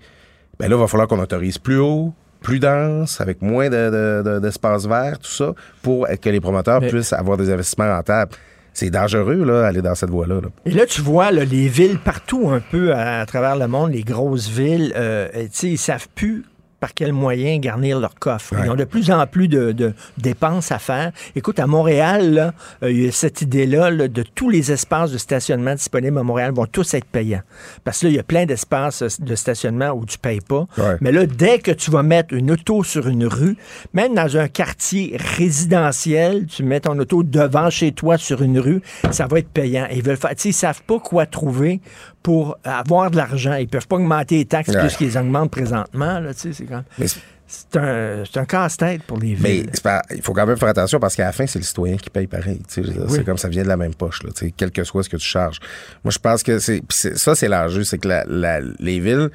ben 0.59 0.69
là, 0.69 0.75
il 0.75 0.79
va 0.79 0.88
falloir 0.88 1.07
qu'on 1.07 1.19
autorise 1.19 1.57
plus 1.57 1.79
haut, 1.79 2.13
plus 2.45 2.59
dense, 2.59 3.19
avec 3.21 3.41
moins 3.41 3.69
de- 3.69 3.89
de- 3.89 4.21
de- 4.29 4.39
d'espace 4.39 4.85
vert, 4.87 5.17
tout 5.19 5.31
ça, 5.31 5.53
pour 5.81 6.07
que 6.21 6.29
les 6.29 6.39
promoteurs 6.39 6.79
Mais- 6.79 6.89
puissent 6.89 7.11
avoir 7.13 7.37
des 7.37 7.49
investissements 7.51 7.91
rentables. 7.95 8.31
C'est 8.71 8.89
dangereux, 8.89 9.43
là, 9.45 9.65
aller 9.65 9.81
dans 9.81 9.95
cette 9.95 10.09
voie-là. 10.11 10.35
là. 10.41 10.49
Et 10.65 10.71
là, 10.71 10.85
tu 10.85 11.01
vois 11.01 11.31
là, 11.31 11.43
les 11.45 11.67
villes 11.67 11.97
partout 11.97 12.49
un 12.49 12.59
peu 12.59 12.93
à, 12.93 13.21
à 13.21 13.25
travers 13.25 13.55
le 13.55 13.67
monde, 13.67 13.91
les 13.93 14.03
grosses 14.03 14.49
villes, 14.49 14.93
euh, 14.95 15.27
tu 15.33 15.47
sais, 15.51 15.67
ils 15.69 15.77
savent 15.77 16.07
plus 16.13 16.43
par 16.80 16.93
quels 16.93 17.13
moyens 17.13 17.59
garnir 17.59 17.99
leur 17.99 18.15
coffre. 18.15 18.53
Ils 18.63 18.69
ont 18.69 18.76
de 18.76 18.84
plus 18.84 19.11
en 19.11 19.26
plus 19.28 19.47
de, 19.47 19.71
de 19.71 19.93
dépenses 20.17 20.71
à 20.71 20.80
faire. 20.80 21.11
Écoute, 21.36 21.59
à 21.59 21.67
Montréal, 21.67 22.34
là, 22.34 22.53
euh, 22.84 22.91
il 22.91 23.05
y 23.05 23.07
a 23.07 23.11
cette 23.11 23.41
idée-là 23.41 23.91
là, 23.91 24.07
de 24.07 24.23
tous 24.23 24.49
les 24.49 24.71
espaces 24.71 25.11
de 25.11 25.17
stationnement 25.17 25.73
disponibles 25.73 26.17
à 26.17 26.23
Montréal 26.23 26.51
vont 26.53 26.65
tous 26.65 26.93
être 26.93 27.05
payants. 27.05 27.41
Parce 27.84 27.99
que 27.99 28.07
là, 28.07 28.11
il 28.11 28.15
y 28.15 28.19
a 28.19 28.23
plein 28.23 28.45
d'espaces 28.45 29.01
euh, 29.01 29.07
de 29.19 29.36
stationnement 29.36 29.91
où 29.91 30.05
tu 30.05 30.17
payes 30.17 30.41
pas. 30.41 30.67
Ouais. 30.78 30.97
Mais 31.01 31.11
là, 31.11 31.26
dès 31.26 31.59
que 31.59 31.71
tu 31.71 31.91
vas 31.91 32.03
mettre 32.03 32.34
une 32.34 32.51
auto 32.51 32.84
sur 32.84 33.07
une 33.07 33.26
rue, 33.26 33.57
même 33.93 34.13
dans 34.13 34.38
un 34.38 34.47
quartier 34.47 35.17
résidentiel, 35.38 36.45
tu 36.45 36.63
mets 36.63 36.82
ton 36.82 36.97
auto 36.99 37.23
devant 37.23 37.69
chez 37.69 37.91
toi 37.91 38.17
sur 38.17 38.41
une 38.41 38.59
rue, 38.59 38.82
ça 39.11 39.28
va 39.28 39.39
être 39.39 39.49
payant. 39.49 39.88
Et 39.89 39.97
ils 39.97 40.03
veulent 40.03 40.17
faire, 40.17 40.34
ils 40.43 40.53
savent 40.53 40.84
pas 40.84 40.99
quoi 40.99 41.26
trouver 41.26 41.82
pour 42.26 42.57
avoir 42.63 43.11
de 43.11 43.17
l'argent. 43.17 43.53
Ils 43.53 43.67
peuvent 43.67 43.88
pas 43.88 43.97
augmenter 43.97 44.38
les 44.38 44.45
taxes 44.45 44.69
Ouais. 44.69 44.80
plus 44.80 44.95
qu'ils 44.97 45.15
augmentent 45.15 45.51
présentement. 45.51 46.19
Là, 46.19 46.32
c'est 46.36 46.49
quand- 46.67 46.84
Mais 46.97 47.05
c'est- 47.07 47.78
un, 47.78 48.23
c'est 48.26 48.39
un 48.39 48.45
casse-tête 48.45 49.03
pour 49.03 49.19
les 49.19 49.38
Mais 49.39 49.57
villes. 49.57 49.69
pas- 49.84 50.01
il 50.09 50.23
faut 50.23 50.34
quand 50.34 50.47
même 50.47 50.57
faire 50.57 50.69
attention 50.69 50.99
parce 50.99 51.15
qu'à 51.15 51.26
la 51.26 51.32
fin, 51.32 51.45
c'est 51.45 51.59
le 51.59 51.65
citoyen 51.65 51.97
qui 51.97 52.09
paye 52.09 52.26
pareil. 52.26 52.59
Oui. 52.78 52.84
C'est 53.09 53.23
comme 53.23 53.38
ça 53.38 53.47
vient 53.47 53.61
de 53.61 53.67
la 53.67 53.78
même 53.78 53.93
poche, 53.93 54.23
là, 54.23 54.32
quel 54.57 54.71
que 54.71 54.84
soit 54.84 55.03
ce 55.03 55.09
que 55.09 55.17
tu 55.17 55.28
charges. 55.28 55.59
Moi, 56.03 56.09
je 56.09 56.17
pense 56.17 56.41
que 56.41 56.57
c'est. 56.57 56.82
Ça, 56.89 57.36
c'est 57.36 57.47
l'enjeu, 57.47 57.84
c'est 57.84 57.99
que 57.99 58.07
la- 58.07 58.26
la- 58.28 58.61
les 58.80 58.99
villes, 58.99 59.30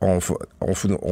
on 0.00 0.20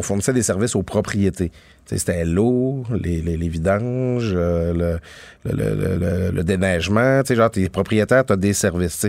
fournissait 0.02 0.32
des 0.32 0.44
services 0.44 0.76
aux 0.76 0.84
propriétés. 0.84 1.50
C'était 1.88 2.24
l'eau, 2.24 2.82
les, 3.00 3.22
les, 3.22 3.36
les 3.36 3.48
vidanges, 3.48 4.32
euh, 4.34 4.98
le, 5.44 5.52
le, 5.52 5.74
le, 5.74 6.30
le- 6.32 6.42
déneigement. 6.42 7.22
Tu 7.22 7.28
sais, 7.28 7.36
genre, 7.36 7.48
t'es 7.48 7.68
propriétaire, 7.68 8.26
tu 8.26 8.32
as 8.32 8.36
des 8.36 8.52
services. 8.52 9.06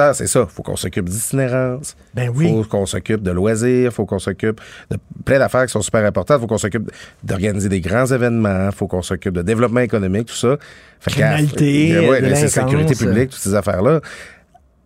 heure, 0.00 0.14
c'est 0.14 0.26
ça. 0.26 0.46
faut 0.46 0.62
qu'on 0.62 0.76
s'occupe 0.76 1.08
d'itinérance. 1.10 1.94
Ben 2.14 2.30
oui. 2.34 2.48
faut 2.48 2.64
qu'on 2.64 2.86
s'occupe 2.86 3.22
de 3.22 3.30
loisirs. 3.32 3.92
faut 3.92 4.06
qu'on 4.06 4.18
s'occupe 4.18 4.60
de 4.90 4.96
plein 5.26 5.38
d'affaires 5.38 5.66
qui 5.66 5.72
sont 5.72 5.82
super 5.82 6.04
importantes. 6.06 6.40
faut 6.40 6.46
qu'on 6.46 6.56
s'occupe 6.56 6.90
d'organiser 7.22 7.68
des 7.68 7.80
grands 7.82 8.06
événements. 8.06 8.70
faut 8.72 8.86
qu'on 8.86 9.02
s'occupe 9.02 9.34
de 9.34 9.42
développement 9.42 9.80
écononomique, 9.80 10.28
tout 10.28 10.34
ça. 10.34 10.56
Fait 11.00 11.10
Criminalité, 11.10 12.08
Ouais, 12.08 12.20
la 12.22 12.34
sécurité 12.48 12.94
publique, 12.94 13.30
toutes 13.30 13.40
ces 13.40 13.54
affaires-là. 13.54 14.00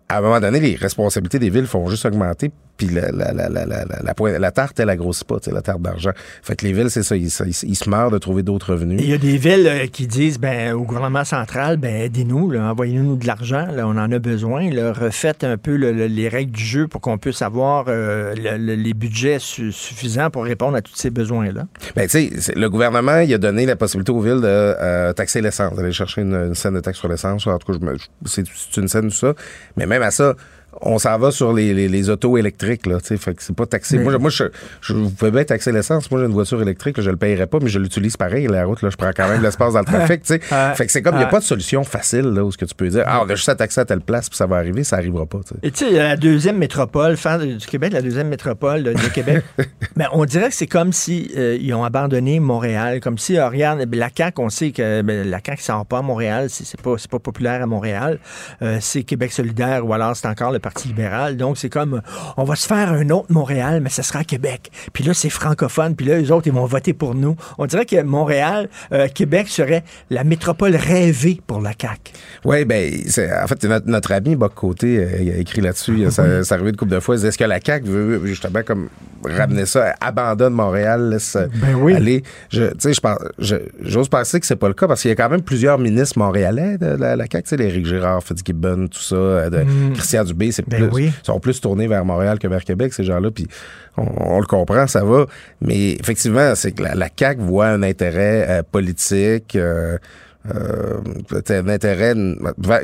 À 0.09 0.19
un 0.19 0.21
moment 0.23 0.41
donné, 0.41 0.59
les 0.59 0.75
responsabilités 0.75 1.39
des 1.39 1.51
villes 1.51 1.67
font 1.69 1.89
juste 1.89 2.05
augmenter, 2.05 2.51
puis 2.81 2.89
la, 2.89 3.11
la, 3.13 3.33
la, 3.35 3.49
la, 3.51 4.39
la, 4.39 4.51
tarte, 4.51 4.81
elle, 4.81 4.89
elle 4.89 4.97
grossit 4.97 5.27
pas, 5.27 5.37
la 5.53 5.61
tarte 5.61 5.83
d'argent. 5.83 6.13
Fait 6.43 6.57
que 6.57 6.65
les 6.65 6.73
villes, 6.73 6.89
c'est 6.89 7.03
ça, 7.03 7.15
ils, 7.15 7.27
ils, 7.27 7.55
ils 7.65 7.75
se 7.77 7.91
meurent 7.91 8.11
de 8.11 8.17
trouver 8.17 8.43
d'autres 8.43 8.73
revenus. 8.73 8.99
Il 9.03 9.11
y 9.11 9.13
a 9.13 9.19
des 9.19 9.37
villes 9.37 9.67
euh, 9.67 9.87
qui 9.87 10.07
disent 10.07 10.39
ben, 10.39 10.73
au 10.73 10.85
gouvernement 10.85 11.25
central, 11.25 11.77
ben, 11.77 11.95
aidez-nous, 11.95 12.55
envoyez-nous 12.57 13.17
de 13.17 13.27
l'argent, 13.27 13.67
on 13.77 13.99
en 13.99 14.11
a 14.11 14.19
besoin. 14.19 14.71
Là, 14.71 14.95
refaites 14.95 15.45
un 15.45 15.59
peu 15.59 15.77
le- 15.77 15.93
le- 15.93 16.07
les 16.07 16.29
règles 16.29 16.53
du 16.53 16.65
jeu 16.65 16.89
pour 16.89 17.03
qu'on 17.03 17.19
puisse 17.19 17.43
avoir 17.43 17.85
euh, 17.89 18.35
le- 18.35 18.57
le- 18.57 18.75
les 18.77 18.95
budgets 18.95 19.39
su- 19.39 19.73
suffisants 19.73 20.31
pour 20.31 20.45
répondre 20.45 20.77
à 20.77 20.81
tous 20.81 20.95
ces 20.95 21.11
besoins-là. 21.11 21.67
Ben, 21.97 22.09
tu 22.09 22.41
sais, 22.41 22.55
le 22.57 22.71
gouvernement, 22.71 23.19
il 23.19 23.35
a 23.35 23.39
donné 23.39 23.67
la 23.67 23.77
possibilité 23.77 24.13
aux 24.13 24.21
villes 24.23 24.41
de 24.41 24.47
euh, 24.47 25.13
taxer 25.13 25.43
l'essence, 25.43 25.75
d'aller 25.77 25.93
chercher 25.93 26.23
une, 26.23 26.35
une 26.35 26.55
scène 26.55 26.75
de 26.75 26.81
taxe 26.81 26.99
sur 26.99 27.09
l'essence. 27.09 27.47
En 27.47 27.59
tout 27.59 27.73
cas, 27.79 27.79
c'est 28.25 28.45
une 28.79 28.89
scène, 28.89 29.09
tout 29.11 29.17
ça. 29.17 29.35
Mais 29.77 29.85
même 29.87 30.03
à 30.03 30.11
ça, 30.11 30.35
on 30.83 30.99
s'en 30.99 31.19
va 31.19 31.31
sur 31.31 31.53
les, 31.53 31.75
les, 31.75 31.89
les 31.89 32.11
autos 32.11 32.37
électriques, 32.39 32.87
là, 32.87 33.01
tu 33.01 33.09
sais, 33.09 33.17
fait 33.17 33.35
que 33.35 33.43
c'est 33.43 33.55
pas 33.55 33.67
taxé. 33.67 33.99
Mais- 33.99 34.05
Moi, 34.05 34.13
je, 34.13 34.19
moi 34.19 34.31
je, 34.31 34.45
je, 34.81 34.93
vous 34.95 35.11
pouvez 35.11 35.31
bien 35.31 35.45
taxer 35.45 35.73
l'essence. 35.73 36.11
Moi, 36.11 36.21
j'ai 36.21 36.27
une 36.27 36.33
voiture 36.33 36.61
électrique, 36.63 36.97
là, 36.99 37.03
je 37.03 37.11
le 37.11 37.17
payerais 37.17 37.47
pas, 37.47 37.59
mais 37.63 37.69
je 37.69 37.79
l'utilise 37.79 38.17
pareil, 38.17 38.47
la 38.47 38.65
route, 38.65 38.83
là, 38.83 38.91
je 38.91 38.97
prends 38.97 39.11
quand 39.15 39.29
même 39.29 39.39
de 39.39 39.43
l'espace 39.45 39.73
dans 39.75 39.81
le 39.81 39.85
trafic, 39.85 40.23
tu 40.23 40.35
sais. 40.35 40.41
Fait 40.75 40.87
que 40.87 40.93
c'est 40.93 41.03
comme, 41.03 41.15
il 41.17 41.19
n'y 41.19 41.25
a 41.25 41.29
pas 41.29 41.41
de 41.41 41.45
solution 41.45 41.85
facile, 41.85 42.27
là, 42.33 42.45
où 42.45 42.51
ce 42.53 42.59
que 42.59 42.65
tu 42.65 42.75
peux 42.75 42.89
dire, 42.89 43.05
ah, 43.07 43.23
on 43.25 43.29
a 43.31 43.35
juste 43.35 43.49
à 43.49 43.55
taxer 43.55 43.81
à 43.81 43.85
telle 43.85 44.01
place, 44.01 44.29
puis 44.29 44.37
ça 44.37 44.47
va 44.47 44.57
arriver, 44.57 44.85
ça 44.85 44.97
arrivera 44.97 45.27
pas, 45.27 45.39
tu 45.39 45.49
sais. 45.49 45.55
Et 45.63 45.71
tu 45.71 45.85
sais, 45.87 45.91
la 45.93 46.17
deuxième 46.17 46.57
métropole, 46.59 47.17
du 47.17 47.67
Québec, 47.67 47.93
la 47.93 48.03
deuxième 48.03 48.29
métropole 48.29 48.83
de, 48.83 48.93
de 48.93 49.09
Québec, 49.13 49.43
ben, 49.97 50.07
on 50.13 50.25
dirait 50.25 50.49
que 50.49 50.55
c'est 50.55 50.67
comme 50.67 50.93
si 50.93 51.31
euh, 51.37 51.57
ils 51.61 51.73
ont 51.75 51.85
abandonné 51.85 52.41
Montréal, 52.41 53.01
comme 53.01 53.19
si, 53.19 53.37
euh, 53.39 53.49
regarde, 53.49 53.85
ben, 53.85 53.99
la 54.01 54.09
CAQ, 54.17 54.41
on 54.43 54.49
sait 54.49 54.71
que 54.73 55.03
ben, 55.03 55.29
la 55.29 55.39
CAQ 55.45 55.61
ne 55.61 55.65
sort 55.65 55.87
pas 55.87 55.99
à 55.99 56.03
Montréal, 56.03 56.47
c'est 56.51 56.81
pas, 56.81 56.95
pas 57.11 57.19
populaire 57.19 57.63
à 57.63 57.67
Montréal, 57.67 58.19
Euh, 58.63 58.79
c'est 58.81 59.03
Québec 59.03 59.33
solidaire 59.33 59.87
ou 59.87 59.93
alors 59.93 60.15
c'est 60.17 60.27
encore 60.29 60.53
le 60.53 60.59
Parti 60.73 60.87
libéral. 60.89 61.37
Donc, 61.37 61.59
c'est 61.59 61.69
comme, 61.69 62.01
on 62.37 62.45
va 62.45 62.55
se 62.55 62.67
faire 62.69 62.93
un 62.93 63.11
autre 63.11 63.27
Montréal, 63.31 63.81
mais 63.83 63.89
ce 63.91 64.03
sera 64.03 64.21
à 64.21 64.25
Québec. 64.25 64.71
Puis 64.93 65.03
là, 65.03 65.15
c'est 65.15 65.31
francophone, 65.31 65.97
puis 65.97 66.07
là, 66.07 66.17
les 66.19 66.31
autres, 66.31 66.47
ils 66.47 66.53
vont 66.53 66.65
voter 66.65 66.93
pour 66.93 67.17
nous. 67.17 67.35
On 67.59 67.67
dirait 67.67 67.87
que 67.87 68.01
Montréal, 68.03 68.69
euh, 68.93 69.09
Québec 69.09 69.49
serait 69.49 69.83
la 70.11 70.23
métropole 70.23 70.77
rêvée 70.77 71.41
pour 71.45 71.61
la 71.61 71.73
CAQ. 71.81 72.13
Oui, 72.45 72.65
ben, 72.65 72.93
c'est, 73.09 73.29
en 73.37 73.47
fait, 73.49 73.65
notre, 73.65 73.89
notre 73.89 74.13
ami 74.13 74.37
Boc 74.37 74.55
Côté 74.55 74.99
euh, 74.99 75.17
il 75.21 75.31
a 75.33 75.37
écrit 75.39 75.61
là-dessus, 75.61 76.09
ça, 76.11 76.45
ça 76.45 76.55
arrivé 76.55 76.71
une 76.71 76.77
couple 76.77 76.93
de 76.93 77.01
fois. 77.01 77.17
Est-ce 77.17 77.37
que 77.37 77.45
la 77.45 77.59
CAQ 77.61 77.89
veut 77.89 78.27
justement 78.27 78.63
comme 78.65 78.89
ramener 79.25 79.67
ça, 79.67 79.95
abandonne 80.01 80.53
Montréal, 80.55 81.11
laisse 81.11 81.35
euh, 81.35 81.47
Ben 81.55 81.75
oui. 81.75 81.95
aller? 81.95 82.23
Je, 82.51 82.65
je 83.39 83.57
j'ose 83.83 84.09
penser 84.09 84.39
que 84.39 84.47
c'est 84.47 84.57
pas 84.57 84.69
le 84.69 84.75
cas 84.75 84.87
parce 84.87 85.03
qu'il 85.03 85.09
y 85.09 85.13
a 85.13 85.17
quand 85.17 85.29
même 85.29 85.43
plusieurs 85.43 85.79
ministres 85.79 86.19
montréalais 86.19 86.79
de 86.79 86.87
la, 86.87 87.17
la 87.17 87.25
CAQ, 87.31 87.49
tu 87.49 87.57
sais, 87.57 87.65
Éric 87.65 87.87
Girard, 87.87 88.23
Fitzgibbon, 88.23 88.87
tout 88.89 89.01
ça, 89.01 89.51
de 89.51 89.61
Mm. 89.71 89.93
Christian 89.93 90.25
Dubé, 90.25 90.51
c'est 90.61 90.69
Ben 90.69 90.89
plus, 90.89 90.95
oui. 90.95 91.13
sont 91.23 91.41
plus 91.41 91.61
tournés 91.61 91.87
vers 91.89 92.05
Montréal 92.05 92.39
que 92.39 92.49
vers 92.49 92.65
Québec, 92.65 92.93
ces 92.93 93.05
gens-là, 93.05 93.31
puis 93.31 93.47
on, 93.97 94.07
on 94.19 94.41
le 94.41 94.47
comprend, 94.47 94.87
ça 94.87 95.05
va. 95.05 95.27
Mais 95.61 95.93
effectivement, 95.93 96.55
c'est 96.55 96.73
que 96.73 96.83
la, 96.83 96.95
la 96.95 97.09
CAQ 97.15 97.41
voit 97.43 97.69
un 97.69 97.83
intérêt 97.83 98.47
euh, 98.49 98.63
politique, 98.71 99.57
euh, 99.57 99.99
euh, 100.55 101.01
un 101.51 101.69
intérêt 101.69 102.15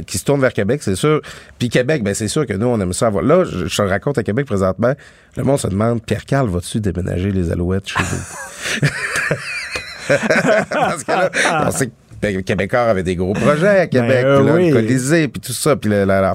qui 0.06 0.18
se 0.18 0.24
tourne 0.24 0.40
vers 0.40 0.52
Québec, 0.52 0.82
c'est 0.82 0.94
sûr. 0.96 1.22
Puis 1.58 1.70
Québec, 1.70 2.02
ben 2.02 2.12
c'est 2.14 2.28
sûr 2.28 2.46
que 2.46 2.52
nous, 2.52 2.66
on 2.66 2.78
aime 2.80 2.92
ça 2.92 3.06
avoir. 3.06 3.24
Là, 3.24 3.44
je, 3.44 3.66
je 3.66 3.76
te 3.76 3.82
le 3.82 3.88
raconte 3.88 4.18
à 4.18 4.22
Québec 4.22 4.46
présentement, 4.46 4.92
le 5.36 5.42
monde 5.42 5.58
se 5.58 5.68
demande, 5.68 6.02
Pierre-Carl, 6.04 6.48
vas-tu 6.48 6.80
déménager 6.80 7.30
les 7.30 7.50
Alouettes 7.50 7.88
chez 7.88 8.02
vous? 8.02 8.86
Parce 10.70 11.04
que 11.04 11.10
là, 11.12 11.30
on 11.66 11.70
sait 11.70 11.86
que 11.86 11.92
ben, 12.20 12.42
Québécois 12.42 12.80
avait 12.80 13.02
des 13.02 13.16
gros 13.16 13.32
projets 13.34 13.80
à 13.80 13.86
Québec, 13.86 14.24
Ben, 14.24 14.38
puis 14.38 14.46
là, 14.46 14.54
oui. 14.54 14.68
le 14.70 14.74
Colisée, 14.74 15.28
puis 15.28 15.40
tout 15.40 15.52
ça, 15.52 15.76
puis 15.76 15.90
le, 15.90 16.04
le-. 16.04 16.32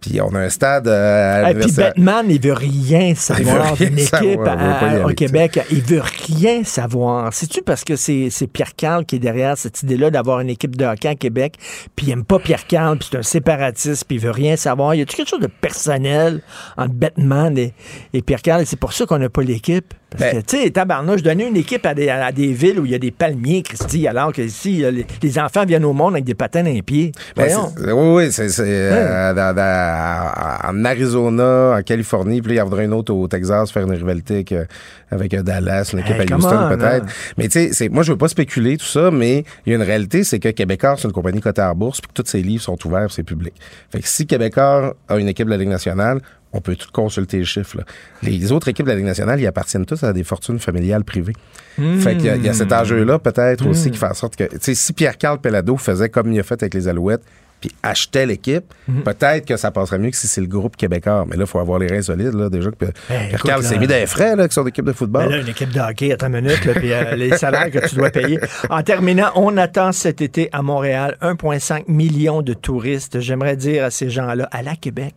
Puis 0.00 0.20
on 0.20 0.34
a 0.34 0.38
un 0.38 0.48
stade 0.48 0.88
euh, 0.88 1.44
à 1.44 1.50
Et 1.50 1.54
puis 1.54 1.72
Batman, 1.72 2.24
il 2.28 2.40
veut 2.40 2.52
rien 2.54 3.14
savoir 3.14 3.76
d'une 3.76 3.98
équipe 3.98 4.40
à- 4.46 5.06
au 5.06 5.10
Québec. 5.10 5.60
Il 5.70 5.82
veut 5.82 6.02
rien 6.28 6.64
savoir. 6.64 7.32
C'est-tu 7.32 7.62
parce 7.62 7.84
que 7.84 7.96
c'est 7.96 8.30
Pierre 8.52 8.74
Carl 8.76 9.04
qui 9.04 9.16
est 9.16 9.20
derrière 9.20 9.58
cette 9.58 9.82
idée-là 9.82 10.10
d'avoir 10.10 10.40
une 10.40 10.48
équipe 10.50 10.76
de 10.76 10.84
hockey 10.86 11.08
à 11.08 11.14
Québec, 11.14 11.54
puis 11.96 12.06
il 12.06 12.12
aime 12.12 12.24
pas 12.24 12.38
Pierre 12.38 12.66
Carl, 12.66 12.96
puis 12.98 13.08
c'est 13.10 13.18
un 13.18 13.22
séparatiste, 13.22 14.04
puis 14.06 14.16
il 14.16 14.20
veut 14.22 14.30
rien 14.30 14.56
savoir? 14.56 14.94
Y 14.94 15.02
a-tu 15.02 15.16
quelque 15.16 15.28
chose 15.28 15.40
de 15.40 15.46
personnel 15.48 16.40
entre 16.76 16.94
Batman 16.94 17.56
et, 17.58 17.74
et 18.12 18.22
Pierre 18.22 18.42
Carl? 18.42 18.62
Et 18.62 18.64
c'est 18.64 18.78
pour 18.78 18.92
ça 18.92 19.04
qu'on 19.06 19.18
n'a 19.18 19.28
pas 19.28 19.42
l'équipe. 19.42 19.92
Parce 20.10 20.24
Ben- 20.32 20.42
que, 20.42 20.46
tu 20.46 20.60
sais, 20.64 20.70
tabarnouche, 20.70 21.22
donner 21.22 21.46
une 21.46 21.56
équipe 21.56 21.86
à 21.86 21.94
des, 21.94 22.08
à 22.08 22.32
des 22.32 22.52
villes 22.52 22.80
où 22.80 22.84
il 22.84 22.90
y 22.90 22.94
a 22.96 22.98
des 22.98 23.12
palmiers, 23.12 23.62
Christy, 23.62 24.08
alors 24.08 24.32
que 24.32 24.42
ici, 24.42 24.78
les, 24.90 25.06
les 25.22 25.38
enfants 25.38 25.64
viennent 25.64 25.84
au 25.84 25.92
monde 25.92 26.14
avec 26.14 26.24
des 26.24 26.34
patins 26.34 26.64
dans 26.64 26.72
les 26.72 26.82
pieds. 26.82 27.12
Ben, 27.36 27.48
oui, 27.78 27.92
oui, 28.24 28.32
c'est 28.32 28.48
en 30.68 30.84
Arizona, 30.84 31.76
en 31.78 31.82
Californie, 31.82 32.40
puis 32.40 32.50
là, 32.50 32.54
il 32.54 32.58
y 32.58 32.60
en 32.60 32.64
voudrait 32.64 32.84
une 32.84 32.92
autre 32.92 33.12
au 33.12 33.26
Texas, 33.28 33.70
faire 33.70 33.84
une 33.84 33.92
rivalité 33.92 34.34
avec, 34.34 34.52
euh, 34.52 34.64
avec 35.10 35.34
euh, 35.34 35.42
Dallas, 35.42 35.90
une 35.92 36.00
équipe 36.00 36.16
Hey, 36.20 36.32
à 36.32 36.36
Houston 36.36 36.58
on, 36.66 36.68
peut-être. 36.68 37.06
là. 37.06 37.12
Mais 37.38 37.48
tu 37.48 37.72
sais, 37.72 37.88
moi, 37.88 38.02
je 38.02 38.12
veux 38.12 38.18
pas 38.18 38.28
spéculer 38.28 38.76
tout 38.76 38.86
ça, 38.86 39.10
mais 39.10 39.44
il 39.66 39.70
y 39.70 39.72
a 39.72 39.76
une 39.76 39.82
réalité, 39.82 40.24
c'est 40.24 40.38
que 40.38 40.48
Québécois, 40.48 40.96
c'est 40.98 41.08
une 41.08 41.12
compagnie 41.12 41.40
cotée 41.40 41.62
à 41.62 41.68
la 41.68 41.74
bourse, 41.74 42.00
puis 42.00 42.10
que 42.12 42.22
tous 42.22 42.28
ses 42.28 42.42
livres 42.42 42.62
sont 42.62 42.78
ouverts, 42.86 43.10
c'est 43.10 43.22
public. 43.22 43.54
Fait 43.90 44.00
que 44.00 44.08
si 44.08 44.26
Québécois 44.26 44.94
a 45.08 45.18
une 45.18 45.28
équipe 45.28 45.46
de 45.46 45.50
la 45.50 45.56
Ligue 45.56 45.68
nationale, 45.68 46.20
on 46.52 46.60
peut 46.60 46.74
tout 46.74 46.88
consulter 46.92 47.38
les 47.38 47.44
chiffres. 47.44 47.78
là. 47.78 47.84
Les 48.22 48.50
autres 48.50 48.68
équipes 48.68 48.86
de 48.86 48.90
la 48.90 48.96
Ligue 48.96 49.06
nationale, 49.06 49.40
ils 49.40 49.46
appartiennent 49.46 49.86
tous 49.86 50.02
à 50.02 50.12
des 50.12 50.24
fortunes 50.24 50.58
familiales 50.58 51.04
privées. 51.04 51.34
Fait 51.76 52.16
qu'il 52.16 52.36
y 52.36 52.46
y, 52.46 52.48
a 52.48 52.52
cet 52.52 52.72
enjeu-là 52.72 53.18
peut-être 53.18 53.66
aussi 53.66 53.90
qui 53.90 53.98
fait 53.98 54.06
en 54.06 54.14
sorte 54.14 54.36
que, 54.36 54.44
tu 54.44 54.58
sais, 54.60 54.74
si 54.74 54.92
Pierre-Carl 54.92 55.40
Pellado 55.40 55.76
faisait 55.76 56.08
comme 56.08 56.32
il 56.32 56.40
a 56.40 56.42
fait 56.42 56.62
avec 56.62 56.74
les 56.74 56.88
Alouettes, 56.88 57.22
puis 57.60 57.70
achetait 57.82 58.26
l'équipe, 58.26 58.64
peut-être 59.04 59.46
que 59.46 59.56
ça 59.56 59.70
passerait 59.70 59.98
mieux 59.98 60.10
que 60.10 60.16
si 60.16 60.26
c'est 60.26 60.40
le 60.40 60.46
groupe 60.46 60.76
québécois. 60.76 61.26
Mais 61.28 61.36
là, 61.36 61.44
il 61.44 61.46
faut 61.46 61.58
avoir 61.58 61.78
les 61.78 61.86
reins 61.86 62.02
solides, 62.02 62.34
là, 62.34 62.48
déjà 62.48 62.70
Pierre-Carl 62.70 63.60
écoute, 63.60 63.62
s'est 63.62 63.78
mis 63.78 63.86
des 63.86 64.06
frais, 64.06 64.36
là, 64.36 64.42
avec 64.42 64.52
son 64.52 64.66
équipe 64.66 64.84
de 64.84 64.92
football. 64.92 65.28
Ben 65.28 65.30
là, 65.30 65.42
une 65.42 65.48
équipe 65.48 65.70
de 65.70 65.80
hockey, 65.80 66.12
attends 66.12 66.28
une 66.28 66.40
minute, 66.40 66.64
là, 66.64 66.74
puis 66.74 66.92
euh, 66.92 67.16
les 67.16 67.36
salaires 67.36 67.70
que 67.70 67.86
tu 67.86 67.96
dois 67.96 68.10
payer. 68.10 68.38
En 68.70 68.82
terminant, 68.82 69.30
on 69.34 69.56
attend 69.56 69.92
cet 69.92 70.20
été 70.20 70.48
à 70.52 70.62
Montréal 70.62 71.16
1,5 71.20 71.84
million 71.88 72.42
de 72.42 72.54
touristes. 72.54 73.20
J'aimerais 73.20 73.56
dire 73.56 73.84
à 73.84 73.90
ces 73.90 74.08
gens-là, 74.10 74.48
à 74.50 74.62
Québec. 74.76 75.14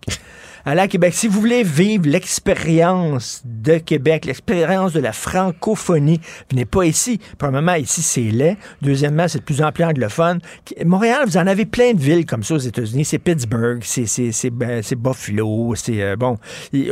Allez 0.66 0.82
à 0.82 0.88
Québec. 0.88 1.14
Si 1.14 1.28
vous 1.28 1.41
voulez 1.41 1.64
vivre 1.64 2.05
l'expérience 2.07 3.41
de 3.43 3.78
Québec, 3.80 4.26
l'expérience 4.26 4.93
de 4.93 4.99
la 5.01 5.11
francophonie, 5.11 6.22
venez 6.49 6.66
pas 6.66 6.86
ici. 6.86 7.20
Premièrement, 7.38 7.74
ici, 7.76 8.01
c'est 8.01 8.22
laid. 8.22 8.57
Deuxièmement, 8.82 9.28
c'est 9.28 9.39
de 9.39 9.43
plus 9.43 9.61
en 9.61 9.72
plus 9.72 9.84
anglophone. 9.84 10.39
Montréal, 10.86 11.24
vous 11.26 11.38
en 11.38 11.47
avez 11.47 11.66
plein 11.66 11.93
de 11.93 11.99
villes 11.99 12.26
comme 12.26 12.43
ça 12.43 12.55
aux 12.55 12.59
États-Unis. 12.59 13.03
C'est 13.05 13.20
Pittsburgh, 13.20 13.82
c'est 13.84 14.05
c'est- 14.05 14.32
c'est 14.32 14.49
ben, 14.49 14.82
Buffalo, 14.97 15.74
c'est 15.76 16.01
euh, 16.01 16.16
bon. 16.16 16.38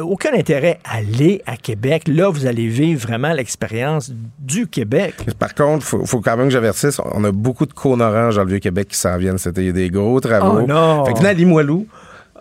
Aucun 0.02 0.34
intérêt 0.34 0.80
à 0.84 0.98
aller 0.98 1.42
à 1.46 1.56
Québec. 1.56 2.04
Là, 2.08 2.30
vous 2.30 2.46
allez 2.46 2.68
vivre 2.68 3.02
vraiment 3.02 3.32
l'expérience 3.32 4.12
du 4.40 4.68
Québec. 4.68 5.16
Par 5.40 5.54
contre, 5.56 5.86
faut, 5.86 6.06
faut 6.06 6.20
quand 6.20 6.36
même 6.36 6.48
que 6.48 6.54
j'avertisse, 6.54 7.00
on 7.14 7.24
a 7.24 7.32
beaucoup 7.32 7.66
de 7.66 7.74
cônes 7.74 8.02
oranges 8.02 8.36
dans 8.36 8.44
le 8.44 8.50
Vieux-Québec 8.50 8.90
qui 8.90 8.98
s'en 8.98 9.18
viennent. 9.18 9.38
C'était 9.38 9.72
des 9.72 9.90
gros 9.90 10.20
travaux. 10.20 10.60
Oh 10.64 10.68
non! 10.68 11.06
Fait 11.06 11.14
que 11.14 11.18
venez 11.20 11.30
à 11.30 11.34
Limoilou. 11.34 11.88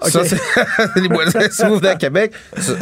Ça, 0.03 0.25
c'est 0.25 0.37
si 1.51 1.65
vous 1.67 1.77
venez 1.77 1.89
à 1.89 1.95
Québec, 1.97 2.33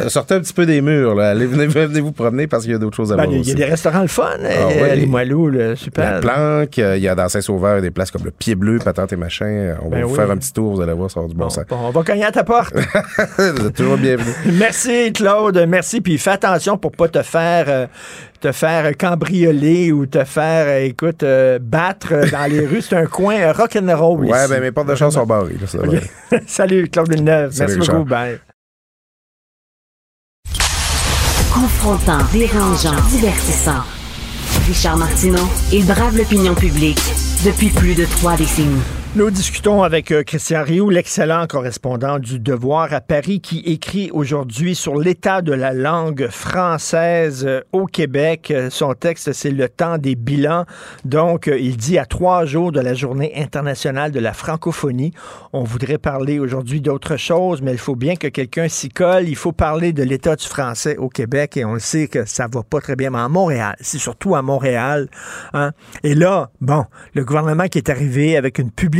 sortez 0.07 0.35
un 0.35 0.39
petit 0.39 0.53
peu 0.53 0.65
des 0.65 0.81
murs. 0.81 1.15
Là. 1.15 1.31
Allez, 1.31 1.45
venez, 1.45 1.67
venez 1.67 1.99
vous 1.99 2.11
promener 2.11 2.47
parce 2.47 2.63
qu'il 2.63 2.71
y 2.71 2.75
a 2.75 2.77
d'autres 2.77 2.95
choses 2.95 3.11
à 3.11 3.15
Ben, 3.15 3.25
voir 3.25 3.37
il 3.37 3.47
y 3.47 3.51
a 3.51 3.55
des 3.55 3.65
restaurants 3.65 4.01
le 4.01 4.07
fun 4.07 4.29
Ah 4.43 4.47
euh, 4.47 4.81
ouais. 4.81 4.95
Limoilou, 4.95 5.49
là, 5.49 5.75
super. 5.75 6.13
La 6.13 6.19
planque, 6.19 6.79
euh, 6.79 6.97
il 6.97 7.03
y 7.03 7.07
a 7.07 7.15
dans 7.15 7.27
Saint-Sauveur 7.29 7.81
des 7.81 7.91
places 7.91 8.11
comme 8.11 8.23
le 8.25 8.31
Pied 8.31 8.55
Bleu, 8.55 8.79
Patente 8.79 9.13
et 9.13 9.15
Machin. 9.15 9.75
On 9.81 9.89
va 9.89 9.97
Ben 9.97 10.03
vous 10.05 10.11
oui. 10.11 10.15
faire 10.15 10.31
un 10.31 10.37
petit 10.37 10.53
tour, 10.53 10.75
vous 10.75 10.81
allez 10.81 10.93
voir, 10.93 11.11
ça 11.11 11.21
va 11.21 11.27
du 11.27 11.35
bon, 11.35 11.49
sens. 11.49 11.65
Bon, 11.69 11.77
on 11.81 11.91
va 11.91 12.03
cogner 12.03 12.25
à 12.25 12.31
ta 12.31 12.43
porte. 12.43 12.73
vous 13.37 13.67
êtes 13.67 13.75
toujours 13.75 13.97
bienvenus. 13.97 14.35
Merci 14.53 15.11
Claude, 15.13 15.65
merci. 15.67 16.01
Puis 16.01 16.17
fais 16.17 16.31
attention 16.31 16.77
pour 16.77 16.91
pas 16.91 17.07
te 17.07 17.21
faire 17.21 17.65
euh, 17.67 17.87
te 18.39 18.51
faire 18.51 18.95
cambrioler 18.97 19.91
ou 19.91 20.05
te 20.05 20.23
faire, 20.23 20.65
euh, 20.67 20.85
écoute, 20.85 21.23
euh, 21.23 21.59
battre 21.59 22.29
dans 22.31 22.49
les 22.49 22.65
rues. 22.65 22.81
C'est 22.81 22.95
un 22.95 23.05
coin 23.05 23.35
euh, 23.35 23.51
rock'n'roll. 23.51 24.25
Ouais, 24.25 24.39
ici. 24.39 24.49
ben 24.49 24.61
mes 24.61 24.71
portes 24.71 24.87
de 24.89 24.95
chance 24.95 25.13
sont 25.13 25.25
barrées. 25.25 25.57
là, 25.59 25.67
ça. 25.67 25.79
Salut 26.47 26.87
Claude 26.89 27.09
Villeneuve. 27.09 27.51
Salut, 27.51 27.75
merci 27.75 27.79
Richard. 27.79 27.95
beaucoup. 27.95 28.09
Bye. 28.09 28.39
Confrontant, 31.53 32.19
dérangeant, 32.31 32.95
divertissant. 33.09 33.83
Richard 34.67 34.97
Martineau, 34.97 35.47
il 35.71 35.85
brave 35.85 36.15
l'opinion 36.17 36.55
publique 36.55 37.01
depuis 37.43 37.69
plus 37.69 37.95
de 37.95 38.05
trois 38.05 38.35
décennies. 38.35 38.98
Nous 39.15 39.31
discutons 39.31 39.81
avec 39.81 40.11
euh, 40.11 40.21
Christian 40.21 40.61
Rioux, 40.63 40.91
l'excellent 40.91 41.47
correspondant 41.47 42.19
du 42.19 42.39
Devoir 42.39 42.93
à 42.93 43.01
Paris, 43.01 43.41
qui 43.41 43.57
écrit 43.61 44.11
aujourd'hui 44.13 44.75
sur 44.75 44.97
l'état 44.97 45.41
de 45.41 45.51
la 45.51 45.73
langue 45.73 46.27
française 46.27 47.43
euh, 47.43 47.61
au 47.71 47.87
Québec. 47.87 48.51
Euh, 48.51 48.69
Son 48.69 48.93
texte, 48.93 49.33
c'est 49.33 49.49
Le 49.49 49.67
temps 49.67 49.97
des 49.97 50.13
bilans. 50.13 50.65
Donc, 51.05 51.47
il 51.51 51.75
dit 51.75 51.97
à 51.97 52.05
trois 52.05 52.45
jours 52.45 52.71
de 52.71 52.79
la 52.79 52.93
journée 52.93 53.33
internationale 53.35 54.11
de 54.11 54.19
la 54.19 54.31
francophonie, 54.31 55.11
on 55.53 55.63
voudrait 55.63 55.97
parler 55.97 56.37
aujourd'hui 56.37 56.79
d'autre 56.79 57.17
chose, 57.17 57.63
mais 57.63 57.71
il 57.71 57.79
faut 57.79 57.95
bien 57.95 58.15
que 58.15 58.27
quelqu'un 58.27 58.67
s'y 58.67 58.89
colle. 58.89 59.27
Il 59.27 59.35
faut 59.35 59.53
parler 59.53 59.91
de 59.91 60.03
l'état 60.03 60.35
du 60.35 60.45
français 60.45 60.97
au 60.97 61.09
Québec 61.09 61.57
et 61.57 61.65
on 61.65 61.73
le 61.73 61.79
sait 61.79 62.07
que 62.07 62.25
ça 62.25 62.45
va 62.47 62.61
pas 62.61 62.79
très 62.79 62.95
bien, 62.95 63.09
mais 63.09 63.17
à 63.17 63.27
Montréal, 63.27 63.75
c'est 63.81 63.97
surtout 63.97 64.35
à 64.35 64.43
Montréal. 64.43 65.09
Hein? 65.53 65.71
Et 66.03 66.13
là, 66.13 66.51
bon, 66.61 66.85
le 67.15 67.25
gouvernement 67.25 67.65
qui 67.65 67.79
est 67.79 67.89
arrivé 67.89 68.37
avec 68.37 68.59
une 68.59 68.69
publicité 68.69 68.98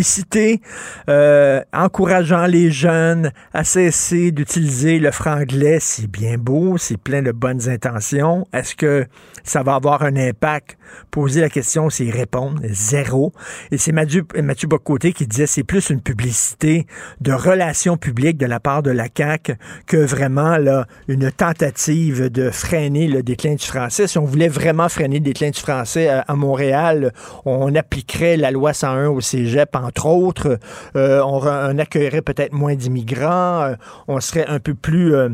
euh, 1.09 1.61
encourageant 1.73 2.45
les 2.45 2.71
jeunes 2.71 3.31
à 3.53 3.63
cesser 3.63 4.31
d'utiliser 4.31 4.99
le 4.99 5.11
franglais, 5.11 5.77
c'est 5.79 6.07
bien 6.07 6.37
beau, 6.37 6.77
c'est 6.77 6.97
plein 6.97 7.21
de 7.21 7.31
bonnes 7.31 7.69
intentions. 7.69 8.47
Est-ce 8.53 8.75
que 8.75 9.05
ça 9.43 9.63
va 9.63 9.75
avoir 9.75 10.03
un 10.03 10.15
impact? 10.15 10.77
Poser 11.11 11.41
la 11.41 11.49
question, 11.49 11.89
c'est 11.89 12.09
répondre. 12.09 12.61
Zéro. 12.69 13.33
Et 13.71 13.77
c'est 13.77 13.91
Mathieu, 13.91 14.25
Mathieu 14.41 14.67
Bocoté 14.67 15.13
qui 15.13 15.27
disait 15.27 15.47
c'est 15.47 15.63
plus 15.63 15.89
une 15.89 16.01
publicité 16.01 16.87
de 17.21 17.31
relations 17.31 17.97
publiques 17.97 18.37
de 18.37 18.45
la 18.45 18.59
part 18.59 18.83
de 18.83 18.91
la 18.91 19.07
CAQ 19.15 19.53
que 19.85 19.97
vraiment 19.97 20.57
là, 20.57 20.85
une 21.07 21.31
tentative 21.31 22.29
de 22.29 22.49
freiner 22.49 23.07
le 23.07 23.23
déclin 23.23 23.55
du 23.55 23.65
français. 23.65 24.07
Si 24.07 24.17
on 24.17 24.25
voulait 24.25 24.47
vraiment 24.47 24.89
freiner 24.89 25.17
le 25.17 25.23
déclin 25.23 25.49
du 25.49 25.59
français 25.59 26.09
à, 26.09 26.35
Montréal, 26.35 27.13
on 27.45 27.73
appliquerait 27.75 28.37
la 28.37 28.51
loi 28.51 28.73
101 28.73 29.09
au 29.09 29.21
cégep, 29.21 29.75
entre 29.89 30.05
autres. 30.07 30.59
Euh, 30.95 31.21
on, 31.21 31.77
accueillerait 31.77 32.21
peut-être 32.21 32.53
moins 32.53 32.75
d'immigrants. 32.75 33.61
euh, 33.63 33.75
on 34.07 34.19
serait 34.19 34.45
un 34.47 34.59
peu 34.59 34.73
plus... 34.73 35.15
euh, 35.15 35.29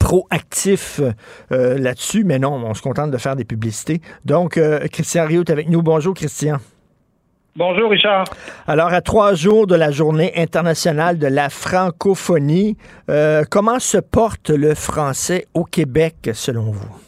proactif 0.00 1.00
là-dessus, 1.48 2.24
mais 2.24 2.40
non, 2.40 2.54
on 2.54 2.74
se 2.74 2.82
contente 2.82 3.12
de 3.12 3.18
faire 3.18 3.36
des 3.36 3.44
publicités. 3.44 4.00
Donc, 4.24 4.60
Christian 4.90 5.26
Rio 5.26 5.42
est 5.42 5.50
avec 5.50 5.68
nous. 5.68 5.80
Bonjour, 5.80 6.12
Christian. 6.12 6.58
Bonjour, 7.56 7.90
Richard. 7.90 8.24
Alors, 8.66 8.88
à 8.88 9.00
trois 9.00 9.34
jours 9.34 9.66
de 9.66 9.74
la 9.74 9.90
journée 9.90 10.32
internationale 10.36 11.18
de 11.18 11.26
la 11.26 11.48
francophonie, 11.48 12.76
euh, 13.08 13.44
comment 13.48 13.78
se 13.78 13.96
porte 13.96 14.50
le 14.50 14.74
français 14.74 15.46
au 15.54 15.64
Québec, 15.64 16.30
selon 16.34 16.72
vous? 16.72 17.05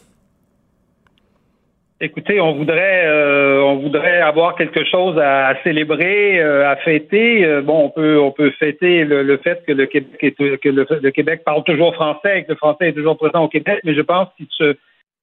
Écoutez, 2.00 2.40
on 2.40 2.52
voudrait, 2.54 3.06
euh, 3.06 3.60
on 3.60 3.76
voudrait 3.78 4.20
avoir 4.20 4.54
quelque 4.54 4.84
chose 4.84 5.18
à, 5.18 5.48
à 5.48 5.62
célébrer, 5.64 6.40
euh, 6.40 6.70
à 6.70 6.76
fêter. 6.76 7.44
Euh, 7.44 7.60
bon, 7.60 7.86
on 7.86 7.90
peut, 7.90 8.20
on 8.20 8.30
peut 8.30 8.50
fêter 8.52 9.02
le, 9.04 9.24
le 9.24 9.36
fait 9.38 9.64
que 9.66 9.72
le 9.72 9.86
Québec, 9.86 10.12
est- 10.22 10.58
que 10.58 10.68
le, 10.68 10.86
le 11.02 11.10
Québec 11.10 11.42
parle 11.44 11.64
toujours 11.64 11.92
français 11.96 12.38
et 12.38 12.44
que 12.44 12.50
le 12.50 12.56
français 12.56 12.90
est 12.90 12.92
toujours 12.92 13.16
présent 13.18 13.42
au 13.42 13.48
Québec, 13.48 13.80
mais 13.82 13.94
je 13.94 14.00
pense 14.02 14.28
qu'il 14.36 14.46
se, 14.50 14.76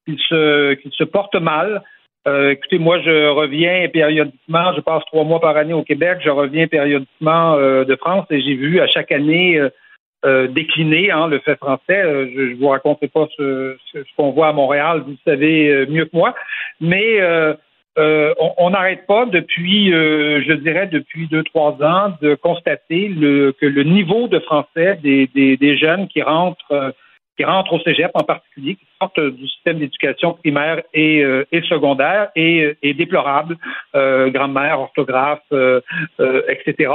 qu'il 0.05 0.19
se, 0.19 0.73
qu'il 0.73 0.91
se 0.91 1.05
porte 1.05 1.35
mal. 1.35 1.81
Euh, 2.27 2.49
écoutez, 2.51 2.77
moi, 2.77 2.99
je 2.99 3.29
reviens 3.29 3.87
périodiquement. 3.87 4.73
Je 4.75 4.81
passe 4.81 5.05
trois 5.05 5.23
mois 5.23 5.39
par 5.39 5.55
année 5.55 5.73
au 5.73 5.83
Québec. 5.83 6.17
Je 6.25 6.29
reviens 6.29 6.67
périodiquement 6.67 7.53
euh, 7.53 7.85
de 7.85 7.95
France 7.95 8.25
et 8.31 8.41
j'ai 8.41 8.55
vu 8.55 8.81
à 8.81 8.87
chaque 8.87 9.13
année 9.13 9.61
euh, 10.25 10.47
décliner 10.47 11.11
hein, 11.11 11.27
le 11.27 11.39
fait 11.39 11.55
français. 11.57 12.01
Euh, 12.03 12.27
je 12.35 12.41
ne 12.41 12.55
vous 12.55 12.67
raconterai 12.69 13.07
pas 13.07 13.27
ce, 13.37 13.75
ce- 13.91 13.99
qu'on 14.17 14.31
voit 14.31 14.47
à 14.49 14.53
Montréal, 14.53 15.01
vous 15.05 15.11
le 15.11 15.17
savez 15.31 15.69
euh, 15.69 15.85
mieux 15.87 16.05
que 16.05 16.15
moi. 16.15 16.33
Mais 16.81 17.19
euh, 17.21 17.53
on- 18.57 18.69
n'arrête 18.71 19.05
pas 19.07 19.25
depuis, 19.25 19.89
je 19.91 20.53
dirais, 20.53 20.87
depuis 20.87 21.27
deux, 21.27 21.43
trois 21.43 21.77
ans, 21.81 22.13
de 22.21 22.35
constater 22.35 23.07
le, 23.07 23.53
que 23.53 23.65
le 23.65 23.83
niveau 23.83 24.27
de 24.27 24.39
français 24.39 24.99
des, 25.01 25.27
des, 25.33 25.55
des 25.55 25.77
jeunes 25.77 26.07
qui 26.09 26.21
rentrent 26.21 26.93
qui 27.37 27.43
rentrent 27.43 27.73
au 27.73 27.79
cégep 27.79 28.11
en 28.13 28.23
particulier, 28.23 28.75
qui 28.75 28.85
sortent 28.99 29.19
du 29.19 29.47
système 29.47 29.79
d'éducation 29.79 30.33
primaire 30.33 30.81
et, 30.93 31.23
euh, 31.23 31.45
et 31.51 31.61
secondaire, 31.63 32.29
est, 32.35 32.77
est 32.81 32.93
déplorable. 32.93 33.57
Euh, 33.95 34.29
grammaire, 34.29 34.79
orthographe, 34.79 35.41
euh, 35.51 35.81
etc. 36.47 36.91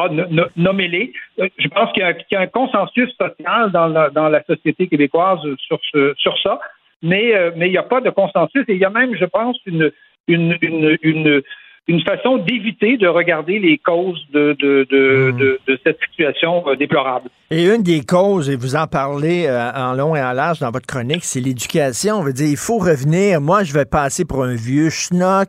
Nommez-les. 0.56 1.12
Je 1.38 1.68
pense 1.68 1.92
qu'il 1.92 2.02
y, 2.02 2.34
y, 2.34 2.36
a 2.36 2.40
un 2.40 2.46
consensus 2.46 3.10
social 3.16 3.70
dans 3.72 3.88
la, 3.88 4.10
dans 4.10 4.28
la 4.28 4.42
société 4.44 4.86
québécoise 4.88 5.40
sur, 5.58 5.78
ce, 5.92 6.14
sur 6.16 6.38
ça, 6.42 6.58
mais 7.02 7.32
mais 7.56 7.68
il 7.68 7.72
n'y 7.72 7.78
a 7.78 7.82
pas 7.82 8.00
de 8.00 8.10
consensus 8.10 8.64
et 8.68 8.74
il 8.74 8.78
y 8.78 8.84
a 8.84 8.90
même, 8.90 9.14
je 9.16 9.24
pense, 9.24 9.58
une, 9.66 9.90
une, 10.28 10.56
une, 10.60 10.98
une 11.02 11.42
une 11.88 12.02
façon 12.02 12.38
d'éviter 12.38 12.96
de 12.96 13.08
regarder 13.08 13.58
les 13.58 13.78
causes 13.78 14.24
de, 14.32 14.56
de, 14.60 14.86
de, 14.90 15.32
hmm. 15.32 15.56
de, 15.66 15.78
cette 15.84 15.98
situation 16.08 16.62
euh, 16.68 16.76
déplorable. 16.76 17.30
Et 17.50 17.64
une 17.64 17.82
des 17.82 18.02
causes, 18.02 18.48
et 18.48 18.54
vous 18.54 18.76
en 18.76 18.86
parlez 18.86 19.46
euh, 19.46 19.72
en 19.72 19.94
long 19.94 20.14
et 20.14 20.22
en 20.22 20.32
large 20.32 20.60
dans 20.60 20.70
votre 20.70 20.86
chronique, 20.86 21.24
c'est 21.24 21.40
l'éducation. 21.40 22.16
On 22.16 22.22
veut 22.22 22.32
dire, 22.32 22.46
il 22.46 22.56
faut 22.56 22.78
revenir. 22.78 23.40
Moi, 23.40 23.64
je 23.64 23.72
vais 23.72 23.86
passer 23.86 24.24
pour 24.24 24.44
un 24.44 24.54
vieux 24.54 24.88
schnock, 24.88 25.48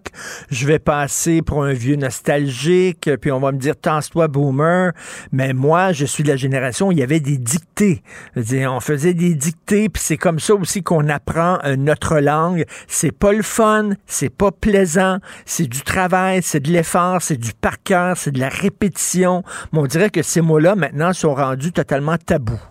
je 0.50 0.66
vais 0.66 0.80
passer 0.80 1.44
pour 1.44 1.64
un 1.64 1.74
vieux 1.74 1.96
nostalgique, 1.96 3.08
puis 3.22 3.32
on 3.32 3.40
va 3.40 3.52
me 3.52 3.60
dire, 3.60 3.80
tense-toi, 3.80 4.28
boomer. 4.28 4.94
Mais 5.32 5.54
moi, 5.54 5.92
je 5.92 6.06
suis 6.06 6.24
de 6.24 6.30
la 6.30 6.38
génération 6.38 6.88
où 6.88 6.92
il 6.92 6.98
y 6.98 7.04
avait 7.04 7.20
des 7.20 7.38
dictées. 7.38 8.02
Dire, 8.36 8.74
on 8.74 8.80
faisait 8.80 9.14
des 9.14 9.36
dictées, 9.36 9.90
puis 9.90 10.02
c'est 10.02 10.18
comme 10.18 10.40
ça 10.40 10.56
aussi 10.56 10.82
qu'on 10.82 11.08
apprend 11.08 11.60
euh, 11.66 11.76
notre 11.76 12.20
langue. 12.20 12.66
C'est 12.88 13.16
pas 13.16 13.32
le 13.32 13.44
fun, 13.44 13.92
c'est 14.08 14.36
pas 14.36 14.50
plaisant, 14.52 15.20
c'est 15.46 15.68
du 15.68 15.82
travail 15.82 16.31
c'est 16.42 16.62
de 16.62 16.70
l'effort, 16.70 17.22
c'est 17.22 17.38
du 17.38 17.52
par 17.54 17.84
cœur, 17.84 18.16
c'est 18.16 18.32
de 18.32 18.40
la 18.40 18.50
répétition. 18.50 19.44
Mais 19.74 19.80
on 19.80 19.86
dirait 19.86 20.10
que 20.10 20.22
ces 20.22 20.42
mots-là, 20.42 20.76
maintenant, 20.76 21.14
sont 21.14 21.34
rendus 21.34 21.74
totalement 21.74 22.16
tabous. 22.18 22.62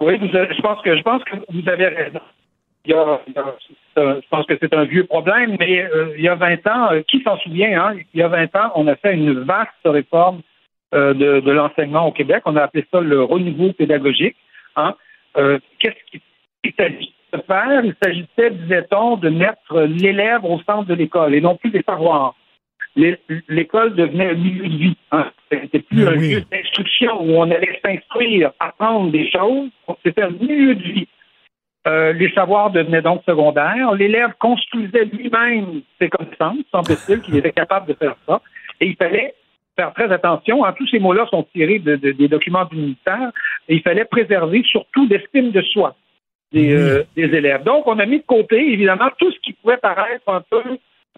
Oui, 0.00 0.18
je 0.20 0.62
pense 0.62 0.82
que 0.82 0.96
je 0.96 1.02
pense 1.02 1.22
que 1.24 1.36
vous 1.50 1.68
avez 1.68 1.88
raison. 1.88 2.20
je 2.86 4.28
pense 4.30 4.46
que 4.46 4.54
c'est 4.60 4.72
un 4.74 4.84
vieux 4.84 5.04
problème, 5.04 5.56
mais 5.58 5.82
euh, 5.82 6.14
il 6.16 6.24
y 6.24 6.28
a 6.28 6.34
20 6.34 6.66
ans, 6.66 6.92
euh, 6.92 7.02
qui 7.06 7.22
s'en 7.22 7.36
souvient, 7.38 7.80
hein, 7.80 7.96
il 8.14 8.20
y 8.20 8.22
a 8.22 8.28
20 8.28 8.56
ans, 8.56 8.72
on 8.74 8.86
a 8.88 8.96
fait 8.96 9.14
une 9.14 9.40
vaste 9.40 9.70
réforme 9.84 10.40
euh, 10.94 11.12
de, 11.12 11.50
l'enseignement 11.50 12.06
au 12.06 12.12
Québec. 12.12 12.42
On 12.46 12.56
a 12.56 12.62
appelé 12.62 12.86
ça 12.90 13.00
le 13.00 13.22
renouveau 13.22 13.72
pédagogique. 13.74 14.36
Hein? 14.76 14.94
Qu'est-ce 15.78 16.18
qui 16.18 16.74
s'agit 16.76 17.14
faire, 17.38 17.84
il 17.84 17.94
s'agissait, 18.02 18.50
disait-on, 18.50 19.16
de 19.16 19.28
mettre 19.28 19.80
l'élève 19.82 20.44
au 20.44 20.60
centre 20.60 20.86
de 20.86 20.94
l'école 20.94 21.34
et 21.34 21.40
non 21.40 21.56
plus 21.56 21.70
des 21.70 21.82
savoirs. 21.82 22.34
L'école 22.96 23.94
devenait 23.94 24.30
un 24.30 24.34
milieu 24.34 24.68
de 24.68 24.76
vie. 24.76 24.96
Hein. 25.12 25.30
C'était 25.50 25.78
plus 25.78 26.06
un 26.06 26.12
lieu 26.12 26.40
d'instruction 26.50 27.22
où 27.22 27.36
on 27.36 27.50
allait 27.50 27.80
s'instruire, 27.84 28.52
apprendre 28.58 29.10
des 29.12 29.30
choses. 29.30 29.70
C'était 30.04 30.22
un 30.22 30.30
milieu 30.30 30.74
de 30.74 30.82
vie. 30.82 31.08
Euh, 31.86 32.12
les 32.12 32.30
savoirs 32.32 32.70
devenaient 32.70 33.00
donc 33.00 33.22
secondaires. 33.24 33.92
L'élève 33.92 34.32
construisait 34.38 35.04
lui-même 35.04 35.82
ses 36.00 36.08
connaissances, 36.08 36.64
semble-t-il 36.72 37.20
qu'il 37.20 37.36
était 37.36 37.52
capable 37.52 37.86
de 37.86 37.94
faire 37.94 38.16
ça. 38.28 38.42
Et 38.80 38.86
il 38.86 38.96
fallait 38.96 39.34
faire 39.76 39.94
très 39.94 40.12
attention. 40.12 40.64
Hein, 40.64 40.74
tous 40.76 40.88
ces 40.88 40.98
mots-là 40.98 41.26
sont 41.30 41.44
tirés 41.54 41.78
des 41.78 42.28
documents 42.28 42.64
du 42.64 42.76
ministère. 42.76 43.30
Et 43.68 43.76
il 43.76 43.82
fallait 43.82 44.04
préserver 44.04 44.62
surtout 44.64 45.06
l'estime 45.08 45.52
de 45.52 45.62
soi. 45.62 45.94
Euh, 46.54 47.04
des, 47.16 47.22
élèves. 47.22 47.62
Donc, 47.62 47.86
on 47.86 47.98
a 48.00 48.06
mis 48.06 48.18
de 48.18 48.24
côté, 48.26 48.72
évidemment, 48.72 49.08
tout 49.18 49.30
ce 49.30 49.38
qui 49.38 49.52
pouvait 49.52 49.76
paraître 49.76 50.28
un 50.28 50.42
peu 50.50 50.62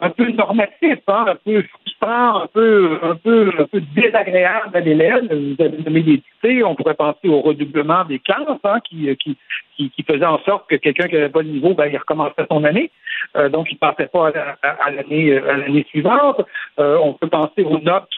un 0.01 0.11
peu 0.11 0.29
normatif, 0.33 0.99
hein, 1.07 1.27
un 1.29 1.37
peu 1.37 1.63
frustrant, 1.63 2.43
un 2.43 2.47
peu, 2.49 2.99
un 3.03 3.15
peu, 3.15 3.53
un 3.57 3.67
peu 3.67 3.81
désagréable 3.95 4.77
à 4.77 4.81
l'élève. 4.81 5.25
Vous 5.31 5.63
avez 5.63 5.79
nommé 5.79 6.03
des 6.03 6.17
dictées, 6.17 6.65
on 6.65 6.75
pourrait 6.75 6.95
penser 6.95 7.29
au 7.29 7.41
redoublement 7.41 8.05
des 8.05 8.19
classes, 8.19 8.49
hein, 8.65 8.81
qui, 8.81 9.15
qui, 9.17 9.37
qui, 9.77 9.91
qui, 9.91 10.03
faisait 10.03 10.27
en 10.27 10.41
sorte 10.41 10.69
que 10.69 10.75
quelqu'un 10.75 11.07
qui 11.07 11.15
n'avait 11.15 11.29
pas 11.29 11.43
le 11.43 11.51
niveau, 11.51 11.75
ben, 11.75 11.87
il 11.87 11.97
recommençait 11.97 12.47
son 12.51 12.65
année. 12.65 12.91
Euh, 13.37 13.49
donc, 13.49 13.71
il 13.71 13.75
ne 13.75 13.79
passait 13.79 14.09
pas 14.09 14.33
à, 14.63 14.91
l'année 14.91 15.39
à 15.39 15.57
l'année 15.57 15.87
suivante. 15.89 16.41
Euh, 16.81 16.99
on 17.01 17.13
peut 17.13 17.29
penser 17.29 17.63
aux 17.63 17.79
notes, 17.79 18.09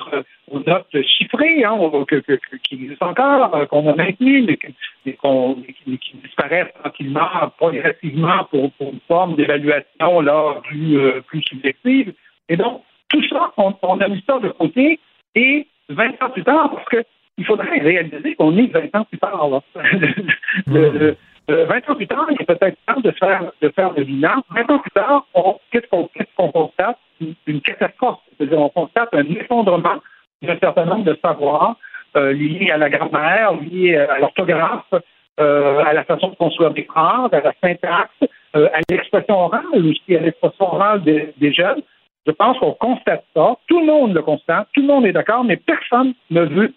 aux 0.55 0.71
notes 0.71 1.03
chiffrées, 1.03 1.65
hein, 1.65 1.79
que, 2.09 2.17
que, 2.17 2.39
qui 2.63 2.75
existent 2.75 3.11
encore, 3.11 3.55
euh, 3.55 3.67
qu'on 3.67 3.89
a 3.91 3.95
maintenues, 3.95 4.43
mais, 4.43 4.57
qui, 4.57 6.17
disparaissent 6.23 6.73
tranquillement, 6.83 7.29
progressivement 7.59 8.45
pour, 8.51 8.73
pour 8.73 8.93
une 8.93 9.01
forme 9.09 9.37
d'évaluation 9.37 10.21
là 10.21 10.61
plus, 10.65 10.99
plus 11.27 11.43
subjective. 11.43 12.15
Et 12.49 12.57
donc, 12.57 12.83
tout 13.09 13.23
ça, 13.29 13.53
on, 13.57 14.01
a 14.01 14.09
mis 14.09 14.23
ça 14.27 14.39
de 14.39 14.49
côté 14.49 14.99
et 15.35 15.67
20 15.89 16.23
ans 16.23 16.31
plus 16.31 16.45
tard, 16.45 16.71
parce 16.71 16.89
qu'il 16.89 17.45
faudrait 17.45 17.79
réaliser 17.79 18.35
qu'on 18.35 18.57
est 18.57 18.67
20 18.67 18.95
ans 18.95 19.05
plus 19.05 19.19
tard. 19.19 19.49
Là. 19.49 19.61
20 21.47 21.91
ans 21.91 21.95
plus 21.95 22.07
tard, 22.07 22.27
il 22.31 22.41
est 22.41 22.47
peut-être 22.47 22.79
temps 22.87 23.01
de 23.01 23.11
faire, 23.13 23.53
de 23.61 23.69
faire 23.71 23.93
le 23.93 24.05
bilan. 24.05 24.43
20 24.51 24.71
ans 24.71 24.79
plus 24.79 24.91
tard, 24.91 25.27
qu'est-ce 25.71 25.89
qu'on 26.37 26.51
constate? 26.51 26.99
Une, 27.47 27.61
catastrophe. 27.61 28.19
C'est-à-dire, 28.37 28.59
on 28.59 28.69
constate 28.71 29.09
un 29.13 29.25
effondrement 29.27 30.01
d'un 30.43 30.59
certain 30.59 30.85
nombre 30.85 31.05
de 31.05 31.19
savoirs 31.23 31.77
euh, 32.17 32.33
liés 32.33 32.71
à 32.71 32.77
la 32.77 32.91
grammaire, 32.91 33.53
liés 33.55 33.97
à 33.97 34.19
l'orthographe, 34.19 34.95
euh, 35.41 35.83
à 35.85 35.93
la 35.93 36.05
façon 36.05 36.29
de 36.29 36.37
construire 36.37 36.71
des 36.71 36.85
phrases, 36.85 37.33
à 37.33 37.41
la 37.41 37.53
syntaxe, 37.63 38.11
euh, 38.57 38.69
à 38.73 38.81
l'expression 38.89 39.37
orale 39.37 39.65
aussi, 39.75 40.15
à 40.15 40.21
l'expression 40.21 40.67
orale 40.67 41.03
des, 41.03 41.35
des 41.39 41.53
jeunes. 41.53 41.83
Je 42.27 42.33
pense 42.33 42.59
qu'on 42.59 42.73
constate 42.73 43.25
ça. 43.35 43.57
Tout 43.67 43.81
le 43.81 43.87
monde 43.87 44.15
le 44.15 44.23
constate, 44.23 44.69
tout 44.73 44.81
le 44.81 44.87
monde 44.87 45.07
est 45.07 45.13
d'accord, 45.13 45.45
mais 45.45 45.57
personne 45.57 46.15
ne 46.31 46.43
veut 46.43 46.73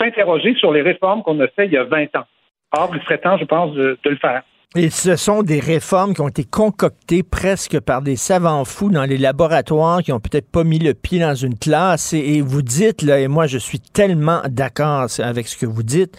s'interroger 0.00 0.54
sur 0.56 0.72
les 0.72 0.82
réformes 0.82 1.22
qu'on 1.22 1.40
a 1.40 1.48
faites 1.48 1.68
il 1.68 1.72
y 1.72 1.78
a 1.78 1.84
20 1.84 2.14
ans. 2.16 2.26
Or, 2.76 2.90
il 2.94 3.02
serait 3.02 3.18
temps, 3.18 3.38
je 3.38 3.44
pense, 3.44 3.72
de, 3.72 3.98
le 4.04 4.16
faire. 4.16 4.42
Et 4.76 4.90
ce 4.90 5.14
sont 5.14 5.44
des 5.44 5.60
réformes 5.60 6.14
qui 6.14 6.20
ont 6.20 6.26
été 6.26 6.42
concoctées 6.42 7.22
presque 7.22 7.78
par 7.78 8.02
des 8.02 8.16
savants 8.16 8.64
fous 8.64 8.90
dans 8.90 9.04
les 9.04 9.18
laboratoires 9.18 10.02
qui 10.02 10.10
ont 10.10 10.18
peut-être 10.18 10.50
pas 10.50 10.64
mis 10.64 10.80
le 10.80 10.94
pied 10.94 11.20
dans 11.20 11.36
une 11.36 11.56
classe. 11.56 12.12
Et, 12.12 12.40
vous 12.40 12.60
dites, 12.60 13.02
là, 13.02 13.20
et 13.20 13.28
moi 13.28 13.46
je 13.46 13.56
suis 13.56 13.78
tellement 13.78 14.42
d'accord 14.48 15.06
avec 15.20 15.46
ce 15.46 15.56
que 15.56 15.66
vous 15.66 15.84
dites, 15.84 16.18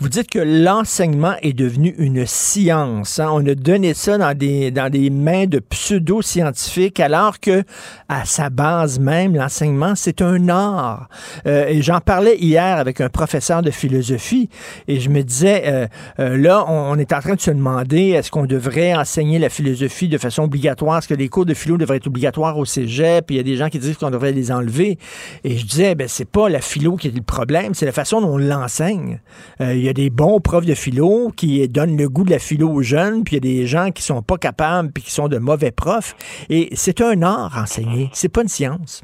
vous 0.00 0.10
dites 0.10 0.28
que 0.28 0.38
l'enseignement 0.38 1.32
est 1.40 1.54
devenu 1.54 1.94
une 1.96 2.26
science. 2.26 3.20
Hein. 3.20 3.30
On 3.32 3.46
a 3.46 3.54
donné 3.54 3.94
ça 3.94 4.18
dans 4.18 4.36
des, 4.36 4.70
dans 4.70 4.90
des 4.90 5.08
mains 5.08 5.46
de 5.46 5.60
pseudo-scientifiques 5.60 7.00
alors 7.00 7.40
que 7.40 7.64
à 8.10 8.26
sa 8.26 8.50
base 8.50 8.98
même, 8.98 9.34
l'enseignement, 9.34 9.94
c'est 9.94 10.20
un 10.20 10.50
art. 10.50 11.08
Euh, 11.46 11.68
et 11.68 11.80
j'en 11.80 12.00
parlais 12.00 12.36
hier 12.36 12.76
avec 12.76 13.00
un 13.00 13.08
professeur 13.08 13.62
de 13.62 13.70
philosophie 13.70 14.50
et 14.88 15.00
je 15.00 15.08
me 15.08 15.22
disais, 15.22 15.62
euh, 15.64 15.86
euh, 16.18 16.36
là, 16.36 16.66
on 16.68 16.98
est 16.98 17.14
en 17.14 17.20
train 17.20 17.34
de 17.34 17.40
se 17.40 17.50
demander 17.50 17.93
est-ce 17.98 18.30
qu'on 18.30 18.46
devrait 18.46 18.94
enseigner 18.94 19.38
la 19.38 19.48
philosophie 19.48 20.08
de 20.08 20.18
façon 20.18 20.44
obligatoire? 20.44 20.98
Est-ce 20.98 21.08
que 21.08 21.14
les 21.14 21.28
cours 21.28 21.46
de 21.46 21.54
philo 21.54 21.76
devraient 21.76 21.96
être 21.96 22.06
obligatoires 22.06 22.58
au 22.58 22.64
cégep? 22.64 23.26
Puis 23.26 23.36
il 23.36 23.38
y 23.38 23.40
a 23.40 23.44
des 23.44 23.56
gens 23.56 23.68
qui 23.68 23.78
disent 23.78 23.96
qu'on 23.96 24.10
devrait 24.10 24.32
les 24.32 24.52
enlever. 24.52 24.98
Et 25.44 25.56
je 25.56 25.66
disais, 25.66 25.94
ben, 25.94 26.08
c'est 26.08 26.28
pas 26.28 26.48
la 26.48 26.60
philo 26.60 26.96
qui 26.96 27.08
est 27.08 27.14
le 27.14 27.22
problème, 27.22 27.74
c'est 27.74 27.86
la 27.86 27.92
façon 27.92 28.20
dont 28.20 28.34
on 28.34 28.38
l'enseigne. 28.38 29.20
Euh, 29.60 29.74
il 29.74 29.82
y 29.82 29.88
a 29.88 29.92
des 29.92 30.10
bons 30.10 30.40
profs 30.40 30.66
de 30.66 30.74
philo 30.74 31.32
qui 31.36 31.66
donnent 31.68 31.96
le 31.96 32.08
goût 32.08 32.24
de 32.24 32.30
la 32.30 32.38
philo 32.38 32.70
aux 32.70 32.82
jeunes, 32.82 33.24
puis 33.24 33.36
il 33.36 33.44
y 33.44 33.48
a 33.48 33.54
des 33.54 33.66
gens 33.66 33.90
qui 33.90 34.02
sont 34.02 34.22
pas 34.22 34.38
capables, 34.38 34.90
puis 34.92 35.02
qui 35.02 35.10
sont 35.10 35.28
de 35.28 35.38
mauvais 35.38 35.70
profs. 35.70 36.16
Et 36.50 36.70
c'est 36.74 37.00
un 37.00 37.22
art 37.22 37.56
enseigner, 37.56 38.10
c'est 38.12 38.28
pas 38.28 38.42
une 38.42 38.48
science. 38.48 39.02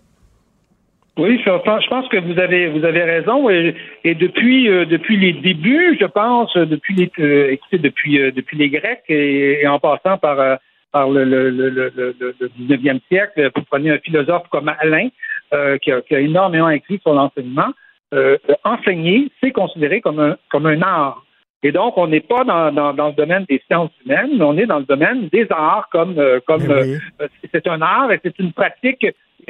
Oui, 1.19 1.41
je 1.45 1.89
pense 1.89 2.09
que 2.09 2.17
vous 2.19 2.39
avez 2.39 2.69
vous 2.69 2.85
avez 2.85 3.03
raison 3.03 3.51
et, 3.51 3.75
depuis 4.05 4.69
euh, 4.69 4.85
depuis 4.87 5.17
les 5.17 5.33
débuts, 5.33 5.99
je 6.01 6.07
pense 6.07 6.55
depuis 6.55 6.95
les 6.95 7.11
euh, 7.19 7.57
depuis 7.73 8.21
euh, 8.21 8.31
depuis 8.31 8.57
les 8.57 8.71
Grecs 8.71 9.03
et, 9.09 9.67
en 9.67 9.79
passant 9.79 10.19
par 10.19 10.59
par 10.93 11.09
le, 11.11 11.25
le, 11.25 11.51
le, 11.51 11.71
le, 11.71 12.49
19e 12.61 13.01
siècle, 13.09 13.51
vous 13.55 13.63
prenez 13.71 13.91
un 13.91 13.99
philosophe 13.99 14.49
comme 14.51 14.69
Alain 14.81 15.09
qui, 15.83 15.93
a, 15.93 16.01
qui, 16.01 16.15
a, 16.15 16.21
énormément 16.21 16.71
écrit 16.71 16.99
sur 17.01 17.13
l'enseignement. 17.13 17.73
enseigner, 18.65 19.31
c'est 19.41 19.53
considéré 19.53 20.01
comme 20.01 20.21
un 20.21 20.37
comme 20.49 20.67
un 20.67 20.81
art. 20.83 21.23
Et 21.63 21.73
donc, 21.73 21.99
on 21.99 22.07
n'est 22.07 22.21
pas 22.21 22.45
dans, 22.45 22.73
dans, 22.73 22.95
dans, 22.95 23.09
le 23.09 23.13
domaine 23.13 23.45
des 23.49 23.63
sciences 23.67 23.91
humaines, 24.05 24.31
mais 24.39 24.45
on 24.45 24.57
est 24.57 24.67
dans 24.67 24.79
le 24.79 24.87
domaine 24.87 25.29
des 25.29 25.47
arts, 25.51 25.89
comme 25.93 26.15
comme 26.47 26.63
c'est 27.53 27.67
un 27.67 27.83
art 27.83 28.11
et 28.13 28.21
c'est 28.23 28.39
une 28.39 28.53
pratique 28.53 29.07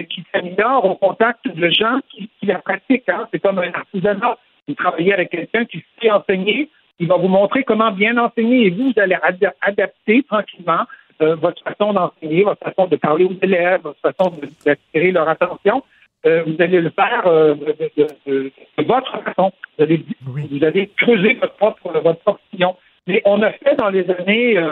qui 0.08 0.24
s'améliore 0.32 0.84
au 0.84 0.94
contact 0.94 1.46
de 1.46 1.68
gens 1.70 2.00
qui, 2.10 2.28
la 2.42 2.58
pratiquent. 2.58 3.08
Hein. 3.08 3.28
C'est 3.32 3.40
comme 3.40 3.58
un 3.58 3.72
artisanat. 3.72 4.38
Vous 4.68 4.74
travaillez 4.74 5.12
avec 5.12 5.30
quelqu'un 5.30 5.64
qui 5.64 5.84
sait 6.00 6.10
enseigner, 6.10 6.68
il 6.98 7.08
va 7.08 7.16
vous 7.16 7.28
montrer 7.28 7.64
comment 7.64 7.90
bien 7.90 8.16
enseigner 8.18 8.66
et 8.66 8.70
vous, 8.70 8.92
vous 8.92 9.00
allez 9.00 9.16
adapter 9.62 10.22
tranquillement 10.22 10.84
euh, 11.22 11.34
votre 11.34 11.62
façon 11.62 11.92
d'enseigner, 11.92 12.44
votre 12.44 12.62
façon 12.62 12.86
de 12.86 12.96
parler 12.96 13.24
aux 13.24 13.36
élèves, 13.42 13.80
votre 13.82 14.00
façon 14.00 14.32
d'attirer 14.64 15.10
leur 15.10 15.28
attention. 15.28 15.82
Euh, 16.26 16.42
vous 16.46 16.56
allez 16.58 16.80
le 16.80 16.90
faire 16.90 17.26
euh, 17.26 17.54
de, 17.54 18.52
votre 18.78 19.22
façon. 19.22 19.52
Vous 19.78 19.84
allez, 19.84 20.04
vous 20.26 20.64
allez 20.64 20.90
creuser 20.96 21.34
votre 21.34 21.54
propre, 21.54 22.00
votre 22.00 22.20
propre 22.20 22.40
sillon. 22.52 22.76
Mais 23.06 23.22
on 23.24 23.42
a 23.42 23.50
fait 23.52 23.76
dans 23.76 23.88
les 23.88 24.08
années, 24.10 24.62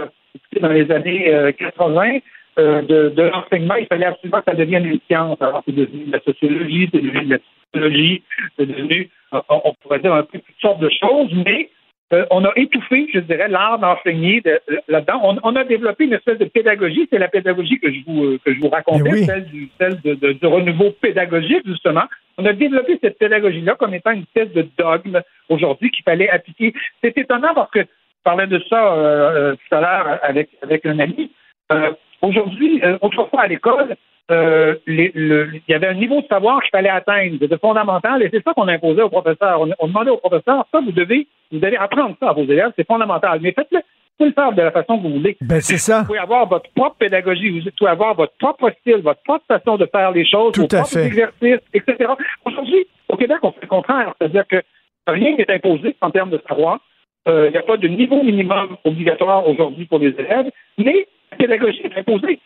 dans 0.60 0.68
les 0.68 0.90
années 0.90 1.52
80 1.58 2.18
euh, 2.58 2.82
de, 2.82 3.22
l'enseignement, 3.22 3.76
il 3.76 3.86
fallait 3.86 4.06
absolument 4.06 4.38
que 4.38 4.50
ça 4.50 4.56
devienne 4.56 4.84
une 4.84 4.98
science. 5.08 5.40
Alors, 5.40 5.62
c'est 5.64 5.74
devenu 5.74 6.06
de 6.06 6.12
la 6.12 6.20
sociologie, 6.20 6.88
c'est 6.92 7.00
devenu 7.00 7.26
de 7.26 7.30
la 7.30 7.38
psychologie, 7.38 8.22
c'est 8.58 8.66
devenu, 8.66 9.08
on 9.30 9.74
pourrait 9.80 10.00
dire 10.00 10.12
un 10.12 10.24
peu 10.24 10.38
toutes 10.38 10.60
sortes 10.60 10.80
de 10.80 10.90
choses, 10.90 11.32
mais 11.46 11.70
euh, 12.12 12.24
on 12.30 12.44
a 12.44 12.52
étouffé, 12.56 13.06
je 13.12 13.18
dirais, 13.20 13.48
l'art 13.48 13.78
d'enseigner 13.78 14.40
de- 14.40 14.60
là-dedans. 14.88 15.20
On, 15.22 15.36
on 15.42 15.56
a 15.56 15.64
développé 15.64 16.04
une 16.04 16.14
espèce 16.14 16.38
de 16.38 16.46
pédagogie, 16.46 17.06
c'est 17.10 17.18
la 17.18 17.28
pédagogie 17.28 17.78
que 17.80 17.92
je 17.92 17.98
vous, 18.06 18.24
euh, 18.24 18.38
que 18.44 18.54
je 18.54 18.60
vous 18.60 18.68
racontais, 18.70 19.10
oui. 19.12 19.24
celle, 19.24 19.44
du, 19.46 19.68
celle 19.78 20.00
de, 20.00 20.14
de- 20.14 20.32
du 20.32 20.46
renouveau 20.46 20.90
pédagogique, 20.92 21.66
justement. 21.66 22.04
On 22.38 22.46
a 22.46 22.52
développé 22.54 22.98
cette 23.02 23.18
pédagogie-là 23.18 23.74
comme 23.74 23.92
étant 23.94 24.12
une 24.12 24.22
espèce 24.22 24.52
de 24.52 24.66
dogme 24.78 25.20
aujourd'hui 25.50 25.90
qu'il 25.90 26.04
fallait 26.04 26.30
appliquer. 26.30 26.72
C'est 27.02 27.16
étonnant 27.18 27.52
parce 27.54 27.70
que 27.70 27.80
je 27.80 28.22
parlais 28.24 28.46
de 28.46 28.62
ça 28.70 28.94
euh, 28.94 29.52
euh, 29.52 29.56
tout 29.56 29.74
à 29.74 29.80
l'heure 29.80 30.18
avec, 30.22 30.48
avec 30.62 30.86
un 30.86 30.98
ami. 31.00 31.30
Euh, 31.72 31.92
aujourd'hui, 32.22 32.80
euh, 32.84 32.96
autrefois 33.02 33.42
à 33.42 33.48
l'école, 33.48 33.96
euh, 34.30 34.74
les- 34.86 35.12
le- 35.14 35.50
il 35.54 35.62
y 35.72 35.74
avait 35.74 35.86
un 35.88 35.94
niveau 35.94 36.20
de 36.20 36.26
savoir 36.26 36.60
qu'il 36.62 36.70
fallait 36.70 36.88
atteindre, 36.90 37.38
de 37.46 37.56
fondamental, 37.56 38.22
et 38.22 38.28
c'est 38.32 38.42
ça 38.44 38.52
qu'on 38.54 38.68
imposait 38.68 39.02
aux 39.02 39.08
professeurs. 39.08 39.60
On, 39.60 39.70
on 39.78 39.86
demandait 39.88 40.10
aux 40.10 40.18
professeurs, 40.18 40.66
ça, 40.72 40.80
vous 40.80 40.92
devez, 40.92 41.26
vous 41.50 41.58
devez 41.58 41.76
apprendre 41.76 42.14
ça 42.20 42.30
à 42.30 42.32
vos 42.32 42.44
élèves, 42.44 42.72
c'est 42.76 42.86
fondamental. 42.86 43.38
Mais 43.40 43.52
faites-le, 43.52 43.78
vous 43.78 43.84
pouvez 44.18 44.28
le 44.30 44.34
faire 44.34 44.52
de 44.52 44.62
la 44.62 44.70
façon 44.70 44.98
que 44.98 45.02
vous 45.04 45.14
voulez. 45.14 45.36
Ben, 45.40 45.60
c'est 45.60 45.78
ça. 45.78 46.00
Vous 46.00 46.06
pouvez 46.08 46.18
avoir 46.18 46.46
votre 46.46 46.68
propre 46.74 46.96
pédagogie, 46.98 47.50
vous 47.60 47.70
pouvez 47.76 47.90
avoir 47.90 48.14
votre 48.14 48.34
propre 48.38 48.70
style, 48.80 48.96
votre 49.02 49.22
propre 49.22 49.44
façon 49.48 49.76
de 49.76 49.86
faire 49.86 50.10
les 50.10 50.26
choses, 50.26 50.52
Tout 50.52 50.62
vos 50.62 50.66
propres 50.68 50.88
fait. 50.88 51.06
exercices, 51.06 51.60
etc. 51.72 52.10
Aujourd'hui, 52.44 52.86
au 53.08 53.16
Québec, 53.16 53.38
on 53.42 53.52
fait 53.52 53.62
le 53.62 53.68
contraire, 53.68 54.14
c'est-à-dire 54.20 54.46
que 54.46 54.62
rien 55.06 55.36
n'est 55.36 55.50
imposé 55.50 55.96
en 56.02 56.10
termes 56.10 56.30
de 56.30 56.40
savoir. 56.48 56.80
Euh, 57.28 57.46
Il 57.48 57.52
n'y 57.52 57.58
a 57.58 57.62
pas 57.62 57.76
de 57.76 57.88
niveau 57.88 58.22
minimum 58.22 58.76
obligatoire 58.84 59.48
aujourd'hui 59.48 59.86
pour 59.86 59.98
les 60.00 60.08
élèves, 60.18 60.50
mais 60.76 61.06
la 61.30 61.36
pédagogie 61.38 61.80
est 61.84 61.98
imposée. 61.98 62.38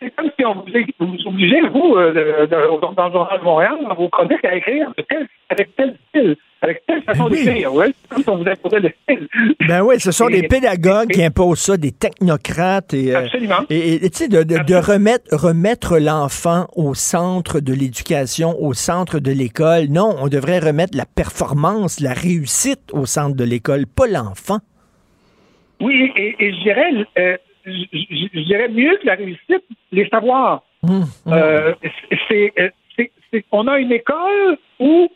C'est 0.00 0.10
comme 0.16 0.30
si 0.38 0.44
on 0.44 0.54
vous, 0.54 0.64
vous 1.00 1.06
vous 1.12 1.26
obligez, 1.28 1.60
vous, 1.72 1.94
euh, 1.96 2.12
de- 2.12 2.46
dans 2.46 3.06
le 3.06 3.12
Journal 3.12 3.38
de 3.38 3.44
Montréal, 3.44 3.76
dans 3.88 3.94
vos 3.94 4.08
chroniques, 4.08 4.44
à 4.44 4.54
écrire 4.54 4.92
de 4.96 5.02
tel- 5.08 5.28
avec 5.50 5.74
tel 5.76 5.96
style, 6.08 6.36
avec 6.60 6.82
telle 6.86 7.02
façon 7.02 7.24
Ben 7.24 7.30
oui. 7.32 7.44
d'écrire. 7.44 7.72
Ouais? 7.74 7.86
C'est 8.02 8.08
comme 8.14 8.22
si 8.22 8.28
on 8.30 8.36
vous 8.38 8.48
imposait 8.48 8.80
le 8.80 8.90
style. 9.02 9.28
Ben 9.66 9.82
oui, 9.82 9.98
ce 10.00 10.10
sont 10.12 10.28
Et- 10.28 10.40
des 10.42 10.48
pédagogues 10.48 11.08
qui 11.10 11.22
imposent 11.24 11.60
ça, 11.60 11.76
des 11.76 11.92
technocrates. 11.92 12.92
Et, 12.94 13.14
euh, 13.14 13.20
Absolument. 13.20 13.60
Et 13.70 13.94
et, 14.04 14.10
tu 14.10 14.18
sais, 14.18 14.28
de, 14.28 14.42
de- 14.42 14.62
de 14.62 14.74
remettre, 14.74 15.24
remettre 15.34 15.98
l'enfant 15.98 16.66
au 16.76 16.94
centre 16.94 17.60
de 17.60 17.72
l'éducation, 17.72 18.60
au 18.60 18.74
centre 18.74 19.20
de 19.20 19.30
l'école. 19.32 19.86
Non, 19.90 20.14
on 20.20 20.28
devrait 20.28 20.58
remettre 20.58 20.96
la 20.96 21.06
performance, 21.06 22.00
la 22.00 22.12
réussite 22.12 22.92
au 22.92 23.06
centre 23.06 23.36
de 23.36 23.44
l'école, 23.44 23.86
pas 23.86 24.06
l'enfant. 24.06 24.58
Oui, 25.80 26.12
et, 26.16 26.34
et 26.40 26.52
je 26.52 26.60
dirais, 26.62 26.90
euh, 27.18 27.36
je, 27.92 28.40
dirais 28.40 28.68
mieux 28.68 28.96
que 28.98 29.06
la 29.06 29.14
réussite, 29.14 29.64
les 29.92 30.08
savoirs. 30.08 30.62
Euh, 31.26 31.74
c'est, 32.28 32.52
euh, 32.58 32.70
c'est- 32.96 33.12
c'est- 33.30 33.44
on 33.52 33.66
a 33.66 33.78
une 33.78 33.92
école 33.92 34.58
où 34.78 35.08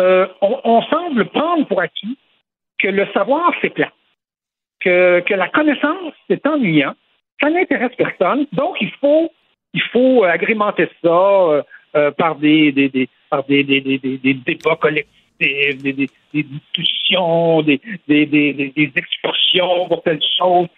euh, 0.00 0.26
on, 0.40 0.60
on 0.64 0.82
semble 0.82 1.26
prendre 1.26 1.66
pour 1.66 1.80
acquis 1.80 2.16
que 2.78 2.88
le 2.88 3.06
savoir, 3.12 3.52
c'est 3.60 3.70
plat. 3.70 3.92
Que, 4.80 5.20
que 5.20 5.34
la 5.34 5.48
connaissance, 5.48 6.14
c'est 6.28 6.46
ennuyant. 6.46 6.94
Ça 7.42 7.50
n'intéresse 7.50 7.92
personne. 7.96 8.46
Donc, 8.52 8.76
il 8.80 8.90
faut, 9.00 9.30
il 9.74 9.82
faut 9.92 10.24
agrémenter 10.24 10.88
ça 11.02 11.08
euh, 11.08 11.62
euh, 11.96 12.10
par 12.12 12.36
des, 12.36 12.72
des, 12.72 12.88
des- 12.88 13.08
par 13.28 13.44
des 13.44 13.62
débats 13.64 14.76
collectifs, 14.76 15.19
des, 15.40 15.74
des, 15.74 16.10
des 16.34 16.42
discussions, 16.42 17.62
des, 17.62 17.80
des, 18.06 18.26
des, 18.26 18.52
des, 18.52 18.92
excursions 18.94 19.88
pour 19.88 20.02
telle 20.02 20.20
chose. 20.38 20.68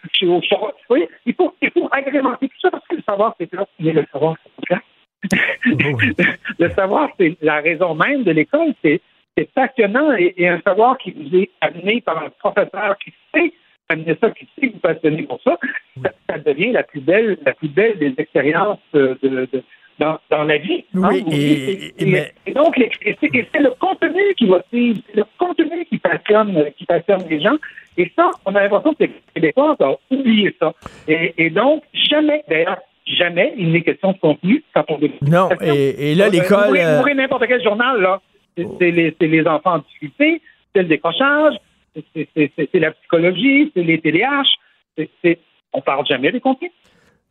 Oui, 0.88 1.06
il 1.26 1.34
faut, 1.34 1.54
il 1.60 1.70
faut 1.70 1.88
agrémenter 1.90 2.48
tout 2.48 2.60
ça 2.60 2.70
parce 2.70 2.86
que 2.86 2.96
le 2.96 3.02
savoir, 3.02 3.34
c'est 3.38 3.46
plat. 3.46 3.66
Mais 3.80 3.92
le 3.92 4.06
savoir, 4.12 4.36
c'est 4.68 4.76
le 6.58 6.70
savoir, 6.70 7.10
c'est 7.18 7.36
la 7.42 7.60
raison 7.60 7.94
même 7.94 8.24
de 8.24 8.32
l'école. 8.32 8.74
C'est 8.82 9.00
c'est 9.36 9.50
passionnant 9.52 10.12
et, 10.14 10.34
et 10.36 10.48
un 10.48 10.60
savoir 10.60 10.98
qui 10.98 11.10
vous 11.12 11.34
est 11.36 11.50
amené 11.60 12.00
par 12.02 12.22
un 12.22 12.28
professeur 12.30 12.98
qui 12.98 13.12
sait 13.34 13.52
amener 13.88 14.16
ça, 14.20 14.30
qui 14.30 14.48
sait 14.58 14.68
vous 14.68 14.78
passionner 14.78 15.22
pour 15.22 15.40
ça, 15.42 15.58
ça, 16.02 16.10
ça 16.28 16.38
devient 16.38 16.72
la 16.72 16.82
plus 16.82 17.00
belle, 17.00 17.38
la 17.44 17.54
plus 17.54 17.68
belle 17.68 17.98
des 17.98 18.14
expériences 18.18 18.78
euh, 18.94 19.14
de, 19.22 19.48
de- 19.52 19.62
dans, 20.03 20.18
dans 20.30 20.44
la 20.44 20.59
vie. 20.59 20.84
hein, 20.94 21.09
Oui, 21.11 21.22
vous 21.24 21.32
et- 21.32 21.94
et- 21.98 22.07
mais- 22.07 22.32
et 22.46 22.53
donc, 22.53 22.74
c'est 22.76 23.59
le 23.68 23.70
contenu 23.78 24.22
qui 24.36 24.46
motive, 24.46 24.96
c'est 25.09 25.16
le 25.16 25.24
contenu 25.38 25.84
qui 25.86 25.98
passionne, 25.98 26.50
qui 26.76 26.84
passionne 26.84 27.22
les 27.28 27.40
gens. 27.40 27.57
Et 27.96 28.11
ça, 28.16 28.30
on 28.46 28.55
a 28.55 28.62
l'impression 28.62 28.94
que 28.94 29.05
les 29.05 29.12
Québécois 29.34 29.76
ont 29.80 29.98
oublié 30.11 30.55
ça. 30.59 30.72
Et, 31.09 31.34
et 31.38 31.50
donc, 31.50 31.82
jamais, 31.92 32.42
d'ailleurs, 32.48 32.78
jamais 33.07 33.53
il 33.57 33.70
n'est 33.72 33.82
question 33.82 34.12
de 34.12 34.18
contenu 34.18 34.62
quand 34.74 34.84
on. 34.88 34.98
Non, 35.22 35.48
et, 35.61 36.14
là, 36.14 36.28
l'école... 36.28 36.68
Ouvrez, 36.68 36.84
euh, 36.84 36.98
ouvrez 36.98 37.14
n'importe 37.14 37.44
quel 37.46 37.62
journal, 37.62 38.00
là. 38.00 38.20
C'est 38.78 38.90
les, 38.90 39.46
enfants 39.46 39.74
en 39.76 39.78
difficulté, 39.78 40.42
c'est 40.74 40.82
le 40.82 40.88
décrochage, 40.88 41.55
c'est- 42.14 42.28
la 42.74 42.90
psychologie, 42.92 43.70
c'est 43.74 43.82
les 43.82 43.98
TDAH. 44.00 44.42
C'est- 44.96 45.11
c'est- 45.22 45.38
on 45.72 45.80
parle 45.80 46.07
jamais 46.07 46.30
des 46.32 46.40
contenus. 46.40 46.70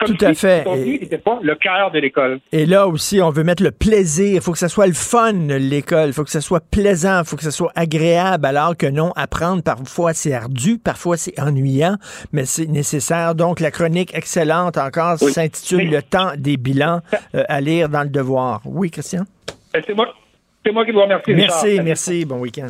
Comme 0.05 0.17
Tout 0.17 0.25
à 0.25 0.33
si 0.33 0.39
fait. 0.41 0.59
Le 0.59 0.63
contenu 0.63 0.99
n'était 0.99 1.17
pas 1.17 1.39
le 1.41 1.55
cœur 1.55 1.91
de 1.91 1.99
l'école. 1.99 2.39
Et 2.51 2.65
là 2.65 2.87
aussi, 2.87 3.21
on 3.21 3.29
veut 3.29 3.43
mettre 3.43 3.61
le 3.63 3.71
plaisir. 3.71 4.35
Il 4.35 4.41
faut 4.41 4.51
que 4.51 4.57
ça 4.57 4.67
soit 4.69 4.87
le 4.87 4.93
fun, 4.93 5.31
l'école. 5.31 6.07
Il 6.07 6.13
faut 6.13 6.23
que 6.23 6.31
ça 6.31 6.41
soit 6.41 6.59
plaisant. 6.59 7.19
Il 7.19 7.25
faut 7.25 7.35
que 7.37 7.43
ça 7.43 7.51
soit 7.51 7.71
agréable. 7.75 8.45
Alors 8.45 8.75
que 8.75 8.87
non, 8.87 9.11
apprendre, 9.15 9.61
parfois, 9.63 10.13
c'est 10.13 10.33
ardu, 10.33 10.77
parfois, 10.77 11.17
c'est 11.17 11.39
ennuyant, 11.39 11.97
mais 12.31 12.45
c'est 12.45 12.65
nécessaire. 12.67 13.35
Donc, 13.35 13.59
la 13.59 13.69
chronique 13.71 14.15
excellente 14.15 14.77
encore 14.77 15.17
Oui. 15.21 15.31
s'intitule 15.31 15.89
Le 15.89 16.01
temps 16.01 16.31
des 16.37 16.57
bilans 16.57 17.01
euh, 17.35 17.43
à 17.47 17.61
lire 17.61 17.87
dans 17.89 18.03
le 18.03 18.09
devoir. 18.09 18.61
Oui, 18.65 18.89
Christian? 18.89 19.23
Ben, 19.73 19.83
C'est 19.85 19.93
moi, 19.93 20.07
c'est 20.65 20.71
moi 20.71 20.85
qui 20.85 20.91
vous 20.91 21.01
remercie. 21.01 21.33
Merci, 21.33 21.67
Richard. 21.69 21.85
merci. 21.85 22.25
Bon 22.25 22.39
week-end. 22.39 22.69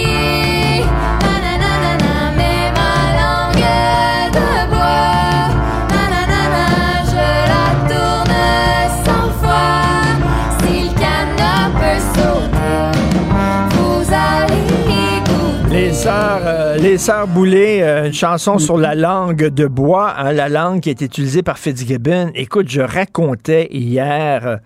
les 16.91 16.97
sœurs 16.97 17.27
Boulay, 17.27 17.81
euh, 17.81 18.07
une 18.07 18.13
chanson 18.13 18.59
sur 18.59 18.77
la 18.77 18.95
langue 18.95 19.47
de 19.47 19.65
bois, 19.65 20.13
hein, 20.17 20.33
la 20.33 20.49
langue 20.49 20.81
qui 20.81 20.89
est 20.89 20.99
utilisée 20.99 21.41
par 21.41 21.57
Fitzgibbon. 21.57 22.31
Écoute, 22.35 22.67
je 22.67 22.81
racontais 22.81 23.69
hier 23.71 24.45
euh, 24.45 24.57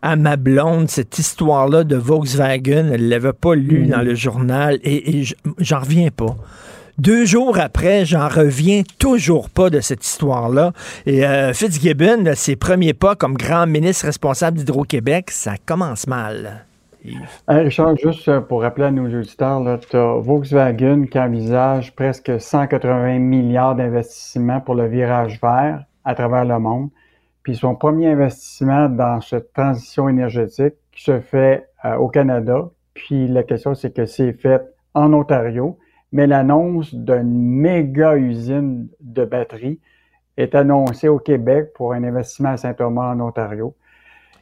à 0.00 0.16
ma 0.16 0.36
blonde 0.36 0.88
cette 0.88 1.18
histoire-là 1.18 1.84
de 1.84 1.96
Volkswagen. 1.96 2.88
Elle 2.90 3.10
l'avait 3.10 3.34
pas 3.34 3.54
lu 3.54 3.86
dans 3.86 4.00
le 4.00 4.14
journal 4.14 4.78
et, 4.82 5.24
j'en 5.58 5.80
reviens 5.80 6.08
pas. 6.08 6.34
Deux 6.96 7.26
jours 7.26 7.58
après, 7.58 8.06
j'en 8.06 8.28
reviens 8.28 8.82
toujours 8.98 9.50
pas 9.50 9.68
de 9.68 9.80
cette 9.80 10.06
histoire-là. 10.06 10.72
Et 11.04 11.26
euh, 11.26 11.52
Fitzgibbon, 11.52 12.32
ses 12.34 12.56
premiers 12.56 12.94
pas 12.94 13.14
comme 13.14 13.34
grand 13.34 13.66
ministre 13.66 14.06
responsable 14.06 14.56
d'Hydro-Québec, 14.56 15.30
ça 15.30 15.56
commence 15.66 16.06
mal. 16.06 16.64
Hey, 17.06 17.18
Richard, 17.64 17.98
juste 17.98 18.28
euh, 18.28 18.40
pour 18.40 18.62
rappeler 18.62 18.86
à 18.86 18.90
nos 18.90 19.04
auditeurs, 19.06 19.78
tu 19.78 19.94
as 19.94 20.14
Volkswagen 20.20 21.04
qui 21.04 21.18
envisage 21.18 21.94
presque 21.94 22.40
180 22.40 23.18
milliards 23.18 23.76
d'investissements 23.76 24.62
pour 24.62 24.74
le 24.74 24.86
virage 24.86 25.38
vert 25.38 25.84
à 26.04 26.14
travers 26.14 26.46
le 26.46 26.58
monde. 26.58 26.88
Puis 27.42 27.56
son 27.56 27.74
premier 27.76 28.08
investissement 28.08 28.88
dans 28.88 29.20
cette 29.20 29.52
transition 29.52 30.08
énergétique 30.08 30.76
qui 30.92 31.04
se 31.04 31.20
fait 31.20 31.68
euh, 31.84 31.96
au 31.96 32.08
Canada. 32.08 32.70
Puis 32.94 33.28
la 33.28 33.42
question, 33.42 33.74
c'est 33.74 33.94
que 33.94 34.06
c'est 34.06 34.32
fait 34.32 34.62
en 34.94 35.12
Ontario, 35.12 35.78
mais 36.10 36.26
l'annonce 36.26 36.94
d'une 36.94 37.38
méga 37.38 38.16
usine 38.16 38.88
de 39.00 39.26
batteries 39.26 39.78
est 40.38 40.54
annoncée 40.54 41.08
au 41.08 41.18
Québec 41.18 41.74
pour 41.74 41.92
un 41.92 42.02
investissement 42.02 42.50
à 42.50 42.56
Saint-Thomas 42.56 43.12
en 43.12 43.20
Ontario. 43.20 43.74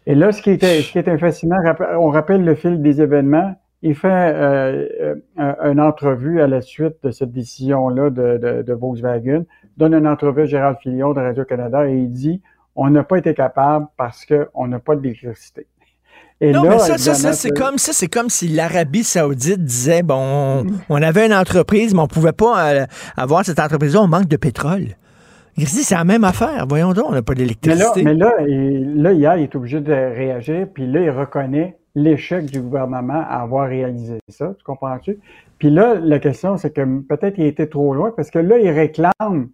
Et 0.06 0.14
là, 0.14 0.32
ce 0.32 0.42
qui 0.42 0.50
est, 0.50 0.82
ce 0.82 0.92
qui 0.92 0.98
est 0.98 1.18
fascinant, 1.18 1.56
on 1.98 2.08
rappelle 2.08 2.44
le 2.44 2.54
fil 2.54 2.82
des 2.82 3.00
événements. 3.00 3.54
Il 3.82 3.94
fait 3.94 4.08
euh, 4.08 4.86
euh, 5.00 5.14
un- 5.36 5.70
une 5.72 5.80
entrevue 5.80 6.40
à 6.40 6.46
la 6.46 6.60
suite 6.60 6.94
de 7.02 7.10
cette 7.10 7.32
décision-là 7.32 8.10
de, 8.10 8.38
de, 8.38 8.62
de 8.62 8.72
Volkswagen, 8.72 9.44
donne 9.76 9.94
une 9.94 10.06
entrevue 10.06 10.42
à 10.42 10.46
Gérald 10.46 10.76
Filion 10.82 11.12
de 11.12 11.20
Radio-Canada 11.20 11.88
et 11.88 11.94
il 11.96 12.10
dit 12.10 12.40
on 12.74 12.88
n'a 12.90 13.02
pas 13.04 13.18
été 13.18 13.34
capable 13.34 13.86
parce 13.96 14.24
qu'on 14.24 14.66
n'a 14.66 14.78
pas 14.78 14.96
d'électricité. 14.96 15.66
Et 16.40 16.50
non, 16.52 16.62
là, 16.64 16.70
mais 16.70 16.78
ça, 16.78 16.98
ça, 16.98 17.14
ça, 17.14 17.32
c'est 17.32 17.50
comme 17.50 17.78
ça, 17.78 17.92
c'est 17.92 18.08
comme 18.08 18.28
si 18.28 18.48
l'Arabie 18.48 19.04
Saoudite 19.04 19.62
disait 19.64 20.02
bon, 20.02 20.16
on, 20.18 20.66
on 20.88 21.02
avait 21.02 21.26
une 21.26 21.34
entreprise, 21.34 21.94
mais 21.94 22.00
on 22.00 22.08
pouvait 22.08 22.32
pas 22.32 22.72
euh, 22.72 22.86
avoir 23.16 23.44
cette 23.44 23.60
entreprise-là, 23.60 24.00
on 24.02 24.08
manque 24.08 24.26
de 24.28 24.36
pétrole. 24.36 24.96
Il 25.56 25.68
c'est 25.68 25.94
la 25.94 26.04
même 26.04 26.24
affaire. 26.24 26.66
Voyons 26.68 26.92
donc, 26.92 27.06
on 27.08 27.12
n'a 27.12 27.22
pas 27.22 27.34
Mais 27.34 27.40
là, 27.40 27.44
d'électricité. 27.44 28.02
mais 28.02 28.14
là, 28.14 28.32
il- 28.46 29.02
là, 29.02 29.12
hier, 29.12 29.36
il 29.36 29.42
est 29.44 29.54
obligé 29.56 29.80
de 29.80 29.92
réagir, 29.92 30.66
puis 30.72 30.86
là, 30.86 31.00
il 31.00 31.10
reconnaît 31.10 31.78
l'échec 31.94 32.46
du 32.46 32.60
gouvernement 32.60 33.20
à 33.28 33.42
avoir 33.42 33.68
réalisé 33.68 34.18
ça, 34.28 34.54
tu 34.56 34.64
comprends-tu? 34.64 35.18
Puis 35.58 35.70
là, 35.70 35.94
la 35.96 36.18
question, 36.18 36.56
c'est 36.56 36.72
que 36.72 37.00
peut-être 37.02 37.38
il 37.38 37.44
été 37.44 37.68
trop 37.68 37.94
loin 37.94 38.12
parce 38.16 38.30
que 38.30 38.38
là, 38.38 38.58
il 38.58 38.70
réclame 38.70 39.50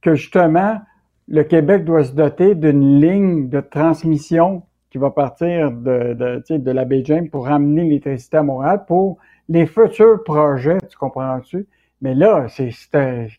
que 0.00 0.14
justement, 0.14 0.80
le 1.28 1.42
Québec 1.42 1.84
doit 1.84 2.04
se 2.04 2.12
doter 2.12 2.54
d'une 2.54 3.00
ligne 3.00 3.48
de 3.48 3.60
transmission 3.60 4.62
qui 4.90 4.98
va 4.98 5.10
partir 5.10 5.72
de, 5.72 6.14
de, 6.14 6.70
la 6.70 6.84
baie 6.84 7.02
James 7.04 7.28
pour 7.28 7.46
ramener 7.46 7.82
l'électricité 7.82 8.36
à 8.36 8.42
Montréal 8.44 8.84
pour 8.86 9.18
les 9.48 9.66
futurs 9.66 10.22
projets, 10.24 10.78
tu 10.88 10.96
comprends-tu? 10.96 11.66
Mais 12.00 12.14
là, 12.14 12.46
c'est 12.48 12.70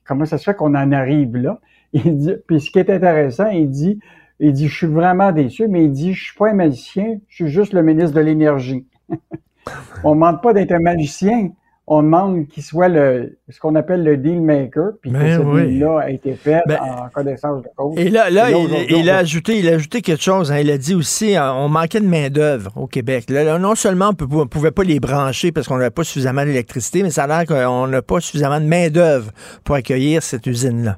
comment 0.05 0.25
ça 0.25 0.37
se 0.37 0.43
fait 0.43 0.55
qu'on 0.55 0.75
en 0.75 0.91
arrive 0.91 1.37
là? 1.37 1.59
Il 1.93 2.17
dit, 2.17 2.33
puis 2.47 2.59
ce 2.59 2.69
qui 2.71 2.79
est 2.79 2.89
intéressant, 2.89 3.47
il 3.47 3.69
dit, 3.69 3.99
il 4.39 4.51
dit, 4.51 4.67
je 4.67 4.75
suis 4.75 4.87
vraiment 4.87 5.31
déçu, 5.31 5.67
mais 5.67 5.85
il 5.85 5.91
dit, 5.91 6.13
je 6.13 6.23
suis 6.25 6.35
pas 6.37 6.49
un 6.49 6.53
magicien, 6.53 7.19
je 7.29 7.35
suis 7.45 7.51
juste 7.51 7.73
le 7.73 7.81
ministre 7.83 8.15
de 8.15 8.21
l'Énergie. 8.21 8.85
on 10.03 10.09
ne 10.09 10.15
demande 10.15 10.41
pas 10.41 10.53
d'être 10.53 10.73
un 10.73 10.79
magicien, 10.79 11.51
on 11.87 12.01
demande 12.01 12.47
qu'il 12.47 12.63
soit 12.63 12.87
le, 12.89 13.37
ce 13.47 13.59
qu'on 13.59 13.75
appelle 13.75 14.03
le 14.03 14.17
deal 14.17 14.41
maker, 14.41 14.93
puis 15.01 15.11
que 15.11 15.17
Ben 15.17 15.37
ce 15.37 15.41
oui. 15.45 15.67
deal-là 15.67 15.99
a 15.99 16.09
été 16.09 16.33
fait 16.33 16.63
Ben, 16.65 16.79
en 16.81 17.09
connaissance 17.13 17.61
de 17.61 17.69
cause. 17.77 17.93
Et 17.97 18.09
là, 18.09 18.29
là 18.31 18.49
il, 18.49 19.09
a 19.09 19.17
ajouté, 19.17 19.59
il 19.59 19.69
a 19.69 19.75
ajouté 19.75 20.01
quelque 20.01 20.23
chose. 20.23 20.51
hein. 20.51 20.57
Il 20.57 20.71
a 20.71 20.77
dit 20.79 20.95
aussi, 20.95 21.37
euh, 21.37 21.53
on 21.53 21.69
manquait 21.69 21.99
de 22.01 22.07
main 22.07 22.29
d'œuvre 22.29 22.71
au 22.75 22.87
Québec. 22.87 23.29
Là, 23.29 23.43
là, 23.43 23.59
non 23.59 23.75
seulement 23.75 24.11
on 24.19 24.39
ne 24.39 24.45
pouvait 24.45 24.71
pas 24.71 24.83
les 24.83 24.99
brancher 24.99 25.51
parce 25.51 25.67
qu'on 25.67 25.77
n'avait 25.77 25.91
pas 25.91 26.03
suffisamment 26.03 26.43
d'électricité, 26.43 27.03
mais 27.03 27.11
ça 27.11 27.25
a 27.25 27.27
l'air 27.27 27.45
qu'on 27.45 27.87
n'a 27.87 28.01
pas 28.01 28.19
suffisamment 28.19 28.59
de 28.59 28.65
main 28.65 28.89
d'œuvre 28.89 29.31
pour 29.63 29.75
accueillir 29.75 30.23
cette 30.23 30.47
usine-là. 30.47 30.97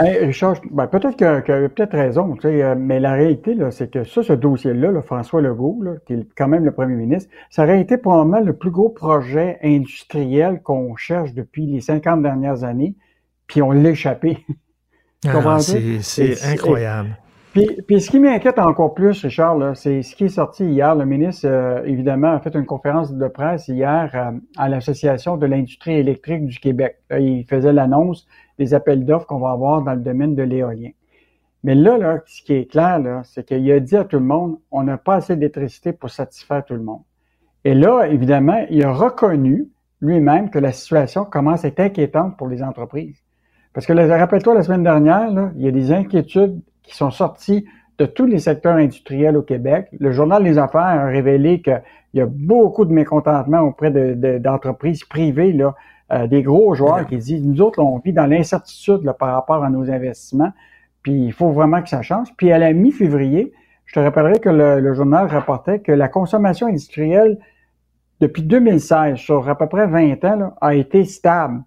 Hey, 0.00 0.24
Richard, 0.26 0.60
ben, 0.72 0.88
peut-être 0.88 1.16
que- 1.16 1.40
qu'il 1.40 1.54
a 1.54 1.68
peut-être 1.68 1.92
raison, 1.96 2.34
tu 2.34 2.42
sais, 2.42 2.62
euh, 2.62 2.74
mais 2.76 2.98
la 2.98 3.12
réalité, 3.12 3.54
là, 3.54 3.70
c'est 3.70 3.88
que 3.92 4.02
ça, 4.02 4.24
ce 4.24 4.32
dossier-là, 4.32 4.90
là, 4.90 5.02
François 5.02 5.40
Legault, 5.40 5.80
là, 5.82 5.92
qui 6.04 6.14
est 6.14 6.26
quand 6.36 6.48
même 6.48 6.64
le 6.64 6.72
premier 6.72 6.96
ministre, 6.96 7.30
ça 7.48 7.62
aurait 7.62 7.80
été 7.80 7.96
probablement 7.96 8.40
le 8.40 8.54
plus 8.54 8.70
gros 8.72 8.88
projet 8.88 9.58
industriel 9.62 10.60
qu'on 10.62 10.96
cherche 10.96 11.32
depuis 11.32 11.66
les 11.66 11.80
50 11.80 12.22
dernières 12.22 12.64
années, 12.64 12.96
puis 13.46 13.62
on 13.62 13.70
l'a 13.70 13.90
échappé. 13.90 14.38
Ah, 15.26 15.58
c'est- 15.60 15.80
incroyable. 16.52 17.16
Puis, 17.54 17.68
puis 17.86 18.00
ce 18.00 18.10
qui 18.10 18.18
m'inquiète 18.18 18.58
encore 18.58 18.94
plus, 18.94 19.22
Richard, 19.22 19.76
c'est 19.76 20.02
ce 20.02 20.16
qui 20.16 20.24
est 20.24 20.28
sorti 20.28 20.64
hier. 20.64 20.96
Le 20.96 21.06
ministre, 21.06 21.46
euh, 21.46 21.84
évidemment, 21.84 22.32
a 22.32 22.40
fait 22.40 22.52
une 22.56 22.66
conférence 22.66 23.14
de 23.14 23.28
presse 23.28 23.68
hier 23.68 24.10
euh, 24.12 24.32
à 24.56 24.68
l'Association 24.68 25.36
de 25.36 25.46
l'industrie 25.46 25.92
électrique 25.92 26.46
du 26.46 26.58
Québec. 26.58 26.96
Il 27.12 27.44
faisait 27.48 27.72
l'annonce 27.72 28.26
des 28.58 28.74
appels 28.74 29.04
d'offres 29.04 29.26
qu'on 29.26 29.38
va 29.38 29.52
avoir 29.52 29.82
dans 29.82 29.94
le 29.94 30.00
domaine 30.00 30.34
de 30.34 30.42
l'éolien. 30.42 30.90
Mais 31.62 31.76
là, 31.76 31.96
là, 31.96 32.18
ce 32.26 32.42
qui 32.42 32.54
est 32.54 32.68
clair, 32.68 33.00
c'est 33.22 33.46
qu'il 33.46 33.70
a 33.70 33.78
dit 33.78 33.96
à 33.96 34.02
tout 34.02 34.18
le 34.18 34.24
monde, 34.24 34.58
on 34.72 34.82
n'a 34.82 34.98
pas 34.98 35.14
assez 35.14 35.36
d'électricité 35.36 35.92
pour 35.92 36.10
satisfaire 36.10 36.64
tout 36.64 36.74
le 36.74 36.82
monde. 36.82 37.02
Et 37.64 37.74
là, 37.74 38.08
évidemment, 38.08 38.66
il 38.68 38.84
a 38.84 38.92
reconnu 38.92 39.68
lui-même 40.00 40.50
que 40.50 40.58
la 40.58 40.72
situation 40.72 41.24
commence 41.24 41.64
à 41.64 41.68
être 41.68 41.78
inquiétante 41.78 42.36
pour 42.36 42.48
les 42.48 42.64
entreprises. 42.64 43.22
Parce 43.72 43.86
que, 43.86 43.92
rappelle-toi, 43.92 44.54
la 44.54 44.64
semaine 44.64 44.82
dernière, 44.82 45.30
là, 45.30 45.52
il 45.54 45.62
y 45.62 45.68
a 45.68 45.70
des 45.70 45.92
inquiétudes 45.92 46.60
qui 46.84 46.94
sont 46.96 47.10
sorties 47.10 47.64
de 47.98 48.06
tous 48.06 48.26
les 48.26 48.38
secteurs 48.38 48.76
industriels 48.76 49.36
au 49.36 49.42
Québec. 49.42 49.88
Le 49.98 50.10
journal 50.12 50.42
Les 50.42 50.58
Affaires 50.58 50.80
a 50.82 51.06
révélé 51.06 51.60
qu'il 51.62 51.82
y 52.14 52.20
a 52.20 52.26
beaucoup 52.26 52.84
de 52.84 52.92
mécontentement 52.92 53.60
auprès 53.60 53.90
de- 53.90 54.14
de- 54.14 54.38
d'entreprises 54.38 55.04
privées, 55.04 55.52
là, 55.52 55.74
euh, 56.12 56.26
des 56.26 56.42
gros 56.42 56.74
joueurs 56.74 57.06
qui 57.06 57.16
disent, 57.16 57.44
nous 57.44 57.60
autres, 57.62 57.80
on 57.82 57.98
vit 57.98 58.12
dans 58.12 58.26
l'incertitude 58.26 59.10
par 59.18 59.32
rapport 59.34 59.62
à 59.64 59.70
nos 59.70 59.90
investissements, 59.90 60.52
puis 61.02 61.12
il 61.26 61.32
faut 61.32 61.50
vraiment 61.50 61.82
que 61.82 61.88
ça 61.88 62.02
change. 62.02 62.28
Puis 62.36 62.50
à 62.52 62.58
la 62.58 62.72
mi-février, 62.72 63.52
je 63.86 63.94
te 63.94 64.00
rappellerai 64.00 64.38
que 64.40 64.48
le, 64.50 64.80
le 64.80 64.94
journal 64.94 65.26
rapportait 65.26 65.78
que 65.78 65.92
la 65.92 66.08
consommation 66.08 66.66
industrielle 66.66 67.38
depuis 68.20 68.42
2016, 68.42 69.16
sur 69.16 69.48
à 69.48 69.56
peu 69.56 69.66
près 69.68 69.86
20 69.86 70.24
ans, 70.24 70.36
là, 70.36 70.54
a 70.60 70.74
été 70.74 71.04
stable. 71.04 71.62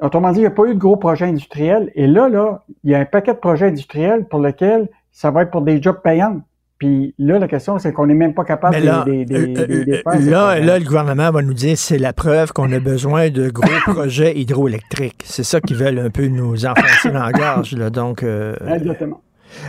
Autrement 0.00 0.30
dit, 0.30 0.38
il 0.38 0.42
n'y 0.42 0.46
a 0.46 0.50
pas 0.50 0.66
eu 0.66 0.74
de 0.74 0.78
gros 0.78 0.96
projets 0.96 1.26
industriels. 1.26 1.90
Et 1.94 2.06
là, 2.06 2.28
là, 2.28 2.64
il 2.84 2.90
y 2.90 2.94
a 2.94 3.00
un 3.00 3.04
paquet 3.04 3.32
de 3.32 3.38
projets 3.38 3.66
industriels 3.66 4.26
pour 4.26 4.40
lesquels 4.40 4.88
ça 5.10 5.30
va 5.30 5.42
être 5.42 5.50
pour 5.50 5.62
des 5.62 5.82
jobs 5.82 6.00
payants. 6.02 6.40
Puis 6.78 7.12
là, 7.18 7.40
la 7.40 7.48
question, 7.48 7.78
c'est 7.78 7.92
qu'on 7.92 8.06
n'est 8.06 8.14
même 8.14 8.34
pas 8.34 8.44
capable 8.44 8.76
Mais 8.76 8.82
là, 8.82 9.04
euh, 9.08 9.24
euh, 9.32 10.02
faire 10.04 10.12
ces 10.12 10.30
là, 10.30 10.60
là, 10.60 10.78
le 10.78 10.84
gouvernement 10.84 11.32
va 11.32 11.42
nous 11.42 11.54
dire 11.54 11.76
c'est 11.76 11.98
la 11.98 12.12
preuve 12.12 12.52
qu'on 12.52 12.70
a 12.72 12.78
besoin 12.78 13.30
de 13.30 13.50
gros 13.50 13.66
projets 13.92 14.38
hydroélectriques. 14.38 15.22
C'est 15.24 15.42
ça 15.42 15.60
qu'ils 15.60 15.76
veulent 15.76 15.98
un 15.98 16.10
peu 16.10 16.28
nous 16.28 16.66
enfoncer 16.66 17.10
dans 17.10 17.24
la 17.24 17.32
gorge. 17.32 17.74
Là. 17.76 17.90
Donc, 17.90 18.22
euh, 18.22 18.54
Exactement. 18.72 19.20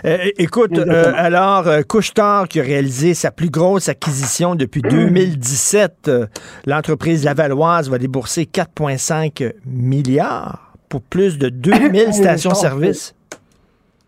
Euh, 0.06 0.18
écoute, 0.38 0.78
euh, 0.78 1.12
alors, 1.16 1.68
euh, 1.68 1.82
Couche-Tard 1.82 2.48
qui 2.48 2.60
a 2.60 2.64
réalisé 2.64 3.14
sa 3.14 3.32
plus 3.32 3.50
grosse 3.50 3.90
acquisition 3.90 4.56
depuis 4.56 4.82
2017, 4.82 6.08
euh, 6.08 6.28
l'entreprise 6.66 7.26
lavalloise 7.26 7.90
va 7.90 7.98
débourser 7.98 8.44
4,5 8.44 9.54
milliards 9.66 10.74
pour 10.90 11.02
plus 11.02 11.38
de 11.38 11.50
2000 11.50 12.14
stations-service. 12.14 13.16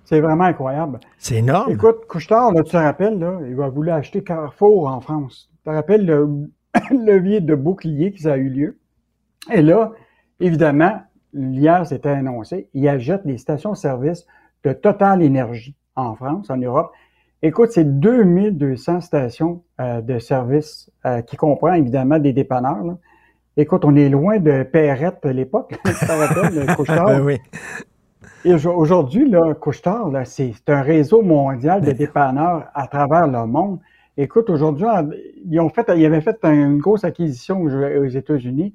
C'est 0.06 0.19
vraiment 0.19 0.45
incroyable. 0.45 0.99
C'est 1.18 1.35
énorme. 1.35 1.72
Écoute, 1.72 2.06
Couchetard, 2.07 2.52
là, 2.52 2.64
tu 2.64 2.72
te 2.72 2.77
rappelles, 2.77 3.18
là, 3.18 3.39
il 3.48 3.61
a 3.61 3.69
voulu 3.69 3.91
acheter 3.91 4.23
Carrefour 4.23 4.88
en 4.88 4.99
France. 4.99 5.49
Tu 5.57 5.69
te 5.69 5.69
rappelles 5.69 6.06
le 6.06 6.27
levier 6.91 7.39
de 7.39 7.56
bouclier 7.56 8.11
qui 8.11 8.27
a 8.27 8.38
eu 8.38 8.49
lieu? 8.49 8.77
Et 9.52 9.61
là, 9.61 9.91
évidemment, 10.39 11.02
hier, 11.34 11.85
c'était 11.85 12.10
annoncé, 12.10 12.68
il 12.73 12.88
achète 12.88 13.22
les 13.26 13.38
stations-service 13.38 14.26
de 14.63 14.73
Total 14.73 15.21
Énergie 15.21 15.75
en 15.95 16.15
France, 16.15 16.49
en 16.49 16.57
Europe. 16.57 16.91
Écoute, 17.43 17.71
c'est 17.71 17.99
2200 17.99 19.01
stations 19.01 19.63
euh, 19.79 20.01
de 20.01 20.19
service 20.19 20.91
euh, 21.05 21.21
qui 21.21 21.38
comprend 21.38 21.73
évidemment 21.73 22.19
des 22.19 22.33
dépanneurs. 22.33 22.83
là. 22.83 22.97
Écoute, 23.57 23.83
on 23.83 23.95
est 23.95 24.09
loin 24.09 24.39
de 24.39 24.63
Perrette 24.63 25.25
à 25.25 25.33
l'époque. 25.33 25.73
tu 25.83 25.93
te 25.93 26.05
rappelles, 26.05 26.67
le 26.67 26.75
Couche-Tard? 26.75 27.05
Ben 27.07 27.21
oui. 27.21 27.38
Et 28.45 28.53
au- 28.53 28.73
aujourd'hui, 28.77 29.29
là, 29.29 29.53
Couche-Tard, 29.55 30.09
là, 30.09 30.23
c'est 30.25 30.53
un 30.67 30.81
réseau 30.81 31.21
mondial 31.21 31.81
de 31.81 31.91
dépanneurs 31.91 32.65
à 32.73 32.88
travers 32.88 33.27
le 33.27 33.45
monde. 33.45 33.79
Écoute, 34.17 34.49
aujourd'hui, 34.49 34.85
ils 35.49 35.59
ont 35.59 35.69
fait, 35.69 35.85
ils 35.95 36.05
avaient 36.05 36.21
fait 36.21 36.38
une 36.43 36.77
grosse 36.77 37.03
acquisition 37.03 37.61
aux, 37.61 38.05
États-Unis. 38.05 38.73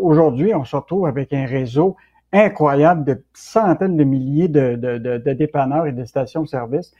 Aujourd'hui, 0.00 0.54
on 0.54 0.64
se 0.64 0.76
retrouve 0.76 1.06
avec 1.06 1.32
un 1.32 1.46
réseau 1.46 1.96
incroyable 2.32 3.04
de 3.04 3.22
centaines 3.34 3.96
de 3.96 4.04
milliers 4.04 4.48
de, 4.48 4.76
de- 4.76 5.32
dépanneurs 5.34 5.86
et 5.86 5.92
de 5.92 6.04
stations-service. 6.04 6.92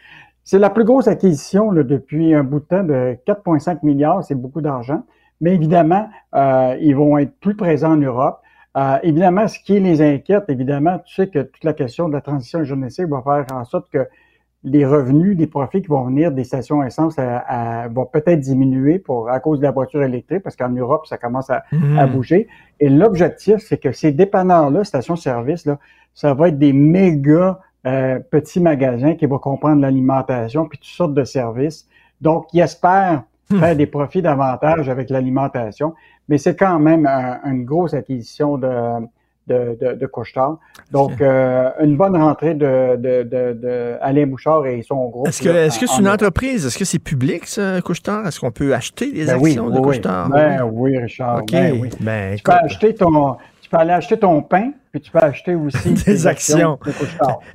C'est 0.44 0.58
la 0.58 0.70
plus 0.70 0.84
grosse 0.84 1.08
acquisition 1.08 1.72
depuis 1.72 2.34
un 2.34 2.44
bout 2.44 2.60
de 2.60 2.64
temps 2.64 2.82
de 2.84 3.16
4,5 3.26 3.78
milliards. 3.82 4.24
C'est 4.24 4.34
beaucoup 4.34 4.60
d'argent. 4.60 5.04
Mais 5.40 5.54
évidemment, 5.54 6.08
euh, 6.34 6.76
ils 6.80 6.94
vont 6.94 7.18
être 7.18 7.38
plus 7.40 7.56
présents 7.56 7.92
en 7.92 7.96
Europe. 7.96 8.40
Euh, 8.76 8.98
évidemment, 9.02 9.46
ce 9.48 9.58
qui 9.58 9.78
les 9.80 10.00
inquiète, 10.02 10.44
évidemment, 10.48 10.98
tu 11.04 11.14
sais 11.14 11.28
que 11.28 11.40
toute 11.40 11.64
la 11.64 11.74
question 11.74 12.08
de 12.08 12.14
la 12.14 12.20
transition 12.20 12.62
énergétique 12.64 13.06
va 13.08 13.22
faire 13.22 13.56
en 13.56 13.64
sorte 13.64 13.90
que 13.90 14.08
les 14.64 14.86
revenus, 14.86 15.36
les 15.36 15.46
profits 15.48 15.82
qui 15.82 15.88
vont 15.88 16.04
venir 16.04 16.30
des 16.30 16.44
stations 16.44 16.82
essence 16.84 17.18
à- 17.18 17.38
à- 17.38 17.88
vont 17.88 18.06
peut-être 18.06 18.38
diminuer 18.40 18.98
pour 19.00 19.28
à 19.28 19.40
cause 19.40 19.58
de 19.58 19.64
la 19.64 19.72
voiture 19.72 20.02
électrique, 20.02 20.42
parce 20.42 20.54
qu'en 20.56 20.68
Europe, 20.70 21.06
ça 21.06 21.18
commence 21.18 21.50
à, 21.50 21.64
Mhm. 21.72 21.98
à 21.98 22.06
bouger. 22.06 22.46
Et 22.78 22.88
l'objectif, 22.88 23.56
c'est 23.58 23.78
que 23.78 23.90
ces 23.92 24.12
dépanneurs-là, 24.12 24.84
stations-service, 24.84 25.66
là, 25.66 25.78
ça 26.14 26.32
va 26.34 26.48
être 26.48 26.58
des 26.58 26.72
méga 26.72 27.58
euh, 27.84 28.20
petits 28.30 28.60
magasins 28.60 29.14
qui 29.16 29.26
vont 29.26 29.38
comprendre 29.40 29.80
l'alimentation 29.80 30.66
puis 30.68 30.78
toutes 30.78 30.86
sortes 30.86 31.14
de 31.14 31.24
services. 31.24 31.88
Donc, 32.20 32.46
ils 32.52 32.60
espèrent 32.60 33.24
faire 33.58 33.74
des 33.74 33.86
profits 33.86 34.22
davantage 34.22 34.88
avec 34.88 35.10
l'alimentation, 35.10 35.92
mais 36.28 36.38
c'est 36.38 36.54
quand 36.54 36.78
même 36.78 37.06
un- 37.06 37.40
une 37.44 37.64
grosse 37.64 37.92
acquisition 37.92 38.56
de, 38.56 38.68
de, 39.46 39.76
de, 39.80 39.94
de 39.94 40.06
Couche-Tard. 40.06 40.58
Donc, 40.90 41.20
euh, 41.20 41.70
une 41.80 41.96
bonne 41.96 42.16
rentrée 42.16 42.54
de, 42.54 42.96
de, 42.96 43.22
de, 43.22 43.52
de 43.52 43.96
Alain 44.00 44.26
Bouchard 44.26 44.66
et 44.66 44.82
son 44.82 45.08
groupe. 45.08 45.28
Est-ce 45.28 45.42
que 45.42 45.48
est-ce 45.48 45.78
que 45.78 45.86
c'est 45.86 46.00
une 46.00 46.08
entreprise? 46.08 46.66
Est-ce 46.66 46.78
que 46.78 46.84
c'est 46.84 46.98
public, 46.98 47.46
ça, 47.46 47.80
Couche-Tard? 47.80 48.26
Est-ce 48.26 48.40
qu'on 48.40 48.52
peut 48.52 48.74
acheter 48.74 49.12
des 49.12 49.26
Ben 49.26 49.38
oui, 49.40 49.50
actions 49.50 49.70
de 49.70 49.78
oui. 49.78 49.82
Couche-Tard? 49.82 50.28
Ben 50.30 50.62
oui, 50.72 50.98
Richard. 50.98 51.42
OK. 51.42 51.52
Ben 51.52 51.78
oui. 51.80 51.90
Ben, 52.00 52.36
tu 52.36 52.42
peux 52.42 52.52
acheter 52.52 52.94
ton, 52.94 53.36
peux 53.72 53.78
aller 53.78 53.90
acheter 53.92 54.16
ton 54.18 54.40
pain, 54.42 54.70
puis 54.92 55.00
tu 55.00 55.10
peux 55.10 55.18
acheter 55.18 55.54
aussi 55.56 55.90
des 56.06 56.26
actions. 56.26 56.78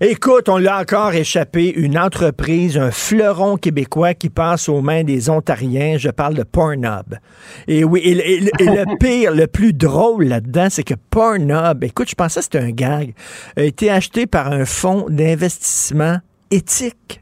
Écoute, 0.01 0.49
on 0.49 0.57
l'a 0.57 0.79
encore 0.81 1.13
échappé, 1.13 1.69
une 1.71 1.97
entreprise, 1.97 2.77
un 2.77 2.91
fleuron 2.91 3.55
québécois 3.55 4.13
qui 4.13 4.29
passe 4.29 4.67
aux 4.67 4.81
mains 4.81 5.03
des 5.03 5.29
Ontariens. 5.29 5.97
Je 5.97 6.09
parle 6.09 6.33
de 6.33 6.43
Pornhub. 6.43 7.15
Et 7.67 7.83
oui, 7.83 8.01
et, 8.03 8.11
et- 8.11 8.43
et 8.59 8.65
le 8.65 8.97
pire, 8.99 9.31
le 9.33 9.47
plus 9.47 9.71
drôle 9.73 10.25
là-dedans, 10.25 10.67
c'est 10.69 10.83
que 10.83 10.95
Pornhub, 11.09 11.83
écoute, 11.83 12.09
je 12.09 12.15
pensais 12.15 12.39
que 12.39 12.43
c'était 12.45 12.59
un 12.59 12.71
gag, 12.71 13.13
a 13.55 13.61
été 13.63 13.89
acheté 13.89 14.25
par 14.27 14.51
un 14.51 14.65
fonds 14.65 15.05
d'investissement 15.09 16.17
éthique. 16.51 17.21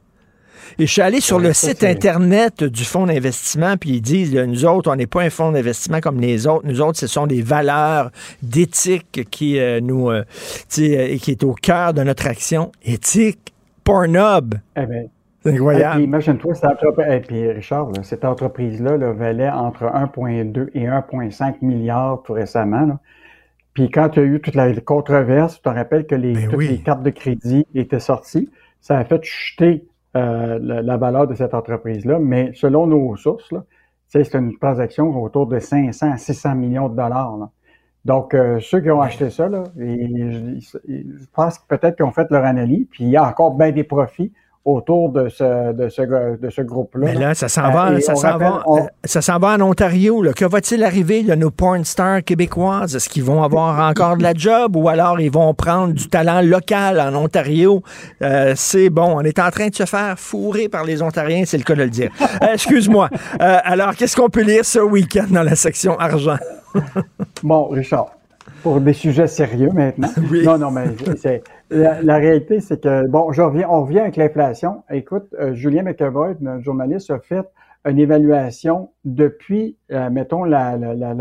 Et 0.77 0.85
je 0.85 0.91
suis 0.91 1.02
allé 1.02 1.22
sur 1.22 1.38
Ouais, 1.38 1.43
le 1.43 1.53
site 1.53 1.84
Internet 1.84 2.64
du 2.64 2.84
fonds 2.84 3.06
d'investissement, 3.06 3.77
puis 3.77 3.91
ils 3.91 4.02
disent, 4.02 4.34
là, 4.34 4.45
nous 4.45 4.65
autres, 4.65 4.91
on 4.91 4.95
n'est 4.95 5.07
pas 5.07 5.22
un 5.22 5.30
fonds 5.30 5.52
d'investissement 5.52 6.02
comme 6.02 6.19
les 6.19 6.47
autres. 6.47 6.65
Nous 6.68 6.81
autres, 6.81 6.97
ce 6.97 7.07
sont 7.07 7.27
des 7.27 7.41
valeurs 7.41 8.11
d'éthique 8.41 9.30
qui 9.31 9.60
euh, 9.60 9.80
nous, 9.81 10.10
euh, 10.10 10.23
tu 10.69 10.95
euh, 10.95 11.18
qui 11.18 11.31
est 11.31 11.43
au 11.43 11.53
cœur 11.53 11.93
de 11.93 12.03
notre 12.03 12.27
action. 12.27 12.72
Éthique, 12.84 13.53
Pornhub. 13.84 14.56
Eh 14.76 14.85
bien, 14.85 15.03
C'est 15.43 15.53
incroyable. 15.53 15.93
Et 15.93 15.97
puis, 15.97 16.03
imagine-toi, 16.03 16.56
cette 16.56 16.65
entreprise, 16.65 17.07
et 17.10 17.19
puis 17.22 17.52
Richard, 17.52 17.91
là, 17.91 18.03
cette 18.03 18.26
entreprise-là 18.26 18.97
là, 18.97 19.14
valait 19.14 19.49
entre 19.49 19.84
1,2 19.85 20.69
et 20.73 20.88
1,5 20.88 21.56
milliards 21.61 22.22
tout 22.23 22.34
récemment. 22.34 22.85
là. 22.85 22.99
Puis 23.76 23.91
quand 23.91 24.10
il 24.15 24.19
y 24.19 24.22
a 24.23 24.26
eu 24.26 24.41
toute 24.41 24.56
la 24.56 24.73
controverse, 24.81 25.56
tu 25.56 25.61
te 25.61 25.69
rappelles 25.69 26.07
que 26.07 26.15
les, 26.15 26.34
Ben 26.34 26.49
toutes 26.49 26.64
les 26.64 26.80
cartes 26.80 27.03
de 27.03 27.10
crédit 27.10 27.68
étaient 27.76 27.99
sorties. 27.99 28.49
Ça 28.80 28.97
a 28.97 29.03
fait 29.03 29.23
chuter 29.23 29.84
euh, 30.16 30.60
la, 30.62 30.82
la 30.82 30.98
valeur 30.98 31.28
de 31.28 31.36
cette 31.36 31.54
entreprise-là. 31.54 32.20
Mais 32.20 32.52
selon 32.54 32.88
nos 32.88 33.16
sources, 33.16 33.54
c'est 34.08 34.34
une 34.34 34.58
transaction 34.58 35.22
autour 35.22 35.48
de 35.48 35.60
500 35.60 36.12
à 36.12 36.18
600 36.18 36.56
millions 36.56 36.90
de 36.90 36.96
dollars. 36.96 37.38
là. 37.38 37.50
Donc, 38.06 38.36
euh, 38.36 38.60
ceux 38.60 38.82
qui 38.82 38.92
ont 38.92 39.02
acheté 39.02 39.32
ça, 39.32 39.50
là, 39.50 39.64
je 39.76 41.26
pense 41.34 41.58
que 41.58 41.68
peut-être 41.68 41.96
qu'ils 41.96 42.06
ont 42.06 42.12
fait 42.12 42.30
leur 42.30 42.46
analyse, 42.46 42.86
puis 42.92 43.04
il 43.06 43.10
y 43.10 43.18
a 43.18 43.28
encore 43.28 43.56
bien 43.58 43.72
des 43.72 43.84
profits 43.84 44.32
autour 44.66 45.10
de 45.12 45.30
ce, 45.30 45.74
de 45.74 45.90
ce, 45.90 46.02
de 46.38 46.50
ce 46.50 46.62
groupe-là. 46.64 47.06
Mais 47.06 47.14
là, 47.14 47.36
ça 47.36 47.48
s'en 47.48 47.66
Euh, 47.66 47.70
va, 47.70 48.02
ça 48.02 48.16
s'en 48.16 48.38
va, 48.40 48.64
on- 48.66 48.80
euh, 48.80 48.82
ça 49.04 49.22
s'en 49.22 49.38
va 49.38 49.50
en 49.50 49.62
Ontario. 49.62 50.24
là. 50.24 50.34
Que 50.34 50.44
va-t-il 50.46 50.84
arriver? 50.84 51.22
De 51.24 51.36
nos 51.36 51.52
porn 51.52 51.84
stars 51.86 52.24
québécoises? 52.24 52.96
Est-ce 52.96 53.08
qu'ils 53.08 53.24
vont 53.24 53.44
avoir 53.44 53.80
encore 53.90 54.18
de 54.18 54.24
la 54.24 54.34
job 54.34 54.76
ou 54.76 54.90
alors 54.90 55.20
ils 55.20 55.32
vont 55.32 55.54
prendre 55.54 55.94
du 55.94 56.08
talent 56.10 56.42
local 56.42 57.00
en 57.00 57.14
Ontario? 57.16 57.84
Euh, 58.24 58.54
c'est 58.56 58.90
bon, 58.90 59.18
on 59.18 59.22
est 59.22 59.38
en 59.40 59.52
train 59.52 59.68
de 59.68 59.76
se 59.76 59.86
faire 59.86 60.18
fourrer 60.18 60.68
par 60.68 60.84
les 60.84 61.02
Ontariens, 61.02 61.44
c'est 61.46 61.58
le 61.58 61.64
cas 61.64 61.76
de 61.76 61.84
le 61.84 61.90
dire. 61.90 62.12
Euh, 62.42 62.54
Excuse-moi. 62.54 63.10
Alors, 63.40 63.96
qu'est-ce 63.96 64.16
qu'on 64.16 64.30
peut 64.30 64.42
lire 64.44 64.66
ce 64.66 64.80
week-end 64.80 65.28
dans 65.30 65.44
la 65.44 65.56
section 65.56 65.98
argent? 66.00 66.38
Bon, 67.44 67.68
Richard, 67.68 68.08
pour 68.64 68.82
des 68.82 68.94
sujets 68.94 69.28
sérieux 69.28 69.70
maintenant. 69.74 70.10
Non, 70.44 70.58
non, 70.58 70.72
mais 70.72 70.86
c'est, 71.22 71.44
la, 71.76 72.18
réalité, 72.18 72.60
c'est 72.60 72.81
que, 72.81 73.07
bon, 73.07 73.31
je 73.31 73.41
reviens, 73.41 73.68
on 73.69 73.84
revient 73.84 73.99
avec 73.99 74.15
l'inflation. 74.15 74.84
Écoute, 74.89 75.27
euh, 75.39 75.53
Julien 75.53 75.84
McEvoy, 75.84 76.35
notre 76.39 76.64
journaliste, 76.64 77.11
a 77.11 77.19
fait 77.19 77.45
une 77.85 77.99
évaluation 77.99 78.89
depuis, 79.03 79.77
euh, 79.91 80.10
mettons, 80.10 80.43
la, 80.43 80.77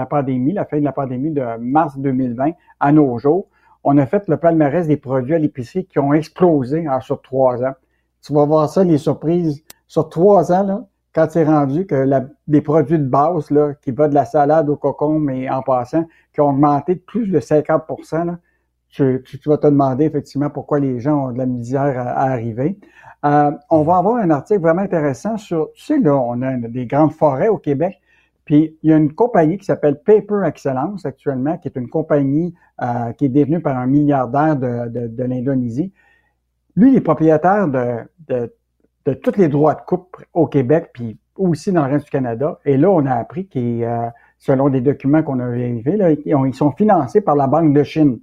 pandémie, 0.08 0.52
la 0.52 0.64
fin 0.64 0.78
de 0.78 0.84
la 0.84 0.92
pandémie 0.92 1.30
de 1.30 1.44
mars 1.58 1.98
2020 1.98 2.52
à 2.80 2.92
nos 2.92 3.18
jours. 3.18 3.48
On 3.82 3.98
a 3.98 4.06
fait 4.06 4.26
le 4.28 4.38
palmarès 4.38 4.86
des 4.86 4.96
produits 4.96 5.34
à 5.34 5.38
l'épicerie 5.38 5.84
qui 5.84 5.98
ont 5.98 6.14
explosé 6.14 6.86
sur 7.02 7.20
trois 7.20 7.62
ans. 7.62 7.74
Tu 8.22 8.32
vas 8.32 8.46
voir 8.46 8.68
ça, 8.70 8.82
les 8.82 8.96
surprises. 8.96 9.62
Sur 9.86 10.08
trois 10.08 10.52
ans, 10.52 10.62
là, 10.62 10.86
quand 11.14 11.26
c'est 11.30 11.44
rendu 11.44 11.86
que 11.86 11.94
la- 11.94 12.24
des 12.48 12.62
produits 12.62 12.98
de 12.98 13.04
base, 13.04 13.50
là, 13.50 13.74
qui 13.82 13.90
va 13.90 14.08
de 14.08 14.14
la 14.14 14.24
salade 14.24 14.70
au 14.70 14.76
cocon, 14.76 15.28
et 15.28 15.50
en 15.50 15.62
passant, 15.62 16.06
qui 16.32 16.40
ont 16.40 16.48
augmenté 16.48 16.94
de 16.94 17.00
plus 17.00 17.28
de 17.28 17.40
50% 17.40 18.24
là, 18.24 18.38
tu, 18.94 19.22
tu- 19.24 19.38
tu 19.40 19.48
vas 19.48 19.58
te 19.58 19.66
demander 19.66 20.04
effectivement 20.04 20.50
pourquoi 20.50 20.78
les 20.80 21.00
gens 21.00 21.28
ont 21.28 21.32
de 21.32 21.38
la 21.38 21.46
misère 21.46 21.98
à, 21.98 22.10
à 22.12 22.30
arriver. 22.30 22.78
Euh, 23.24 23.50
on 23.70 23.82
va 23.82 23.96
avoir 23.98 24.16
un 24.16 24.30
article 24.30 24.60
vraiment 24.60 24.82
intéressant 24.82 25.36
sur, 25.38 25.70
tu 25.74 25.84
sais, 25.84 25.98
là, 25.98 26.14
on 26.16 26.42
a 26.42 26.56
des 26.56 26.86
grandes 26.86 27.12
forêts 27.12 27.48
au 27.48 27.58
Québec, 27.58 28.00
puis 28.44 28.76
il 28.82 28.90
y 28.90 28.92
a 28.92 28.96
une 28.96 29.12
compagnie 29.14 29.56
qui 29.58 29.64
s'appelle 29.64 30.00
Paper 30.04 30.42
Excellence 30.46 31.06
actuellement, 31.06 31.56
qui 31.58 31.68
est 31.68 31.76
une 31.76 31.88
compagnie 31.88 32.54
euh, 32.82 33.12
qui 33.12 33.24
est 33.26 33.28
détenue 33.30 33.60
par 33.60 33.78
un 33.78 33.86
milliardaire 33.86 34.56
de, 34.56 34.88
de, 34.88 35.06
de 35.08 35.24
l'Indonésie. 35.24 35.92
Lui, 36.76 36.92
il 36.92 36.96
est 36.96 37.00
propriétaire 37.00 37.68
de, 37.68 37.98
de, 38.28 38.52
de 39.06 39.14
tous 39.14 39.36
les 39.36 39.48
droits 39.48 39.74
de 39.74 39.80
coupe 39.86 40.16
au 40.32 40.46
Québec, 40.46 40.90
puis 40.92 41.18
aussi 41.36 41.72
dans 41.72 41.86
le 41.86 41.92
reste 41.92 42.06
du 42.06 42.10
Canada. 42.10 42.58
Et 42.64 42.76
là, 42.76 42.90
on 42.90 43.06
a 43.06 43.14
appris 43.14 43.46
qu'ils, 43.46 43.84
euh, 43.84 44.08
selon 44.38 44.68
des 44.68 44.80
documents 44.80 45.22
qu'on 45.22 45.40
a 45.40 45.48
vérifiés, 45.48 45.96
là, 45.96 46.10
ils, 46.12 46.34
ont- 46.34 46.44
ils 46.44 46.54
sont 46.54 46.72
financés 46.72 47.20
par 47.20 47.36
la 47.36 47.46
Banque 47.46 47.72
de 47.74 47.82
Chine. 47.82 48.18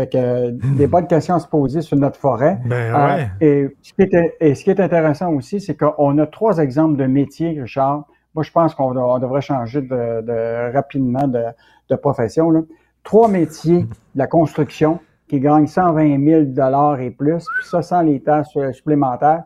Fait 0.00 0.08
que 0.10 0.16
euh, 0.16 0.50
des 0.78 0.86
bonnes 0.86 1.06
questions 1.06 1.34
à 1.34 1.40
se 1.40 1.46
poser 1.46 1.82
sur 1.82 1.94
notre 1.98 2.18
forêt. 2.18 2.58
Ben 2.64 2.94
Euh, 2.94 3.24
et, 3.42 3.68
ce 3.82 3.92
qui 3.92 4.02
est, 4.02 4.36
et 4.40 4.54
ce 4.54 4.64
qui 4.64 4.70
est 4.70 4.80
intéressant 4.80 5.30
aussi, 5.34 5.60
c'est 5.60 5.76
qu'on 5.76 6.16
a 6.16 6.26
trois 6.26 6.56
exemples 6.56 6.96
de 6.96 7.04
métiers, 7.04 7.60
Richard. 7.60 8.04
Moi, 8.34 8.42
je 8.42 8.50
pense 8.50 8.74
qu'on 8.74 8.96
on 8.96 9.18
devrait 9.18 9.42
changer 9.42 9.82
de, 9.82 10.22
de- 10.22 10.72
rapidement 10.72 11.28
de, 11.28 11.42
de 11.90 11.96
profession. 11.96 12.48
Là. 12.50 12.60
Trois 13.04 13.28
métiers 13.28 13.80
de 13.82 13.88
la 14.14 14.26
construction 14.26 15.00
qui 15.28 15.38
gagnent 15.38 15.66
120 15.66 16.24
000 16.56 16.96
et 17.00 17.10
plus, 17.10 17.44
puis 17.58 17.68
ça 17.68 17.82
sans 17.82 18.00
les 18.00 18.20
tâches 18.22 18.56
supplémentaires. 18.72 19.42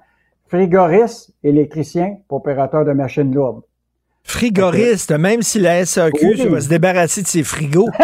Frigoriste, 0.46 1.32
électricien, 1.42 2.18
opérateur 2.28 2.84
de 2.84 2.92
machines 2.92 3.34
lourdes. 3.34 3.62
Frigoriste, 4.22 5.10
même 5.18 5.42
si 5.42 5.58
la 5.58 5.84
SAQ 5.84 6.18
Oui. 6.22 6.46
va 6.48 6.60
se 6.60 6.68
débarrasser 6.68 7.22
de 7.22 7.26
ses 7.26 7.42
frigos. 7.42 7.88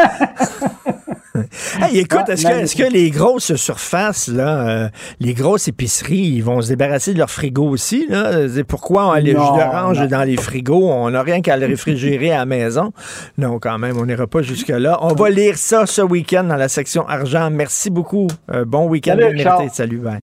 Hey, 1.80 1.98
écoute, 1.98 2.20
Ah, 2.28 2.32
est-ce 2.32 2.44
que, 2.46 2.52
est-ce 2.52 2.76
que 2.76 2.84
les 2.92 3.10
grosses 3.10 3.54
surfaces, 3.56 4.28
là, 4.28 4.68
euh, 4.68 4.88
les 5.18 5.34
grosses 5.34 5.66
épiceries, 5.68 6.16
ils 6.16 6.44
vont 6.44 6.60
se 6.62 6.68
débarrasser 6.68 7.12
de 7.12 7.18
leurs 7.18 7.30
frigos 7.30 7.68
aussi? 7.68 8.06
Là? 8.08 8.46
Pourquoi 8.68 9.06
on 9.08 9.10
a 9.10 9.20
les 9.20 9.32
jus 9.32 9.36
d'orange 9.36 9.98
dans 10.08 10.22
les 10.22 10.36
frigos? 10.36 10.88
On 10.90 11.10
n'a 11.10 11.22
rien 11.22 11.40
qu'à 11.40 11.56
le 11.56 11.66
réfrigérer 11.66 12.30
à 12.32 12.38
la 12.38 12.46
maison. 12.46 12.92
Non, 13.38 13.58
quand 13.58 13.78
même, 13.78 13.96
on 13.98 14.06
n'ira 14.06 14.26
pas 14.26 14.42
jusque-là. 14.42 14.98
On 15.02 15.14
va 15.14 15.30
lire 15.30 15.56
ça 15.56 15.86
ce 15.86 16.02
week-end 16.02 16.44
dans 16.44 16.56
la 16.56 16.68
section 16.68 17.06
argent. 17.08 17.50
Merci 17.50 17.90
beaucoup. 17.90 18.28
Euh, 18.52 18.64
bon 18.64 18.86
week-end 18.86 19.16
Salut. 19.20 19.68
Salut, 19.72 19.98
bye. 19.98 20.18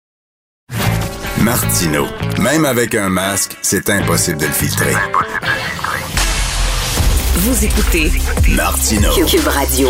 Martino. 1.42 2.06
Même 2.42 2.66
avec 2.66 2.96
un 2.96 3.10
masque, 3.10 3.58
c'est 3.62 3.90
impossible 3.90 4.38
de 4.40 4.46
le 4.46 4.52
filtrer. 4.52 4.94
Vous 7.36 7.66
écoutez 7.66 8.12
Martino. 8.56 9.10
Cube 9.28 9.48
Radio. 9.48 9.90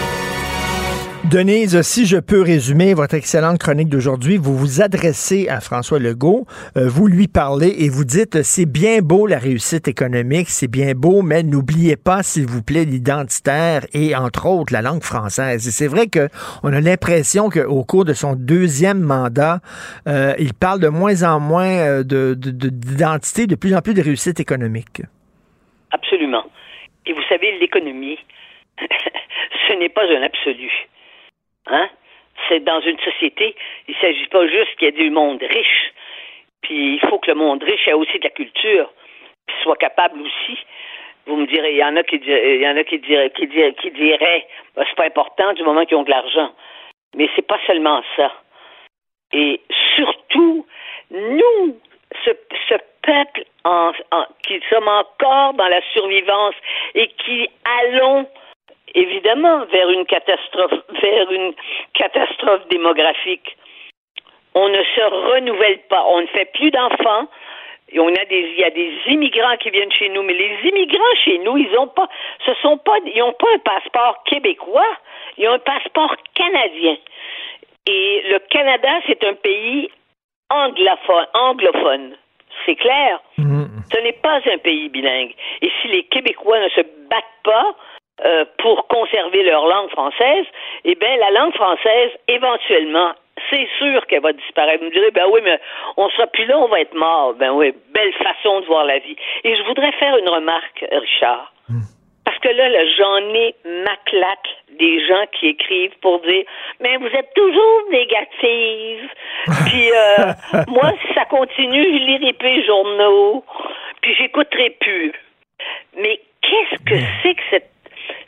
Denise, 1.31 1.81
si 1.83 2.05
je 2.05 2.17
peux 2.17 2.41
résumer 2.41 2.93
votre 2.93 3.15
excellente 3.15 3.57
chronique 3.57 3.87
d'aujourd'hui, 3.87 4.35
vous 4.35 4.57
vous 4.57 4.81
adressez 4.81 5.47
à 5.47 5.61
François 5.61 5.97
Legault, 5.97 6.45
euh, 6.75 6.89
vous 6.89 7.07
lui 7.07 7.29
parlez 7.29 7.73
et 7.85 7.87
vous 7.87 8.03
dites 8.03 8.35
euh, 8.35 8.41
c'est 8.43 8.65
bien 8.65 8.99
beau 8.99 9.27
la 9.27 9.37
réussite 9.39 9.87
économique, 9.87 10.49
c'est 10.49 10.67
bien 10.67 10.91
beau, 10.93 11.21
mais 11.21 11.41
n'oubliez 11.43 11.95
pas, 11.95 12.21
s'il 12.21 12.47
vous 12.47 12.61
plaît, 12.61 12.83
l'identitaire 12.83 13.85
et 13.93 14.13
entre 14.13 14.45
autres 14.45 14.73
la 14.73 14.81
langue 14.81 15.03
française. 15.03 15.65
Et 15.65 15.71
c'est 15.71 15.87
vrai 15.87 16.07
que 16.07 16.27
on 16.63 16.73
a 16.73 16.81
l'impression 16.81 17.49
qu'au 17.49 17.85
cours 17.85 18.03
de 18.03 18.13
son 18.13 18.35
deuxième 18.35 18.99
mandat, 18.99 19.59
euh, 20.09 20.33
il 20.37 20.53
parle 20.53 20.81
de 20.81 20.89
moins 20.89 21.23
en 21.23 21.39
moins 21.39 22.01
de- 22.03 22.33
de- 22.33 22.51
de- 22.51 22.67
d'identité, 22.69 23.47
de 23.47 23.55
plus 23.55 23.73
en 23.73 23.79
plus 23.81 23.93
de 23.93 24.01
réussite 24.01 24.41
économique. 24.41 25.01
Absolument. 25.91 26.43
Et 27.05 27.13
vous 27.13 27.23
savez, 27.29 27.57
l'économie, 27.59 28.17
ce 29.69 29.73
n'est 29.79 29.87
pas 29.89 30.03
un 30.03 30.23
absolu. 30.23 30.69
Hein? 31.67 31.89
C'est 32.47 32.63
dans 32.63 32.81
une 32.81 32.99
société, 32.99 33.55
il 33.87 33.95
ne 33.95 33.99
s'agit 34.01 34.27
pas 34.27 34.47
juste 34.47 34.75
qu'il 34.77 34.85
y 34.85 34.87
ait 34.89 34.91
du 35.03 35.09
monde 35.11 35.41
riche. 35.41 35.93
Puis 36.61 36.95
il 36.95 36.99
faut 37.09 37.19
que 37.19 37.29
le 37.31 37.35
monde 37.35 37.63
riche 37.63 37.87
ait 37.87 37.93
aussi 37.93 38.17
de 38.19 38.23
la 38.23 38.29
culture, 38.29 38.91
puis 39.47 39.55
soit 39.63 39.75
capable 39.77 40.21
aussi. 40.21 40.57
Vous 41.27 41.35
me 41.35 41.45
direz, 41.45 41.71
il 41.73 41.77
y 41.77 41.83
en 41.83 41.95
a 41.97 42.03
qui 42.03 42.19
diraient, 42.19 42.55
il 42.55 42.61
y 42.61 42.67
en 42.67 42.77
a 42.77 42.83
qui 42.83 42.97
diraient, 42.99 43.29
qui 43.31 43.47
diraient, 43.47 43.73
qui 43.73 43.89
Ben, 43.91 44.41
c'est 44.87 44.95
pas 44.95 45.05
important 45.05 45.53
du 45.53 45.63
moment 45.63 45.85
qu'ils 45.85 45.97
ont 45.97 46.03
de 46.03 46.09
l'argent. 46.09 46.51
Mais 47.15 47.29
c'est 47.35 47.45
pas 47.45 47.59
seulement 47.67 48.01
ça. 48.15 48.31
Et 49.33 49.61
surtout, 49.95 50.65
nous, 51.11 51.79
ce, 52.25 52.31
ce 52.69 52.75
peuple 53.03 53.43
en- 53.63 53.91
qui 54.43 54.59
sommes 54.69 54.87
encore 54.87 55.53
dans 55.53 55.67
la 55.67 55.81
survivance 55.93 56.55
et 56.95 57.07
qui 57.07 57.49
allons 57.81 58.27
évidemment 58.95 59.65
vers 59.65 59.89
une 59.89 60.05
catastrophe, 60.05 60.73
vers 61.01 61.31
une 61.31 61.53
catastrophe 61.93 62.67
démographique. 62.69 63.57
On 64.53 64.67
ne 64.67 64.83
se 64.83 65.01
renouvelle 65.33 65.79
pas, 65.89 66.03
on 66.07 66.21
ne 66.21 66.27
fait 66.27 66.51
plus 66.53 66.71
d'enfants. 66.71 67.27
Et 67.93 67.99
on 67.99 68.07
a 68.07 68.25
des, 68.25 68.39
il 68.39 68.59
y 68.59 68.63
a 68.63 68.69
des 68.69 68.93
immigrants 69.07 69.57
qui 69.57 69.69
viennent 69.69 69.91
chez 69.91 70.07
nous, 70.09 70.23
mais 70.23 70.33
les 70.33 70.69
immigrants 70.69 71.15
chez 71.25 71.39
nous, 71.39 71.57
ils 71.57 71.77
ont 71.77 71.87
pas, 71.87 72.07
ce 72.45 72.53
sont 72.61 72.77
pas, 72.77 72.95
ils 73.05 73.21
ont 73.21 73.33
pas 73.33 73.47
un 73.53 73.59
passeport 73.59 74.23
québécois, 74.23 74.97
ils 75.37 75.47
ont 75.49 75.53
un 75.53 75.59
passeport 75.59 76.15
canadien. 76.33 76.95
Et 77.87 78.23
le 78.29 78.39
Canada, 78.49 78.89
c'est 79.07 79.21
un 79.25 79.33
pays 79.33 79.89
anglophone, 80.49 81.25
anglophone. 81.33 82.15
C'est 82.65 82.75
clair. 82.75 83.19
Ce 83.91 83.99
n'est 83.99 84.13
pas 84.13 84.39
un 84.45 84.57
pays 84.59 84.87
bilingue. 84.89 85.33
Et 85.61 85.71
si 85.81 85.87
les 85.89 86.03
Québécois 86.03 86.59
ne 86.59 86.69
se 86.69 86.81
battent 87.09 87.25
pas 87.43 87.75
euh, 88.25 88.45
pour 88.59 88.87
conserver 88.87 89.43
leur 89.43 89.65
langue 89.65 89.89
française, 89.89 90.45
eh 90.85 90.95
bien, 90.95 91.17
la 91.17 91.31
langue 91.31 91.53
française, 91.53 92.11
éventuellement, 92.27 93.13
c'est 93.49 93.67
sûr 93.79 94.05
qu'elle 94.07 94.21
va 94.21 94.33
disparaître. 94.33 94.79
Vous 94.79 94.89
me 94.89 94.93
direz, 94.93 95.11
ben 95.11 95.25
oui, 95.31 95.41
mais 95.43 95.59
on 95.97 96.09
sera 96.09 96.27
plus 96.27 96.45
là, 96.45 96.59
on 96.59 96.67
va 96.67 96.81
être 96.81 96.93
mort. 96.93 97.33
Ben 97.33 97.51
oui, 97.51 97.73
belle 97.93 98.13
façon 98.13 98.61
de 98.61 98.65
voir 98.65 98.85
la 98.85 98.99
vie. 98.99 99.15
Et 99.43 99.55
je 99.55 99.63
voudrais 99.63 99.91
faire 99.93 100.17
une 100.17 100.29
remarque, 100.29 100.85
Richard. 100.91 101.51
Parce 102.23 102.37
que 102.37 102.49
là, 102.49 102.69
là, 102.69 102.85
j'en 102.97 103.33
ai 103.33 103.55
ma 103.65 103.95
claque 104.05 104.49
des 104.79 105.05
gens 105.07 105.25
qui 105.33 105.47
écrivent 105.47 105.97
pour 106.01 106.21
dire 106.21 106.43
Mais 106.79 106.97
vous 106.97 107.07
êtes 107.07 107.33
toujours 107.33 107.81
négative. 107.91 109.09
Puis 109.67 109.91
euh, 109.91 110.63
moi, 110.67 110.93
si 111.01 111.13
ça 111.13 111.25
continue, 111.25 111.83
je 111.83 112.05
lirai 112.05 112.33
plus 112.33 112.49
les 112.49 112.65
journaux, 112.65 113.43
puis 114.01 114.15
j'écouterai 114.15 114.71
plus. 114.79 115.13
Mais 115.97 116.19
qu'est-ce 116.41 116.83
que 116.83 116.95
c'est 117.21 117.35
que 117.35 117.41
cette, 117.49 117.71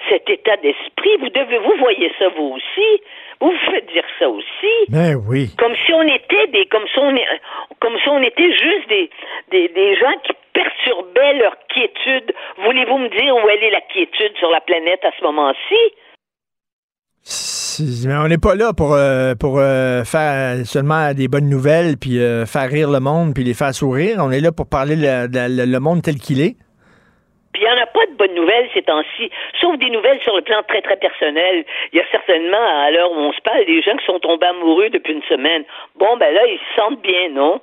cet 0.09 0.29
état 0.29 0.57
d'esprit? 0.57 1.17
Vous 1.19 1.29
devez, 1.29 1.57
vous 1.59 1.77
voyez 1.79 2.11
ça 2.19 2.29
vous 2.37 2.55
aussi. 2.55 3.01
Vous 3.41 3.49
vous 3.51 3.71
faites 3.71 3.87
dire 3.91 4.05
ça 4.19 4.29
aussi. 4.29 4.73
Ben 4.89 5.15
oui. 5.27 5.49
Comme 5.57 5.73
si 5.85 5.93
on 5.93 6.03
était 6.03 6.47
des, 6.47 6.65
comme 6.67 6.85
si 6.93 6.99
on, 6.99 7.15
est- 7.15 7.41
comme 7.79 7.97
si 8.01 8.09
on 8.09 8.21
était 8.21 8.51
juste 8.51 8.87
des, 8.89 9.09
des, 9.51 9.67
des 9.69 9.95
gens 9.95 10.13
qui 10.23 10.33
perturbaient 10.53 11.33
leur 11.39 11.55
quiétude. 11.67 12.31
Voulez-vous 12.63 12.97
me 12.99 13.09
dire 13.09 13.35
où 13.35 13.49
elle 13.49 13.63
est 13.63 13.71
la 13.71 13.81
quiétude 13.81 14.37
sur 14.39 14.49
la 14.51 14.61
planète 14.61 15.03
à 15.03 15.11
ce 15.19 15.23
moment-ci? 15.23 15.75
Si- 17.25 18.05
mais 18.07 18.15
on 18.15 18.27
n'est 18.27 18.37
pas 18.37 18.53
là 18.55 18.71
pour, 18.73 18.93
euh, 18.93 19.33
pour 19.35 19.57
euh, 19.59 20.03
faire 20.03 20.65
seulement 20.65 21.13
des 21.13 21.27
bonnes 21.27 21.49
nouvelles, 21.49 21.95
puis 21.99 22.19
euh, 22.19 22.45
faire 22.45 22.69
rire 22.69 22.91
le 22.91 22.99
monde, 22.99 23.33
puis 23.33 23.43
les 23.43 23.53
faire 23.53 23.73
sourire. 23.73 24.17
On 24.19 24.29
est 24.31 24.41
là 24.41 24.51
pour 24.51 24.67
parler 24.69 24.95
le, 24.95 25.27
le- 25.31 25.65
le 25.65 25.79
monde 25.79 26.01
tel 26.03 26.15
qu'il 26.15 26.39
est. 26.41 26.55
Puis 27.53 27.61
il 27.61 27.65
n'y 27.65 27.71
en 27.71 27.81
a 27.81 27.85
pas 27.85 28.05
de 28.07 28.13
bonnes 28.13 28.33
nouvelles 28.33 28.69
ces 28.73 28.81
temps-ci, 28.81 29.29
sauf 29.61 29.77
des 29.77 29.89
nouvelles 29.91 30.19
sur 30.21 30.35
le 30.35 30.41
plan 30.41 30.63
très, 30.63 30.81
très 30.81 30.97
personnel. 30.97 31.65
Il 31.91 31.99
y 31.99 32.01
a 32.01 32.05
certainement, 32.11 32.83
à 32.83 32.89
l'heure 32.89 33.11
où 33.11 33.15
on 33.15 33.31
se 33.31 33.41
parle, 33.41 33.65
des 33.65 33.81
gens 33.81 33.95
qui 33.97 34.05
sont 34.05 34.19
tombés 34.19 34.47
amoureux 34.47 34.89
depuis 34.89 35.13
une 35.13 35.23
semaine. 35.23 35.63
Bon, 35.95 36.17
ben 36.17 36.33
là, 36.33 36.45
ils 36.47 36.57
se 36.57 36.81
sentent 36.81 37.01
bien, 37.01 37.29
non? 37.29 37.61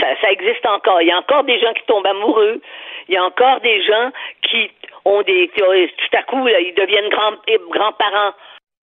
Ça, 0.00 0.06
ça 0.22 0.30
existe 0.30 0.64
encore. 0.66 1.02
Il 1.02 1.08
y 1.08 1.12
a 1.12 1.18
encore 1.18 1.44
des 1.44 1.58
gens 1.58 1.72
qui 1.74 1.84
tombent 1.86 2.06
amoureux. 2.06 2.60
Il 3.08 3.14
y 3.14 3.18
a 3.18 3.24
encore 3.24 3.60
des 3.60 3.82
gens 3.82 4.10
qui 4.42 4.70
ont 5.04 5.22
des... 5.22 5.48
Tout 5.48 6.16
à 6.16 6.22
coup, 6.22 6.46
là, 6.46 6.60
ils 6.60 6.74
deviennent 6.74 7.08
grands, 7.08 7.34
eh, 7.48 7.58
grands-parents. 7.68 8.32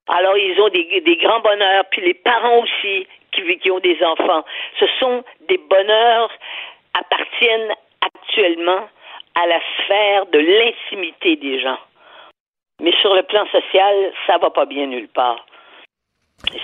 Alors, 0.09 0.37
ils 0.37 0.59
ont 0.59 0.69
des, 0.69 1.01
des 1.01 1.15
grands 1.17 1.39
bonheurs. 1.39 1.85
Puis 1.89 2.01
les 2.01 2.13
parents 2.13 2.59
aussi 2.59 3.07
qui, 3.31 3.57
qui 3.59 3.71
ont 3.71 3.79
des 3.79 3.97
enfants. 4.03 4.43
Ce 4.79 4.85
sont 4.99 5.23
des 5.47 5.57
bonheurs 5.57 6.31
appartiennent 6.93 7.73
actuellement 8.05 8.87
à 9.35 9.47
la 9.47 9.59
sphère 9.77 10.25
de 10.27 10.39
l'intimité 10.39 11.35
des 11.35 11.59
gens. 11.59 11.79
Mais 12.81 12.93
sur 13.01 13.15
le 13.15 13.23
plan 13.23 13.45
social, 13.47 14.13
ça 14.27 14.37
va 14.37 14.49
pas 14.49 14.65
bien 14.65 14.87
nulle 14.87 15.07
part. 15.07 15.45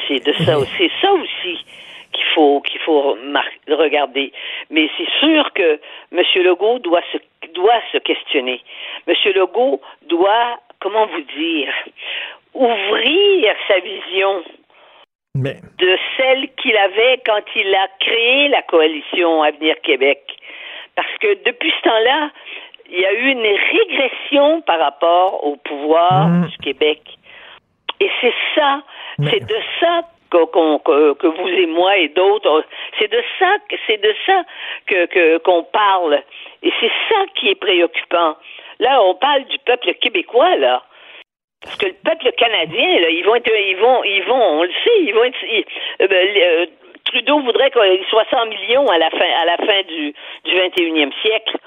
C'est 0.08 0.20
de 0.26 0.34
ça, 0.44 0.58
c'est 0.78 0.92
ça 1.02 1.14
aussi 1.14 1.66
qu'il 2.12 2.26
faut 2.34 2.62
qu'il 2.62 2.82
faut 2.82 3.16
regarder. 3.68 4.34
Mais 4.70 4.90
c'est 4.98 5.10
sûr 5.20 5.54
que 5.54 5.80
M. 6.12 6.24
Legault 6.44 6.80
doit 6.80 7.04
se 7.12 7.18
doit 7.54 7.82
se 7.92 7.98
questionner. 8.00 8.62
M. 9.08 9.16
Legault 9.36 9.82
doit, 10.08 10.60
comment 10.80 11.06
vous 11.08 11.22
dire, 11.22 11.74
ouvrir 12.54 13.56
sa 13.68 13.80
vision 13.80 14.44
Mais 15.36 15.58
de 15.78 15.98
celle 16.18 16.50
qu'il 16.56 16.76
avait 16.76 17.22
quand 17.26 17.44
il 17.56 17.76
a 17.76 17.88
créé 18.00 18.48
la 18.50 18.62
coalition 18.64 19.44
Avenir 19.44 19.80
Québec. 19.82 20.39
Parce 21.00 21.18
que 21.22 21.34
depuis 21.46 21.72
ce 21.78 21.90
temps-là, 21.90 22.30
il 22.92 23.00
y 23.00 23.06
a 23.06 23.14
eu 23.14 23.30
une 23.32 23.58
régression 23.78 24.60
par 24.64 24.80
rapport 24.80 25.46
au 25.48 25.56
pouvoir 25.56 26.28
du 26.50 26.58
Québec. 26.58 27.00
Et 28.02 28.10
c'est 28.20 28.34
ça, 28.56 28.82
c'est 29.32 29.46
de 29.46 29.56
ça 29.80 30.02
que, 30.30 30.44
qu'on- 30.46 30.80
que, 30.80 31.14
que 31.14 31.28
vous 31.28 31.48
et 31.48 31.68
moi 31.68 31.96
et 31.98 32.10
d'autres, 32.10 32.66
c'est 32.98 33.10
de 33.10 33.24
ça, 33.40 33.56
que- 33.70 33.78
c'est 33.88 34.02
de 34.02 34.14
ça 34.26 34.44
que, 34.88 35.38
qu'on 35.38 35.64
parle. 35.64 36.22
Et 36.64 36.72
c'est 36.82 36.92
ça 37.10 37.16
qui 37.36 37.48
est 37.52 37.56
préoccupant. 37.56 38.36
Là, 38.80 39.02
on 39.04 39.16
parle 39.16 39.46
du 39.46 39.58
peuple 39.60 39.94
québécois, 40.02 40.58
là. 40.58 40.84
Parce 41.64 41.76
que 41.78 41.88
le 41.88 41.96
peuple 42.06 42.32
canadien, 42.38 43.00
là, 43.00 43.10
ils 43.10 43.24
vont 43.26 43.36
être, 43.36 43.52
ils 43.54 43.78
vont, 43.78 44.04
ils 44.04 44.24
vont, 44.24 44.60
on 44.60 44.64
le 44.64 44.72
sait, 44.84 45.00
ils 45.04 45.14
vont 45.14 45.24
être, 45.24 45.44
ils- 45.44 45.66
euh, 46.02 46.08
ben, 46.08 46.28
euh, 46.38 46.66
Trudeau 47.12 47.42
voudrait 47.42 47.72
qu'il 47.72 48.06
soit 48.10 48.26
100 48.32 48.46
millions 48.48 48.88
à 48.88 48.98
la 48.98 49.10
fin, 49.10 49.30
à 49.42 49.46
la 49.46 49.58
fin 49.58 49.82
du, 49.88 50.14
du 50.46 50.52
21e 50.56 51.12
siècle. 51.22 51.58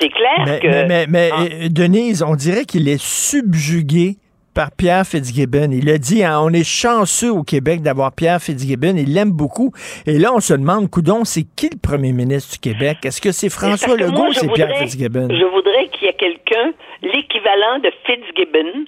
C'est 0.00 0.10
clair 0.10 0.44
Mais, 0.46 0.60
que. 0.60 0.66
mais, 0.68 0.86
mais- 0.86 1.06
mais, 1.08 1.30
Ah. 1.32 1.42
euh, 1.42 1.68
Denise, 1.70 2.22
on 2.22 2.34
dirait 2.34 2.64
qu'il 2.64 2.88
est 2.88 3.00
subjugué 3.02 4.16
par 4.54 4.70
Pierre 4.76 5.04
Fitzgibbon. 5.06 5.70
Il 5.72 5.88
a 5.88 5.98
dit, 5.98 6.24
hein, 6.24 6.40
on 6.42 6.50
est 6.52 6.66
chanceux 6.68 7.30
au 7.30 7.42
Québec 7.44 7.80
d'avoir 7.82 8.12
Pierre 8.12 8.40
Fitzgibbon. 8.40 8.94
Il 8.96 9.14
l'aime 9.14 9.30
beaucoup. 9.30 9.72
Et 10.06 10.18
là, 10.18 10.32
on 10.34 10.40
se 10.40 10.52
demande, 10.54 10.90
coudon, 10.90 11.24
c'est 11.24 11.44
qui 11.56 11.68
le 11.70 11.78
premier 11.80 12.12
ministre 12.12 12.54
du 12.54 12.58
Québec? 12.58 12.98
Est-ce 13.04 13.20
que 13.20 13.30
c'est 13.32 13.50
François 13.50 13.96
que 13.96 14.02
Legault 14.02 14.28
ou 14.28 14.32
c'est 14.32 14.50
Pierre 14.52 14.76
Fitzgibbon? 14.78 15.28
Je 15.30 15.44
voudrais 15.44 15.86
qu'il 15.88 16.06
y 16.06 16.10
ait 16.10 16.14
quelqu'un, 16.14 16.72
l'équivalent 17.02 17.78
de 17.82 17.90
Fitzgibbon, 18.04 18.84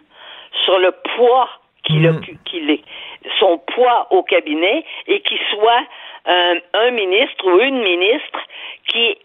sur 0.65 0.79
le 0.79 0.93
poids 1.17 1.49
qu'il 1.91 2.39
qu'il 2.45 2.71
est, 2.71 2.83
son 3.39 3.59
poids 3.59 4.07
au 4.11 4.23
cabinet, 4.23 4.85
et 5.07 5.21
qui 5.21 5.39
soit 5.51 5.83
un, 6.27 6.55
un 6.75 6.91
ministre 6.91 7.47
ou 7.47 7.61
une 7.61 7.83
ministre 7.83 8.41
qui 8.89 9.17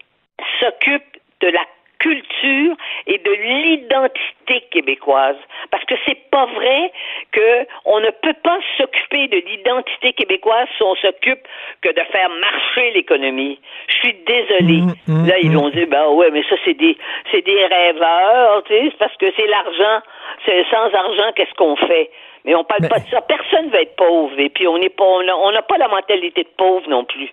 s'occupe 0.60 1.04
de 1.40 1.48
la 1.48 1.64
culture 1.98 2.76
et 3.06 3.18
de 3.18 3.30
l'identité 3.32 4.60
québécoise. 4.70 5.36
Parce 5.70 5.84
que 5.84 5.94
c'est 6.04 6.30
pas 6.30 6.46
vrai 6.46 6.92
que 7.32 7.66
on 7.84 8.00
ne 8.00 8.10
peut 8.10 8.36
pas 8.42 8.58
s'occuper 8.76 9.28
de 9.28 9.38
l'identité 9.38 10.12
québécoise 10.12 10.68
si 10.76 10.82
on 10.82 10.94
s'occupe 10.96 11.40
que 11.80 11.88
de 11.88 12.00
faire 12.12 12.28
marcher 12.40 12.90
l'économie. 12.92 13.58
Je 13.88 13.94
suis 13.96 14.14
désolée. 14.26 14.82
Mm, 15.08 15.26
Là, 15.26 15.38
ils 15.42 15.52
vont 15.52 15.68
dire, 15.70 15.86
ben 15.88 16.08
ouais, 16.10 16.30
mais 16.30 16.42
ça, 16.48 16.56
c'est 16.64 16.74
des, 16.74 16.96
c'est 17.30 17.42
des 17.44 17.66
rêveurs, 17.66 18.62
tu 18.64 18.74
sais, 18.74 18.92
parce 18.98 19.16
que 19.16 19.26
c'est 19.36 19.46
l'argent. 19.46 20.02
C'est 20.44 20.64
sans 20.70 20.92
argent, 20.92 21.32
qu'est-ce 21.34 21.54
qu'on 21.54 21.76
fait? 21.76 22.10
Mais 22.46 22.54
on 22.54 22.64
parle 22.64 22.88
pas 22.88 23.00
de 23.00 23.08
ça. 23.08 23.20
Personne 23.22 23.68
va 23.70 23.80
être 23.82 23.96
pauvre. 23.96 24.38
Et 24.38 24.48
puis, 24.48 24.66
on 24.68 24.78
n'est 24.78 24.88
pas, 24.88 25.04
on 25.04 25.26
a- 25.28 25.34
on 25.34 25.50
n'a 25.50 25.62
pas 25.62 25.76
la 25.78 25.88
mentalité 25.88 26.44
de 26.44 26.48
pauvre 26.56 26.88
non 26.88 27.04
plus. 27.04 27.28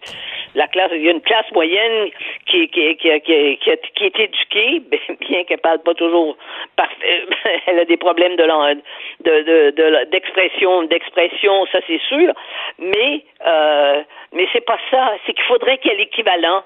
La 0.55 0.67
classe, 0.67 0.91
il 0.93 1.03
y 1.03 1.07
a 1.07 1.11
une 1.11 1.21
classe 1.21 1.49
moyenne 1.51 2.09
qui, 2.47 2.67
qui, 2.69 2.95
qui, 2.97 3.09
qui, 3.21 3.57
qui, 3.57 3.77
qui 3.95 4.03
est 4.05 4.19
éduquée, 4.19 4.81
bien 5.29 5.43
qu'elle 5.45 5.59
parle 5.59 5.79
pas 5.83 5.93
toujours 5.93 6.35
parfait. 6.75 7.23
Elle 7.67 7.79
a 7.79 7.85
des 7.85 7.97
problèmes 7.97 8.35
de, 8.35 8.43
de, 8.43 9.41
de, 9.43 9.69
de- 9.71 10.05
d'expression, 10.09 10.83
d'expression, 10.83 11.65
ça 11.71 11.79
c'est 11.87 12.01
sûr. 12.09 12.33
Mais, 12.79 13.23
euh, 13.47 14.01
mais 14.33 14.47
c'est 14.51 14.65
pas 14.65 14.79
ça. 14.91 15.13
C'est 15.25 15.33
qu'il 15.33 15.43
faudrait 15.45 15.77
qu'il 15.77 15.91
y 15.91 15.93
ait 15.93 15.97
l'équivalent. 15.97 16.63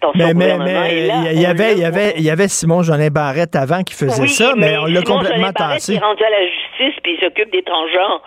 Dans 0.00 0.12
Mais, 0.14 0.34
mais, 0.34 0.56
là, 0.56 1.32
il 1.32 1.40
y 1.40 1.46
avait, 1.46 1.72
il 1.72 1.78
y 1.78 1.84
avait, 1.84 2.14
il 2.16 2.22
y 2.22 2.30
avait 2.30 2.48
Simon 2.48 2.82
Jolin 2.82 3.08
Barrette 3.08 3.56
avant 3.56 3.82
qui 3.82 3.94
faisait 3.94 4.22
oui, 4.22 4.28
ça, 4.28 4.52
mais, 4.56 4.76
on 4.78 4.86
l'a 4.86 5.02
complètement 5.02 5.52
tassé. 5.52 5.94
Il 5.94 5.96
est 5.96 6.00
rendu 6.00 6.22
à 6.22 6.30
la 6.30 6.44
justice 6.46 7.00
puis 7.02 7.14
il 7.14 7.20
s'occupe 7.20 7.50
des 7.50 7.62
transgenres. 7.62 8.22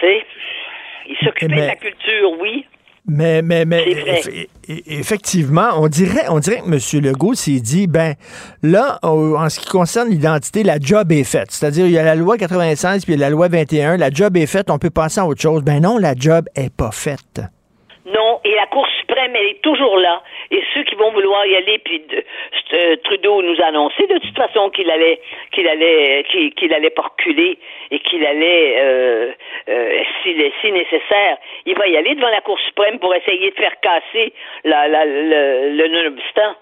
Tu 0.00 0.06
sais, 0.06 0.26
il 1.08 1.16
s'occupait 1.24 1.54
de 1.54 1.66
la 1.66 1.76
culture, 1.76 2.30
oui. 2.40 2.66
Mais, 3.08 3.40
mais, 3.40 3.64
mais 3.64 3.84
e- 3.86 4.46
effectivement, 4.88 5.68
on 5.76 5.86
dirait, 5.86 6.28
on 6.28 6.40
dirait 6.40 6.60
que 6.60 6.66
M. 6.66 7.04
Legault 7.04 7.34
s'est 7.34 7.60
dit, 7.60 7.86
ben 7.86 8.14
là, 8.64 8.98
en 9.02 9.48
ce 9.48 9.60
qui 9.60 9.66
concerne 9.66 10.08
l'identité, 10.08 10.64
la 10.64 10.80
job 10.80 11.12
est 11.12 11.22
faite. 11.22 11.52
C'est-à-dire, 11.52 11.86
il 11.86 11.92
y 11.92 11.98
a 11.98 12.02
la 12.02 12.16
loi 12.16 12.36
96 12.36 13.04
puis 13.04 13.14
il 13.14 13.20
y 13.20 13.22
a 13.22 13.26
la 13.26 13.30
loi 13.30 13.46
21. 13.46 13.96
La 13.96 14.10
job 14.10 14.36
est 14.36 14.46
faite, 14.46 14.70
on 14.70 14.78
peut 14.78 14.90
passer 14.90 15.20
à 15.20 15.26
autre 15.26 15.40
chose. 15.40 15.62
Ben 15.62 15.80
non, 15.80 15.98
la 15.98 16.14
job 16.16 16.46
est 16.56 16.74
pas 16.74 16.90
faite. 16.90 17.40
Non, 18.06 18.40
et 18.44 18.54
la 18.56 18.66
Cour 18.66 18.86
suprême, 19.06 19.36
elle 19.36 19.46
est 19.46 19.62
toujours 19.62 19.96
là. 19.98 20.22
Et 20.50 20.62
ceux 20.74 20.82
qui 20.84 20.94
vont 20.96 21.10
vouloir 21.12 21.46
y 21.46 21.54
aller, 21.56 21.78
puis 21.78 22.00
de- 22.00 22.24
euh, 22.74 22.96
Trudeau 23.04 23.42
nous 23.42 23.60
a 23.62 23.66
annoncé 23.66 24.06
de 24.06 24.18
toute 24.18 24.36
façon 24.36 24.70
qu'il 24.70 24.90
allait, 24.90 25.20
qu'il 25.52 25.68
allait, 25.68 26.24
qu'il, 26.56 26.74
allait 26.74 26.90
pas 26.90 27.02
reculer 27.02 27.58
et 27.90 27.98
qu'il 28.00 28.24
allait, 28.26 28.74
euh, 28.78 29.32
euh, 29.68 30.02
si, 30.22 30.34
si 30.60 30.72
nécessaire, 30.72 31.38
il 31.64 31.76
va 31.76 31.86
y 31.88 31.96
aller 31.96 32.14
devant 32.14 32.28
la 32.30 32.40
Cour 32.40 32.58
suprême 32.60 32.98
pour 32.98 33.14
essayer 33.14 33.50
de 33.50 33.56
faire 33.56 33.78
casser 33.80 34.32
la, 34.64 34.88
la, 34.88 35.04
le, 35.04 35.70
le 35.76 35.88
non-obstant 35.88 36.56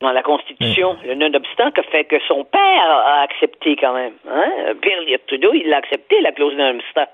dans 0.00 0.12
la 0.12 0.22
Constitution, 0.22 0.96
le 1.04 1.14
non-obstant 1.14 1.72
que 1.72 1.82
fait 1.82 2.04
que 2.04 2.20
son 2.28 2.44
père 2.44 2.90
a 2.90 3.22
accepté 3.22 3.74
quand 3.76 3.94
même. 3.94 4.14
Hein? 4.30 4.74
Pierre 4.80 5.00
Trudeau, 5.26 5.52
il 5.54 5.68
l'a 5.68 5.78
accepté, 5.78 6.20
la 6.20 6.30
clause 6.32 6.54
non-obstant. 6.54 7.06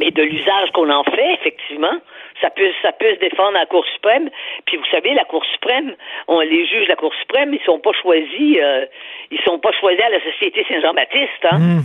Mais 0.00 0.10
de 0.12 0.22
l'usage 0.22 0.70
qu'on 0.72 0.88
en 0.88 1.02
fait, 1.04 1.34
effectivement, 1.34 1.96
ça 2.40 2.50
peut, 2.50 2.70
ça 2.82 2.92
peut 2.92 3.14
se 3.14 3.20
défendre 3.20 3.56
à 3.56 3.60
la 3.60 3.66
Cour 3.66 3.84
suprême. 3.94 4.30
Puis 4.66 4.76
vous 4.76 4.86
savez, 4.90 5.14
la 5.14 5.24
Cour 5.24 5.44
suprême, 5.52 5.94
on, 6.28 6.40
les 6.40 6.66
juges 6.66 6.84
de 6.84 6.88
la 6.88 6.96
Cour 6.96 7.14
suprême, 7.20 7.54
ils 7.54 7.64
sont 7.64 7.78
pas 7.78 7.92
choisis, 8.00 8.58
euh, 8.60 8.86
ils 9.30 9.40
sont 9.42 9.58
pas 9.58 9.72
choisis 9.72 10.02
à 10.02 10.08
la 10.08 10.20
Société 10.22 10.64
Saint-Jean-Baptiste. 10.68 11.44
Hein? 11.50 11.58
Hmm. 11.58 11.80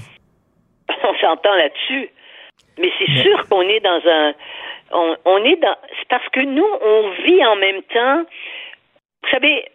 On 1.04 1.16
s'entend 1.20 1.56
là-dessus. 1.56 2.10
Mais 2.78 2.92
c'est 3.00 3.22
sûr 3.22 3.48
qu'on 3.48 3.62
est 3.62 3.80
dans 3.80 4.02
un, 4.06 4.34
on, 4.92 5.16
on 5.26 5.44
est 5.44 5.56
dans, 5.58 5.76
c'est 5.98 6.08
parce 6.10 6.28
que 6.30 6.42
nous, 6.42 6.68
on 6.82 7.10
vit 7.24 7.44
en 7.46 7.56
même 7.56 7.82
temps. 7.84 8.24
Vous 9.24 9.30
savez, 9.32 9.66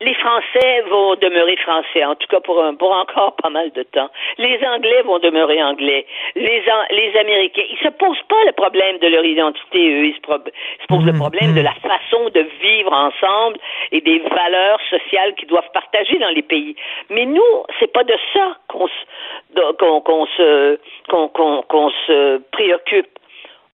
les 0.00 0.14
Français 0.14 0.82
vont 0.90 1.14
demeurer 1.14 1.56
français, 1.58 2.04
en 2.04 2.14
tout 2.16 2.26
cas 2.26 2.40
pour, 2.40 2.62
un- 2.62 2.74
pour 2.74 2.92
encore 2.92 3.36
pas 3.36 3.48
mal 3.48 3.70
de 3.72 3.82
temps. 3.84 4.10
Les 4.38 4.58
Anglais 4.66 5.02
vont 5.02 5.18
demeurer 5.18 5.62
anglais. 5.62 6.04
Les, 6.34 6.62
An- 6.68 6.86
les 6.90 7.16
Américains, 7.16 7.62
ils 7.70 7.78
se 7.78 7.88
posent 7.88 8.22
pas 8.28 8.42
le 8.46 8.52
problème 8.52 8.98
de 8.98 9.06
leur 9.06 9.24
identité, 9.24 9.78
eux. 9.78 10.06
Ils 10.06 10.14
se, 10.16 10.20
pro- 10.20 10.34
ils 10.44 10.82
se 10.82 10.86
posent 10.88 11.06
le 11.06 11.12
problème 11.18 11.54
de 11.54 11.60
la 11.62 11.74
façon 11.74 12.28
de 12.28 12.40
vivre 12.60 12.92
ensemble 12.92 13.56
et 13.92 14.00
des 14.00 14.18
valeurs 14.18 14.80
sociales 14.90 15.34
qu'ils 15.36 15.48
doivent 15.48 15.70
partager 15.72 16.18
dans 16.18 16.30
les 16.30 16.42
pays. 16.42 16.74
Mais 17.10 17.24
nous, 17.24 17.52
c'est 17.78 17.92
pas 17.92 18.04
de 18.04 18.14
ça 18.34 18.56
qu'on 18.68 18.88
se, 18.88 19.72
qu'on, 19.78 20.00
qu'on 20.00 20.26
se, 20.26 20.78
qu'on, 21.08 21.28
qu'on, 21.28 21.62
qu'on 21.62 21.90
se 22.06 22.38
préoccupe. 22.50 23.08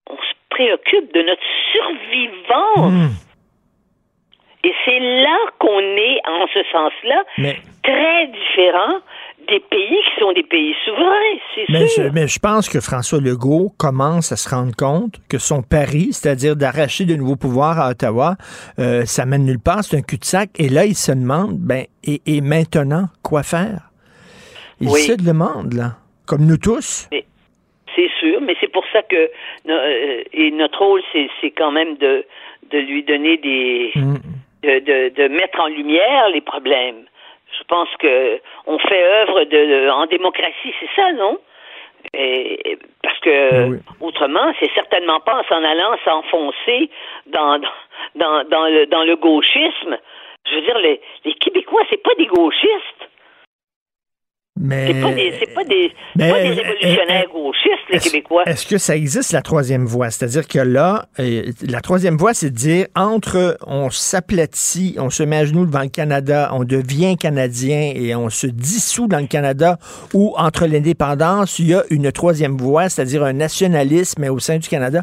On 0.09 0.17
se 0.17 0.35
préoccupe 0.51 1.13
de 1.15 1.23
notre 1.23 1.43
survivance. 1.73 3.30
Et 4.63 4.73
c'est 4.85 4.99
là 5.01 5.37
qu'on 5.59 5.81
est, 5.81 6.21
en 6.29 6.47
ce 6.53 6.63
sens-là, 6.71 7.25
Mais- 7.39 7.57
très 7.83 8.27
différent 8.27 8.99
des 9.49 9.59
pays 9.61 9.99
qui 10.15 10.21
sont 10.21 10.33
des 10.33 10.43
pays 10.43 10.75
souverains, 10.85 11.39
c'est 11.55 11.65
Mais 11.71 11.87
sûr. 11.87 12.05
je, 12.05 12.09
mais 12.11 12.29
je 12.29 12.39
pense 12.39 12.69
que 12.69 12.79
François 12.81 13.21
Legault 13.21 13.73
commence 13.79 14.33
à 14.33 14.37
se 14.37 14.49
rendre 14.55 14.77
compte 14.77 15.15
que 15.31 15.39
son 15.39 15.63
pari, 15.63 16.13
c'est-à-dire 16.13 16.57
d'arracher 16.57 17.05
de 17.07 17.15
nouveaux 17.17 17.37
pouvoirs 17.37 17.81
à 17.81 17.91
Ottawa, 17.91 18.37
euh, 18.79 19.05
ça 19.07 19.25
mène 19.25 19.47
nulle 19.47 19.59
part, 19.59 19.83
c'est 19.83 19.97
un 19.97 20.03
cul-de-sac. 20.03 20.51
Et 20.59 20.69
là, 20.69 20.85
il 20.85 20.95
se 20.95 21.11
demande, 21.13 21.57
ben, 21.59 21.85
et, 22.05 22.21
et 22.27 22.41
maintenant, 22.43 23.07
quoi 23.25 23.43
faire? 23.43 23.89
Il 24.81 24.89
Oui. 24.89 25.01
se 25.01 25.13
demande, 25.15 25.73
là, 25.73 25.97
comme 26.27 26.45
nous 26.47 26.59
tous. 26.59 27.09
Mais- 27.11 27.25
C'est 27.97 28.11
sûr, 28.21 28.41
mais 28.41 28.55
c'est 28.61 28.71
pour 28.71 28.85
ça 28.93 29.03
que 29.03 29.17
euh, 29.69 30.23
et 30.33 30.53
notre 30.53 30.79
rôle, 30.79 31.03
c'est 31.13 31.29
c'est 31.41 31.51
quand 31.51 31.73
même 31.73 31.97
de, 31.97 32.25
de 32.71 32.79
lui 32.79 33.03
donner 33.03 33.37
des 33.39 33.91
de, 34.63 34.79
de, 34.81 35.09
de 35.11 35.29
mettre 35.29 35.61
en 35.61 35.67
lumière 35.67 36.29
les 36.31 36.41
problèmes. 36.41 37.05
Je 37.59 37.65
pense 37.65 37.89
que 37.99 38.41
on 38.67 38.79
fait 38.79 39.03
œuvre 39.03 39.45
de 39.45 39.91
en 39.91 40.07
démocratie, 40.07 40.73
c'est 40.79 40.91
ça, 40.95 41.13
non? 41.13 41.39
Et, 42.15 42.79
parce 43.03 43.19
que 43.19 43.79
autrement, 44.01 44.53
c'est 44.59 44.71
certainement 44.75 45.21
pas 45.21 45.41
en 45.41 45.45
s'en 45.45 45.63
allant 45.65 45.97
s'enfoncer 46.05 46.89
dans, 47.27 47.59
dans 47.59 47.69
dans 48.15 48.45
dans 48.49 48.67
le 48.67 48.87
dans 48.87 49.05
le 49.05 49.17
gauchisme. 49.17 49.99
Je 50.49 50.55
veux 50.55 50.63
dire, 50.63 50.79
les, 50.79 51.01
les 51.25 51.35
Québécois, 51.35 51.83
c'est 51.91 52.03
pas 52.03 52.15
des 52.17 52.27
gauchistes. 52.27 53.10
Mais 54.63 54.89
C'est 54.93 55.01
pas 55.01 55.13
des 55.15 55.33
c'est 55.41 55.55
pas 55.55 55.65
des, 55.65 55.93
c'est 56.17 56.23
Mais, 56.23 56.31
pas 56.31 56.43
des 56.43 56.49
révolutionnaires 56.51 57.27
gauchistes, 57.33 57.89
les 57.91 57.99
Québécois. 57.99 58.43
Est-ce 58.47 58.67
que 58.67 58.77
ça 58.79 58.95
existe, 58.95 59.33
la 59.33 59.41
troisième 59.43 59.87
voie? 59.87 60.11
C'est-à-dire 60.11 60.47
que 60.47 60.59
là, 60.59 61.07
euh, 61.19 61.45
la 61.67 61.81
troisième 61.81 62.17
voie, 62.17 62.35
c'est 62.35 62.51
de 62.51 62.55
dire 62.57 62.87
entre 62.95 63.57
on 63.67 63.89
s'aplatit, 63.91 64.97
on 64.99 65.09
se 65.11 65.23
met 65.23 65.37
à 65.39 65.45
genoux 65.47 65.65
devant 65.67 65.81
le 65.81 65.89
Canada, 65.89 66.51
on 66.53 66.65
devient 66.65 67.17
Canadien 67.17 67.93
et 67.97 68.15
on 68.15 68.29
se 68.29 68.47
dissout 68.47 69.09
dans 69.09 69.19
le 69.21 69.27
Canada, 69.27 69.79
ou 70.15 70.35
entre 70.37 70.67
l'indépendance, 70.67 71.59
il 71.59 71.69
y 71.71 71.75
a 71.75 71.83
une 71.91 72.13
troisième 72.13 72.57
voie, 72.57 72.89
c'est-à-dire 72.89 73.23
un 73.25 73.33
nationalisme 73.33 74.25
au 74.31 74.39
sein 74.39 74.59
du 74.59 74.69
Canada. 74.69 75.01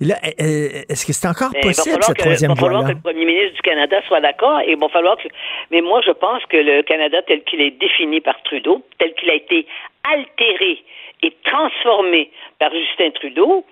Et 0.00 0.06
là, 0.06 0.14
euh, 0.24 0.30
euh, 0.40 0.68
est-ce 0.88 1.04
que 1.06 1.12
c'est 1.12 1.28
encore 1.28 1.50
Mais 1.52 1.60
possible, 1.60 1.98
cette 2.02 2.16
que- 2.16 2.22
troisième 2.22 2.52
Il 2.52 2.54
va 2.54 2.60
falloir 2.60 2.84
que 2.84 2.92
le 2.92 3.00
premier 3.00 3.24
ministre 3.26 3.54
du 3.56 3.62
Canada 3.62 3.96
soit 4.08 4.20
d'accord 4.20 4.60
et 4.60 4.72
il 4.72 4.78
va 4.78 4.88
falloir 4.88 5.16
que. 5.16 5.28
Mais 5.70 5.80
moi, 5.82 6.00
je 6.06 6.12
pense 6.12 6.42
que 6.48 6.56
le 6.56 6.82
Canada 6.82 7.18
tel 7.26 7.42
qu'il 7.44 7.60
est 7.60 7.72
défini 7.78 8.20
par 8.20 8.34
Trudeau, 8.44 8.82
tel 8.98 9.14
qu'il 9.14 9.30
a 9.30 9.34
été 9.34 9.66
altéré 10.04 10.82
et 11.22 11.32
transformé 11.44 12.30
par 12.58 12.72
Justin 12.72 13.10
Trudeau, 13.10 13.64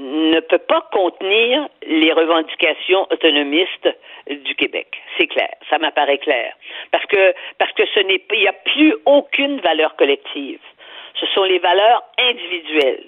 ne 0.00 0.40
peut 0.40 0.58
pas 0.58 0.88
contenir 0.92 1.68
les 1.86 2.12
revendications 2.12 3.06
autonomistes 3.12 3.88
du 4.28 4.54
Québec. 4.56 4.88
C'est 5.16 5.28
clair, 5.28 5.54
ça 5.70 5.78
m'apparaît 5.78 6.18
clair. 6.18 6.52
Parce 6.90 7.06
que 7.06 7.34
parce 7.58 7.72
que 7.72 7.84
ce 7.94 8.00
n'est 8.00 8.22
il 8.32 8.40
n'y 8.40 8.48
a 8.48 8.52
plus 8.52 8.94
aucune 9.06 9.60
valeur 9.60 9.94
collective. 9.96 10.60
Ce 11.20 11.26
sont 11.26 11.44
les 11.44 11.60
valeurs 11.60 12.02
individuelles. 12.18 13.06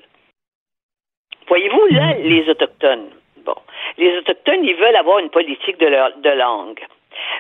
Voyez-vous, 1.49 1.87
là, 1.91 2.15
les 2.19 2.49
Autochtones, 2.49 3.11
bon, 3.39 3.55
les 3.99 4.17
Autochtones, 4.19 4.65
ils 4.65 4.75
veulent 4.75 4.97
avoir 4.97 5.19
une 5.19 5.31
politique 5.31 5.79
de, 5.79 5.87
leur, 5.87 6.17
de 6.17 6.31
langue. 6.31 6.81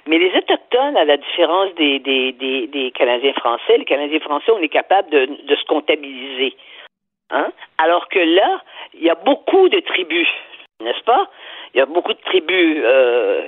Mais 0.07 0.19
les 0.19 0.33
Autochtones, 0.37 0.97
à 0.97 1.05
la 1.05 1.17
différence 1.17 1.75
des, 1.75 1.99
des, 1.99 2.33
des, 2.33 2.67
des 2.69 2.91
Canadiens 2.93 3.33
français, 3.35 3.79
les 3.79 3.85
Canadiens 3.85 4.21
français, 4.21 4.53
on 4.53 4.61
est 4.61 4.69
capable 4.69 5.11
de, 5.11 5.27
de 5.27 5.57
se 5.57 5.65
comptabiliser. 5.65 6.55
Hein? 7.31 7.51
Alors 7.79 8.09
que 8.09 8.21
là, 8.21 8.61
il 8.95 9.03
y 9.03 9.11
a 9.11 9.17
beaucoup 9.17 9.69
de 9.69 9.81
tribus, 9.81 10.29
n'est-ce 10.81 11.03
pas? 11.03 11.29
Il 11.75 11.79
y 11.79 11.81
a 11.81 11.87
beaucoup 11.87 12.13
de 12.13 12.21
tribus, 12.21 12.79
euh, 12.85 13.43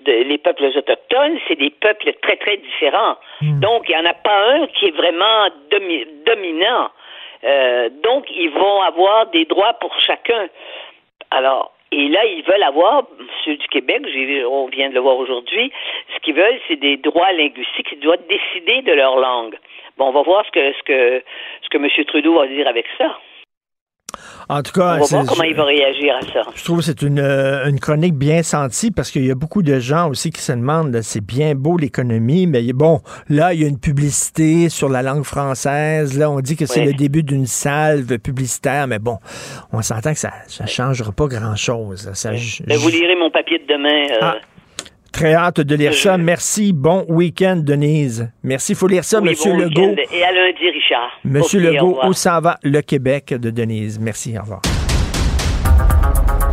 de, 0.00 0.12
les 0.12 0.38
peuples 0.38 0.64
autochtones, 0.64 1.38
c'est 1.46 1.56
des 1.56 1.70
peuples 1.70 2.12
très, 2.22 2.36
très 2.36 2.56
différents. 2.56 3.16
Donc, 3.40 3.88
il 3.88 3.94
n'y 3.94 4.02
en 4.02 4.10
a 4.10 4.14
pas 4.14 4.52
un 4.54 4.66
qui 4.66 4.86
est 4.86 4.96
vraiment 4.96 5.48
domi- 5.70 6.06
dominant. 6.26 6.90
Euh, 7.44 7.88
donc, 8.02 8.26
ils 8.30 8.50
vont 8.50 8.80
avoir 8.82 9.26
des 9.26 9.44
droits 9.44 9.74
pour 9.74 9.98
chacun. 10.00 10.48
Alors, 11.30 11.72
et 11.92 12.08
là, 12.08 12.24
ils 12.24 12.44
veulent 12.44 12.62
avoir, 12.62 13.04
ceux 13.44 13.56
du 13.56 13.66
Québec, 13.68 14.02
on 14.48 14.66
vient 14.66 14.90
de 14.90 14.94
le 14.94 15.00
voir 15.00 15.16
aujourd'hui, 15.16 15.72
ce 16.14 16.20
qu'ils 16.20 16.34
veulent, 16.34 16.60
c'est 16.68 16.76
des 16.76 16.96
droits 16.96 17.32
linguistiques, 17.32 17.88
ils 17.92 17.98
doivent 17.98 18.26
décider 18.28 18.82
de 18.82 18.92
leur 18.92 19.16
langue. 19.18 19.58
Bon, 19.98 20.06
on 20.06 20.12
va 20.12 20.22
voir 20.22 20.46
ce 20.46 20.50
que, 20.52 20.72
ce 20.72 20.82
que, 20.84 21.22
ce 21.62 21.68
que 21.68 21.78
M. 21.78 22.04
Trudeau 22.06 22.34
va 22.38 22.46
dire 22.46 22.68
avec 22.68 22.86
ça. 22.96 23.18
En 24.48 24.62
tout 24.62 24.72
cas, 24.72 24.96
On 24.96 25.00
va 25.00 25.06
voir 25.06 25.26
comment 25.26 25.44
il 25.44 25.54
va 25.54 25.64
réagir 25.64 26.14
à 26.16 26.20
ça. 26.32 26.50
Je 26.54 26.64
trouve 26.64 26.78
que 26.78 26.84
c'est 26.84 27.02
une, 27.02 27.20
euh, 27.20 27.68
une 27.68 27.78
chronique 27.78 28.14
bien 28.14 28.42
sentie 28.42 28.90
parce 28.90 29.10
qu'il 29.10 29.24
y 29.24 29.30
a 29.30 29.34
beaucoup 29.34 29.62
de 29.62 29.78
gens 29.78 30.08
aussi 30.08 30.30
qui 30.30 30.40
se 30.40 30.52
demandent, 30.52 31.00
c'est 31.02 31.24
bien 31.24 31.54
beau 31.54 31.76
l'économie, 31.78 32.46
mais 32.46 32.72
bon, 32.72 33.00
là, 33.28 33.54
il 33.54 33.60
y 33.62 33.64
a 33.64 33.68
une 33.68 33.78
publicité 33.78 34.68
sur 34.68 34.88
la 34.88 35.02
langue 35.02 35.24
française. 35.24 36.18
Là, 36.18 36.30
on 36.30 36.40
dit 36.40 36.56
que 36.56 36.66
c'est 36.66 36.80
Oui. 36.80 36.86
le 36.86 36.92
début 36.94 37.22
d'une 37.22 37.46
salve 37.46 38.18
publicitaire, 38.18 38.86
mais 38.88 38.98
bon, 38.98 39.18
on 39.72 39.82
s'entend 39.82 40.12
que 40.12 40.18
ça 40.18 40.32
ne 40.60 40.66
changera 40.66 41.12
pas 41.12 41.26
grand-chose. 41.26 42.10
Ça, 42.14 42.30
Ben, 42.66 42.76
vous 42.78 42.88
lirez 42.88 43.16
mon 43.16 43.30
papier 43.30 43.58
de 43.58 43.72
demain. 43.72 44.06
euh, 44.10 44.18
Ah, 44.20 44.36
Très 45.20 45.34
hâte 45.34 45.60
de 45.60 45.74
lire 45.74 45.92
ça. 45.92 46.16
Merci. 46.16 46.72
Bon 46.72 47.04
week-end, 47.06 47.56
Denise. 47.56 48.30
Merci. 48.42 48.72
Il 48.72 48.76
faut 48.76 48.86
lire 48.86 49.04
ça, 49.04 49.20
oui, 49.20 49.28
Monsieur 49.28 49.52
bon 49.52 49.58
Legault. 49.58 49.94
Et 50.10 50.24
à 50.24 50.32
lundi, 50.32 50.70
Richard. 50.72 51.10
Monsieur 51.24 51.60
Legault, 51.60 51.98
où 52.06 52.14
s'en 52.14 52.40
va 52.40 52.58
le 52.62 52.80
Québec 52.80 53.34
de 53.34 53.50
Denise? 53.50 54.00
Merci. 54.00 54.38
Au 54.38 54.40
revoir. 54.40 54.62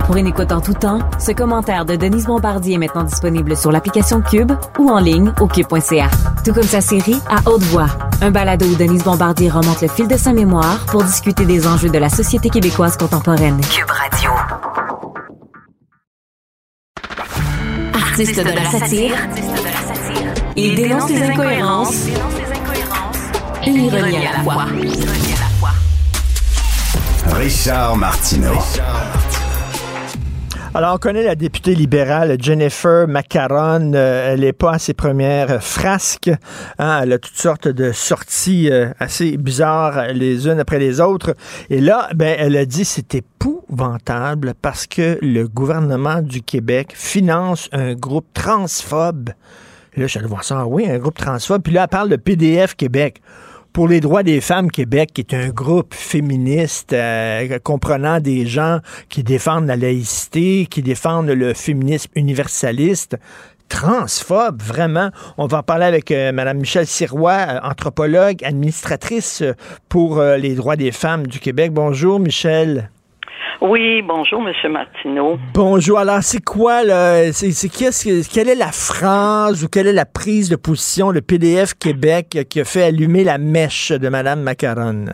Pour 0.06 0.18
une 0.18 0.28
écoute 0.28 0.52
en 0.52 0.60
tout 0.60 0.74
temps, 0.74 1.00
ce 1.18 1.32
commentaire 1.32 1.86
de 1.86 1.96
Denise 1.96 2.26
Bombardier 2.26 2.76
est 2.76 2.78
maintenant 2.78 3.04
disponible 3.04 3.56
sur 3.56 3.72
l'application 3.72 4.22
Cube 4.22 4.52
ou 4.78 4.90
en 4.90 5.00
ligne 5.00 5.32
au 5.40 5.48
cube.ca. 5.48 6.10
Tout 6.44 6.52
comme 6.52 6.64
sa 6.64 6.82
série 6.82 7.22
À 7.30 7.50
haute 7.50 7.64
voix, 7.64 7.88
un 8.22 8.32
balado 8.32 8.66
où 8.66 8.76
Denise 8.76 9.06
Bombardier 9.06 9.50
remonte 9.50 9.82
le 9.82 9.88
fil 9.88 10.10
de 10.10 10.18
sa 10.18 10.34
mémoire 10.34 10.86
pour 10.88 11.06
discuter 11.06 11.46
des 11.46 11.66
enjeux 11.68 11.90
de 11.90 12.00
la 12.00 12.10
société 12.10 12.50
québécoise 12.50 12.98
contemporaine. 12.98 13.62
Cube 13.62 13.90
Radio. 13.90 14.32
De 18.18 18.24
la 18.24 18.66
satire, 18.72 19.16
il 20.56 20.76
dénonce 20.76 21.08
les 21.12 21.22
incohérences 21.22 22.08
et 23.64 23.70
l'ironie 23.70 24.26
à 24.26 24.38
la 24.38 24.44
fois. 24.44 24.66
Richard 27.36 27.96
Martineau. 27.96 28.56
Alors, 30.74 30.96
on 30.96 30.98
connaît 30.98 31.24
la 31.24 31.36
députée 31.36 31.74
libérale 31.74 32.38
Jennifer 32.40 33.08
Macaron. 33.08 33.94
Euh, 33.96 34.34
elle 34.34 34.42
n'est 34.42 34.54
pas 34.54 34.74
à 34.74 34.80
ses 34.80 34.94
premières 34.94 35.64
frasques. 35.64 36.30
hein. 36.78 37.00
Elle 37.02 37.14
a 37.14 37.20
toutes 37.20 37.38
sortes 37.38 37.68
de 37.68 37.92
sorties 37.92 38.70
euh, 38.70 38.90
assez 39.00 39.38
bizarres 39.38 40.14
les 40.14 40.48
unes 40.48 40.60
après 40.60 40.78
les 40.78 41.02
autres. 41.02 41.36
Et 41.70 41.82
là, 41.82 42.10
ben, 42.14 42.36
elle 42.38 42.56
a 42.58 42.66
dit 42.66 42.86
c'est 42.86 43.16
épouvantable 43.16 44.54
parce 44.62 44.86
que 44.86 45.18
le 45.22 45.48
gouvernement 45.48 46.22
du 46.22 46.42
Québec 46.42 46.92
finance 46.96 47.70
un 47.72 47.94
groupe 47.96 48.28
transphobe. 48.34 49.30
Là, 49.96 50.04
je 50.04 50.08
suis 50.08 50.20
allé 50.20 50.28
voir 50.28 50.44
ça. 50.44 50.60
Ah 50.60 50.68
oui, 50.68 50.88
un 50.88 51.00
groupe 51.00 51.18
transphobe. 51.18 51.64
Puis 51.64 51.74
là, 51.74 51.84
elle 51.84 51.88
parle 51.90 52.10
de 52.10 52.18
PDF 52.18 52.76
Québec 52.76 53.22
pour 53.78 53.88
les 53.88 54.00
droits 54.00 54.24
des 54.24 54.42
femmes 54.42 54.72
Québec, 54.72 55.12
qui 55.14 55.22
est 55.22 55.36
un 55.36 55.50
groupe 55.50 55.94
féministe 55.94 56.94
euh, 56.94 57.60
comprenant 57.60 58.20
des 58.20 58.48
gens 58.48 58.80
qui 59.08 59.22
défendent 59.22 59.68
la 59.68 59.76
laïcité, 59.76 60.66
qui 60.66 60.82
défendent 60.82 61.30
le 61.30 61.54
féminisme 61.54 62.10
universaliste. 62.16 63.18
Transphobe, 63.70 64.64
vraiment. 64.64 65.12
On 65.38 65.46
va 65.46 65.60
en 65.60 65.64
parler 65.64 65.86
avec 65.86 66.10
euh, 66.10 66.32
Mme 66.32 66.58
Michelle 66.58 66.88
Sirois, 66.88 67.46
euh, 67.48 67.60
anthropologue, 67.62 68.44
administratrice 68.44 69.44
euh, 69.44 69.54
pour 69.90 70.24
les 70.24 70.56
droits 70.56 70.76
des 70.76 70.92
femmes 70.92 71.28
du 71.28 71.40
Québec. 71.40 71.72
Bonjour, 71.72 72.20
Michelle. 72.20 72.90
Oui, 73.62 74.02
bonjour, 74.02 74.42
Monsieur 74.42 74.70
Martineau. 74.70 75.38
Bonjour. 75.54 76.00
Alors, 76.00 76.22
c'est 76.22 76.44
quoi, 76.44 76.84
là? 76.84 77.32
C'est, 77.34 77.52
c'est 77.52 77.70
quelle 77.70 78.50
est 78.50 78.56
la 78.56 78.72
phrase 78.72 79.64
ou 79.64 79.68
quelle 79.68 79.88
est 79.88 79.94
la 79.94 80.06
prise 80.06 80.50
de 80.50 80.56
position, 80.56 81.12
le 81.12 81.22
PDF 81.22 81.74
Québec, 81.74 82.46
qui 82.50 82.62
a 82.62 82.66
fait 82.66 82.84
allumer 82.84 83.24
la 83.24 83.38
mèche 83.38 83.92
de 83.92 84.10
Mme 84.10 84.42
Macaron? 84.42 85.06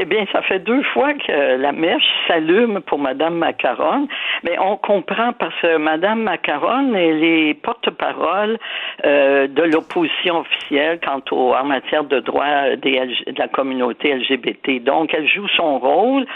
Eh 0.00 0.04
bien, 0.04 0.24
ça 0.30 0.42
fait 0.42 0.60
deux 0.60 0.84
fois 0.94 1.12
que 1.14 1.56
la 1.56 1.72
mèche 1.72 2.04
s'allume 2.28 2.80
pour 2.82 3.00
Madame 3.00 3.34
Macaron, 3.34 4.06
mais 4.44 4.56
on 4.60 4.76
comprend 4.76 5.32
parce 5.32 5.60
que 5.60 5.76
Madame 5.76 6.22
Macaron, 6.22 6.94
elle 6.94 7.24
est 7.24 7.54
porte-parole 7.54 8.60
euh, 9.04 9.48
de 9.48 9.62
l'opposition 9.64 10.38
officielle 10.38 11.00
quant 11.04 11.20
au, 11.32 11.52
en 11.52 11.64
matière 11.64 12.04
de 12.04 12.20
droits 12.20 12.76
de 12.76 13.38
la 13.38 13.48
communauté 13.48 14.14
LGBT. 14.14 14.84
Donc, 14.84 15.12
elle 15.12 15.26
joue 15.26 15.48
son 15.56 15.80
rôle. 15.80 16.26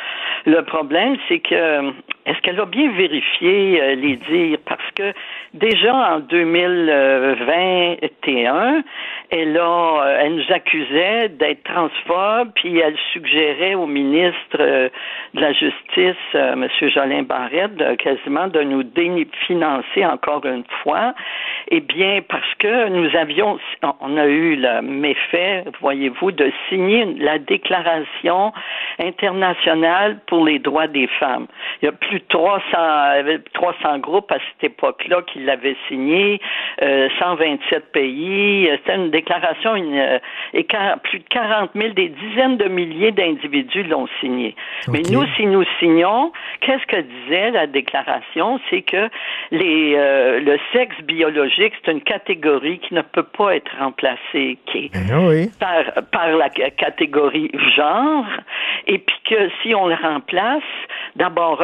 Le 0.45 0.63
problème, 0.63 1.17
c'est 1.29 1.39
que 1.39 1.93
est-ce 2.27 2.41
qu'elle 2.43 2.61
a 2.61 2.67
bien 2.67 2.91
vérifié 2.93 3.81
euh, 3.81 3.95
les 3.95 4.17
dires? 4.17 4.59
Parce 4.65 4.91
que 4.97 5.13
déjà 5.55 6.15
en 6.15 6.19
2021, 6.21 8.83
elle, 9.33 9.57
a, 9.57 9.63
euh, 10.05 10.17
elle 10.21 10.35
nous 10.37 10.53
accusait 10.53 11.31
d'être 11.31 11.63
transphobe, 11.65 12.51
puis 12.55 12.79
elle 12.79 12.97
suggérait 13.13 13.75
au 13.75 13.87
ministre 13.87 14.59
euh, 14.61 14.89
de 15.35 15.41
la 15.41 15.53
Justice, 15.53 16.17
euh, 16.35 16.53
M. 16.53 16.69
Jolin 16.91 17.23
Barrette, 17.23 17.75
de- 17.77 17.95
quasiment 17.95 18.49
de 18.49 18.61
nous 18.63 18.83
définancer 18.83 20.05
encore 20.05 20.45
une 20.45 20.65
fois. 20.83 21.15
Eh 21.71 21.81
bien, 21.81 22.21
parce 22.29 22.55
que 22.59 22.89
nous 22.89 23.17
avions, 23.17 23.59
on 24.01 24.17
a 24.19 24.27
eu 24.27 24.57
le 24.57 24.83
méfait, 24.83 25.65
voyez-vous, 25.81 26.33
de 26.33 26.53
signer 26.69 27.07
la 27.19 27.39
déclaration 27.39 28.53
internationale 28.99 30.19
pour 30.27 30.45
les 30.45 30.59
droits 30.59 30.89
des 30.89 31.07
femmes. 31.19 31.47
Il 31.81 31.87
y 31.87 31.89
a 31.89 31.93
plus 31.93 32.19
de 32.21 32.25
300, 32.29 32.63
euh, 32.77 33.39
300 33.55 33.99
groupes 34.01 34.31
à 34.31 34.37
cette 34.39 34.73
époque-là 34.73 35.23
qui 35.33 35.41
l'avaient 35.41 35.77
signé, 35.89 36.41
euh, 36.83 37.09
127 37.19 37.93
pays. 37.93 38.69
C'était 38.73 38.97
une 38.97 39.11
déclaration, 39.11 39.22
une, 39.77 39.95
euh, 39.95 40.19
et 40.55 40.67
plus 41.03 41.19
de 41.19 41.25
40 41.31 41.71
000, 41.75 41.95
des 41.95 42.09
dizaines 42.09 42.57
de 42.57 42.69
milliers 42.69 43.13
d'individus 43.13 43.85
l'ont 43.85 44.09
signé. 44.21 44.55
Mais 44.89 45.01
Ok. 45.01 45.11
nous, 45.11 45.27
si 45.37 45.47
nous 45.47 45.65
signons, 45.79 46.33
qu'est-ce 46.61 46.87
que 46.87 47.01
disait 47.01 47.51
la 47.51 47.67
déclaration? 47.67 48.61
C'est 48.71 48.83
que 48.83 49.09
les, 49.51 49.95
euh, 49.97 50.41
le 50.41 50.59
sexe 50.73 50.97
biologique, 51.03 51.73
c'est 51.85 51.93
une 51.93 52.03
catégorie 52.03 52.79
qui 52.79 52.95
ne 52.95 53.03
peut 53.03 53.23
pas 53.23 53.57
être 53.57 53.71
remplacée, 53.79 54.59
qui 54.67 54.91
oui. 55.27 55.51
par, 55.59 55.85
par 56.11 56.29
la 56.29 56.49
catégorie 56.49 57.51
genre, 57.77 58.27
et 58.87 58.99
puis 58.99 59.17
que 59.29 59.51
si 59.63 59.75
on 59.75 59.87
le 59.87 59.95
remplace, 59.95 60.63
d'abord, 61.17 61.63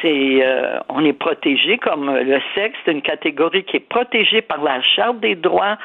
c'est 0.00 0.40
euh, 0.44 0.78
on 0.88 1.04
est 1.04 1.12
protégé 1.12 1.78
comme 1.78 2.10
le 2.14 2.40
sexe, 2.54 2.78
c'est 2.84 2.92
une 2.92 3.02
catégorie 3.02 3.64
qui 3.64 3.76
est 3.76 3.88
protégée 3.88 4.42
par 4.42 4.62
la 4.62 4.80
Charte 4.82 5.20
des 5.20 5.34
droits 5.34 5.78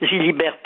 et 0.00 0.06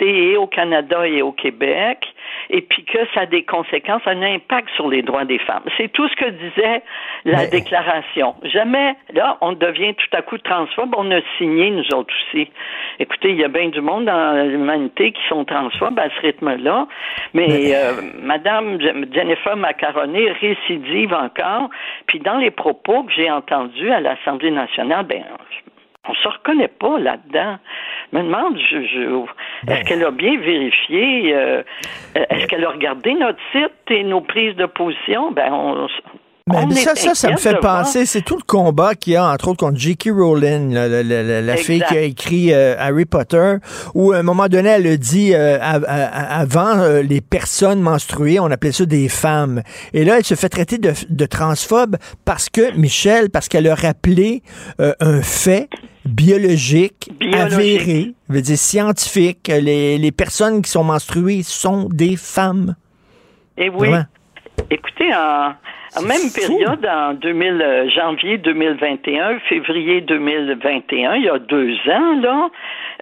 et 0.00 0.36
au 0.36 0.46
Canada 0.46 1.06
et 1.06 1.22
au 1.22 1.32
Québec, 1.32 2.06
et 2.48 2.60
puis 2.62 2.84
que 2.84 2.98
ça 3.14 3.22
a 3.22 3.26
des 3.26 3.42
conséquences, 3.44 4.02
un 4.06 4.22
impact 4.22 4.68
sur 4.76 4.88
les 4.88 5.02
droits 5.02 5.24
des 5.24 5.38
femmes. 5.38 5.62
C'est 5.76 5.92
tout 5.92 6.08
ce 6.08 6.16
que 6.16 6.30
disait 6.30 6.82
la 7.24 7.46
déclaration. 7.46 8.34
Jamais, 8.44 8.94
là, 9.12 9.36
on 9.40 9.52
devient 9.52 9.94
tout 9.94 10.16
à 10.16 10.22
coup 10.22 10.38
transphobe, 10.38 10.94
on 10.96 11.10
a 11.10 11.20
signé, 11.38 11.70
nous 11.70 11.84
autres 11.94 12.12
aussi. 12.32 12.48
Écoutez, 12.98 13.30
il 13.30 13.36
y 13.36 13.44
a 13.44 13.48
bien 13.48 13.68
du 13.68 13.80
monde 13.80 14.06
dans 14.06 14.46
l'humanité 14.48 15.12
qui 15.12 15.22
sont 15.28 15.44
transphobes 15.44 15.98
à 15.98 16.08
ce 16.10 16.20
rythme-là, 16.20 16.86
mais 17.34 17.74
euh, 17.74 17.92
Madame 18.22 18.80
Je- 18.80 19.06
Jennifer 19.12 19.56
Macaroni 19.56 20.28
récidive 20.30 21.14
encore, 21.14 21.70
puis 22.06 22.18
dans 22.20 22.38
les 22.38 22.50
propos 22.50 23.04
que 23.04 23.12
j'ai 23.12 23.30
entendus 23.30 23.90
à 23.90 24.00
l'Assemblée 24.00 24.50
nationale, 24.50 25.06
ben, 25.06 25.22
on 26.08 26.14
se 26.14 26.28
reconnaît 26.28 26.68
pas 26.68 26.98
là-dedans. 26.98 27.58
Je 28.12 28.18
me 28.18 28.22
demande, 28.24 28.58
je, 28.58 28.82
je- 28.86 29.70
est-ce 29.70 29.84
qu'elle 29.84 30.04
a 30.04 30.10
bien 30.10 30.38
vérifié, 30.38 31.34
euh, 31.34 31.62
euh, 32.16 32.24
est-ce 32.30 32.46
qu'elle 32.46 32.64
a 32.64 32.70
regardé 32.70 33.14
notre 33.14 33.38
site 33.52 33.70
et 33.90 34.02
nos 34.02 34.20
prises 34.20 34.56
de 34.56 34.66
position? 34.66 35.30
Ben, 35.32 35.52
on, 35.52 35.86
Mais 36.48 36.74
ça, 36.74 36.94
ça, 36.96 37.14
ça 37.14 37.30
me 37.30 37.36
fait 37.36 37.58
penser, 37.60 38.06
c'est 38.06 38.22
tout 38.22 38.36
le 38.36 38.42
combat 38.44 38.94
qu'il 38.94 39.12
y 39.12 39.16
a, 39.16 39.24
entre 39.30 39.48
autres, 39.48 39.58
contre 39.58 39.78
J.K. 39.78 40.08
Rowling, 40.12 40.72
la, 40.74 40.88
la- 40.88 41.02
la- 41.02 41.40
la- 41.42 41.56
fille 41.56 41.82
qui 41.86 41.96
a 41.96 42.00
écrit 42.02 42.52
euh, 42.52 42.74
Harry 42.78 43.04
Potter, 43.04 43.56
où 43.94 44.12
à 44.12 44.16
un 44.18 44.22
moment 44.22 44.48
donné, 44.48 44.70
elle 44.70 44.86
a 44.86 44.96
dit, 44.96 45.32
euh, 45.34 45.58
av- 45.60 45.84
av- 45.86 46.10
avant 46.12 46.78
euh, 46.78 47.02
les 47.02 47.20
personnes 47.20 47.80
menstruées, 47.80 48.40
on 48.40 48.50
appelait 48.50 48.72
ça 48.72 48.84
des 48.84 49.08
femmes. 49.08 49.62
Et 49.92 50.04
là, 50.04 50.16
elle 50.18 50.24
se 50.24 50.34
fait 50.34 50.48
traiter 50.48 50.78
de, 50.78 50.92
de 51.08 51.26
transphobe 51.26 51.96
parce 52.24 52.48
que, 52.48 52.74
Michel, 52.76 53.30
parce 53.30 53.48
qu'elle 53.48 53.68
a 53.68 53.74
rappelé 53.76 54.42
euh, 54.80 54.92
un 55.00 55.22
fait 55.22 55.68
biologique, 56.04 57.10
Biologique. 57.20 57.40
avéré, 57.52 58.14
je 58.28 58.34
veux 58.34 58.42
dire 58.42 58.58
scientifique, 58.58 59.48
les, 59.48 59.98
les 59.98 60.12
personnes 60.12 60.62
qui 60.62 60.70
sont 60.70 60.84
menstruées 60.84 61.42
sont 61.44 61.88
des 61.90 62.16
femmes. 62.16 62.74
Et 63.56 63.68
oui. 63.68 63.88
Vraiment. 63.90 64.04
Écoutez, 64.70 65.12
en 65.14 65.52
même 66.02 66.30
période, 66.34 66.86
en 66.86 67.14
2000, 67.14 67.60
euh, 67.62 67.88
janvier 67.90 68.38
2021, 68.38 69.40
février 69.48 70.00
2021, 70.02 71.16
il 71.16 71.24
y 71.24 71.28
a 71.28 71.38
deux 71.38 71.74
ans, 71.90 72.20
là, 72.20 72.48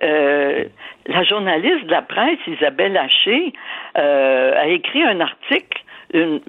euh, 0.02 0.64
la 1.06 1.22
journaliste 1.24 1.84
de 1.86 1.90
la 1.90 2.02
presse, 2.02 2.38
Isabelle 2.46 2.96
Haché, 2.96 3.52
euh, 3.98 4.54
a 4.58 4.66
écrit 4.68 5.02
un 5.02 5.20
article 5.20 5.82
une- 6.14 6.40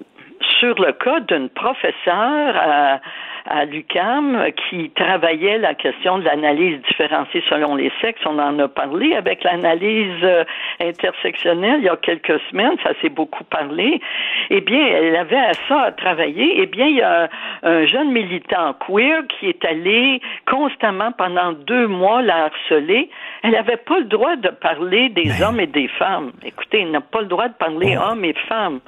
sur 0.58 0.74
le 0.80 0.92
cas 0.92 1.20
d'une 1.20 1.50
professeure 1.50 2.56
à, 2.56 3.00
à 3.46 3.64
l'UCAM 3.64 4.46
qui 4.68 4.90
travaillait 4.90 5.58
la 5.58 5.74
question 5.74 6.18
de 6.18 6.24
l'analyse 6.24 6.80
différenciée 6.88 7.42
selon 7.48 7.76
les 7.76 7.92
sexes. 8.00 8.20
On 8.26 8.38
en 8.38 8.58
a 8.58 8.68
parlé 8.68 9.14
avec 9.14 9.44
l'analyse 9.44 10.22
euh, 10.22 10.44
intersectionnelle 10.80 11.78
il 11.78 11.84
y 11.84 11.88
a 11.88 11.96
quelques 11.96 12.40
semaines, 12.50 12.76
ça 12.82 12.92
s'est 13.00 13.08
beaucoup 13.08 13.44
parlé. 13.44 14.00
Eh 14.50 14.60
bien, 14.60 14.84
elle 14.86 15.16
avait 15.16 15.36
à 15.36 15.52
ça 15.68 15.80
à 15.82 15.92
travailler. 15.92 16.54
Eh 16.56 16.66
bien, 16.66 16.86
il 16.86 16.96
y 16.96 17.02
a 17.02 17.22
un, 17.22 17.28
un 17.62 17.86
jeune 17.86 18.12
militant 18.12 18.74
queer 18.86 19.22
qui 19.28 19.48
est 19.48 19.64
allé 19.64 20.20
constamment 20.46 21.12
pendant 21.12 21.52
deux 21.52 21.86
mois 21.86 22.22
la 22.22 22.44
harceler. 22.44 23.08
Elle 23.42 23.52
n'avait 23.52 23.76
pas 23.76 23.98
le 23.98 24.04
droit 24.04 24.36
de 24.36 24.48
parler 24.48 25.08
des 25.10 25.42
hommes 25.42 25.60
et 25.60 25.66
des 25.66 25.88
femmes. 25.88 26.32
Écoutez, 26.44 26.82
elle 26.82 26.90
n'a 26.90 27.00
pas 27.00 27.20
le 27.20 27.26
droit 27.26 27.48
de 27.48 27.54
parler 27.54 27.96
hommes 27.96 28.24
et 28.24 28.34
femmes. 28.48 28.80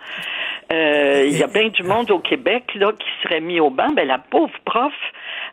Euh, 0.72 1.24
Il 1.26 1.38
y 1.38 1.42
a 1.42 1.48
bien 1.48 1.68
du 1.68 1.82
monde 1.82 2.10
au 2.10 2.18
Québec 2.18 2.64
là 2.74 2.92
qui 2.92 3.08
serait 3.22 3.40
mis 3.40 3.60
au 3.60 3.70
banc. 3.70 3.90
Ben, 3.94 4.06
la 4.06 4.18
pauvre 4.18 4.41
prof, 4.64 4.92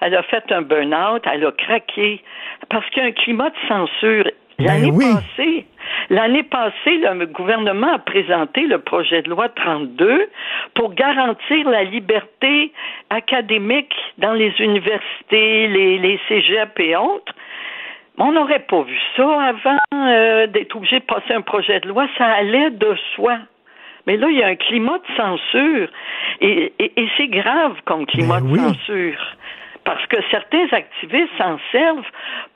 elle 0.01 0.15
a 0.15 0.23
fait 0.23 0.51
un 0.51 0.61
burn-out, 0.61 1.23
elle 1.31 1.45
a 1.45 1.51
craqué 1.51 2.21
parce 2.69 2.87
qu'il 2.89 3.03
y 3.03 3.05
a 3.05 3.09
un 3.09 3.11
climat 3.11 3.49
de 3.49 3.67
censure. 3.67 4.25
L'année 4.59 4.91
passée, 4.91 5.65
l'année 6.09 6.43
passée, 6.43 6.97
le 6.97 7.25
gouvernement 7.27 7.93
a 7.93 7.99
présenté 7.99 8.67
le 8.67 8.79
projet 8.79 9.21
de 9.21 9.29
loi 9.29 9.47
32 9.47 10.29
pour 10.75 10.93
garantir 10.93 11.69
la 11.69 11.85
liberté 11.85 12.73
académique 13.09 13.95
dans 14.17 14.33
les 14.33 14.53
universités, 14.59 15.67
les, 15.69 15.97
les 15.97 16.19
cégeps 16.27 16.73
et 16.77 16.95
autres. 16.97 17.33
On 18.17 18.33
n'aurait 18.33 18.59
pas 18.59 18.81
vu 18.81 18.99
ça 19.15 19.41
avant 19.43 19.77
euh, 19.93 20.47
d'être 20.47 20.75
obligé 20.75 20.99
de 20.99 21.05
passer 21.05 21.33
un 21.33 21.41
projet 21.41 21.79
de 21.79 21.87
loi. 21.87 22.05
Ça 22.17 22.25
allait 22.25 22.71
de 22.71 22.95
soi. 23.15 23.37
Mais 24.07 24.17
là, 24.17 24.27
il 24.29 24.37
y 24.37 24.43
a 24.43 24.47
un 24.47 24.55
climat 24.55 24.97
de 24.97 25.15
censure. 25.15 25.87
Et, 26.41 26.73
et- 26.79 26.93
et 27.01 27.09
c'est 27.17 27.27
grave 27.27 27.75
comme 27.85 28.05
climat 28.05 28.39
de 28.41 28.47
censure. 28.73 29.35
Parce 29.83 30.05
que 30.07 30.17
certains 30.29 30.67
activistes 30.71 31.31
s'en 31.37 31.57
servent 31.71 32.05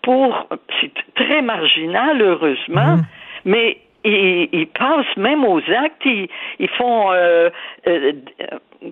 pour. 0.02 0.48
C'est 0.82 0.92
très 1.16 1.42
marginal, 1.42 2.22
heureusement, 2.22 2.98
mais 3.46 3.78
ils, 4.04 4.50
ils 4.52 4.68
passent 4.68 5.16
même 5.18 5.44
aux 5.46 5.62
actes. 5.70 6.06
Ils, 6.06 6.28
ils 6.60 6.70
font. 6.70 7.12
euh, 7.12 7.50
euh, 7.88 8.12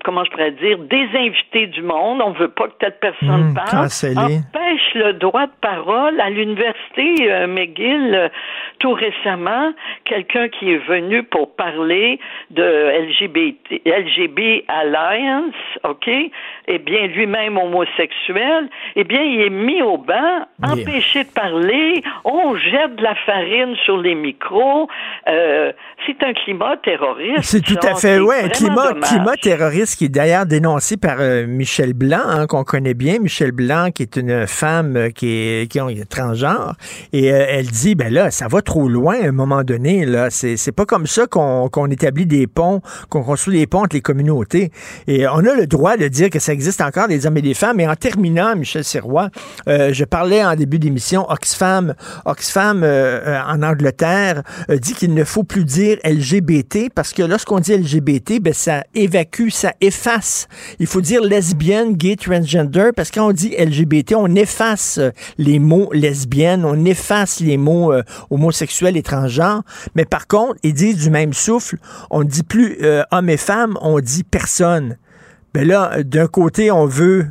comment 0.04 0.24
je 0.26 0.32
pourrais 0.32 0.52
dire, 0.52 0.78
désinviter 0.80 1.68
du 1.68 1.82
monde, 1.82 2.22
on 2.24 2.32
veut 2.32 2.50
pas 2.50 2.68
que 2.68 2.74
telle 2.80 2.98
personne 3.00 3.42
Mmh, 3.42 3.54
parle, 3.54 3.88
empêche 4.18 4.94
le 4.96 5.14
droit 5.14 5.46
de 5.46 5.52
parole 5.62 6.20
à 6.20 6.30
l'université 6.30 7.32
euh, 7.32 7.48
McGill 7.48 8.14
euh, 8.14 8.30
tout 8.80 8.94
récemment, 8.94 9.74
quelqu'un 10.06 10.50
qui 10.50 10.72
est 10.72 10.88
venu 10.88 11.24
pour 11.24 11.56
parler 11.56 12.20
de 12.50 12.64
LGBT, 12.64 13.82
LGB 13.86 14.66
Alliance, 14.68 15.54
OK, 15.88 16.10
eh 16.68 16.78
bien 16.80 17.08
lui-même 17.08 17.58
homosexuel, 17.58 18.70
eh 18.96 19.04
bien 19.04 19.22
il 19.22 19.42
est 19.42 19.50
mis 19.50 19.82
au 19.82 19.98
banc, 19.98 20.48
empêché 20.64 21.24
de 21.24 21.30
parler, 21.30 22.02
on 22.26 22.56
jette 22.56 22.96
de 22.96 23.04
la 23.04 23.16
farine 23.16 23.76
sur 23.86 23.98
les 23.98 24.16
micros, 24.16 24.88
euh, 25.30 25.72
c'est 26.06 26.24
un 26.24 26.34
climat 26.34 26.78
terroriste. 26.78 27.44
C'est 27.44 27.62
tout 27.62 27.78
à 27.84 27.96
fait, 27.96 28.20
ouais, 28.20 28.46
un 28.46 28.50
climat, 28.50 28.94
dommage. 28.94 29.10
climat 29.10 29.36
terroriste 29.36 29.81
qui 29.86 30.06
est 30.06 30.10
d'ailleurs 30.10 30.46
dénoncé 30.46 30.98
par 30.98 31.18
euh, 31.20 31.48
Michel 31.48 31.94
Blanc, 31.94 32.22
hein, 32.26 32.48
qu'on 32.48 32.64
connaît 32.64 32.94
bien. 32.94 33.20
Michel 33.20 33.52
Blanc, 33.52 33.90
qui 33.94 34.04
est 34.04 34.16
une 34.16 34.46
femme 34.48 34.96
euh, 34.96 35.10
qui 35.10 35.28
est, 35.28 35.72
qui 35.72 35.80
est 35.80 36.10
transgenre. 36.10 36.76
Et 37.14 37.32
euh, 37.32 37.46
elle 37.50 37.68
dit, 37.68 37.96
ben 37.96 38.14
là, 38.14 38.32
ça 38.32 38.48
va 38.48 38.62
trop 38.62 38.88
loin 38.88 39.16
à 39.22 39.28
un 39.28 39.32
moment 39.32 39.64
donné. 39.64 40.06
Là, 40.06 40.30
c'est, 40.30 40.58
c'est 40.58 40.72
pas 40.72 40.86
comme 40.86 41.08
ça 41.08 41.26
qu'on, 41.26 41.70
qu'on 41.70 41.88
établit 41.88 42.26
des 42.26 42.48
ponts, 42.48 42.82
qu'on 43.10 43.24
construit 43.24 43.58
des 43.58 43.68
ponts 43.68 43.84
entre 43.84 43.96
les 43.96 44.02
communautés. 44.02 44.72
Et 45.08 45.28
on 45.28 45.40
a 45.40 45.56
le 45.56 45.68
droit 45.68 45.98
de 45.98 46.08
dire 46.08 46.30
que 46.30 46.40
ça 46.40 46.54
existe 46.54 46.82
encore 46.82 47.08
des 47.08 47.26
hommes 47.26 47.38
et 47.38 47.42
des 47.42 47.54
femmes. 47.54 47.80
Et 47.80 47.88
en 47.88 47.96
terminant, 47.96 48.56
Michel 48.56 48.84
Sirois, 48.84 49.30
euh, 49.68 49.94
je 49.94 50.06
parlais 50.06 50.44
en 50.46 50.56
début 50.56 50.80
d'émission, 50.80 51.30
Oxfam, 51.30 51.96
Oxfam 52.26 52.84
en 52.84 53.64
Angleterre 53.64 54.44
dit 54.70 54.94
qu'il 54.94 55.14
ne 55.14 55.24
faut 55.24 55.44
plus 55.44 55.66
dire 55.66 55.98
LGBT 56.04 56.90
parce 56.94 57.14
que 57.14 57.24
lorsqu'on 57.24 57.60
dit 57.60 57.76
LGBT, 57.76 58.40
ben, 58.42 58.54
ça 58.54 58.84
évacue, 58.94 59.50
ça 59.62 59.74
efface. 59.80 60.48
Il 60.80 60.88
faut 60.88 61.02
dire 61.02 61.22
lesbienne, 61.22 61.94
gay, 61.94 62.16
transgender 62.16 62.90
parce 62.96 63.12
que 63.12 63.20
quand 63.20 63.28
on 63.28 63.32
dit 63.32 63.56
LGBT, 63.58 64.16
on 64.16 64.34
efface 64.36 64.98
euh, 64.98 65.12
les 65.38 65.60
mots 65.60 65.90
lesbienne, 65.94 66.66
on 66.66 66.84
efface 66.86 67.40
les 67.40 67.58
mots 67.58 67.94
euh, 67.94 68.02
homosexuels 68.32 68.98
et 68.98 69.04
transgenres. 69.04 69.64
Mais 69.96 70.06
par 70.06 70.28
contre, 70.28 70.56
ils 70.64 70.74
disent 70.74 70.98
du 70.98 71.12
même 71.12 71.34
souffle, 71.34 71.78
on 72.10 72.20
ne 72.20 72.30
dit 72.30 72.44
plus 72.44 72.78
euh, 72.82 73.04
homme 73.12 73.30
et 73.30 73.38
femme, 73.38 73.78
on 73.82 74.00
dit 74.00 74.24
personne. 74.24 74.98
Ben 75.54 75.68
là, 75.68 76.02
d'un 76.04 76.28
côté, 76.28 76.72
on 76.72 76.88
veut 76.88 77.28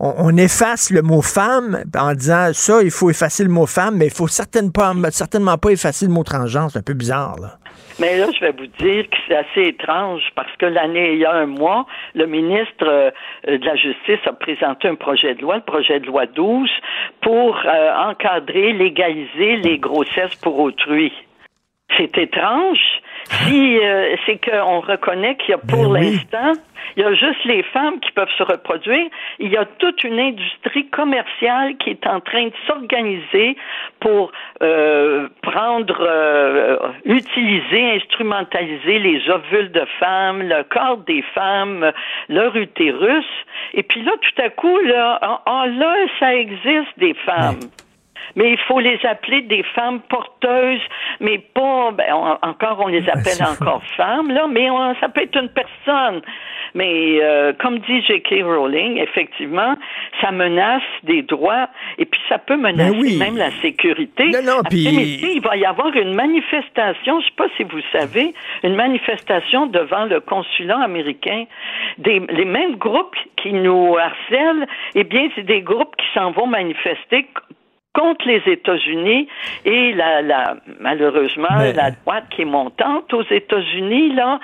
on, 0.00 0.14
on 0.18 0.36
efface 0.36 0.90
le 0.90 1.02
mot 1.02 1.22
femme 1.22 1.84
en 1.96 2.14
disant 2.14 2.50
ça, 2.52 2.82
il 2.82 2.90
faut 2.90 3.08
effacer 3.08 3.44
le 3.44 3.50
mot 3.50 3.66
femme, 3.66 3.98
mais 3.98 4.06
il 4.06 4.12
faut 4.12 4.26
certainement 4.26 4.72
pas, 4.72 4.94
certainement 5.12 5.58
pas 5.58 5.70
effacer 5.70 6.06
le 6.06 6.12
mot 6.12 6.24
transgenre. 6.24 6.70
C'est 6.72 6.78
un 6.80 6.82
peu 6.82 6.94
bizarre, 6.94 7.38
là. 7.38 7.58
Mais 7.98 8.16
là, 8.18 8.26
je 8.32 8.40
vais 8.40 8.52
vous 8.52 8.66
dire 8.66 9.08
que 9.08 9.16
c'est 9.26 9.36
assez 9.36 9.68
étrange 9.68 10.22
parce 10.34 10.54
que 10.58 10.66
l'année, 10.66 11.12
il 11.12 11.18
y 11.18 11.24
a 11.24 11.32
un 11.32 11.46
mois, 11.46 11.86
le 12.14 12.26
ministre 12.26 12.84
euh, 12.86 13.10
de 13.46 13.64
la 13.64 13.76
Justice 13.76 14.20
a 14.26 14.32
présenté 14.32 14.88
un 14.88 14.94
projet 14.94 15.34
de 15.34 15.42
loi, 15.42 15.56
le 15.56 15.62
projet 15.62 16.00
de 16.00 16.06
loi 16.06 16.26
12, 16.26 16.70
pour 17.20 17.60
euh, 17.64 17.94
encadrer, 17.96 18.72
légaliser 18.72 19.56
les 19.56 19.78
grossesses 19.78 20.34
pour 20.36 20.58
autrui. 20.58 21.12
C'est 21.96 22.16
étrange. 22.16 22.80
Si 23.30 23.78
euh, 23.78 24.16
c'est 24.26 24.38
qu'on 24.38 24.80
reconnaît 24.80 25.36
qu'il 25.36 25.50
y 25.50 25.54
a 25.54 25.58
pour 25.58 25.92
l'instant, 25.92 26.52
il 26.96 27.02
y 27.02 27.06
a 27.06 27.14
juste 27.14 27.44
les 27.44 27.62
femmes 27.62 28.00
qui 28.00 28.12
peuvent 28.12 28.32
se 28.36 28.42
reproduire. 28.42 29.06
Il 29.38 29.50
y 29.50 29.56
a 29.56 29.64
toute 29.64 30.04
une 30.04 30.18
industrie 30.18 30.86
commerciale 30.88 31.76
qui 31.78 31.90
est 31.90 32.06
en 32.06 32.20
train 32.20 32.46
de 32.46 32.52
s'organiser 32.66 33.56
pour 34.00 34.32
euh, 34.62 35.28
prendre, 35.42 35.96
euh, 36.00 36.76
utiliser, 37.04 37.92
instrumentaliser 37.92 38.98
les 38.98 39.30
ovules 39.30 39.72
de 39.72 39.84
femmes, 39.98 40.42
le 40.42 40.64
corps 40.64 40.98
des 40.98 41.22
femmes, 41.34 41.92
leur 42.28 42.54
utérus. 42.56 43.26
Et 43.74 43.82
puis 43.82 44.02
là, 44.02 44.12
tout 44.20 44.42
à 44.42 44.50
coup, 44.50 44.78
là, 44.80 45.18
ah, 45.22 45.66
là, 45.68 45.94
ça 46.18 46.34
existe 46.34 46.98
des 46.98 47.14
femmes 47.14 47.60
mais 48.36 48.52
il 48.52 48.58
faut 48.66 48.80
les 48.80 48.98
appeler 49.04 49.42
des 49.42 49.62
femmes 49.74 50.00
porteuses, 50.08 50.80
mais 51.20 51.38
pas, 51.38 51.90
ben, 51.92 52.12
on- 52.14 52.38
encore 52.48 52.80
on 52.84 52.88
les 52.88 53.08
appelle 53.08 53.42
encore 53.50 53.82
femmes, 53.96 54.30
là, 54.30 54.46
mais 54.48 54.70
on- 54.70 54.94
ça 54.96 55.08
peut 55.08 55.22
être 55.22 55.36
une 55.40 55.50
personne. 55.50 56.22
Mais 56.74 57.18
euh, 57.22 57.52
comme 57.60 57.80
dit 57.80 58.00
J.K. 58.02 58.42
Rowling, 58.44 58.96
effectivement, 58.98 59.74
ça 60.22 60.32
menace 60.32 60.82
des 61.02 61.20
droits 61.22 61.68
et 61.98 62.06
puis 62.06 62.20
ça 62.30 62.38
peut 62.38 62.56
menacer 62.56 63.18
même 63.18 63.36
la 63.36 63.50
sécurité. 63.60 64.28
Non, 64.28 64.42
non, 64.42 64.62
puis- 64.70 64.86
Après-midi, 64.86 65.32
il 65.34 65.42
va 65.42 65.56
y 65.56 65.66
avoir 65.66 65.94
une 65.94 66.14
manifestation, 66.14 67.20
je 67.20 67.26
sais 67.26 67.32
pas 67.36 67.48
si 67.58 67.64
vous 67.64 67.80
savez, 67.92 68.32
une 68.62 68.74
manifestation 68.74 69.66
devant 69.66 70.04
le 70.06 70.20
consulat 70.20 70.78
américain. 70.82 71.44
Des, 71.98 72.20
les 72.30 72.44
mêmes 72.46 72.76
groupes 72.76 73.16
qui 73.36 73.52
nous 73.52 73.96
harcèlent, 73.98 74.66
eh 74.94 75.04
bien, 75.04 75.28
c'est 75.34 75.42
des 75.44 75.60
groupes 75.60 75.94
qui 75.96 76.06
s'en 76.14 76.30
vont 76.30 76.46
manifester 76.46 77.26
contre 77.94 78.26
les 78.26 78.42
États-Unis 78.46 79.28
et 79.64 79.92
la, 79.92 80.22
la 80.22 80.56
malheureusement 80.80 81.48
Mais- 81.58 81.72
la 81.72 81.90
droite 81.90 82.24
qui 82.30 82.42
est 82.42 82.46
montante 82.46 83.12
aux 83.12 83.24
États-Unis 83.30 84.14
là, 84.14 84.40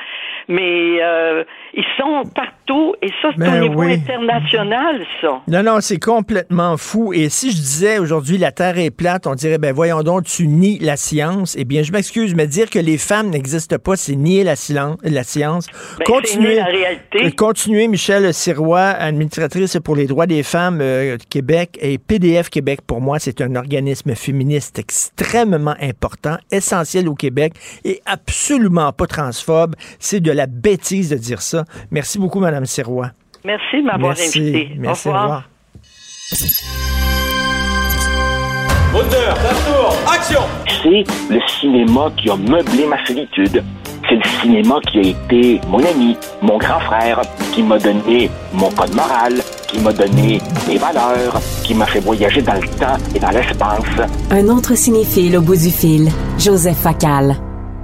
mais 0.49 1.03
euh, 1.03 1.45
ils 1.75 1.85
sont 1.99 2.23
partout 2.35 2.95
et 3.03 3.09
ça 3.23 3.29
c'est 3.33 3.39
Ben 3.39 3.63
au 3.63 3.69
niveau 3.69 3.83
oui. 3.83 3.93
international 3.95 5.05
ça. 5.21 5.41
Non, 5.49 5.63
non, 5.63 5.81
c'est 5.81 5.99
complètement 5.99 6.77
fou. 6.77 7.13
Et 7.13 7.29
si 7.29 7.51
je 7.51 7.57
disais 7.57 7.99
aujourd'hui 7.99 8.39
la 8.39 8.53
Terre 8.53 8.79
est 8.79 8.91
plate, 8.91 9.27
on 9.27 9.35
dirait, 9.35 9.59
ben 9.59 9.73
voyons 9.75 10.03
donc, 10.03 10.25
tu 10.25 10.47
nies 10.47 10.79
la 10.81 10.97
science. 10.97 11.55
Eh 11.59 11.65
bien, 11.65 11.83
je 11.83 11.93
m'excuse, 11.93 12.35
mais 12.35 12.47
dire 12.47 12.71
que 12.71 12.79
les 12.79 12.99
femmes 12.99 13.31
n'existent 13.31 13.79
pas, 13.79 13.97
c'est 13.97 14.17
nier 14.17 14.45
la, 14.45 14.55
la 15.03 15.23
science. 15.25 15.67
Ben, 15.99 16.41
nier 16.41 16.57
la 16.57 16.65
réalité. 16.65 17.27
euh, 17.27 17.31
Continuez, 17.37 17.89
Michel 17.89 18.33
Sirois, 18.35 18.81
administratrice 18.81 19.79
pour 19.85 19.97
les 19.97 20.07
droits 20.07 20.27
des 20.27 20.43
femmes 20.43 20.81
euh, 20.81 21.17
de 21.17 21.23
Québec 21.25 21.79
et 21.81 21.99
PDF 21.99 22.49
Québec, 22.51 22.81
pour 22.87 23.01
moi, 23.01 23.19
c'est 23.19 23.41
un 23.41 23.55
organisme 23.57 24.15
féministe 24.15 24.79
extrêmement 24.79 25.75
important, 25.81 26.37
essentiel 26.51 27.09
au 27.09 27.15
Québec 27.15 27.53
et 27.85 28.01
absolument 28.07 28.93
pas 28.93 29.07
transphobe. 29.07 29.75
C'est 29.99 30.21
de 30.21 30.31
la 30.39 30.47
bêtise 30.47 31.11
de 31.11 31.17
dire 31.17 31.43
ça. 31.43 31.65
Merci 31.91 32.19
beaucoup, 32.19 32.41
Madame 32.41 32.65
Sirois. 32.65 33.11
Merci 33.45 33.77
de 33.81 33.87
m'avoir 33.87 34.15
Merci. 34.17 34.39
invité. 34.41 34.71
Merci, 34.79 35.09
au 35.09 35.11
au 35.11 35.15
revoir. 35.15 35.25
revoir. 35.25 35.49
Moteur, 38.93 39.35
tour, 39.67 39.95
action 40.11 40.41
C'est 40.83 41.05
le 41.35 41.41
cinéma 41.61 42.11
qui 42.17 42.31
a 42.31 42.37
meublé 42.37 42.87
ma 42.87 43.05
solitude. 43.07 43.63
C'est 44.09 44.15
le 44.17 44.41
cinéma 44.41 44.77
qui 44.91 44.99
a 44.99 45.03
été 45.03 45.61
mon 45.69 45.79
ami, 45.85 46.17
mon 46.41 46.57
grand 46.57 46.81
frère, 46.81 47.21
qui 47.53 47.63
m'a 47.63 47.79
donné 47.79 48.31
mon 48.55 48.71
code 48.71 48.95
moral, 48.95 49.35
qui 49.67 49.79
m'a 49.81 49.93
donné 49.93 50.41
mes 50.67 50.79
valeurs, 50.79 51.39
qui 51.65 51.75
m'a 51.75 51.85
fait 51.85 52.01
voyager 52.01 52.41
dans 52.41 52.55
le 52.55 52.67
temps 52.81 52.97
et 53.15 53.19
dans 53.19 53.31
l'espace. 53.31 54.09
Un 54.31 54.49
autre 54.49 54.75
cinéphile 54.75 55.37
au 55.37 55.43
bout 55.43 55.57
du 55.57 55.71
fil, 55.71 56.09
Joseph 56.39 56.79
Facal. 56.79 57.37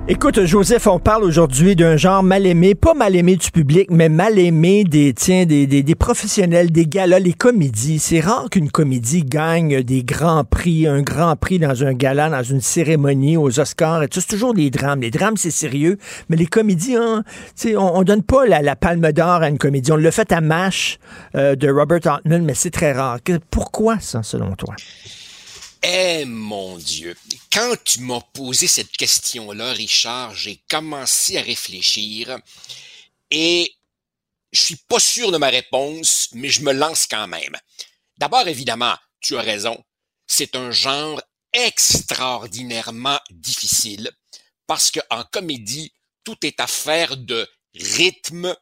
Écoute, 0.06 0.44
Joseph, 0.44 0.86
on 0.86 0.98
parle 0.98 1.24
aujourd'hui 1.24 1.76
d'un 1.76 1.97
genre 1.97 2.22
mal 2.22 2.44
aimé, 2.44 2.74
pas 2.74 2.93
mal 2.93 3.16
aimé 3.16 3.36
du 3.36 3.51
public, 3.51 3.89
mais 3.90 4.10
mal 4.10 4.39
aimé 4.39 4.85
des, 4.85 5.14
tiens, 5.14 5.47
des, 5.47 5.66
des, 5.66 5.94
professionnels, 5.94 6.70
des 6.70 6.86
galas, 6.86 7.20
les 7.20 7.32
comédies. 7.32 7.98
C'est 7.98 8.20
rare 8.20 8.51
qu'une 8.51 8.70
comédie 8.70 9.24
gagne 9.24 9.82
des 9.82 10.05
grands 10.05 10.44
prix, 10.44 10.86
un 10.86 11.01
grand 11.01 11.36
prix 11.36 11.59
dans 11.59 11.85
un 11.85 11.94
gala, 11.94 12.28
dans 12.28 12.43
une 12.43 12.60
cérémonie, 12.60 13.39
aux 13.39 13.59
Oscars. 13.59 14.02
C'est 14.12 14.26
toujours 14.26 14.52
des 14.52 14.68
drames. 14.68 15.01
Les 15.01 15.10
drames, 15.10 15.39
c'est 15.39 15.51
sérieux, 15.51 15.97
mais 16.28 16.36
les 16.36 16.47
comédies, 16.47 16.97
hein, 16.97 17.24
on, 17.64 17.78
on 17.78 18.02
donne 18.02 18.22
pas 18.22 18.44
la, 18.44 18.60
la 18.60 18.76
palme 18.76 19.10
d'or 19.10 19.43
à 19.43 19.48
une 19.48 19.56
comédie. 19.56 19.90
On 19.90 19.97
l'a 19.97 20.10
fait 20.10 20.31
à 20.32 20.43
MASH 20.43 20.98
euh, 21.35 21.56
de 21.56 21.70
Robert 21.70 22.06
Altman, 22.06 22.44
mais 22.44 22.55
c'est 22.55 22.70
très 22.70 22.93
rare. 22.93 23.20
Pourquoi 23.51 23.98
ça, 24.01 24.22
selon 24.22 24.55
toi? 24.55 24.74
Eh 25.86 26.24
mon 26.24 26.78
Dieu, 26.78 27.15
quand 27.52 27.77
tu 27.85 28.01
m'as 28.01 28.23
posé 28.32 28.66
cette 28.66 28.97
question-là, 28.97 29.74
Richard, 29.74 30.35
j'ai 30.35 30.65
commencé 30.70 31.36
à 31.36 31.43
réfléchir 31.43 32.39
et 33.31 33.70
je 34.51 34.61
suis 34.62 34.77
pas 34.77 34.98
sûr 34.98 35.31
de 35.31 35.36
ma 35.36 35.51
réponse, 35.51 36.31
mais 36.32 36.48
je 36.48 36.62
me 36.62 36.73
lance 36.73 37.06
quand 37.06 37.28
même. 37.28 37.55
D'abord, 38.16 38.48
évidemment, 38.48 38.97
tu 39.20 39.36
as 39.36 39.43
raison, 39.43 39.77
c'est 40.27 40.56
un 40.56 40.70
genre 40.70 41.20
extraordinairement 41.52 43.20
difficile 43.31 44.11
parce 44.66 44.90
qu'en 44.90 45.24
comédie, 45.24 45.93
tout 46.24 46.47
est 46.47 46.61
affaire 46.61 47.19
de 47.19 47.47
rythme, 47.74 48.56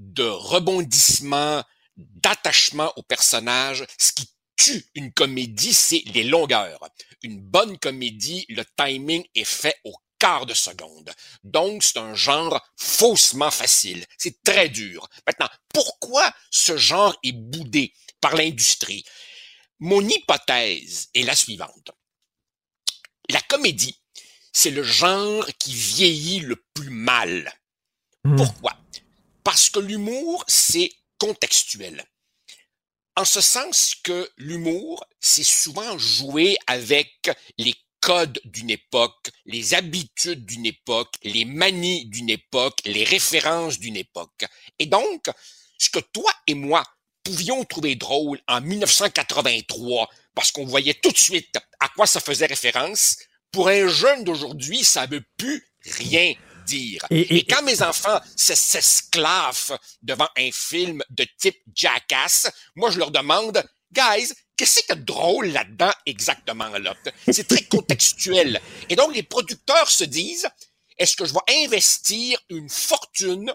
de 0.00 0.24
rebondissement, 0.24 1.62
d'attachement 1.96 2.92
au 2.96 3.04
personnage. 3.04 3.86
Ce 3.96 4.12
qui 4.12 4.26
tue 4.56 4.86
une 4.94 5.12
comédie, 5.12 5.74
c'est 5.74 6.02
les 6.06 6.24
longueurs. 6.24 6.88
Une 7.22 7.40
bonne 7.40 7.78
comédie, 7.78 8.46
le 8.48 8.64
timing 8.76 9.24
est 9.34 9.44
fait 9.44 9.76
au 9.84 9.94
quart 10.18 10.46
de 10.46 10.54
seconde. 10.54 11.12
Donc, 11.42 11.82
c'est 11.82 11.98
un 11.98 12.14
genre 12.14 12.60
faussement 12.76 13.50
facile. 13.50 14.04
C'est 14.18 14.42
très 14.42 14.68
dur. 14.68 15.08
Maintenant, 15.26 15.48
pourquoi 15.72 16.32
ce 16.50 16.76
genre 16.76 17.16
est 17.22 17.32
boudé 17.32 17.92
par 18.20 18.34
l'industrie? 18.34 19.04
Mon 19.80 20.06
hypothèse 20.06 21.08
est 21.14 21.24
la 21.24 21.34
suivante. 21.34 21.90
La 23.28 23.40
comédie, 23.42 24.00
c'est 24.52 24.70
le 24.70 24.82
genre 24.82 25.46
qui 25.58 25.74
vieillit 25.74 26.40
le 26.40 26.56
plus 26.74 26.90
mal. 26.90 27.52
Pourquoi? 28.36 28.76
Parce 29.42 29.68
que 29.68 29.80
l'humour, 29.80 30.44
c'est 30.48 30.90
contextuel. 31.18 32.04
En 33.16 33.24
ce 33.24 33.40
sens 33.40 33.94
que 34.02 34.28
l'humour, 34.36 35.04
c'est 35.20 35.44
souvent 35.44 35.96
jouer 35.98 36.56
avec 36.66 37.30
les 37.58 37.74
codes 38.00 38.40
d'une 38.44 38.70
époque, 38.70 39.30
les 39.46 39.74
habitudes 39.74 40.44
d'une 40.44 40.66
époque, 40.66 41.14
les 41.22 41.44
manies 41.44 42.06
d'une 42.06 42.28
époque, 42.28 42.80
les 42.84 43.04
références 43.04 43.78
d'une 43.78 43.96
époque. 43.96 44.44
Et 44.80 44.86
donc, 44.86 45.30
ce 45.78 45.90
que 45.90 46.00
toi 46.00 46.32
et 46.48 46.54
moi 46.54 46.82
pouvions 47.22 47.64
trouver 47.64 47.94
drôle 47.94 48.40
en 48.48 48.60
1983, 48.60 50.10
parce 50.34 50.52
qu'on 50.52 50.66
voyait 50.66 50.94
tout 50.94 51.10
de 51.10 51.16
suite 51.16 51.56
à 51.80 51.88
quoi 51.88 52.06
ça 52.06 52.20
faisait 52.20 52.46
référence, 52.46 53.16
pour 53.50 53.68
un 53.68 53.86
jeune 53.86 54.24
d'aujourd'hui, 54.24 54.84
ça 54.84 55.06
veut 55.06 55.24
plus 55.38 55.64
rien 55.98 56.34
dire. 56.64 57.04
Et- 57.10 57.20
et- 57.20 57.36
Et 57.38 57.44
quand 57.44 57.62
mes 57.62 57.82
enfants 57.82 58.20
s'esclavent 58.36 59.78
devant 60.02 60.28
un 60.36 60.50
film 60.52 61.02
de 61.10 61.26
type 61.38 61.58
Jackass, 61.74 62.50
moi 62.74 62.90
je 62.90 62.98
leur 62.98 63.10
demande, 63.10 63.62
guys, 63.92 64.32
qu'est-ce 64.56 64.92
de 64.94 65.00
drôle 65.00 65.46
là-dedans 65.48 65.92
exactement 66.06 66.68
là? 66.78 66.94
C'est 67.32 67.48
très 67.48 67.62
contextuel. 67.76 68.60
Et 68.88 68.96
donc 68.96 69.14
les 69.14 69.22
producteurs 69.22 69.90
se 69.90 70.04
disent, 70.04 70.48
est-ce 70.98 71.16
que 71.16 71.24
je 71.24 71.32
vais 71.32 71.64
investir 71.64 72.38
une 72.50 72.68
fortune 72.68 73.52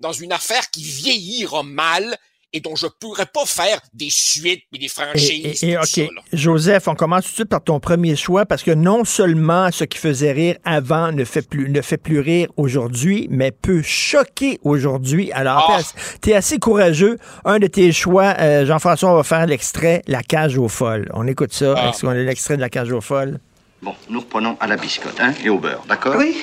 dans 0.00 0.12
une 0.12 0.32
affaire 0.32 0.70
qui 0.70 0.82
vieillira 0.82 1.62
mal 1.62 2.18
et 2.52 2.60
dont 2.60 2.76
je 2.76 2.86
pourrais 2.86 3.26
pas 3.26 3.44
faire 3.46 3.80
des 3.94 4.10
suites 4.10 4.64
et 4.72 4.78
des 4.78 4.84
Et, 4.84 4.88
franchises. 4.88 5.62
et- 5.64 5.70
et, 5.70 5.74
tout 5.74 5.80
OK, 5.80 5.86
ça, 5.86 6.00
là. 6.02 6.22
Joseph, 6.32 6.88
on 6.88 6.94
commence 6.94 7.24
tout 7.24 7.30
de 7.30 7.34
suite 7.34 7.48
par 7.48 7.62
ton 7.64 7.80
premier 7.80 8.14
choix 8.16 8.44
parce 8.46 8.62
que 8.62 8.70
non 8.70 9.04
seulement 9.04 9.70
ce 9.72 9.84
qui 9.84 9.98
faisait 9.98 10.32
rire 10.32 10.56
avant 10.64 11.12
ne 11.12 11.24
fait 11.24 11.42
plus, 11.48 11.68
ne 11.70 11.80
fait 11.82 11.96
plus 11.96 12.20
rire 12.20 12.48
aujourd'hui, 12.56 13.26
mais 13.30 13.50
peut 13.52 13.82
choquer 13.82 14.58
aujourd'hui. 14.62 15.32
Alors, 15.32 15.70
Ah! 15.76 15.80
t'es 16.20 16.34
assez- 16.34 16.58
courageux. 16.58 17.18
Un 17.44 17.58
de 17.58 17.66
tes 17.66 17.90
choix, 17.92 18.34
euh, 18.38 18.66
Jean-François, 18.66 19.10
on 19.12 19.16
va 19.16 19.22
faire 19.22 19.46
l'extrait 19.46 20.02
La 20.06 20.22
cage 20.22 20.58
aux 20.58 20.68
folles. 20.68 21.08
On 21.14 21.26
écoute 21.26 21.52
ça. 21.52 21.74
Ah. 21.76 21.88
Est-ce 21.88 22.02
qu'on 22.02 22.08
a 22.10 22.14
l'extrait 22.14 22.56
de 22.56 22.60
La 22.60 22.68
cage 22.68 22.92
aux 22.92 23.00
folles? 23.00 23.40
Bon, 23.82 23.94
nous 24.08 24.20
reprenons 24.20 24.56
à 24.60 24.66
la 24.66 24.76
biscotte, 24.76 25.18
hein, 25.20 25.32
et 25.44 25.48
au 25.48 25.58
beurre, 25.58 25.82
d'accord? 25.88 26.14
Oui. 26.18 26.36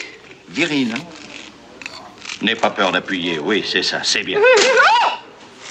Virine. 0.50 0.94
hein? 0.98 1.02
N'aie 2.42 2.56
pas 2.56 2.70
peur 2.70 2.92
d'appuyer, 2.92 3.38
oui, 3.40 3.64
c'est 3.70 3.84
ça, 3.84 4.00
c'est 4.04 4.24
bien. 4.24 4.40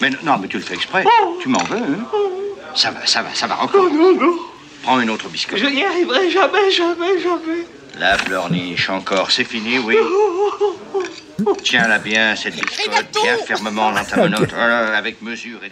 Mais 0.00 0.10
non, 0.22 0.38
mais 0.38 0.48
tu 0.48 0.58
le 0.58 0.62
fais 0.62 0.74
exprès. 0.74 1.04
Tu 1.40 1.48
m'en 1.48 1.62
veux, 1.64 1.76
hein 1.76 2.06
Ça 2.74 2.90
va, 2.90 3.06
ça 3.06 3.22
va, 3.22 3.34
ça 3.34 3.46
va 3.46 3.60
encore. 3.62 3.84
Non, 3.84 4.12
non, 4.14 4.20
non. 4.20 4.38
Prends 4.82 5.00
une 5.00 5.10
autre 5.10 5.28
biscotte. 5.28 5.58
Je 5.58 5.66
n'y 5.66 5.84
arriverai 5.84 6.30
jamais, 6.30 6.70
jamais, 6.70 7.20
jamais. 7.20 7.66
La 7.98 8.16
pleurniche, 8.16 8.90
encore, 8.90 9.30
c'est 9.32 9.44
fini, 9.44 9.78
oui. 9.78 9.96
Tiens-la 11.64 11.98
bien, 11.98 12.36
cette 12.36 12.54
biscotte, 12.54 13.08
bien 13.22 13.36
fermement 13.44 13.92
dans 13.92 14.04
ta 14.04 14.16
menotte, 14.16 14.52
euh, 14.52 14.94
avec 14.96 15.20
mesure 15.20 15.58
et 15.64 15.70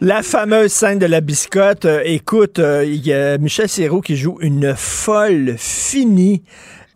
La 0.00 0.22
fameuse 0.22 0.72
scène 0.72 0.98
de 0.98 1.06
la 1.06 1.20
biscotte. 1.20 1.84
Euh, 1.84 2.02
écoute, 2.04 2.58
euh, 2.58 2.84
il 2.84 3.06
y 3.06 3.12
a 3.12 3.38
Michel 3.38 3.68
Serrault 3.68 4.00
qui 4.00 4.16
joue 4.16 4.38
une 4.40 4.74
folle 4.76 5.54
finie. 5.58 6.42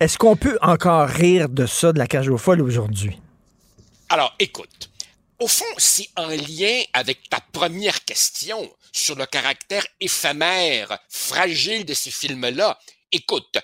Est-ce 0.00 0.18
qu'on 0.18 0.34
peut 0.36 0.58
encore 0.60 1.08
rire 1.08 1.48
de 1.48 1.66
ça, 1.66 1.92
de 1.92 1.98
la 1.98 2.06
cage 2.06 2.28
aux 2.28 2.38
folles 2.38 2.62
aujourd'hui? 2.62 3.20
Alors, 4.08 4.34
écoute, 4.40 4.90
au 5.40 5.48
fond, 5.48 5.64
c'est 5.78 6.08
en 6.16 6.28
lien 6.28 6.82
avec 6.92 7.28
ta 7.28 7.40
première 7.40 8.04
question 8.04 8.70
sur 8.92 9.16
le 9.16 9.26
caractère 9.26 9.86
éphémère, 10.00 10.98
fragile 11.08 11.84
de 11.84 11.94
ces 11.94 12.10
films-là. 12.10 12.78
Écoute, 13.10 13.58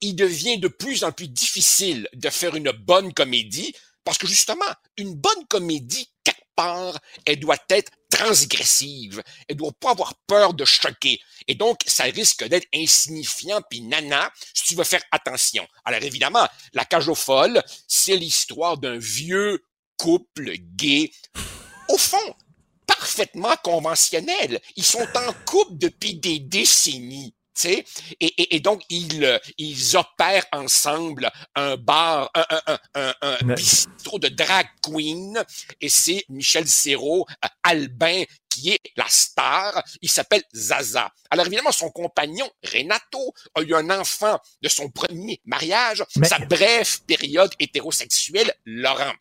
il 0.00 0.14
devient 0.14 0.58
de 0.58 0.68
plus 0.68 1.02
en 1.04 1.12
plus 1.12 1.28
difficile 1.28 2.08
de 2.12 2.28
faire 2.28 2.54
une 2.54 2.72
bonne 2.72 3.12
comédie 3.12 3.74
parce 4.04 4.18
que 4.18 4.26
justement, 4.26 4.64
une 4.98 5.14
bonne 5.14 5.46
comédie, 5.48 6.10
quelque 6.22 6.44
part, 6.54 6.98
elle 7.24 7.40
doit 7.40 7.56
être 7.70 7.90
transgressive. 8.10 9.22
Elle 9.48 9.56
doit 9.56 9.72
pas 9.72 9.90
avoir 9.92 10.14
peur 10.26 10.52
de 10.52 10.64
choquer. 10.64 11.20
Et 11.48 11.54
donc, 11.54 11.80
ça 11.86 12.04
risque 12.04 12.44
d'être 12.44 12.68
insignifiant 12.74 13.60
puis 13.68 13.80
nana 13.80 14.30
si 14.52 14.64
tu 14.64 14.74
veux 14.74 14.84
faire 14.84 15.02
attention. 15.10 15.66
Alors 15.84 16.02
évidemment, 16.02 16.46
La 16.74 16.84
cage 16.84 17.08
aux 17.08 17.14
folles, 17.14 17.62
c'est 17.88 18.16
l'histoire 18.16 18.76
d'un 18.76 18.98
vieux 18.98 19.64
couple 19.96 20.52
gay. 20.76 21.10
Au 21.88 21.98
fond, 21.98 22.34
parfaitement 22.86 23.54
conventionnel. 23.62 24.60
Ils 24.76 24.84
sont 24.84 25.06
en 25.14 25.32
couple 25.46 25.78
depuis 25.78 26.14
des 26.14 26.38
décennies. 26.40 27.34
tu 27.54 27.62
sais. 27.68 27.84
Et, 28.20 28.26
et, 28.42 28.56
et 28.56 28.60
donc, 28.60 28.82
ils, 28.88 29.24
euh, 29.24 29.38
ils 29.58 29.96
opèrent 29.96 30.46
ensemble 30.52 31.30
un 31.54 31.76
bar, 31.76 32.30
un, 32.34 32.44
un, 32.50 32.62
un, 32.66 32.78
un, 32.94 33.14
un 33.22 33.38
Mais- 33.44 33.54
bistrot 33.54 34.18
de 34.18 34.28
drag 34.28 34.66
queen. 34.82 35.42
Et 35.80 35.88
c'est 35.88 36.24
Michel 36.28 36.66
Serrault, 36.66 37.26
euh, 37.44 37.48
Albin, 37.62 38.24
qui 38.48 38.70
est 38.70 38.80
la 38.96 39.06
star. 39.08 39.82
Il 40.02 40.10
s'appelle 40.10 40.42
Zaza. 40.54 41.12
Alors 41.30 41.46
évidemment, 41.46 41.72
son 41.72 41.90
compagnon, 41.90 42.48
Renato, 42.72 43.32
a 43.54 43.62
eu 43.62 43.74
un 43.74 43.90
enfant 43.90 44.38
de 44.62 44.68
son 44.68 44.90
premier 44.90 45.40
mariage, 45.44 46.04
Mais- 46.16 46.28
sa 46.28 46.38
brève 46.38 47.02
période 47.04 47.52
hétérosexuelle, 47.58 48.52
Laurent. 48.64 49.12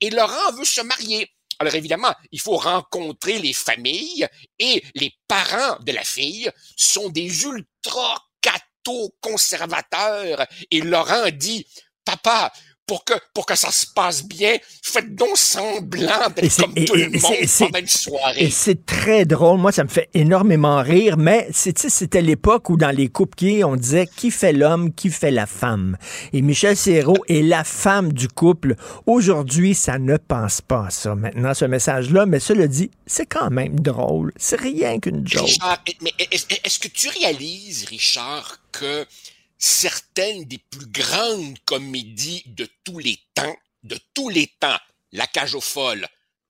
Et 0.00 0.10
Laurent 0.10 0.52
veut 0.52 0.64
se 0.64 0.80
marier. 0.80 1.30
Alors 1.58 1.74
évidemment, 1.74 2.14
il 2.30 2.40
faut 2.40 2.56
rencontrer 2.56 3.38
les 3.38 3.52
familles 3.52 4.26
et 4.58 4.82
les 4.94 5.12
parents 5.26 5.78
de 5.80 5.92
la 5.92 6.04
fille 6.04 6.50
sont 6.76 7.08
des 7.08 7.42
ultra 7.42 8.24
cathos 8.40 9.14
conservateurs. 9.20 10.46
Et 10.70 10.80
Laurent 10.80 11.30
dit, 11.32 11.66
papa, 12.04 12.52
pour 12.88 13.04
que, 13.04 13.12
pour 13.32 13.46
que 13.46 13.54
ça 13.54 13.70
se 13.70 13.86
passe 13.86 14.24
bien, 14.24 14.56
faites 14.82 15.14
donc 15.14 15.36
semblant 15.36 16.28
d'être 16.34 16.50
c'est- 16.50 16.62
comme 16.62 16.72
et- 16.74 16.84
tout 16.86 16.96
et- 16.96 17.04
le 17.04 17.10
monde 17.20 17.34
pendant 17.58 17.78
une 17.78 17.86
soirée. 17.86 18.42
Et 18.44 18.50
c'est 18.50 18.84
très 18.86 19.24
drôle. 19.24 19.60
Moi, 19.60 19.70
ça 19.70 19.84
me 19.84 19.88
fait 19.88 20.08
énormément 20.14 20.82
rire, 20.82 21.16
mais 21.16 21.46
c'était 21.52 22.22
l'époque 22.22 22.70
où 22.70 22.76
dans 22.76 22.90
les 22.90 23.08
couples 23.08 23.36
gays, 23.38 23.62
on 23.62 23.76
disait 23.76 24.06
qui 24.16 24.30
fait 24.32 24.52
l'homme, 24.52 24.92
qui 24.92 25.10
fait 25.10 25.30
la 25.30 25.46
femme. 25.46 25.96
Et 26.32 26.42
Michel 26.42 26.76
Serrault 26.76 27.22
est 27.28 27.42
la 27.42 27.62
femme 27.62 28.12
du 28.12 28.26
couple. 28.26 28.74
Aujourd'hui, 29.06 29.74
ça 29.74 29.98
ne 29.98 30.16
pense 30.16 30.60
pas 30.62 30.86
à 30.86 30.90
ça 30.90 31.14
maintenant, 31.14 31.54
ce 31.54 31.66
message-là, 31.66 32.24
mais 32.26 32.40
cela 32.40 32.66
dit, 32.66 32.90
c'est 33.06 33.26
quand 33.26 33.50
même 33.50 33.78
drôle. 33.80 34.32
C'est 34.36 34.58
rien 34.60 34.98
qu'une 34.98 35.26
joke. 35.28 35.44
Richard, 35.46 35.78
mais 36.00 36.12
est- 36.18 36.32
est-ce 36.64 36.78
que 36.78 36.88
tu 36.88 37.08
réalises, 37.20 37.84
Richard, 37.88 38.56
que 38.72 39.04
certaines 39.58 40.44
des 40.44 40.58
plus 40.58 40.86
grandes 40.86 41.58
comédies 41.64 42.42
de 42.46 42.68
tous 42.84 42.98
les 42.98 43.18
temps, 43.34 43.56
de 43.82 43.98
tous 44.14 44.28
les 44.28 44.46
temps, 44.60 44.78
La 45.12 45.26
cage 45.26 45.54
aux 45.54 45.60
folles, 45.60 46.06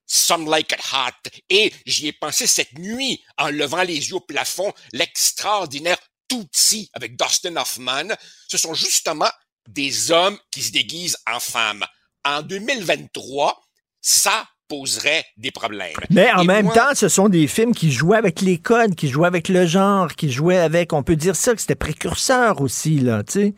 Some 0.06 0.48
Like 0.48 0.72
It 0.72 0.80
Hot, 0.92 1.30
et 1.48 1.72
j'y 1.86 2.08
ai 2.08 2.12
pensé 2.12 2.46
cette 2.46 2.78
nuit 2.78 3.22
en 3.36 3.50
levant 3.50 3.82
les 3.82 4.08
yeux 4.08 4.16
au 4.16 4.20
plafond, 4.20 4.72
l'extraordinaire 4.92 5.98
Tootsie 6.28 6.90
avec 6.92 7.16
Dustin 7.16 7.56
Hoffman, 7.56 8.08
ce 8.48 8.58
sont 8.58 8.74
justement 8.74 9.30
des 9.68 10.10
hommes 10.10 10.38
qui 10.50 10.62
se 10.62 10.72
déguisent 10.72 11.18
en 11.26 11.40
femmes. 11.40 11.84
En 12.24 12.42
2023, 12.42 13.62
ça 14.00 14.48
poserait 14.68 15.24
des 15.36 15.50
problèmes. 15.50 15.94
Mais 16.10 16.30
en 16.32 16.42
Et 16.42 16.46
même 16.46 16.66
moi- 16.66 16.74
temps, 16.74 16.94
ce 16.94 17.08
sont 17.08 17.28
des 17.28 17.46
films 17.46 17.74
qui 17.74 17.90
jouaient 17.90 18.18
avec 18.18 18.40
les 18.42 18.58
codes, 18.58 18.94
qui 18.94 19.08
jouaient 19.08 19.26
avec 19.26 19.48
le 19.48 19.66
genre, 19.66 20.14
qui 20.14 20.30
jouaient 20.30 20.58
avec, 20.58 20.92
on 20.92 21.02
peut 21.02 21.16
dire 21.16 21.34
ça, 21.36 21.54
que 21.54 21.60
c'était 21.60 21.74
précurseur 21.74 22.60
aussi, 22.60 22.98
là, 23.00 23.22
tu 23.24 23.32
sais. 23.32 23.54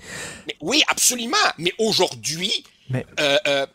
Oui, 0.60 0.82
absolument. 0.88 1.36
Mais 1.58 1.72
aujourd'hui, 1.78 2.64
Mais- 2.88 3.04
euh, 3.18 3.38
euh, 3.46 3.66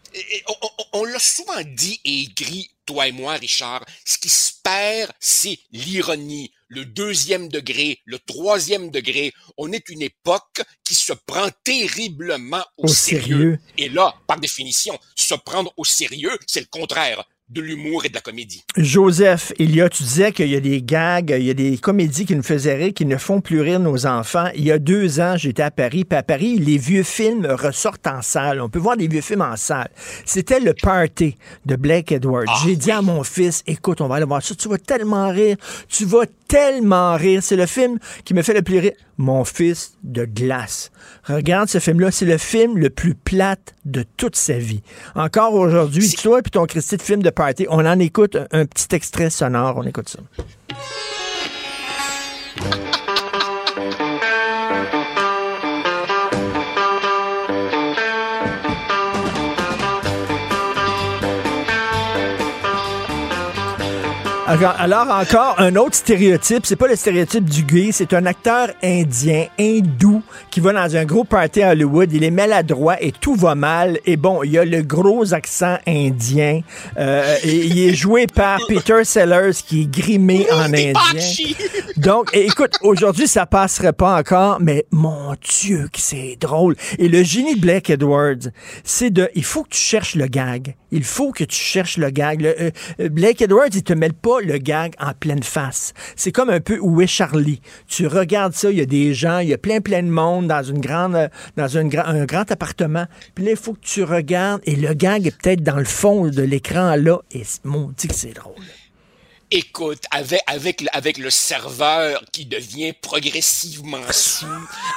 on- 0.94 1.00
on 1.02 1.04
l'a 1.06 1.20
souvent 1.20 1.62
dit 1.66 2.00
et 2.06 2.22
écrit, 2.24 2.70
toi 2.86 3.08
et 3.08 3.12
moi, 3.12 3.34
Richard, 3.34 3.84
ce 4.06 4.18
qui 4.18 4.30
se 4.30 4.52
perd, 4.64 5.12
c'est 5.20 5.58
l'ironie, 5.72 6.52
le 6.76 6.86
deuxième 6.86 7.48
degré, 7.48 8.02
le 8.06 8.20
troisième 8.20 8.92
degré. 8.92 9.34
On 9.58 9.72
est 9.72 9.90
une 9.90 10.02
époque 10.02 10.62
qui 10.84 10.94
se 10.94 11.14
prend 11.14 11.48
terriblement 11.64 12.64
au, 12.78 12.86
Au 12.86 12.88
sérieux. 12.88 13.24
sérieux. 13.28 13.60
Et 13.78 13.90
là, 13.90 14.14
par 14.28 14.40
définition, 14.40 15.00
se 15.16 15.36
prendre 15.36 15.74
au 15.78 15.86
sérieux, 15.86 16.38
c'est 16.46 16.60
le 16.60 16.68
contraire 16.70 17.24
de 17.50 17.62
l'humour 17.62 18.06
et 18.06 18.10
de 18.10 18.16
la 18.16 18.22
comédie. 18.22 18.64
Joseph, 18.76 19.54
il 19.60 19.76
y 19.76 19.82
a, 19.82 19.88
tu 19.88 20.02
disais 20.02 20.32
qu'il 20.32 20.48
y 20.48 20.56
a 20.56 20.60
des 20.60 20.82
gags, 20.82 21.32
il 21.38 21.46
y 21.46 21.52
a 21.52 21.54
des 21.54 21.78
comédies 21.78 22.26
qui 22.26 22.36
nous 22.36 22.42
faisaient 22.42 22.76
rire, 22.76 22.92
qui 22.94 23.06
ne 23.06 23.18
font 23.18 23.40
plus 23.40 23.62
rire 23.62 23.80
nos 23.80 24.08
enfants. 24.08 24.50
Il 24.56 24.64
y 24.64 24.72
a 24.72 24.80
deux 24.80 25.20
ans, 25.20 25.36
j'étais 25.38 25.62
à 25.62 25.70
Paris, 25.70 26.06
puis 26.06 26.18
à 26.18 26.24
Paris, 26.24 26.58
les 26.58 26.80
vieux 26.80 27.04
films 27.04 27.46
ressortent 27.46 28.08
en 28.08 28.24
salle. 28.24 28.62
On 28.62 28.70
peut 28.70 28.80
voir 28.80 28.98
des 28.98 29.08
vieux 29.08 29.22
films 29.22 29.42
en 29.42 29.58
salle. 29.58 29.90
C'était 30.26 30.60
le 30.60 30.74
party 30.74 31.36
de 31.66 31.76
Blake 31.76 32.12
Edwards. 32.12 32.46
J'ai 32.66 32.76
dit 32.76 32.92
à 32.92 33.04
mon 33.04 33.24
fils, 33.24 33.64
écoute, 33.68 34.02
on 34.02 34.08
va 34.08 34.16
aller 34.16 34.26
voir 34.26 34.42
ça, 34.42 34.56
tu 34.56 34.68
vas 34.68 34.80
tellement 34.80 35.30
rire, 35.30 35.58
tu 35.88 36.06
vas 36.06 36.26
tellement 36.48 37.16
rire. 37.16 37.44
C'est 37.44 37.56
le 37.56 37.66
film 37.66 38.00
qui 38.24 38.34
me 38.34 38.42
fait 38.42 38.54
le 38.54 38.62
plus 38.64 38.80
rire. 38.80 38.94
Mon 39.18 39.46
fils 39.46 39.94
de 40.04 40.26
glace. 40.26 40.92
Regarde 41.24 41.70
ce 41.70 41.80
film-là, 41.80 42.12
c'est 42.12 42.26
le 42.26 42.38
film 42.38 42.78
le 42.78 42.90
plus 42.90 43.16
plate 43.16 43.74
de 43.86 44.04
toute 44.18 44.36
sa 44.36 44.58
vie. 44.58 44.82
Encore 45.16 45.54
aujourd'hui, 45.54 46.10
toi 46.22 46.40
et 46.40 46.42
puis 46.42 46.52
ton 46.52 46.66
Christy 46.66 46.98
de 46.98 47.02
film 47.02 47.24
de 47.24 47.30
on 47.70 47.86
en 47.86 48.00
écoute 48.00 48.36
un, 48.36 48.48
un 48.52 48.66
petit 48.66 48.96
extrait 48.96 49.30
sonore, 49.30 49.78
on 49.78 49.84
écoute 49.84 50.10
ça. 50.10 50.20
Alors, 64.48 64.76
alors, 64.78 65.08
encore 65.10 65.56
un 65.58 65.76
autre 65.76 65.96
stéréotype, 65.96 66.68
c'est 66.68 66.76
pas 66.76 66.88
le 66.88 66.96
stéréotype 66.96 67.46
du 67.46 67.64
gay, 67.64 67.90
c'est 67.92 68.14
un 68.14 68.28
acteur 68.28 68.68
indien, 68.84 69.48
hindou, 69.60 70.22
qui 70.52 70.60
va 70.60 70.72
dans 70.72 70.96
un 70.96 71.04
gros 71.04 71.24
party 71.24 71.64
à 71.64 71.72
Hollywood, 71.72 72.14
il 72.14 72.24
est 72.24 72.30
maladroit 72.30 73.02
et 73.02 73.12
tout 73.12 73.34
va 73.34 73.56
mal. 73.56 74.00
Et 74.06 74.18
bon, 74.18 74.44
il 74.44 74.52
y 74.52 74.60
a 74.60 74.66
le 74.66 74.84
gros 74.84 75.34
accent 75.34 75.80
indien. 75.88 76.62
Euh, 76.98 77.36
et 77.44 77.56
il 77.56 77.80
est 77.90 77.96
joué 77.96 78.28
par 78.28 78.60
Peter 78.68 79.04
Sellers, 79.04 79.56
qui 79.66 79.82
est 79.82 79.92
grimé 79.92 80.46
en 80.52 80.66
indien. 80.66 80.94
Donc, 81.98 82.30
et 82.34 82.46
écoute, 82.46 82.76
aujourd'hui, 82.82 83.28
ça 83.28 83.48
passerait 83.48 83.94
pas 83.94 84.16
encore, 84.16 84.60
mais 84.62 84.86
mon 84.92 85.34
Dieu, 85.42 85.88
que 85.92 86.00
c'est 86.00 86.38
drôle. 86.40 86.76
Et 87.00 87.08
le 87.08 87.24
génie 87.24 87.56
de 87.56 87.62
Blake 87.62 87.90
Edwards, 87.90 88.52
c'est 88.84 89.10
de, 89.10 89.28
il 89.34 89.44
faut 89.44 89.64
que 89.64 89.70
tu 89.70 89.80
cherches 89.80 90.14
le 90.14 90.28
gag. 90.28 90.76
Il 90.92 91.04
faut 91.04 91.32
que 91.32 91.44
tu 91.44 91.60
cherches 91.60 91.98
le 91.98 92.10
gag. 92.10 92.42
Le, 92.42 92.62
euh, 92.62 92.72
euh, 93.00 93.10
Blake 93.10 93.42
Edwards, 93.42 93.70
il 93.74 93.84
te 93.84 93.94
met 93.94 94.12
pas 94.12 94.35
le 94.42 94.58
gag 94.58 94.94
en 95.00 95.14
pleine 95.14 95.44
face. 95.44 95.94
C'est 96.16 96.32
comme 96.32 96.50
un 96.50 96.60
peu 96.60 96.78
Où 96.80 97.02
est 97.02 97.08
Charlie? 97.08 97.62
Tu 97.88 98.08
regardes 98.08 98.54
ça, 98.54 98.72
il 98.72 98.78
y 98.78 98.82
a 98.82 98.86
des 98.86 99.14
gens, 99.14 99.40
il 99.40 99.50
y 99.50 99.54
a 99.54 99.58
plein, 99.58 99.82
plein 99.82 100.04
de 100.04 100.10
monde 100.10 100.48
dans 100.48 100.64
une 100.64 100.80
grande, 100.80 101.30
dans 101.58 101.68
une 101.68 101.96
un 101.96 102.26
grand 102.26 102.52
appartement. 102.52 103.06
Puis 103.34 103.46
là, 103.46 103.52
il 103.52 103.58
faut 103.58 103.74
que 103.74 103.86
tu 103.86 104.04
regardes 104.04 104.62
et 104.66 104.76
le 104.76 104.94
gag 104.94 105.28
est 105.28 105.38
peut-être 105.38 105.64
dans 105.64 105.78
le 105.78 105.86
fond 105.86 106.28
de 106.28 106.42
l'écran 106.42 106.96
là. 106.96 107.20
Et 107.32 107.44
mon 107.64 107.94
que 108.08 108.14
c'est 108.14 108.34
drôle. 108.34 108.56
Écoute, 109.52 110.04
avec, 110.10 110.42
avec, 110.48 110.84
avec 110.92 111.18
le 111.20 111.30
serveur 111.30 112.24
qui 112.34 112.46
devient 112.46 112.94
progressivement 112.94 114.02
sous, 114.12 114.48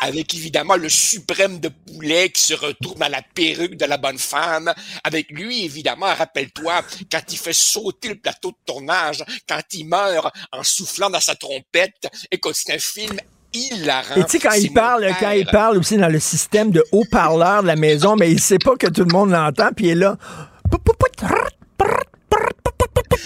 avec 0.00 0.34
évidemment 0.34 0.76
le 0.76 0.88
suprême 0.88 1.60
de 1.60 1.68
poulet 1.68 2.30
qui 2.30 2.42
se 2.42 2.54
retrouve 2.54 2.98
dans 2.98 3.10
la 3.10 3.20
perruque 3.34 3.76
de 3.76 3.84
la 3.84 3.98
bonne 3.98 4.18
femme, 4.18 4.72
avec 5.04 5.30
lui, 5.30 5.66
évidemment, 5.66 6.14
rappelle-toi, 6.14 6.82
quand 7.12 7.20
il 7.30 7.36
fait 7.36 7.52
sauter 7.52 8.08
le 8.08 8.14
plateau 8.14 8.52
de 8.52 8.56
tournage, 8.64 9.22
quand 9.46 9.60
il 9.72 9.84
meurt 9.84 10.34
en 10.50 10.62
soufflant 10.62 11.10
dans 11.10 11.20
sa 11.20 11.34
trompette, 11.34 12.08
écoute, 12.30 12.54
c'est 12.56 12.74
un 12.74 12.78
film 12.78 13.18
hilarant. 13.52 14.16
Et 14.16 14.24
tu 14.24 14.30
sais, 14.30 14.38
quand 14.38 14.54
il 14.54 14.72
parle, 14.72 15.14
quand 15.20 15.30
il 15.32 15.46
parle 15.46 15.76
aussi 15.76 15.98
dans 15.98 16.08
le 16.08 16.20
système 16.20 16.70
de 16.70 16.82
haut-parleur 16.92 17.62
de 17.62 17.66
la 17.66 17.76
maison, 17.76 18.16
mais 18.16 18.30
il 18.30 18.40
sait 18.40 18.58
pas 18.58 18.76
que 18.76 18.86
tout 18.86 19.04
le 19.04 19.12
monde 19.12 19.30
l'entend, 19.30 19.68
puis 19.76 19.86
il 19.86 19.90
est 19.90 19.94
là. 19.94 20.16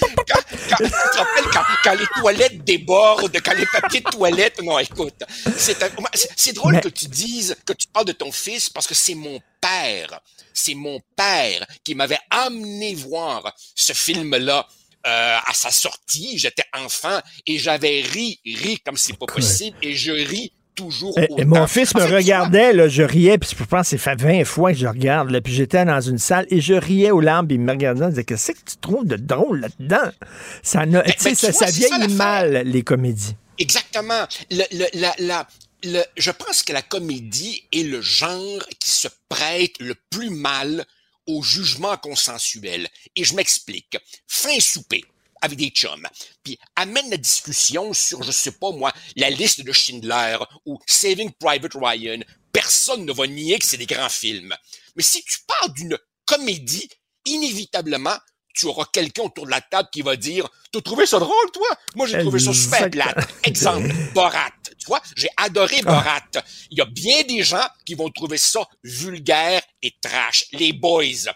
Quand, 0.01 0.41
tu 0.49 0.91
te 0.91 1.17
rappelles 1.17 1.45
quand, 1.53 1.63
quand 1.85 1.95
les 1.95 2.07
toilettes 2.21 2.65
débordent, 2.65 3.37
quand 3.45 3.55
les 3.55 3.67
papiers 3.67 4.01
de 4.01 4.11
toilette, 4.11 4.63
non, 4.63 4.79
écoute, 4.79 5.23
c'est 5.57 6.53
drôle 6.55 6.75
Mais- 6.75 6.81
que 6.81 6.89
tu 6.89 7.07
dises 7.07 7.57
que 7.67 7.73
tu 7.73 7.87
parles 7.89 8.07
de 8.07 8.13
ton 8.13 8.33
fils 8.33 8.71
parce 8.71 8.87
que 8.87 8.95
c'est 8.95 9.15
mon 9.15 9.41
père, 9.61 10.21
c'est 10.55 10.75
mon 10.75 11.01
père 11.17 11.67
qui 11.85 11.95
m'avait 11.95 12.19
amené 12.31 12.95
voir 12.95 13.55
ce 13.75 13.93
film-là. 13.93 14.67
euh, 15.05 15.37
à 15.47 15.53
sa 15.53 15.73
sortie, 15.73 16.39
j'étais 16.39 16.63
enfant 16.73 17.19
et 17.45 17.59
j'avais 17.59 18.03
ri, 18.03 18.39
ri 18.47 18.79
comme 18.87 18.97
c'est 18.97 19.19
pas 19.19 19.27
possible 19.27 19.77
et 19.83 19.97
je 19.97 20.13
ris 20.13 20.53
toujours 20.75 21.19
Et, 21.19 21.29
et 21.37 21.45
autant. 21.45 21.47
mon 21.47 21.67
fils 21.67 21.95
me 21.95 22.01
vois, 22.01 22.17
regardait, 22.17 22.73
là, 22.73 22.89
je 22.89 23.03
riais, 23.03 23.39
puis 23.39 23.51
je 23.59 23.65
pense 23.65 23.91
que 23.91 23.97
ça 23.97 24.17
fait 24.17 24.23
20 24.23 24.45
fois 24.45 24.73
que 24.73 24.79
je 24.79 24.87
regarde, 24.87 25.31
là, 25.31 25.41
puis 25.41 25.53
j'étais 25.53 25.85
dans 25.85 26.01
une 26.01 26.19
salle 26.19 26.47
et 26.51 26.61
je 26.61 26.75
riais 26.75 27.11
aux 27.11 27.21
larmes, 27.21 27.47
puis 27.47 27.57
il 27.57 27.61
me 27.61 27.71
regardait, 27.73 28.05
il 28.07 28.11
disait 28.11 28.25
Qu'est-ce 28.25 28.53
que 28.53 28.71
tu 28.71 28.77
trouves 28.81 29.07
de 29.07 29.17
drôle 29.17 29.61
là-dedans? 29.61 30.11
Ça, 30.63 30.85
sais, 30.85 31.31
ben, 31.31 31.35
ça, 31.35 31.67
vois, 31.67 32.09
mal, 32.09 32.63
les 32.65 32.83
comédies. 32.83 33.37
Exactement. 33.59 34.27
Le, 34.51 34.65
le, 34.73 34.87
la, 34.95 35.15
la, 35.19 35.49
le, 35.85 36.03
je 36.17 36.31
pense 36.31 36.63
que 36.63 36.73
la 36.73 36.83
comédie 36.83 37.63
est 37.73 37.83
le 37.85 38.01
genre 38.01 38.67
qui 38.79 38.91
se 38.91 39.09
prête 39.29 39.73
le 39.81 39.95
plus 40.11 40.31
mal 40.31 40.85
au 41.27 41.43
jugement 41.43 41.97
consensuel. 41.97 42.89
Et 43.17 43.25
je 43.25 43.35
m'explique. 43.35 43.97
Fin 44.27 44.59
souper 44.61 45.05
avec 45.43 45.59
des 45.59 45.69
chums, 45.69 46.07
puis 46.43 46.59
amène 46.77 47.11
la 47.11 47.19
discussion 47.19 47.93
sur, 47.93 48.23
je 48.23 48.31
sais 48.33 48.53
pas 48.53 48.71
moi, 48.71 48.93
la 49.17 49.29
liste 49.29 49.63
de 49.63 49.73
Schindler 49.73 50.39
ou 50.65 50.79
Saving 50.87 51.31
Private 51.39 51.75
Ryan. 51.75 52.21
Personne 52.53 53.05
ne 53.05 53.13
va 53.13 53.27
nier 53.27 53.59
que 53.59 53.67
c'est 53.67 53.77
des 53.77 53.87
grands 53.87 54.09
films. 54.09 54.55
Mais 54.97 55.03
si 55.03 55.23
tu 55.25 55.39
parles 55.47 55.73
d'une 55.75 55.99
comédie, 56.27 56.89
inévitablement, 57.27 58.17
tu 58.55 58.67
auras 58.67 58.85
quelqu'un 58.93 59.23
autour 59.23 59.47
de 59.47 59.51
la 59.51 59.61
table 59.63 59.89
qui 59.91 60.03
va 60.03 60.17
dire 60.17 60.47
T'as 60.73 60.81
trouvé 60.83 61.07
ça 61.07 61.19
drôle, 61.19 61.51
toi? 61.53 61.67
Moi, 61.95 62.07
j'ai 62.07 62.19
trouvé 62.21 62.39
ça 62.39 62.53
super 62.53 62.91
plate. 62.91 63.17
Exemple, 63.45 63.93
Borat. 64.15 64.51
Tu 64.79 64.87
vois, 64.87 65.03
j'ai 65.17 65.29
adoré 65.37 65.77
Ah. 65.87 65.93
Borat. 65.93 66.45
Il 66.71 66.79
y 66.79 66.81
a 66.81 66.87
bien 66.87 67.23
des 67.25 67.43
gens 67.43 67.67
qui 67.87 67.95
vont 67.95 68.11
trouver 68.11 68.39
ça 68.39 68.67
vulgaire 68.83 69.63
et 69.83 69.95
trash. 70.01 70.45
Les 70.53 70.73
Boys. 70.73 71.31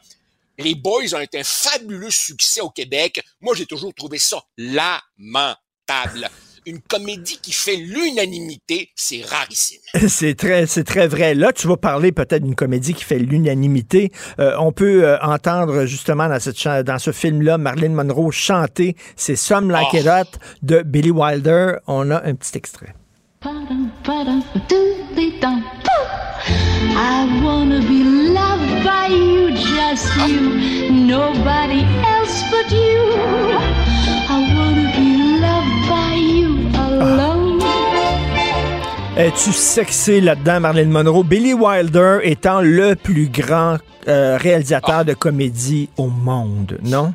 Les 0.58 0.74
Boys 0.74 1.14
ont 1.14 1.20
été 1.20 1.38
un 1.40 1.44
fabuleux 1.44 2.10
succès 2.10 2.60
au 2.60 2.70
Québec. 2.70 3.22
Moi, 3.40 3.54
j'ai 3.54 3.66
toujours 3.66 3.94
trouvé 3.94 4.18
ça 4.18 4.38
lamentable. 4.56 6.28
Une 6.68 6.80
comédie 6.80 7.38
qui 7.40 7.52
fait 7.52 7.76
l'unanimité, 7.76 8.90
c'est 8.96 9.22
rarissime. 9.24 9.78
C'est 10.08 10.34
très, 10.34 10.66
c'est 10.66 10.82
très 10.82 11.06
vrai. 11.06 11.34
Là, 11.34 11.52
tu 11.52 11.68
vas 11.68 11.76
parler 11.76 12.10
peut-être 12.10 12.42
d'une 12.42 12.56
comédie 12.56 12.92
qui 12.92 13.04
fait 13.04 13.20
l'unanimité. 13.20 14.10
Euh, 14.40 14.56
on 14.58 14.72
peut 14.72 15.04
euh, 15.04 15.16
entendre 15.20 15.86
justement 15.86 16.28
dans, 16.28 16.40
cette, 16.40 16.58
chan- 16.58 16.82
dans 16.82 16.98
ce 16.98 17.12
film-là 17.12 17.56
Marilyn 17.56 17.90
Monroe 17.90 18.32
chanter 18.32 18.96
C'est 19.14 19.36
Some 19.36 19.70
Like 19.70 19.92
It 19.92 20.06
Hot 20.08 20.38
de 20.62 20.82
Billy 20.82 21.12
Wilder. 21.12 21.74
On 21.86 22.10
a 22.10 22.24
un 22.24 22.34
petit 22.34 22.56
extrait. 22.58 22.94
I 26.48 27.43
wanna 27.43 27.81
be 27.81 28.02
loved 28.05 28.85
by 28.85 29.09
you, 29.09 29.51
just 29.52 30.06
you, 30.28 30.90
nobody 30.90 31.82
else 32.05 32.43
but 32.51 32.70
you. 32.70 33.12
I 34.28 34.39
wanna 34.56 34.93
be 34.97 35.40
loved 35.40 35.89
by 35.89 36.14
you 36.14 36.68
alone. 36.78 37.62
Es-tu 39.16 39.52
sexy 39.52 40.20
là-dedans, 40.20 40.60
Marilyn 40.60 40.90
Monroe? 40.90 41.24
Billy 41.24 41.55
Wilder 41.55 42.18
étant 42.23 42.60
le 42.60 42.94
plus 42.94 43.28
grand 43.28 43.78
euh, 44.09 44.36
réalisateur 44.36 45.05
de 45.05 45.14
comédie 45.14 45.89
au 45.97 46.09
monde, 46.09 46.78
non? 46.82 47.14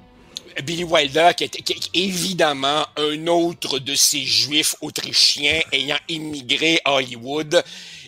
Billy 0.66 0.84
Wilder, 0.84 1.30
qui 1.38 1.46
est, 1.46 1.50
qui 1.50 1.74
est 1.74 2.00
évidemment 2.06 2.86
un 2.98 3.28
autre 3.28 3.80
de 3.80 3.96
ces 3.96 4.22
juifs 4.22 4.76
autrichiens 4.82 5.62
ayant 5.72 5.98
immigré 6.10 6.80
à 6.84 6.94
Hollywood. 6.94 7.64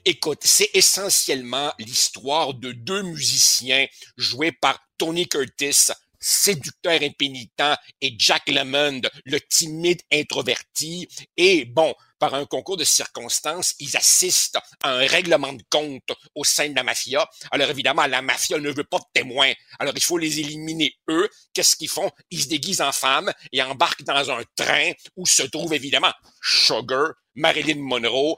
Écoute, 0.06 0.42
c'est 0.44 0.70
essentiellement 0.74 1.74
l'histoire 1.80 2.54
de 2.54 2.74
deux 2.74 3.04
musiciens 3.04 3.88
joués 4.18 4.52
par 4.52 4.78
Tony 4.98 5.30
Curtis, 5.30 5.94
séducteur 6.20 7.02
impénitent, 7.02 7.78
et 8.02 8.14
Jack 8.18 8.50
Lemmon, 8.50 9.00
le 9.24 9.40
timide 9.40 10.02
introverti. 10.12 11.08
Et 11.38 11.64
bon, 11.64 11.96
par 12.20 12.34
un 12.34 12.46
concours 12.46 12.76
de 12.76 12.84
circonstances, 12.84 13.76
ils 13.80 13.96
assistent 13.96 14.60
à 14.84 14.92
un 14.92 15.08
règlement 15.08 15.54
de 15.54 15.64
compte 15.70 16.12
au 16.36 16.44
sein 16.44 16.68
de 16.68 16.76
la 16.76 16.84
mafia. 16.84 17.26
Alors 17.52 17.70
évidemment, 17.70 18.06
la 18.06 18.22
mafia 18.22 18.60
ne 18.60 18.72
veut 18.72 18.84
pas 18.84 19.00
de 19.00 19.06
témoins. 19.14 19.54
Alors 19.80 19.94
il 19.96 20.04
faut 20.04 20.18
les 20.18 20.42
éliminer 20.42 20.94
eux. 21.10 21.30
Qu'est-ce 21.54 21.78
qu'ils 21.78 21.90
font? 21.90 22.12
Ils 22.30 22.44
se 22.44 22.50
déguisent 22.50 22.82
en 22.82 22.92
femmes 22.92 23.32
et 23.54 23.62
embarquent 23.62 24.04
dans 24.04 24.32
un 24.32 24.44
train 24.58 24.92
où 25.16 25.26
se 25.26 25.44
trouve 25.44 25.74
évidemment 25.74 26.12
Sugar, 26.42 27.14
Marilyn 27.36 27.80
Monroe. 27.80 28.36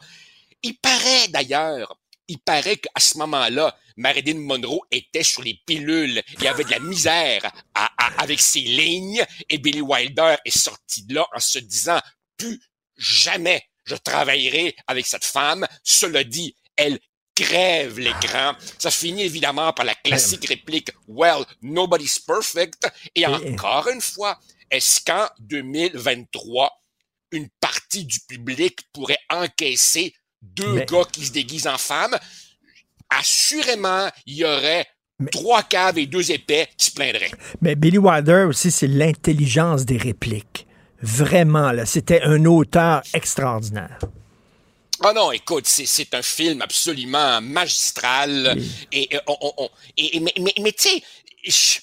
Il 0.68 0.78
paraît 0.80 1.28
d'ailleurs, 1.30 1.96
il 2.28 2.40
paraît 2.40 2.78
qu'à 2.78 3.00
ce 3.00 3.18
moment-là, 3.20 3.78
Marilyn 3.98 4.40
Monroe 4.40 4.82
était 4.90 5.24
sur 5.24 5.44
les 5.44 5.62
pilules. 5.68 6.22
Il 6.38 6.44
y 6.44 6.48
avait 6.48 6.64
de 6.64 6.72
la 6.72 6.80
misère 6.80 7.46
à- 7.76 7.92
à- 7.98 8.24
avec 8.24 8.40
ses 8.42 8.62
lignes 8.62 9.24
et 9.48 9.58
Billy 9.60 9.82
Wilder 9.82 10.36
est 10.44 10.58
sorti 10.58 11.04
de 11.04 11.14
là 11.16 11.28
en 11.36 11.40
se 11.40 11.60
disant 11.60 12.00
plus 12.38 12.60
jamais 12.98 13.64
je 13.86 13.96
travaillerai 13.96 14.76
avec 14.88 15.06
cette 15.06 15.24
femme. 15.24 15.68
Cela 15.84 16.24
dit, 16.24 16.56
elle 16.76 17.00
crève 17.36 18.00
l'écran. 18.00 18.56
Ça 18.80 18.90
finit 18.90 19.22
évidemment 19.24 19.72
par 19.74 19.86
la 19.86 19.94
classique 19.94 20.48
réplique 20.48 20.90
Well, 21.08 21.46
nobody's 21.62 22.18
perfect. 22.20 22.88
Et 23.14 23.26
encore 23.28 23.88
une 23.90 24.02
fois, 24.02 24.40
est-ce 24.72 25.00
qu'en 25.06 25.28
2023, 25.40 26.72
une 27.32 27.50
partie 27.60 28.06
du 28.06 28.20
public 28.22 28.80
pourrait 28.94 29.20
encaisser 29.30 30.16
deux 30.53 30.73
Mais- 30.73 30.85
gars 30.85 31.05
qui 31.11 31.26
se 31.26 31.31
déguisent 31.31 31.67
en 31.67 31.77
femmes? 31.77 32.17
Assurément, 33.09 34.09
il 34.26 34.35
y 34.38 34.45
aurait 34.45 34.88
trois 35.31 35.63
caves 35.63 35.97
et 35.97 36.05
deux 36.07 36.31
épais 36.31 36.67
qui 36.77 36.88
se 36.88 36.91
plaindraient. 36.91 37.31
Mais 37.61 37.76
Billy 37.76 37.97
Wilder 37.97 38.45
aussi, 38.49 38.72
c'est 38.72 38.88
l'intelligence 38.88 39.85
des 39.85 39.97
répliques. 39.97 40.67
Vraiment, 41.01 41.72
là, 41.72 41.85
c'était 41.85 42.22
un 42.23 42.43
auteur 42.45 43.03
extraordinaire. 43.13 43.99
Ah 45.03 45.13
non, 45.13 45.31
écoute, 45.31 45.67
c'est, 45.67 45.85
c'est 45.85 46.13
un 46.15 46.22
film 46.22 46.61
absolument 46.61 47.41
magistral. 47.41 48.57
Et, 48.91 49.13
et 49.15 49.19
on- 49.27 49.69
et- 49.97 50.19
mais, 50.19 50.34
mais, 50.39 50.53
mais 50.61 50.72
tu 50.72 50.89
sais, 51.51 51.81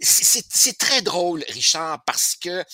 c'est, 0.00 0.78
très 0.78 1.02
drôle, 1.02 1.44
Richard, 1.48 2.02
parce 2.04 2.36
que 2.36 2.64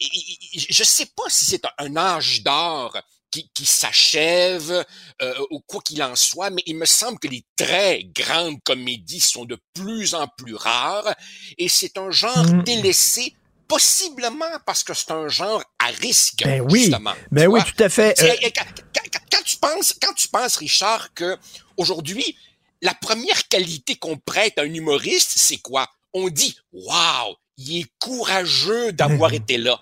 je 0.00 0.84
sais 0.84 1.06
pas 1.06 1.24
si 1.28 1.44
c'est 1.44 1.64
un, 1.64 1.70
un 1.78 1.96
âge 1.96 2.42
d'or 2.42 2.96
qui, 3.30 3.50
qui 3.54 3.66
s'achève 3.66 4.84
euh, 5.22 5.34
ou 5.50 5.60
quoi 5.60 5.80
qu'il 5.82 6.02
en 6.02 6.16
soit, 6.16 6.50
mais 6.50 6.62
il 6.66 6.76
me 6.76 6.86
semble 6.86 7.18
que 7.18 7.28
les 7.28 7.44
très 7.56 8.04
grandes 8.04 8.62
comédies 8.64 9.20
sont 9.20 9.44
de 9.44 9.58
plus 9.74 10.14
en 10.14 10.26
plus 10.38 10.54
rares 10.54 11.14
et 11.58 11.68
c'est 11.68 11.98
un 11.98 12.10
genre 12.10 12.44
Mm. 12.46 12.62
délaissé 12.64 13.34
possiblement 13.66 14.46
parce 14.66 14.82
que 14.82 14.94
c'est 14.94 15.10
un 15.10 15.28
genre 15.28 15.62
à 15.78 15.86
risque, 15.88 16.42
Ben 16.44 16.62
oui, 16.70 16.84
justement. 16.84 17.12
ben 17.30 17.46
oui, 17.48 17.60
tout 17.64 17.82
à 17.82 17.88
fait. 17.88 18.18
Euh, 18.22 18.34
quand, 18.56 18.64
quand- 18.94 19.02
quand- 19.12 19.20
quand 19.30 19.42
tu 19.44 19.56
penses, 19.58 19.94
quand 20.00 20.14
tu 20.14 20.28
penses, 20.28 20.56
Richard, 20.56 21.12
que 21.14 21.36
aujourd'hui, 21.76 22.36
la 22.82 22.94
première 22.94 23.46
qualité 23.48 23.96
qu'on 23.96 24.16
prête 24.16 24.58
à 24.58 24.62
un 24.62 24.72
humoriste, 24.72 25.32
c'est 25.36 25.58
quoi? 25.58 25.86
On 26.14 26.28
dit, 26.28 26.56
waouh, 26.72 27.34
il 27.58 27.80
est 27.82 27.86
courageux 27.98 28.92
d'avoir 28.92 29.32
été 29.34 29.58
là. 29.58 29.80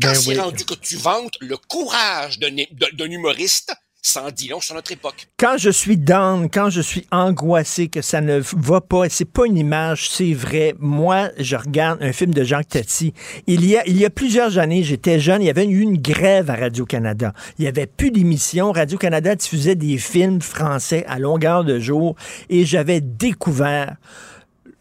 Quand 0.00 0.08
Ben 0.08 0.14
c'est 0.14 0.30
oui. 0.30 0.38
rendu 0.38 0.64
que 0.64 0.74
tu 0.74 0.96
vantes 0.96 1.34
le 1.40 1.56
courage 1.56 2.38
d'un 2.38 3.10
humoriste, 3.10 3.74
ça 4.02 4.22
en 4.24 4.30
dit 4.30 4.48
long 4.48 4.60
sur 4.60 4.74
notre 4.74 4.92
époque. 4.92 5.28
Quand 5.38 5.56
je 5.56 5.70
suis 5.70 5.96
down, 5.96 6.50
quand 6.50 6.68
je 6.68 6.82
suis 6.82 7.06
angoissé, 7.10 7.88
que 7.88 8.02
ça 8.02 8.20
ne 8.20 8.38
va 8.54 8.82
pas, 8.82 9.08
c'est 9.08 9.24
pas 9.24 9.46
une 9.46 9.56
image, 9.56 10.10
c'est 10.10 10.34
vrai. 10.34 10.74
Moi, 10.78 11.30
je 11.38 11.56
regarde 11.56 12.02
un 12.02 12.12
film 12.12 12.34
de 12.34 12.44
Jacques 12.44 12.68
Tati. 12.68 13.14
Il 13.46 13.64
y 13.64 13.78
a, 13.78 13.86
il 13.86 13.96
y 13.96 14.04
a 14.04 14.10
plusieurs 14.10 14.58
années, 14.58 14.82
j'étais 14.82 15.18
jeune, 15.20 15.40
il 15.40 15.46
y 15.46 15.50
avait 15.50 15.64
eu 15.64 15.80
une 15.80 15.96
grève 15.96 16.50
à 16.50 16.56
Radio-Canada. 16.56 17.32
Il 17.58 17.64
y 17.64 17.68
avait 17.68 17.86
plus 17.86 18.10
d'émissions. 18.10 18.72
Radio-Canada 18.72 19.36
diffusait 19.36 19.74
des 19.74 19.96
films 19.96 20.42
français 20.42 21.06
à 21.08 21.18
longueur 21.18 21.64
de 21.64 21.78
jour 21.78 22.14
et 22.50 22.66
j'avais 22.66 23.00
découvert 23.00 23.96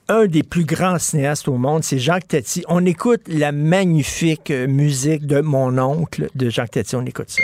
un 0.10 0.26
des 0.26 0.44
plus 0.44 0.66
grands 0.66 1.00
cinéastes 1.00 1.48
au 1.48 1.58
monde, 1.58 1.84
c'est 1.84 2.00
Jacques 2.00 2.28
Tati. 2.28 2.64
On 2.68 2.86
écoute 2.86 3.22
la 3.28 3.52
magnifique 3.52 4.52
euh, 4.52 4.68
musique 4.68 5.26
de 5.26 5.42
Mon 5.42 5.78
oncle 5.78 6.30
de 6.36 6.50
Jacques 6.50 6.72
Tati. 6.72 6.96
On 6.96 7.06
écoute 7.06 7.30
ça. 7.30 7.42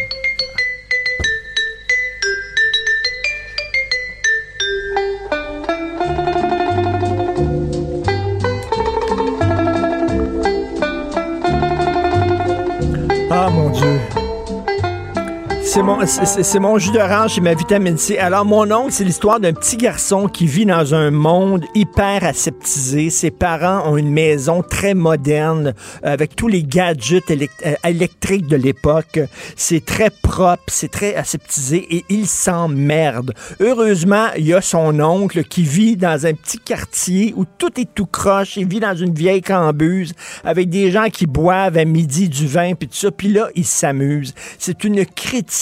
C'est 15.72 16.60
mon, 16.60 16.80
jus 16.80 16.90
d'orange 16.90 17.38
et 17.38 17.42
ma 17.42 17.54
vitamine 17.54 17.96
C. 17.96 18.18
Alors, 18.18 18.44
mon 18.44 18.72
oncle, 18.72 18.92
c'est 18.92 19.04
l'histoire 19.04 19.40
d'un 19.40 19.54
petit 19.54 19.78
garçon 19.78 20.28
qui 20.28 20.48
vit 20.48 20.66
dans 20.66 20.96
un 20.96 21.12
monde 21.12 21.64
hyper 21.76 22.24
aseptisé. 22.24 23.12
Ses 23.12 23.30
parents 23.30 23.88
ont 23.88 23.96
une 23.96 24.10
maison 24.10 24.64
très 24.64 24.96
moderne 24.96 25.76
euh, 26.04 26.14
avec 26.14 26.36
tous 26.36 26.48
les 26.48 26.64
gadgets 26.64 27.30
euh, 27.30 27.76
électriques 27.86 28.48
de 28.48 28.56
l'époque. 28.56 29.20
C'est 29.56 29.86
très 29.86 30.10
propre, 30.10 30.64
c'est 30.70 30.90
très 30.90 31.14
aseptisé 31.14 31.86
et 31.98 32.04
il 32.10 32.26
s'emmerde. 32.26 33.36
Heureusement, 33.60 34.30
il 34.38 34.48
y 34.48 34.56
a 34.56 34.62
son 34.62 35.00
oncle 35.00 35.44
qui 35.44 35.62
vit 35.62 35.98
dans 35.98 36.26
un 36.26 36.34
petit 36.34 36.58
quartier 36.58 37.32
où 37.38 37.46
tout 37.46 37.80
est 37.80 37.94
tout 37.94 38.08
croche. 38.08 38.58
Il 38.58 38.68
vit 38.68 38.80
dans 38.80 38.96
une 38.96 39.14
vieille 39.14 39.44
cambuse 39.44 40.14
avec 40.44 40.72
des 40.72 40.90
gens 40.90 41.10
qui 41.12 41.28
boivent 41.28 41.78
à 41.78 41.86
midi 41.86 42.28
du 42.28 42.48
vin 42.48 42.74
puis 42.74 42.88
tout 42.88 42.98
ça. 42.98 43.12
Puis 43.12 43.28
là, 43.28 43.50
il 43.54 43.66
s'amuse. 43.66 44.34
C'est 44.58 44.84
une 44.84 45.06
critique 45.06 45.59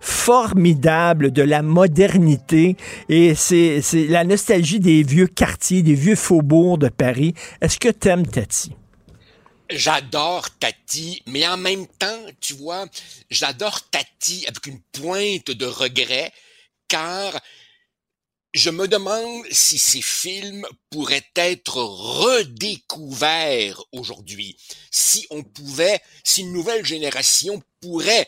formidable 0.00 1.32
de 1.32 1.42
la 1.42 1.62
modernité 1.62 2.76
et 3.08 3.34
c'est 3.34 3.82
la 4.08 4.24
nostalgie 4.24 4.80
des 4.80 5.02
vieux 5.02 5.26
quartiers, 5.26 5.82
des 5.82 5.94
vieux 5.94 6.16
faubourgs 6.16 6.78
de 6.78 6.88
Paris. 6.88 7.34
Est-ce 7.60 7.78
que 7.78 7.88
t'aimes 7.88 8.26
Tati? 8.26 8.72
J'adore 9.70 10.50
Tati, 10.58 11.22
mais 11.26 11.46
en 11.46 11.56
même 11.56 11.86
temps, 11.86 12.26
tu 12.40 12.54
vois, 12.54 12.86
j'adore 13.30 13.88
Tati 13.88 14.44
avec 14.48 14.66
une 14.66 14.80
pointe 14.92 15.52
de 15.52 15.66
regret, 15.66 16.32
car 16.88 17.40
je 18.52 18.70
me 18.70 18.88
demande 18.88 19.44
si 19.52 19.78
ces 19.78 20.02
films 20.02 20.66
pourraient 20.90 21.30
être 21.36 21.76
redécouverts 21.76 23.80
aujourd'hui, 23.92 24.56
si 24.90 25.24
on 25.30 25.44
pouvait, 25.44 26.00
si 26.24 26.40
une 26.40 26.52
nouvelle 26.52 26.84
génération 26.84 27.62
pourrait 27.80 28.26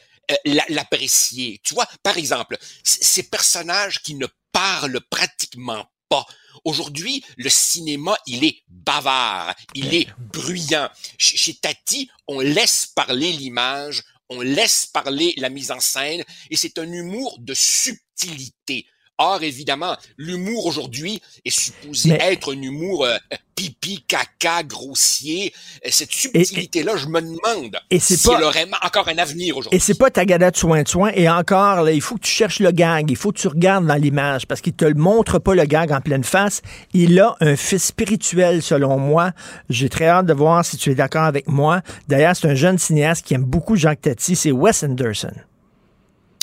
l'apprécier. 0.69 1.61
Tu 1.65 1.75
vois, 1.75 1.89
par 2.03 2.17
exemple, 2.17 2.57
ces 2.85 3.25
personnages 3.25 4.03
qui 4.03 4.15
ne 4.15 4.27
parlent 4.53 5.01
pratiquement 5.11 5.87
pas. 6.09 6.27
Aujourd'hui, 6.65 7.25
le 7.37 7.49
cinéma, 7.49 8.17
il 8.27 8.45
est 8.45 8.63
bavard, 8.69 9.55
il 9.75 9.95
est 9.95 10.09
bruyant. 10.19 10.89
Chez, 11.19 11.37
chez 11.37 11.55
Tati, 11.55 12.11
on 12.29 12.41
laisse 12.41 12.87
parler 12.95 13.33
l'image, 13.33 14.03
on 14.29 14.41
laisse 14.41 14.87
parler 14.87 15.35
la 15.39 15.49
mise 15.49 15.71
en 15.71 15.81
scène, 15.81 16.23
et 16.51 16.57
c'est 16.57 16.79
un 16.79 16.91
humour 16.91 17.37
de 17.41 17.55
subtilité. 17.55 18.87
Or, 19.19 19.43
évidemment, 19.43 19.97
l'humour 20.17 20.67
aujourd'hui 20.67 21.21
est 21.45 21.51
supposé 21.51 22.11
Mais- 22.11 22.19
être 22.33 22.55
un 22.55 22.63
humour 22.63 23.05
euh, 23.05 23.19
pipi, 23.83 24.05
caca, 24.07 24.63
grossier. 24.63 25.53
Euh, 25.85 25.89
Cette 25.91 26.13
subtilité-là, 26.13 26.97
je 26.97 27.07
me 27.09 27.21
demande 27.21 27.77
et 27.91 27.99
c'est 27.99 28.17
si 28.17 28.29
pas- 28.29 28.37
elle 28.39 28.45
aurait 28.45 28.67
encore 28.83 29.09
un 29.09 29.19
avenir 29.19 29.57
aujourd'hui. 29.57 29.77
Et 29.77 29.81
c'est 29.81 29.99
pas 29.99 30.11
ta 30.11 30.25
galette 30.25 30.57
soin 30.57 30.83
de 30.83 30.89
soin. 30.89 31.11
Et 31.15 31.29
encore, 31.29 31.83
là, 31.83 31.91
il 31.93 32.01
faut 32.01 32.15
que 32.15 32.21
tu 32.21 32.31
cherches 32.31 32.61
le 32.61 32.71
gag. 32.71 33.11
Il 33.11 33.17
faut 33.17 33.33
que 33.33 33.39
tu 33.39 33.49
regardes 33.49 33.87
dans 33.87 33.95
l'image 33.97 34.47
parce 34.47 34.61
qu'il 34.61 34.73
te 34.75 34.85
le 34.85 34.95
montre 34.95 35.39
pas 35.39 35.55
le 35.55 35.65
gag 35.65 35.93
en 35.93 36.01
pleine 36.01 36.25
face. 36.25 36.63
Il 36.95 37.19
a 37.21 37.37
un 37.41 37.57
fils 37.57 37.85
spirituel, 37.87 38.63
selon 38.63 38.99
moi. 38.99 39.33
J'ai 39.69 39.89
très 39.89 40.07
hâte 40.07 40.27
de 40.27 40.33
voir 40.35 40.65
si 40.65 40.77
tu 40.77 40.91
es 40.91 40.95
d'accord 40.95 41.25
avec 41.25 41.49
moi. 41.49 41.81
D'ailleurs, 42.09 42.37
c'est 42.37 42.49
un 42.49 42.55
jeune 42.55 42.79
cinéaste 42.79 43.27
qui 43.27 43.35
aime 43.35 43.45
beaucoup 43.45 43.77
Jacques 43.77 44.03
Tati. 44.03 44.37
C'est 44.37 44.53
Wes 44.53 44.83
Anderson. 44.85 45.33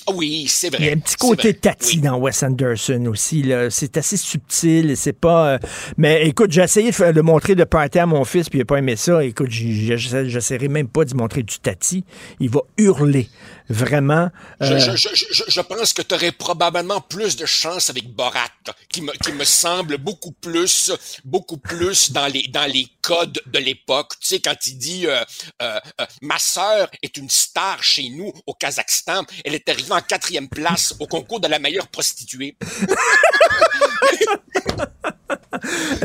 Ah 0.10 0.14
Oui, 0.16 0.46
c'est 0.48 0.70
vrai. 0.70 0.78
Il 0.82 0.86
y 0.88 0.90
a 0.90 0.94
un 0.94 0.98
petit 1.00 1.16
côté. 1.16 1.54
Tati 1.54 1.98
dans 2.02 2.18
Wes 2.18 2.44
Anderson 2.44 3.06
aussi. 3.08 3.52
C'est 3.70 3.98
assez 3.98 4.18
subtil. 4.18 4.96
C'est 4.98 5.14
pas. 5.14 5.54
euh, 5.54 5.58
Mais 5.98 6.28
écoute, 6.28 6.52
j'ai 6.52 6.62
essayé 6.62 6.92
de, 6.92 7.12
de 7.12 7.22
montrer 7.22 7.56
de 7.56 7.64
party 7.64 8.00
à 8.00 8.06
mon 8.06 8.24
fils, 8.26 8.50
puis 8.50 8.60
il 8.60 8.62
a 8.64 8.66
pas 8.66 8.78
aimé 8.78 8.96
ça. 8.96 9.24
Écoute, 9.24 9.50
j'essaierai 9.52 10.68
même 10.68 10.88
pas 10.88 11.06
de 11.06 11.12
lui 11.12 11.18
montrer 11.18 11.44
du 11.44 11.60
Tati. 11.60 12.04
Il 12.40 12.50
va 12.50 12.62
hurler. 12.78 13.28
Vraiment. 13.70 14.32
Je, 14.60 14.74
Euh, 14.74 14.80
je, 14.80 14.98
je, 14.98 15.26
je, 15.32 15.44
je 15.48 15.62
pense 15.62 15.94
que 15.94 16.02
tu 16.02 16.16
aurais 16.16 16.32
probablement 16.32 17.02
plus 17.02 17.36
de 17.36 17.46
chance 17.46 17.90
avec 17.92 18.12
Borat, 18.14 18.48
qui 18.90 19.02
me, 19.02 19.12
qui 19.24 19.32
me 19.32 19.44
semble 19.44 19.98
beaucoup 19.98 20.32
plus, 20.32 20.92
beaucoup 21.24 21.58
plus 21.58 22.12
dans 22.12 22.26
les, 22.28 22.48
dans 22.48 22.66
les 22.66 22.88
codes 23.02 23.40
de 23.46 23.60
l'époque. 23.60 24.14
Tu 24.20 24.28
sais, 24.28 24.40
quand 24.40 24.56
il 24.66 24.78
dit 24.78 25.06
euh, 25.06 25.24
euh, 25.62 25.80
euh, 26.02 26.06
Ma 26.22 26.40
sœur 26.40 26.90
est 27.04 27.16
une 27.18 27.30
star 27.30 27.84
chez 27.84 28.10
nous 28.10 28.34
au 28.48 28.54
Kazakhstan, 28.56 29.24
elle 29.46 29.54
est 29.54 29.70
arrivée 29.70 29.94
en 29.94 30.02
quatrième 30.02 30.50
place 30.50 30.96
au 31.00 31.06
concours 31.06 31.40
de 31.40 31.48
la 31.48 31.60
meilleure 31.60 31.88
prostituée. 31.88 32.58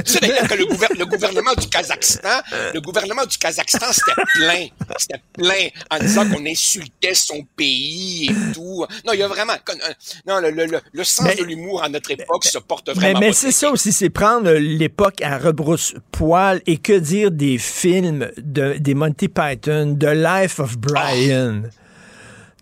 tu 0.05 0.13
sais 0.13 0.21
d'ailleurs 0.21 0.49
que 0.49 0.55
le, 0.55 0.65
gouver- 0.67 0.99
le 0.99 1.05
gouvernement 1.07 1.53
du 1.55 1.69
Kazakhstan, 1.69 2.41
le 2.73 2.81
gouvernement 2.81 3.27
du 3.27 3.37
Kazakhstan, 3.37 3.87
c'était 3.93 4.23
plein, 4.35 4.67
c'était 4.99 5.21
plein 5.33 5.69
en 5.91 5.99
disant 5.99 6.29
qu'on 6.31 6.45
insultait 6.47 7.15
son 7.15 7.45
pays 7.57 8.31
et 8.31 8.53
tout. 8.55 8.87
Non, 9.07 9.13
il 9.13 9.19
y 9.19 9.23
a 9.23 9.29
vraiment, 9.29 9.53
euh, 9.53 9.93
non, 10.27 10.41
le, 10.41 10.51
le, 10.51 10.67
le, 10.67 10.81
le 10.93 11.05
sens 11.05 11.27
Mais- 11.27 11.35
de 11.37 11.45
l'humour 11.45 11.83
à 11.83 11.89
notre 11.89 12.11
époque 12.11 12.45
se 12.45 12.59
porte 12.59 12.89
Mais, 12.89 12.95
vraiment 12.95 13.21
mais 13.21 13.29
pas 13.29 13.33
c'est 13.35 13.53
ça 13.53 13.71
aussi, 13.71 13.93
c'est 13.93 14.11
prendre 14.11 14.51
l'époque 14.53 15.21
à 15.23 15.39
rebrousse-poil 15.39 16.63
et 16.67 16.79
que 16.79 16.93
dire 16.99 17.31
des 17.31 17.59
films 17.59 18.31
de, 18.39 18.75
des 18.79 18.95
Monty 18.95 19.29
Python, 19.29 19.97
The 20.01 20.15
Life 20.15 20.59
of 20.61 20.79
Brian. 20.79 21.63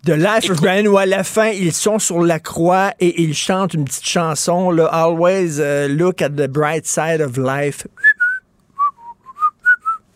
The 0.05 0.17
Life 0.17 0.49
of 0.49 0.59
Brian, 0.59 0.85
où 0.85 0.97
à 0.97 1.05
la 1.05 1.23
fin, 1.23 1.49
ils 1.49 1.73
sont 1.73 1.97
sur 1.97 2.21
la 2.21 2.39
croix 2.39 2.93
et 2.99 3.21
ils 3.21 3.33
chantent 3.33 3.73
une 3.73 3.85
petite 3.85 4.05
chanson, 4.05 4.69
là, 4.69 4.85
Always 4.87 5.59
uh, 5.59 5.87
look 5.87 6.21
at 6.21 6.31
the 6.31 6.47
bright 6.47 6.85
side 6.85 7.21
of 7.21 7.37
life. 7.37 7.87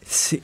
C'est. 0.05 0.41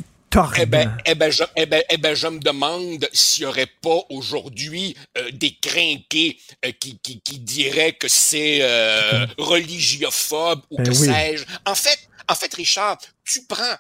Eh 0.60 0.66
ben, 0.66 0.98
eh 1.06 1.14
ben, 1.14 1.32
je, 1.32 1.44
eh 1.56 1.66
ben, 1.68 1.84
eh 1.90 1.98
ben, 1.98 2.16
je 2.16 2.28
me 2.28 2.40
demande 2.40 3.08
s'il 3.14 3.44
n'y 3.44 3.50
aurait 3.50 3.70
pas 3.82 4.00
aujourd'hui 4.10 4.96
euh, 5.18 5.30
des 5.32 5.56
crinqués 5.62 6.40
euh, 6.66 6.72
qui, 6.80 6.98
qui, 7.00 7.22
qui 7.22 7.38
diraient 7.38 7.94
que 7.94 8.08
c'est 8.08 8.60
euh, 8.62 9.28
religiophobe 9.38 10.62
ou 10.72 10.78
Ben 10.78 10.86
que 10.86 10.90
oui. 10.90 11.06
sais-je. 11.06 11.46
En 11.66 11.76
fait, 11.76 12.10
en 12.28 12.34
fait, 12.34 12.52
Richard, 12.56 12.98
tu 13.24 13.44
prends, 13.48 13.76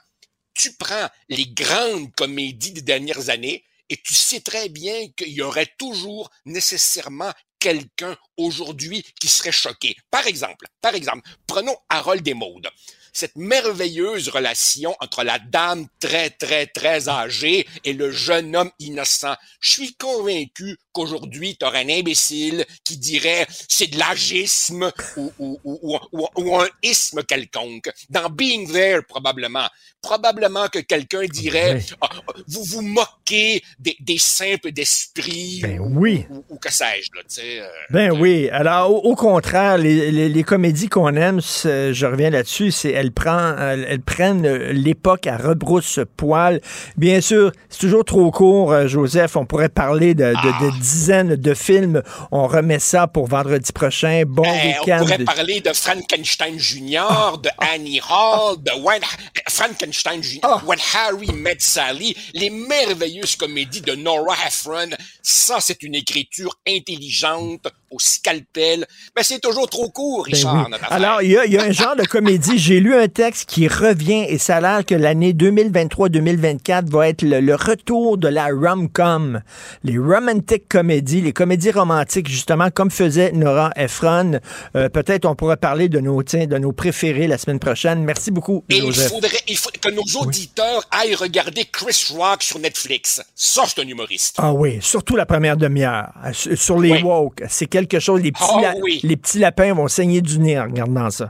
tu 0.53 0.73
prends 0.73 1.07
les 1.29 1.45
grandes 1.45 2.13
comédies 2.13 2.71
des 2.71 2.83
dernières 2.83 3.29
années 3.29 3.63
et 3.89 3.97
tu 3.97 4.13
sais 4.13 4.41
très 4.41 4.69
bien 4.69 5.07
qu'il 5.15 5.29
y 5.29 5.41
aurait 5.41 5.71
toujours 5.77 6.29
nécessairement 6.45 7.31
quelqu'un 7.59 8.17
aujourd'hui 8.37 9.03
qui 9.19 9.27
serait 9.27 9.51
choqué. 9.51 9.95
Par 10.11 10.27
exemple, 10.27 10.67
par 10.81 10.95
exemple, 10.95 11.29
prenons 11.47 11.77
Harold 11.89 12.27
et 12.27 12.33
Maude. 12.33 12.69
Cette 13.13 13.35
merveilleuse 13.35 14.29
relation 14.29 14.95
entre 14.99 15.23
la 15.23 15.39
dame 15.39 15.85
très, 15.99 16.29
très, 16.31 16.65
très 16.65 17.07
âgée 17.09 17.67
et 17.85 17.93
le 17.93 18.11
jeune 18.11 18.55
homme 18.55 18.71
innocent. 18.79 19.35
Je 19.59 19.71
suis 19.71 19.95
convaincu 19.95 20.77
qu'aujourd'hui, 20.91 21.55
tu 21.59 21.65
un 21.65 21.89
imbécile 21.89 22.65
qui 22.83 22.97
dirait 22.97 23.47
c'est 23.69 23.87
de 23.87 23.97
l'agisme 23.97 24.91
ou, 25.17 25.31
ou, 25.39 25.59
ou, 25.63 25.79
ou, 25.83 25.97
ou- 26.11 26.27
ou 26.35 26.55
un 26.59 26.67
isme 26.83 27.23
quelconque. 27.23 27.89
Dans 28.09 28.29
Being 28.29 28.71
There, 28.71 29.01
probablement. 29.07 29.67
Probablement 30.01 30.67
que 30.67 30.79
quelqu'un 30.79 31.25
dirait. 31.25 31.81
Ah, 32.01 32.09
vous 32.47 32.63
vous 32.63 32.81
moquez 32.81 33.63
des, 33.79 33.95
des 34.01 34.17
simples 34.17 34.71
d'esprit 34.71 35.61
Ben 35.63 35.79
ou, 35.79 35.99
oui. 35.99 36.25
ou, 36.49 36.57
que 36.57 36.71
sais-je. 36.71 37.09
Là, 37.15 37.21
tu 37.21 37.35
sais, 37.35 37.59
euh. 37.61 37.67
Ben 37.89 38.11
oui. 38.11 38.49
Alors, 38.51 38.91
au, 38.93 39.11
au 39.11 39.15
contraire, 39.15 39.77
les, 39.77 40.11
les- 40.11 40.29
les 40.29 40.43
comédies 40.43 40.89
qu'on 40.89 41.15
aime, 41.15 41.39
je 41.41 42.05
reviens 42.05 42.29
là-dessus, 42.31 42.71
c'est 42.71 42.93
elles, 43.03 43.11
prend, 43.11 43.55
elles, 43.57 43.85
elles 43.89 44.01
prennent 44.01 44.47
l'époque 44.71 45.27
à 45.27 45.37
rebrousse-poil. 45.37 46.61
Bien 46.97 47.21
sûr, 47.21 47.51
c'est 47.69 47.79
toujours 47.79 48.05
trop 48.05 48.31
court, 48.31 48.71
euh, 48.71 48.87
Joseph. 48.87 49.35
On 49.35 49.45
pourrait 49.45 49.69
parler 49.69 50.13
de, 50.15 50.23
de- 50.31 50.35
Ah. 50.35 50.59
de 50.63 50.69
dizaines 50.79 51.35
de 51.35 51.53
films. 51.53 52.01
On 52.31 52.47
remet 52.47 52.79
ça 52.79 53.07
pour 53.07 53.27
vendredi 53.27 53.71
prochain. 53.71 54.23
Bon 54.25 54.43
Eh, 54.45 54.47
on 54.49 54.79
week-end. 54.81 54.97
pourrait 54.99 55.17
de- 55.17 55.23
parler 55.25 55.61
de 55.61 55.73
Frankenstein 55.73 56.57
Jr., 56.57 57.37
de 57.41 57.49
Annie 57.73 58.01
Hall, 58.09 58.57
de 58.63 58.71
When, 58.81 59.01
Frankenstein 59.49 60.21
Jr., 60.23 60.39
When 60.65 60.79
Harry 60.95 61.31
Met 61.33 61.57
Sally, 61.59 62.15
les 62.33 62.49
merveilleuses 62.49 63.35
comédies 63.35 63.81
de 63.81 63.95
Nora 63.95 64.35
Ephron. 64.47 64.89
Ça, 65.21 65.57
c'est 65.59 65.83
une 65.83 65.95
écriture 65.95 66.55
intelligente 66.67 67.67
au 67.93 67.99
scalpel. 67.99 68.85
Ben, 69.15 69.23
c'est 69.23 69.39
toujours 69.39 69.69
trop 69.69 69.89
court, 69.89 70.25
Ben 70.25 70.33
Richard, 70.35 70.67
oui. 70.69 70.77
Alors, 70.89 71.21
il 71.21 71.31
y, 71.31 71.37
a, 71.37 71.45
il 71.45 71.53
y 71.53 71.57
a 71.57 71.63
un 71.63 71.71
genre 71.71 71.95
de 71.95 72.03
comédie. 72.03 72.57
J'ai 72.57 72.79
lu 72.79 72.95
un 72.95 73.07
texte 73.07 73.47
qui 73.49 73.67
revient 73.67 74.25
et 74.27 74.37
ça 74.37 74.57
a 74.57 74.61
l'air 74.61 74.85
que 74.85 74.95
l'année 74.95 75.33
2023-2024 75.33 76.87
va 76.89 77.09
être 77.09 77.21
le, 77.21 77.39
le 77.39 77.55
retour 77.55 78.17
de 78.17 78.27
la 78.27 78.47
rom-com. 78.47 79.41
Les 79.83 79.97
romantic 79.97 80.67
comédies, 80.67 81.21
les 81.21 81.33
comédies 81.33 81.71
romantiques, 81.71 82.27
justement, 82.27 82.69
comme 82.71 82.91
faisait 82.91 83.31
Nora 83.31 83.71
Ephron. 83.75 84.39
Euh, 84.75 84.89
Peut-être 84.89 85.25
on 85.25 85.35
pourra 85.35 85.57
parler 85.57 85.89
de 85.89 85.99
nos, 85.99 86.21
tiens, 86.23 86.45
de 86.47 86.57
nos 86.57 86.71
préférés 86.71 87.27
la 87.27 87.37
semaine 87.37 87.59
prochaine. 87.59 88.03
Merci 88.03 88.31
beaucoup, 88.31 88.63
Et 88.69 88.77
il 88.77 88.93
faudrait, 88.93 89.39
il 89.47 89.57
faut 89.57 89.69
que 89.81 89.89
nos 89.89 90.03
auditeurs 90.21 90.83
aillent 90.91 91.15
regarder 91.15 91.65
Chris 91.65 92.13
Rock 92.15 92.43
sur 92.43 92.59
Netflix. 92.59 93.21
Ça, 93.35 93.63
c'est 93.67 93.81
un 93.81 93.87
humoriste. 93.87 94.35
Ah 94.39 94.53
oui, 94.53 94.77
surtout 94.81 95.15
la 95.15 95.25
première 95.25 95.57
demi-heure. 95.57 96.09
Euh, 96.25 96.55
Sur 96.55 96.79
les 96.79 97.01
woke, 97.01 97.43
c'est 97.49 97.65
quelque 97.87 98.01
chose. 98.01 98.21
Les 98.21 98.31
petits, 98.31 98.61
la- 98.61 98.75
oui. 98.81 98.99
les 99.03 99.17
petits 99.17 99.39
lapins 99.39 99.73
vont 99.73 99.87
saigner 99.87 100.21
du 100.21 100.39
nez 100.39 100.59
en 100.59 100.63
regardant 100.65 101.09
ça. 101.09 101.29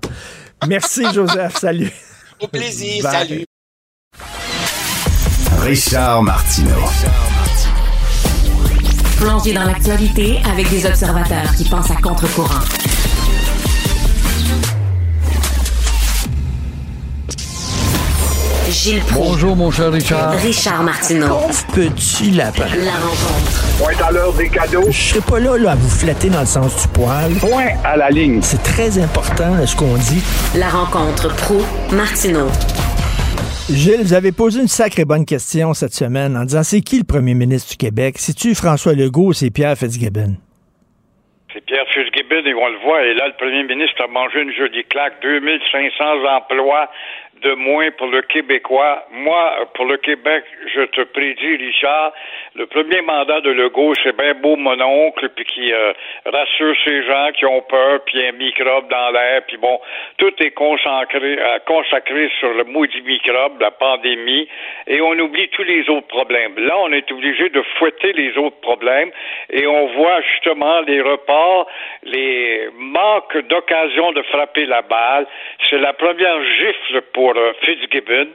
Merci, 0.67 1.03
Joseph. 1.13 1.57
Salut. 1.57 1.91
Au 2.41 2.47
plaisir, 2.47 3.03
Bye. 3.03 3.11
salut. 3.11 3.45
Richard 5.61 6.23
Martineau. 6.23 6.69
Plongé 9.17 9.53
dans 9.53 9.63
l'actualité 9.63 10.39
avec 10.51 10.69
des 10.69 10.85
observateurs 10.85 11.53
qui 11.55 11.63
pensent 11.69 11.91
à 11.91 11.95
contre-courant. 11.95 12.59
Gilles 18.73 19.01
Proulx. 19.01 19.29
Bonjour, 19.29 19.55
mon 19.55 19.69
cher 19.69 19.91
Richard. 19.91 20.31
Richard 20.41 20.81
Martineau. 20.81 21.27
Pauvre 21.27 21.93
petit 21.93 22.31
lapin. 22.31 22.65
La 22.83 22.97
rencontre. 22.97 23.77
Point 23.77 24.07
à 24.07 24.11
l'heure 24.11 24.33
des 24.33 24.49
cadeaux. 24.49 24.89
Je 24.89 25.13
serai 25.13 25.21
pas 25.21 25.39
là, 25.39 25.57
là 25.59 25.71
à 25.73 25.75
vous 25.75 25.87
flatter 25.87 26.29
dans 26.29 26.39
le 26.39 26.47
sens 26.47 26.81
du 26.81 26.87
poil. 26.87 27.31
Point 27.39 27.77
à 27.85 27.95
la 27.97 28.09
ligne. 28.09 28.41
C'est 28.41 28.63
très 28.63 28.97
important 28.97 29.55
là, 29.55 29.67
ce 29.67 29.75
qu'on 29.75 29.93
dit. 29.93 30.23
La 30.57 30.69
rencontre 30.69 31.29
pro 31.35 31.61
martineau 31.95 32.47
Gilles, 33.69 34.01
vous 34.01 34.13
avez 34.13 34.31
posé 34.31 34.59
une 34.59 34.67
sacrée 34.67 35.05
bonne 35.05 35.25
question 35.25 35.75
cette 35.75 35.93
semaine 35.93 36.35
en 36.35 36.43
disant 36.43 36.63
c'est 36.63 36.81
qui 36.81 36.97
le 36.97 37.05
premier 37.05 37.35
ministre 37.35 37.69
du 37.69 37.77
Québec? 37.77 38.15
C'est-tu 38.17 38.55
François 38.55 38.93
Legault 38.93 39.27
ou 39.27 39.33
c'est 39.33 39.51
Pierre 39.51 39.77
Fitzgibbon? 39.77 40.35
C'est 41.53 41.63
Pierre 41.65 41.85
Fitzgibbon 41.93 42.41
et 42.43 42.53
on 42.55 42.67
le 42.69 42.79
voit. 42.83 43.05
Et 43.05 43.13
là, 43.13 43.27
le 43.27 43.37
premier 43.37 43.63
ministre 43.63 44.01
a 44.03 44.07
mangé 44.07 44.41
une 44.41 44.51
jolie 44.51 44.83
claque. 44.89 45.21
2500 45.21 46.03
emplois 46.25 46.89
de 47.43 47.53
moins 47.53 47.91
pour 47.91 48.07
le 48.07 48.21
Québécois. 48.21 49.05
Moi, 49.11 49.69
pour 49.75 49.85
le 49.85 49.97
Québec, 49.97 50.43
je 50.73 50.81
te 50.81 51.01
prédis, 51.01 51.55
Richard, 51.57 52.13
le 52.55 52.67
premier 52.67 53.01
mandat 53.01 53.41
de 53.41 53.49
Legault, 53.49 53.95
c'est 54.03 54.15
bien 54.15 54.35
beau 54.35 54.55
mon 54.55 54.79
oncle, 54.79 55.27
puis 55.29 55.43
qui 55.45 55.73
euh, 55.73 55.91
rassure 56.25 56.75
ces 56.85 57.03
gens 57.03 57.31
qui 57.33 57.45
ont 57.47 57.61
peur, 57.61 58.01
puis 58.05 58.23
un 58.23 58.31
microbe 58.33 58.87
dans 58.89 59.09
l'air, 59.09 59.41
puis 59.47 59.57
bon, 59.57 59.79
tout 60.17 60.31
est 60.39 60.51
consacré, 60.51 61.39
euh, 61.39 61.59
consacré 61.65 62.29
sur 62.39 62.53
le 62.53 62.65
maudit 62.65 63.01
microbe, 63.01 63.59
la 63.59 63.71
pandémie, 63.71 64.47
et 64.85 65.01
on 65.01 65.17
oublie 65.17 65.49
tous 65.49 65.63
les 65.63 65.89
autres 65.89 66.07
problèmes. 66.07 66.53
Là, 66.59 66.77
on 66.77 66.91
est 66.91 67.11
obligé 67.11 67.49
de 67.49 67.63
fouetter 67.79 68.13
les 68.13 68.37
autres 68.37 68.59
problèmes, 68.61 69.09
et 69.49 69.65
on 69.65 69.87
voit 69.87 70.21
justement 70.33 70.81
les 70.81 71.01
reports, 71.01 71.67
les 72.03 72.69
manques 72.77 73.37
d'occasion 73.47 74.11
de 74.11 74.21
frapper 74.23 74.67
la 74.67 74.83
balle. 74.83 75.25
C'est 75.69 75.79
la 75.79 75.93
première 75.93 76.39
gifle 76.59 77.01
pour 77.13 77.35
euh, 77.35 77.53
Fitzgibbon. 77.61 78.27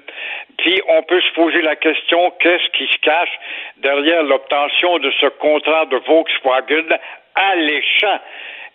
Puis 0.59 0.81
on 0.89 1.05
peut 1.05 1.21
se 1.21 1.33
poser 1.35 1.63
la 1.63 1.77
question 1.77 2.33
qu'est-ce 2.41 2.69
qui 2.71 2.89
se 2.93 2.99
cache 2.99 3.39
derrière 3.77 4.08
l'obtention 4.23 4.99
de 4.99 5.11
ce 5.21 5.27
contrat 5.27 5.87
de 5.87 5.97
Volkswagen 6.07 6.99
alléchant 7.35 8.21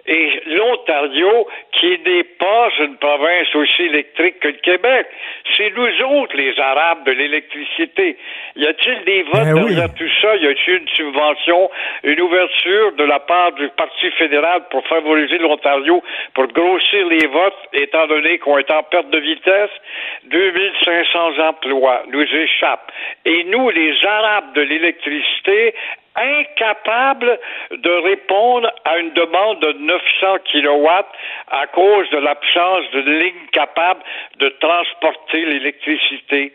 et 0.06 0.42
l'Ontario, 0.48 1.48
qui 1.72 1.98
n'est 2.06 2.24
pas 2.24 2.70
une 2.80 2.98
province 2.98 3.56
aussi 3.56 3.84
électrique 3.84 4.40
que 4.40 4.50
le 4.50 4.54
Québec. 4.56 5.08
C'est 5.56 5.72
nous 5.76 6.20
autres, 6.20 6.36
les 6.36 6.60
Arabes 6.60 7.06
de 7.06 7.12
l'électricité. 7.12 8.18
Y 8.56 8.66
a-t-il 8.66 9.04
des 9.06 9.24
votes 9.24 9.46
Ben 9.46 9.54
oui. 9.64 9.76
derrière 9.76 9.94
tout 9.94 10.10
ça? 10.22 10.36
Y 10.36 10.48
a-t-il 10.48 10.76
une 10.82 10.88
subvention, 10.90 11.70
une 12.04 12.20
ouverture 12.20 12.92
de 12.94 13.04
la 13.06 13.20
part 13.20 13.54
du 13.54 13.70
Parti 13.70 14.12
fédéral 14.12 14.64
pour 14.70 14.86
favoriser 14.88 15.38
l'Ontario, 15.38 16.04
pour 16.34 16.48
grossir 16.48 17.08
les 17.08 17.28
votes, 17.28 17.58
étant 17.74 18.08
donné 18.08 18.40
qu'on 18.40 18.58
est 18.58 18.72
en 18.72 18.84
perte 18.84 19.10
de 19.10 19.20
vitesse? 19.20 19.72
2500 20.26 21.40
emplois 21.40 22.04
nous 22.12 22.24
échappent. 22.24 22.92
Et 23.26 23.46
nous, 23.46 23.70
les 23.70 23.94
Arabes 24.06 24.54
de 24.54 24.62
l'électricité, 24.62 25.74
incapables 26.16 27.40
de 27.72 27.90
répondre 27.90 28.70
à 28.86 28.98
une 28.98 29.12
demande 29.14 29.60
de 29.60 29.74
900 29.74 30.38
kilowatts 30.46 31.12
à 31.50 31.68
cause 31.68 32.10
de 32.12 32.18
l'absence 32.18 32.92
de 32.92 33.00
lignes 33.00 33.48
capables 33.52 34.04
de 34.40 34.50
transporter 34.60 35.46
l'électricité. 35.46 36.54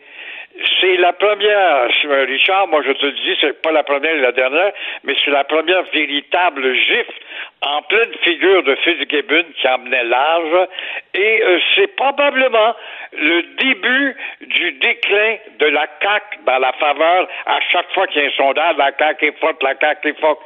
C'est 0.81 0.97
la 0.97 1.13
première, 1.13 1.87
Richard, 2.27 2.67
moi 2.67 2.81
je 2.85 2.91
te 2.91 3.05
dis, 3.05 3.37
c'est 3.39 3.61
pas 3.61 3.71
la 3.71 3.83
première 3.83 4.15
et 4.15 4.19
la 4.19 4.31
dernière, 4.31 4.71
mais 5.03 5.13
c'est 5.23 5.31
la 5.31 5.43
première 5.43 5.83
véritable 5.93 6.73
gifle 6.73 7.13
en 7.61 7.81
pleine 7.83 8.13
figure 8.23 8.63
de 8.63 8.75
Fitzgibbon 8.75 9.43
qui 9.55 9.67
emmenait 9.67 10.03
large, 10.05 10.67
et 11.13 11.43
euh, 11.43 11.59
c'est 11.75 11.95
probablement 11.95 12.73
le 13.11 13.41
début 13.57 14.15
du 14.41 14.71
déclin 14.73 15.35
de 15.59 15.65
la 15.67 15.87
CAQ 16.01 16.39
dans 16.45 16.59
la 16.59 16.71
faveur, 16.73 17.27
à 17.45 17.59
chaque 17.71 17.91
fois 17.93 18.07
qu'il 18.07 18.21
y 18.21 18.25
a 18.25 18.27
un 18.27 18.31
sondage, 18.31 18.77
la 18.77 18.91
CAQ 18.97 19.27
est 19.27 19.39
forte, 19.39 19.61
la 19.61 19.75
CAQ 19.79 20.09
est 20.09 20.19
forte. 20.19 20.39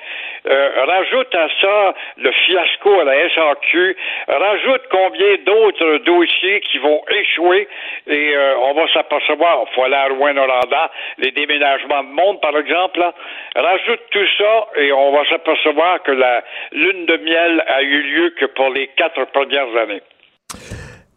Euh, 0.45 0.85
rajoute 0.85 1.35
à 1.35 1.47
ça 1.61 1.93
le 2.17 2.31
fiasco 2.31 2.99
à 2.99 3.03
la 3.03 3.29
SAQ, 3.29 3.95
rajoute 4.27 4.81
combien 4.91 5.35
d'autres 5.45 5.97
dossiers 5.99 6.61
qui 6.61 6.79
vont 6.79 7.01
échouer, 7.09 7.67
et 8.07 8.35
euh, 8.35 8.55
on 8.63 8.73
va 8.73 8.87
s'apercevoir, 8.91 9.65
à 9.97 10.07
Rouen-Noranda, 10.07 10.91
les 11.17 11.31
déménagements 11.31 12.03
de 12.03 12.09
monde, 12.09 12.41
par 12.41 12.57
exemple, 12.57 12.99
là. 12.99 13.13
rajoute 13.55 14.01
tout 14.11 14.27
ça, 14.37 14.67
et 14.81 14.91
on 14.91 15.11
va 15.11 15.23
s'apercevoir 15.29 16.01
que 16.03 16.11
la 16.11 16.43
lune 16.71 17.05
de 17.05 17.17
miel 17.17 17.63
a 17.67 17.81
eu 17.81 18.01
lieu 18.01 18.33
que 18.39 18.45
pour 18.45 18.69
les 18.69 18.89
quatre 18.97 19.25
premières 19.31 19.75
années. 19.81 20.01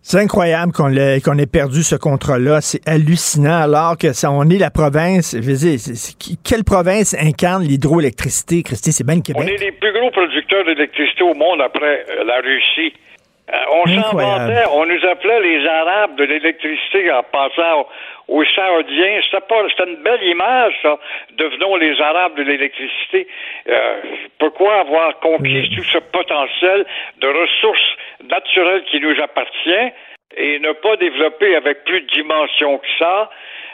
C'est 0.08 0.20
incroyable 0.20 0.70
qu'on 0.70 0.92
ait 0.94 1.50
perdu 1.50 1.82
ce 1.82 1.96
contrat-là. 1.96 2.60
C'est 2.60 2.78
hallucinant 2.88 3.62
alors 3.62 3.98
que 3.98 4.12
ça, 4.12 4.30
on 4.30 4.48
est 4.48 4.58
la 4.58 4.70
province. 4.70 5.34
Je 5.34 5.42
veux 5.42 5.58
dire, 5.58 5.80
quelle 6.44 6.62
province 6.62 7.12
incarne 7.18 7.64
l'hydroélectricité, 7.64 8.62
Christy? 8.62 8.92
C'est 8.92 9.02
bien 9.04 9.16
le 9.16 9.20
On 9.20 9.22
Québec. 9.22 9.48
est 9.48 9.64
les 9.64 9.72
plus 9.72 9.92
gros 9.92 10.12
producteurs 10.12 10.64
d'électricité 10.64 11.24
au 11.24 11.34
monde 11.34 11.60
après 11.60 12.06
euh, 12.08 12.22
la 12.24 12.36
Russie. 12.36 12.94
Euh, 13.48 13.58
on 13.70 13.86
s'inventait, 13.86 14.64
on 14.72 14.86
nous 14.86 15.06
appelait 15.06 15.40
les 15.40 15.66
Arabes 15.68 16.16
de 16.16 16.24
l'électricité 16.24 17.12
en 17.12 17.22
pensant 17.22 17.86
aux, 18.26 18.40
aux 18.40 18.44
Saoudiens. 18.44 19.20
C'était 19.22 19.46
pas, 19.46 19.62
c'était 19.68 19.88
une 19.88 20.02
belle 20.02 20.22
image, 20.24 20.74
ça. 20.82 20.98
Devenons 21.32 21.76
les 21.76 22.00
Arabes 22.00 22.34
de 22.36 22.42
l'électricité. 22.42 23.28
Euh, 23.68 24.00
pourquoi 24.40 24.80
avoir 24.80 25.20
conquis 25.20 25.70
tout 25.76 25.84
ce 25.84 25.98
potentiel 25.98 26.86
de 27.18 27.28
ressources 27.28 27.96
naturelles 28.28 28.82
qui 28.90 28.98
nous 28.98 29.14
appartient 29.22 29.92
et 30.36 30.58
ne 30.58 30.72
pas 30.72 30.96
développer 30.96 31.54
avec 31.54 31.84
plus 31.84 32.00
de 32.00 32.06
dimension 32.08 32.78
que 32.78 32.88
ça? 32.98 33.30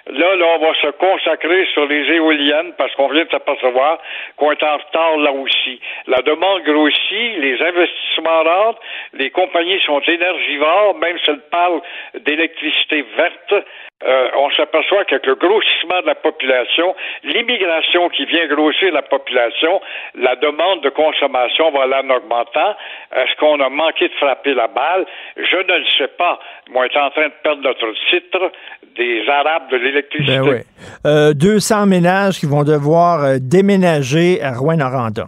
Là, 0.07 0.35
là, 0.35 0.47
on 0.57 0.59
va 0.59 0.75
se 0.75 0.89
consacrer 0.89 1.67
sur 1.73 1.87
les 1.87 2.11
éoliennes 2.13 2.73
parce 2.77 2.93
qu'on 2.97 3.09
vient 3.09 3.25
de 3.25 3.31
s'apercevoir 3.31 3.99
qu'on 4.37 4.51
est 4.51 4.63
en 4.63 4.77
retard 4.77 5.17
là 5.19 5.33
aussi. 5.33 5.81
La 6.09 6.23
demande 6.23 6.63
grossit, 6.63 7.39
les 7.39 7.63
investissements 7.63 8.43
rentrent, 8.43 8.81
les 9.13 9.31
compagnies 9.31 9.81
sont 9.83 10.01
énergivores, 10.01 10.97
même 10.97 11.19
si 11.19 11.31
elles 11.31 11.49
parlent 11.51 11.83
d'électricité 12.15 13.05
verte. 13.17 13.55
Euh, 14.05 14.29
on 14.37 14.51
s'aperçoit 14.51 15.05
qu'avec 15.05 15.27
le 15.27 15.35
grossissement 15.37 16.01
de 16.03 16.07
la 16.07 16.15
population, 16.15 16.95
l'immigration 17.25 18.09
qui 18.09 18.25
vient 18.25 18.47
grossir 18.49 18.93
la 18.93 19.03
population, 19.03 19.81
la 20.15 20.37
demande 20.37 20.83
de 20.83 20.91
consommation 20.91 21.71
va 21.71 21.83
aller 21.83 22.09
en 22.09 22.11
augmentant. 22.11 22.75
Est-ce 23.15 23.37
qu'on 23.39 23.61
a 23.61 23.69
manqué 23.69 24.09
de 24.09 24.15
frapper 24.15 24.55
la 24.55 24.69
balle? 24.69 25.07
Je 25.37 25.57
ne 25.57 25.79
le 25.79 25.85
sais 25.99 26.11
pas. 26.19 26.39
Moi, 26.71 26.85
on 26.85 26.95
est 26.95 27.01
en 27.01 27.11
train 27.11 27.29
de 27.29 27.35
perdre 27.43 27.63
notre 27.63 27.93
titre 28.11 28.51
des 28.97 29.23
Arabes 29.29 29.71
de 29.71 29.77
l'électricité. 29.77 30.39
Ben 30.39 30.49
oui. 30.49 30.57
Euh, 31.07 31.33
200 31.35 31.87
ménages 31.87 32.39
qui 32.39 32.47
vont 32.47 32.65
devoir 32.65 33.25
euh, 33.25 33.37
déménager 33.41 34.43
à 34.43 34.53
Rouen-Noranda. 34.53 35.27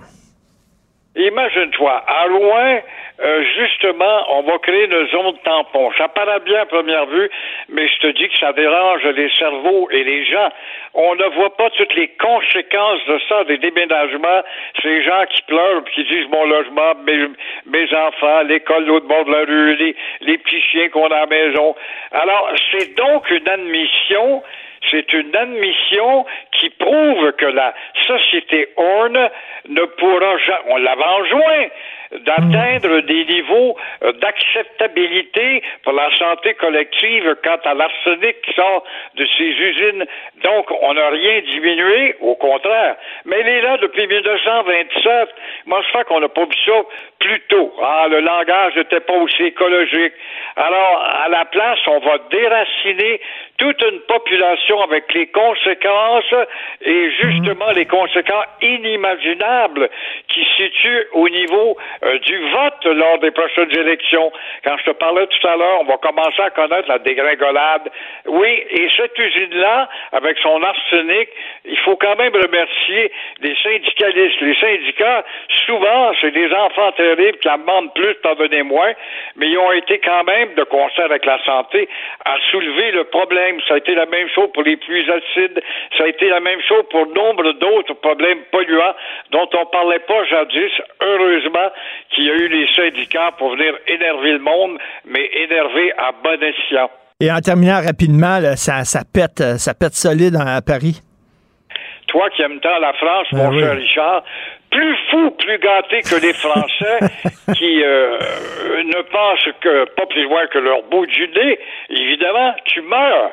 Imagine-toi, 1.17 2.05
à 2.07 2.25
Rouen, 2.25 2.81
euh, 3.23 3.45
justement, 3.57 4.25
on 4.37 4.43
va 4.43 4.59
créer 4.59 4.87
une 4.87 5.09
zone 5.09 5.39
tampon. 5.45 5.93
Ça 5.97 6.09
paraît 6.09 6.41
bien 6.41 6.63
à 6.63 6.67
première 6.67 7.07
vue, 7.07 7.31
mais 7.69 7.87
je 7.87 7.99
te 7.99 8.07
dis 8.09 8.29
que 8.29 8.37
ça 8.39 8.53
dérange 8.53 9.05
les 9.05 9.31
cerveaux 9.39 9.89
et 9.93 10.03
les 10.03 10.25
gens. 10.25 10.49
On 10.95 11.15
ne 11.15 11.25
voit 11.37 11.57
pas 11.57 11.71
toutes 11.71 11.95
les 11.95 12.09
conséquences 12.09 13.05
de 13.07 13.21
ça, 13.29 13.45
des 13.45 13.59
déménagements. 13.59 14.43
Ces 14.83 15.03
gens 15.05 15.25
qui 15.31 15.43
pleurent 15.43 15.85
qui 15.95 16.03
disent 16.05 16.29
mon 16.29 16.45
logement, 16.45 16.95
mes, 17.07 17.29
mes 17.67 17.95
enfants, 17.95 18.43
l'école 18.43 18.85
l'autre 18.87 19.07
bord 19.07 19.25
de 19.25 19.31
la 19.31 19.45
rue, 19.45 19.77
les, 19.77 19.95
les 20.21 20.39
petits 20.39 20.61
chiens 20.63 20.89
qu'on 20.89 21.07
a 21.07 21.17
à 21.17 21.21
la 21.21 21.27
maison. 21.27 21.77
Alors, 22.11 22.51
c'est 22.73 22.97
donc 22.97 23.31
une 23.31 23.49
admission 23.49 24.43
c'est 24.91 25.13
une 25.13 25.35
admission 25.35 26.27
qui 26.53 26.71
prouve 26.71 27.33
que 27.33 27.47
la 27.47 27.75
société 28.07 28.69
Horn 28.77 29.31
ne 29.69 29.85
pourra 29.85 30.39
jamais, 30.39 30.65
on 30.69 30.77
l'avait 30.77 31.05
enjoint, 31.05 31.69
d'atteindre 32.21 33.01
des 33.01 33.25
niveaux 33.25 33.77
euh, 34.03 34.13
d'acceptabilité 34.13 35.63
pour 35.83 35.93
la 35.93 36.17
santé 36.17 36.55
collective 36.55 37.37
quant 37.43 37.59
à 37.65 37.75
l'arsenic 37.75 38.41
qui 38.43 38.53
sort 38.53 38.85
de 39.17 39.27
ces 39.37 39.45
usines. 39.45 40.05
Donc, 40.43 40.67
on 40.83 40.95
n'a 40.95 41.09
rien 41.09 41.41
diminué, 41.41 42.15
au 42.21 42.37
contraire. 42.37 42.97
Mais 43.25 43.41
il 43.41 43.49
est 43.49 43.63
là 43.63 43.79
depuis 43.79 44.07
1927. 44.07 45.29
Moi, 45.67 45.83
je 45.83 45.89
crois 45.89 46.05
qu'on 46.05 46.21
n'a 46.21 46.29
pas 46.29 46.45
vu 46.45 46.55
ça 46.65 46.73
plus 47.25 47.41
tôt. 47.49 47.73
Ah, 47.83 48.07
le 48.11 48.21
langage 48.21 48.77
n'était 48.77 49.01
pas 49.01 49.15
aussi 49.15 49.45
écologique. 49.45 50.13
Alors, 50.57 51.05
à 51.25 51.29
la 51.29 51.47
place, 51.47 51.79
on 51.87 51.99
va 52.01 52.19
déraciner 52.31 53.21
toute 53.57 53.81
une 53.83 54.01
population 54.01 54.83
avec 54.83 55.13
les 55.15 55.29
conséquences 55.29 56.35
et 56.83 57.11
justement 57.13 57.71
les 57.75 57.87
conséquences 57.87 58.45
inimaginables 58.61 59.89
qui 60.29 60.45
situent 60.57 61.07
au 61.13 61.29
niveau 61.29 61.79
euh, 62.03 62.19
du 62.19 62.39
vote 62.51 62.85
lors 62.85 63.19
des 63.21 63.31
prochaines 63.31 63.71
élections. 63.71 64.31
Quand 64.65 64.77
je 64.79 64.91
te 64.91 64.97
parlais 64.97 65.27
tout 65.27 65.47
à 65.49 65.57
l'heure, 65.57 65.81
on 65.81 65.85
va 65.85 65.97
commencer 65.97 66.43
à 66.43 66.51
connaître 66.51 66.89
la 66.89 66.99
dégringolade. 66.99 67.91
Oui, 68.27 68.65
et 68.71 68.89
cette 68.97 69.19
usine-là, 69.19 69.89
avec 70.13 70.37
son 70.39 70.63
arsenic, 70.63 71.29
il 71.65 71.79
faut 71.79 71.97
quand 71.97 72.17
même 72.17 72.35
remercier 72.35 73.11
les 73.41 73.57
syndicalistes. 73.63 74.41
Les 74.41 74.57
syndicats, 74.57 75.25
souvent, 75.65 76.13
c'est 76.21 76.33
des 76.33 76.53
enfants 76.53 76.93
qui 77.41 77.49
en 77.49 77.59
demandent 77.59 77.93
plus, 77.95 78.15
t'en 78.23 78.35
donner 78.35 78.63
moins, 78.63 78.93
mais 79.37 79.49
ils 79.49 79.59
ont 79.59 79.73
été 79.73 79.99
quand 79.99 80.25
même, 80.25 80.55
de 80.55 80.65
concert 80.65 81.07
avec 81.07 81.25
la 81.25 81.43
santé, 81.45 81.89
à 82.25 82.37
soulever 82.51 82.93
le 82.93 83.05
problème. 83.05 83.61
Ça 83.69 83.75
a 83.75 83.77
été 83.79 83.95
la 83.95 84.07
même 84.07 84.29
chose 84.35 84.49
pour 84.53 84.63
les 84.63 84.77
pluies 84.77 85.09
acides, 85.11 85.61
ça 85.97 86.05
a 86.05 86.07
été 86.09 86.29
la 86.29 86.41
même 86.41 86.61
chose 86.69 86.85
pour 86.91 87.07
nombre 87.09 87.53
d'autres 87.53 87.95
problèmes 87.95 88.41
polluants 88.51 88.95
dont 89.31 89.49
on 89.55 89.67
parlait 89.67 90.01
pas 90.01 90.25
jadis. 90.25 90.73
Heureusement 91.01 91.71
qu'il 92.11 92.25
y 92.25 92.31
a 92.31 92.35
eu 92.35 92.49
les 92.49 92.67
syndicats 92.75 93.33
pour 93.39 93.51
venir 93.57 93.75
énerver 93.87 94.33
le 94.33 94.39
monde, 94.41 94.79
mais 95.05 95.31
énerver 95.35 95.93
à 95.99 96.13
bon 96.13 96.43
escient. 96.43 96.91
Et 97.21 97.31
en 97.31 97.39
terminant 97.39 97.81
rapidement, 97.81 98.39
là, 98.41 98.57
ça, 98.57 98.85
ça 98.85 99.03
pète, 99.05 99.59
ça 99.59 99.73
pète 99.75 99.95
solide 99.95 100.37
à 100.37 100.61
Paris. 100.63 101.01
Toi 102.09 102.29
qui 102.31 102.43
aimes 102.43 102.61
tant 102.61 102.79
la 102.79 102.93
France, 102.93 103.27
mon 103.33 103.49
oui. 103.51 103.61
cher 103.61 103.77
Richard, 103.77 104.25
plus 104.75 104.97
fou, 105.11 105.31
plus 105.31 105.59
gâté 105.59 106.03
que 106.03 106.17
les 106.21 106.33
Français 106.33 106.99
qui 107.57 107.83
euh, 107.85 108.19
ne 108.83 109.03
pensent 109.03 109.55
que 109.61 109.85
pas 109.95 110.07
plus 110.07 110.25
loin 110.25 110.47
que 110.49 110.59
leur 110.59 110.83
bout 110.91 111.07
du 111.07 111.29
nez, 111.29 111.59
évidemment, 111.91 112.55
tu 112.65 112.81
meurs. 112.83 113.31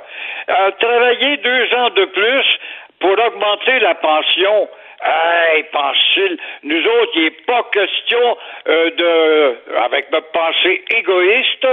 Euh, 0.49 0.71
travailler 0.79 1.37
deux 1.37 1.73
ans 1.75 1.89
de 1.89 2.05
plus 2.05 2.45
pour 2.99 3.11
augmenter 3.11 3.79
la 3.79 3.95
pension. 3.95 4.69
Hey, 5.03 5.63
pense-t-il, 5.71 6.37
nous 6.61 6.85
autres, 6.85 7.11
il 7.15 7.23
n'est 7.23 7.31
pas 7.47 7.63
question 7.71 8.37
euh, 8.67 8.91
de, 8.91 9.77
avec 9.77 10.11
notre 10.11 10.29
pensée 10.31 10.83
égoïste, 10.95 11.67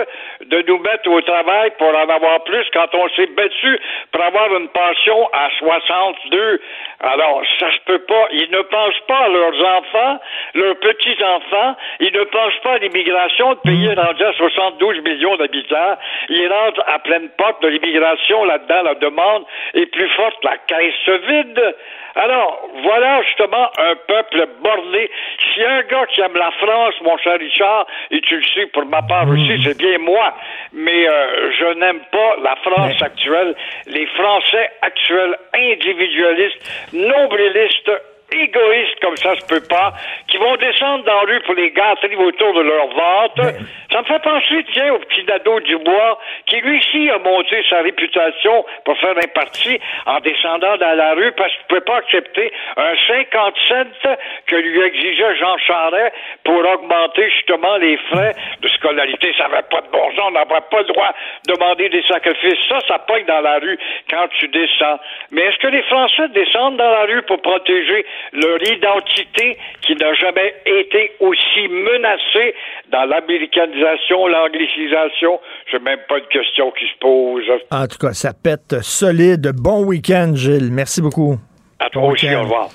de 0.46 0.62
nous 0.66 0.78
mettre 0.78 1.10
au 1.10 1.20
travail 1.20 1.70
pour 1.76 1.88
en 1.88 2.08
avoir 2.08 2.42
plus 2.44 2.64
quand 2.72 2.88
on 2.94 3.06
s'est 3.10 3.26
battu 3.26 3.78
pour 4.12 4.24
avoir 4.24 4.56
une 4.56 4.68
pension 4.68 5.28
à 5.34 5.50
62. 5.58 6.60
Alors, 7.00 7.42
ça 7.58 7.70
se 7.70 7.78
peut 7.84 7.98
pas. 7.98 8.28
Ils 8.32 8.50
ne 8.50 8.62
pensent 8.62 9.00
pas 9.06 9.18
à 9.18 9.28
leurs 9.28 9.76
enfants, 9.76 10.20
leurs 10.54 10.76
petits-enfants. 10.76 11.76
Ils 12.00 12.12
ne 12.14 12.24
pensent 12.24 12.60
pas 12.62 12.72
à 12.72 12.78
l'immigration. 12.78 13.50
Le 13.50 13.56
pays 13.56 13.86
est 13.88 14.00
rendu 14.00 14.24
à 14.24 14.32
72 14.32 15.02
millions 15.02 15.36
d'habitants. 15.36 15.98
Ils 16.30 16.48
rentrent 16.48 16.84
à 16.86 16.98
pleine 17.00 17.28
porte 17.36 17.62
de 17.62 17.68
l'immigration. 17.68 18.44
Là-dedans, 18.44 18.82
la 18.84 18.94
demande 18.94 19.44
est 19.74 19.86
plus 19.86 20.08
forte. 20.16 20.42
La 20.44 20.56
caisse 20.66 20.94
se 21.04 21.10
vide. 21.10 21.74
Alors, 22.14 22.68
voilà 22.82 23.17
justement 23.22 23.70
un 23.78 23.94
peuple 24.06 24.46
borné. 24.62 25.10
Si 25.54 25.62
un 25.62 25.82
gars 25.82 26.06
qui 26.06 26.20
aime 26.20 26.36
la 26.36 26.50
France, 26.52 26.94
mon 27.02 27.16
cher 27.18 27.38
Richard, 27.38 27.86
et 28.10 28.20
tu 28.20 28.36
le 28.36 28.46
sais 28.54 28.66
pour 28.66 28.86
ma 28.86 29.02
part 29.02 29.28
aussi, 29.28 29.60
c'est 29.62 29.76
bien 29.76 29.98
moi, 29.98 30.34
mais 30.72 31.08
euh, 31.08 31.50
je 31.52 31.78
n'aime 31.78 32.00
pas 32.10 32.36
la 32.42 32.56
France 32.56 33.02
actuelle, 33.02 33.54
les 33.86 34.06
Français 34.06 34.70
actuels 34.82 35.36
individualistes, 35.54 36.92
nombrilistes, 36.92 37.90
égoïstes 38.32 39.00
comme 39.00 39.16
ça 39.16 39.34
se 39.36 39.46
peut 39.46 39.66
pas, 39.68 39.92
qui 40.28 40.36
vont 40.36 40.56
descendre 40.56 41.04
dans 41.04 41.24
la 41.24 41.32
rue 41.32 41.40
pour 41.40 41.54
les 41.54 41.70
gâteries 41.70 42.16
autour 42.16 42.54
de 42.54 42.60
leur 42.60 42.88
ventre. 42.88 43.54
Ça 43.90 44.00
me 44.00 44.04
fait 44.04 44.22
penser, 44.22 44.64
tiens, 44.72 44.92
au 44.92 44.98
petit 44.98 45.24
Nadeau 45.24 45.60
Dubois, 45.60 46.18
qui 46.46 46.60
lui 46.60 46.78
aussi 46.78 47.10
a 47.10 47.18
monté 47.18 47.64
sa 47.70 47.80
réputation 47.80 48.64
pour 48.84 48.98
faire 48.98 49.16
un 49.16 49.28
parti 49.34 49.78
en 50.06 50.20
descendant 50.20 50.76
dans 50.76 50.96
la 50.96 51.14
rue 51.14 51.32
parce 51.32 51.50
qu'il 51.52 51.62
ne 51.62 51.68
pouvait 51.68 51.92
pas 51.92 51.96
accepter 51.96 52.52
un 52.76 52.94
50 53.06 53.54
cents 53.68 54.16
que 54.46 54.56
lui 54.56 54.80
exigeait 54.82 55.36
Jean 55.36 55.56
Charest 55.58 56.14
pour 56.44 56.58
augmenter 56.58 57.30
justement 57.30 57.76
les 57.76 57.96
frais 58.10 58.34
de 58.60 58.68
scolarité. 58.68 59.32
Ça 59.38 59.48
n'avait 59.48 59.62
pas 59.70 59.80
de 59.80 59.88
bon 59.90 60.10
sens, 60.14 60.24
on 60.28 60.30
n'avait 60.32 60.60
pas 60.70 60.80
le 60.80 60.84
droit 60.84 61.14
de 61.46 61.54
demander 61.54 61.88
des 61.88 62.02
sacrifices. 62.02 62.58
Ça, 62.68 62.78
ça 62.86 62.98
pogne 62.98 63.24
dans 63.24 63.40
la 63.40 63.58
rue 63.58 63.78
quand 64.10 64.28
tu 64.38 64.48
descends. 64.48 64.98
Mais 65.30 65.42
est-ce 65.42 65.58
que 65.58 65.68
les 65.68 65.82
Français 65.84 66.28
descendent 66.28 66.76
dans 66.76 66.90
la 66.90 67.04
rue 67.04 67.22
pour 67.22 67.40
protéger 67.40 68.04
leur 68.32 68.62
identité 68.62 69.56
qui 69.82 69.96
n'a 69.96 70.14
jamais 70.14 70.54
été 70.66 71.12
aussi 71.20 71.68
menacée 71.68 72.54
dans 72.90 73.04
l'américanisation, 73.04 74.26
l'anglicisation? 74.26 75.40
C'est 75.70 75.82
même 75.82 76.00
pas 76.08 76.18
une 76.18 76.26
question 76.26 76.70
qui 76.72 76.86
se 76.86 76.98
pose. 77.00 77.44
En 77.70 77.86
tout 77.86 77.98
cas, 77.98 78.12
ça 78.12 78.32
pète 78.32 78.82
solide. 78.82 79.52
Bon 79.54 79.84
week-end, 79.84 80.32
Gilles. 80.34 80.70
Merci 80.72 81.00
beaucoup. 81.00 81.38
À 81.80 81.90
toi 81.90 82.08
aussi, 82.08 82.26
au 82.34 82.42
revoir. 82.42 82.70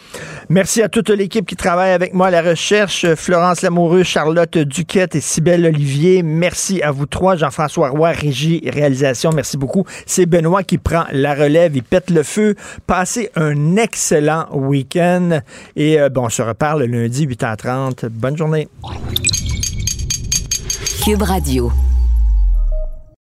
Merci 0.47 0.81
à 0.81 0.87
toute 0.87 1.09
l'équipe 1.09 1.45
qui 1.45 1.57
travaille 1.57 1.91
avec 1.91 2.13
moi 2.13 2.27
à 2.27 2.31
la 2.31 2.41
recherche. 2.41 3.05
Florence 3.15 3.61
Lamoureux, 3.61 4.03
Charlotte 4.03 4.57
Duquette 4.57 5.15
et 5.15 5.19
Cybelle 5.19 5.65
Olivier. 5.65 6.23
Merci 6.23 6.81
à 6.81 6.91
vous 6.91 7.05
trois. 7.05 7.35
Jean-François 7.35 7.89
Roy, 7.89 8.11
régie 8.11 8.61
et 8.63 8.69
réalisation. 8.69 9.31
Merci 9.31 9.57
beaucoup. 9.57 9.85
C'est 10.05 10.25
Benoît 10.25 10.63
qui 10.63 10.77
prend 10.77 11.03
la 11.11 11.33
relève. 11.35 11.75
Il 11.75 11.83
pète 11.83 12.11
le 12.11 12.23
feu. 12.23 12.55
Passez 12.87 13.29
un 13.35 13.75
excellent 13.75 14.47
week-end. 14.53 15.39
Et 15.75 15.99
euh, 15.99 16.07
bon, 16.07 16.25
on 16.25 16.29
se 16.29 16.41
reparle 16.41 16.83
lundi 16.83 17.27
8h30. 17.27 18.07
Bonne 18.07 18.37
journée. 18.37 18.69
Cube 21.03 21.23
Radio. 21.23 21.71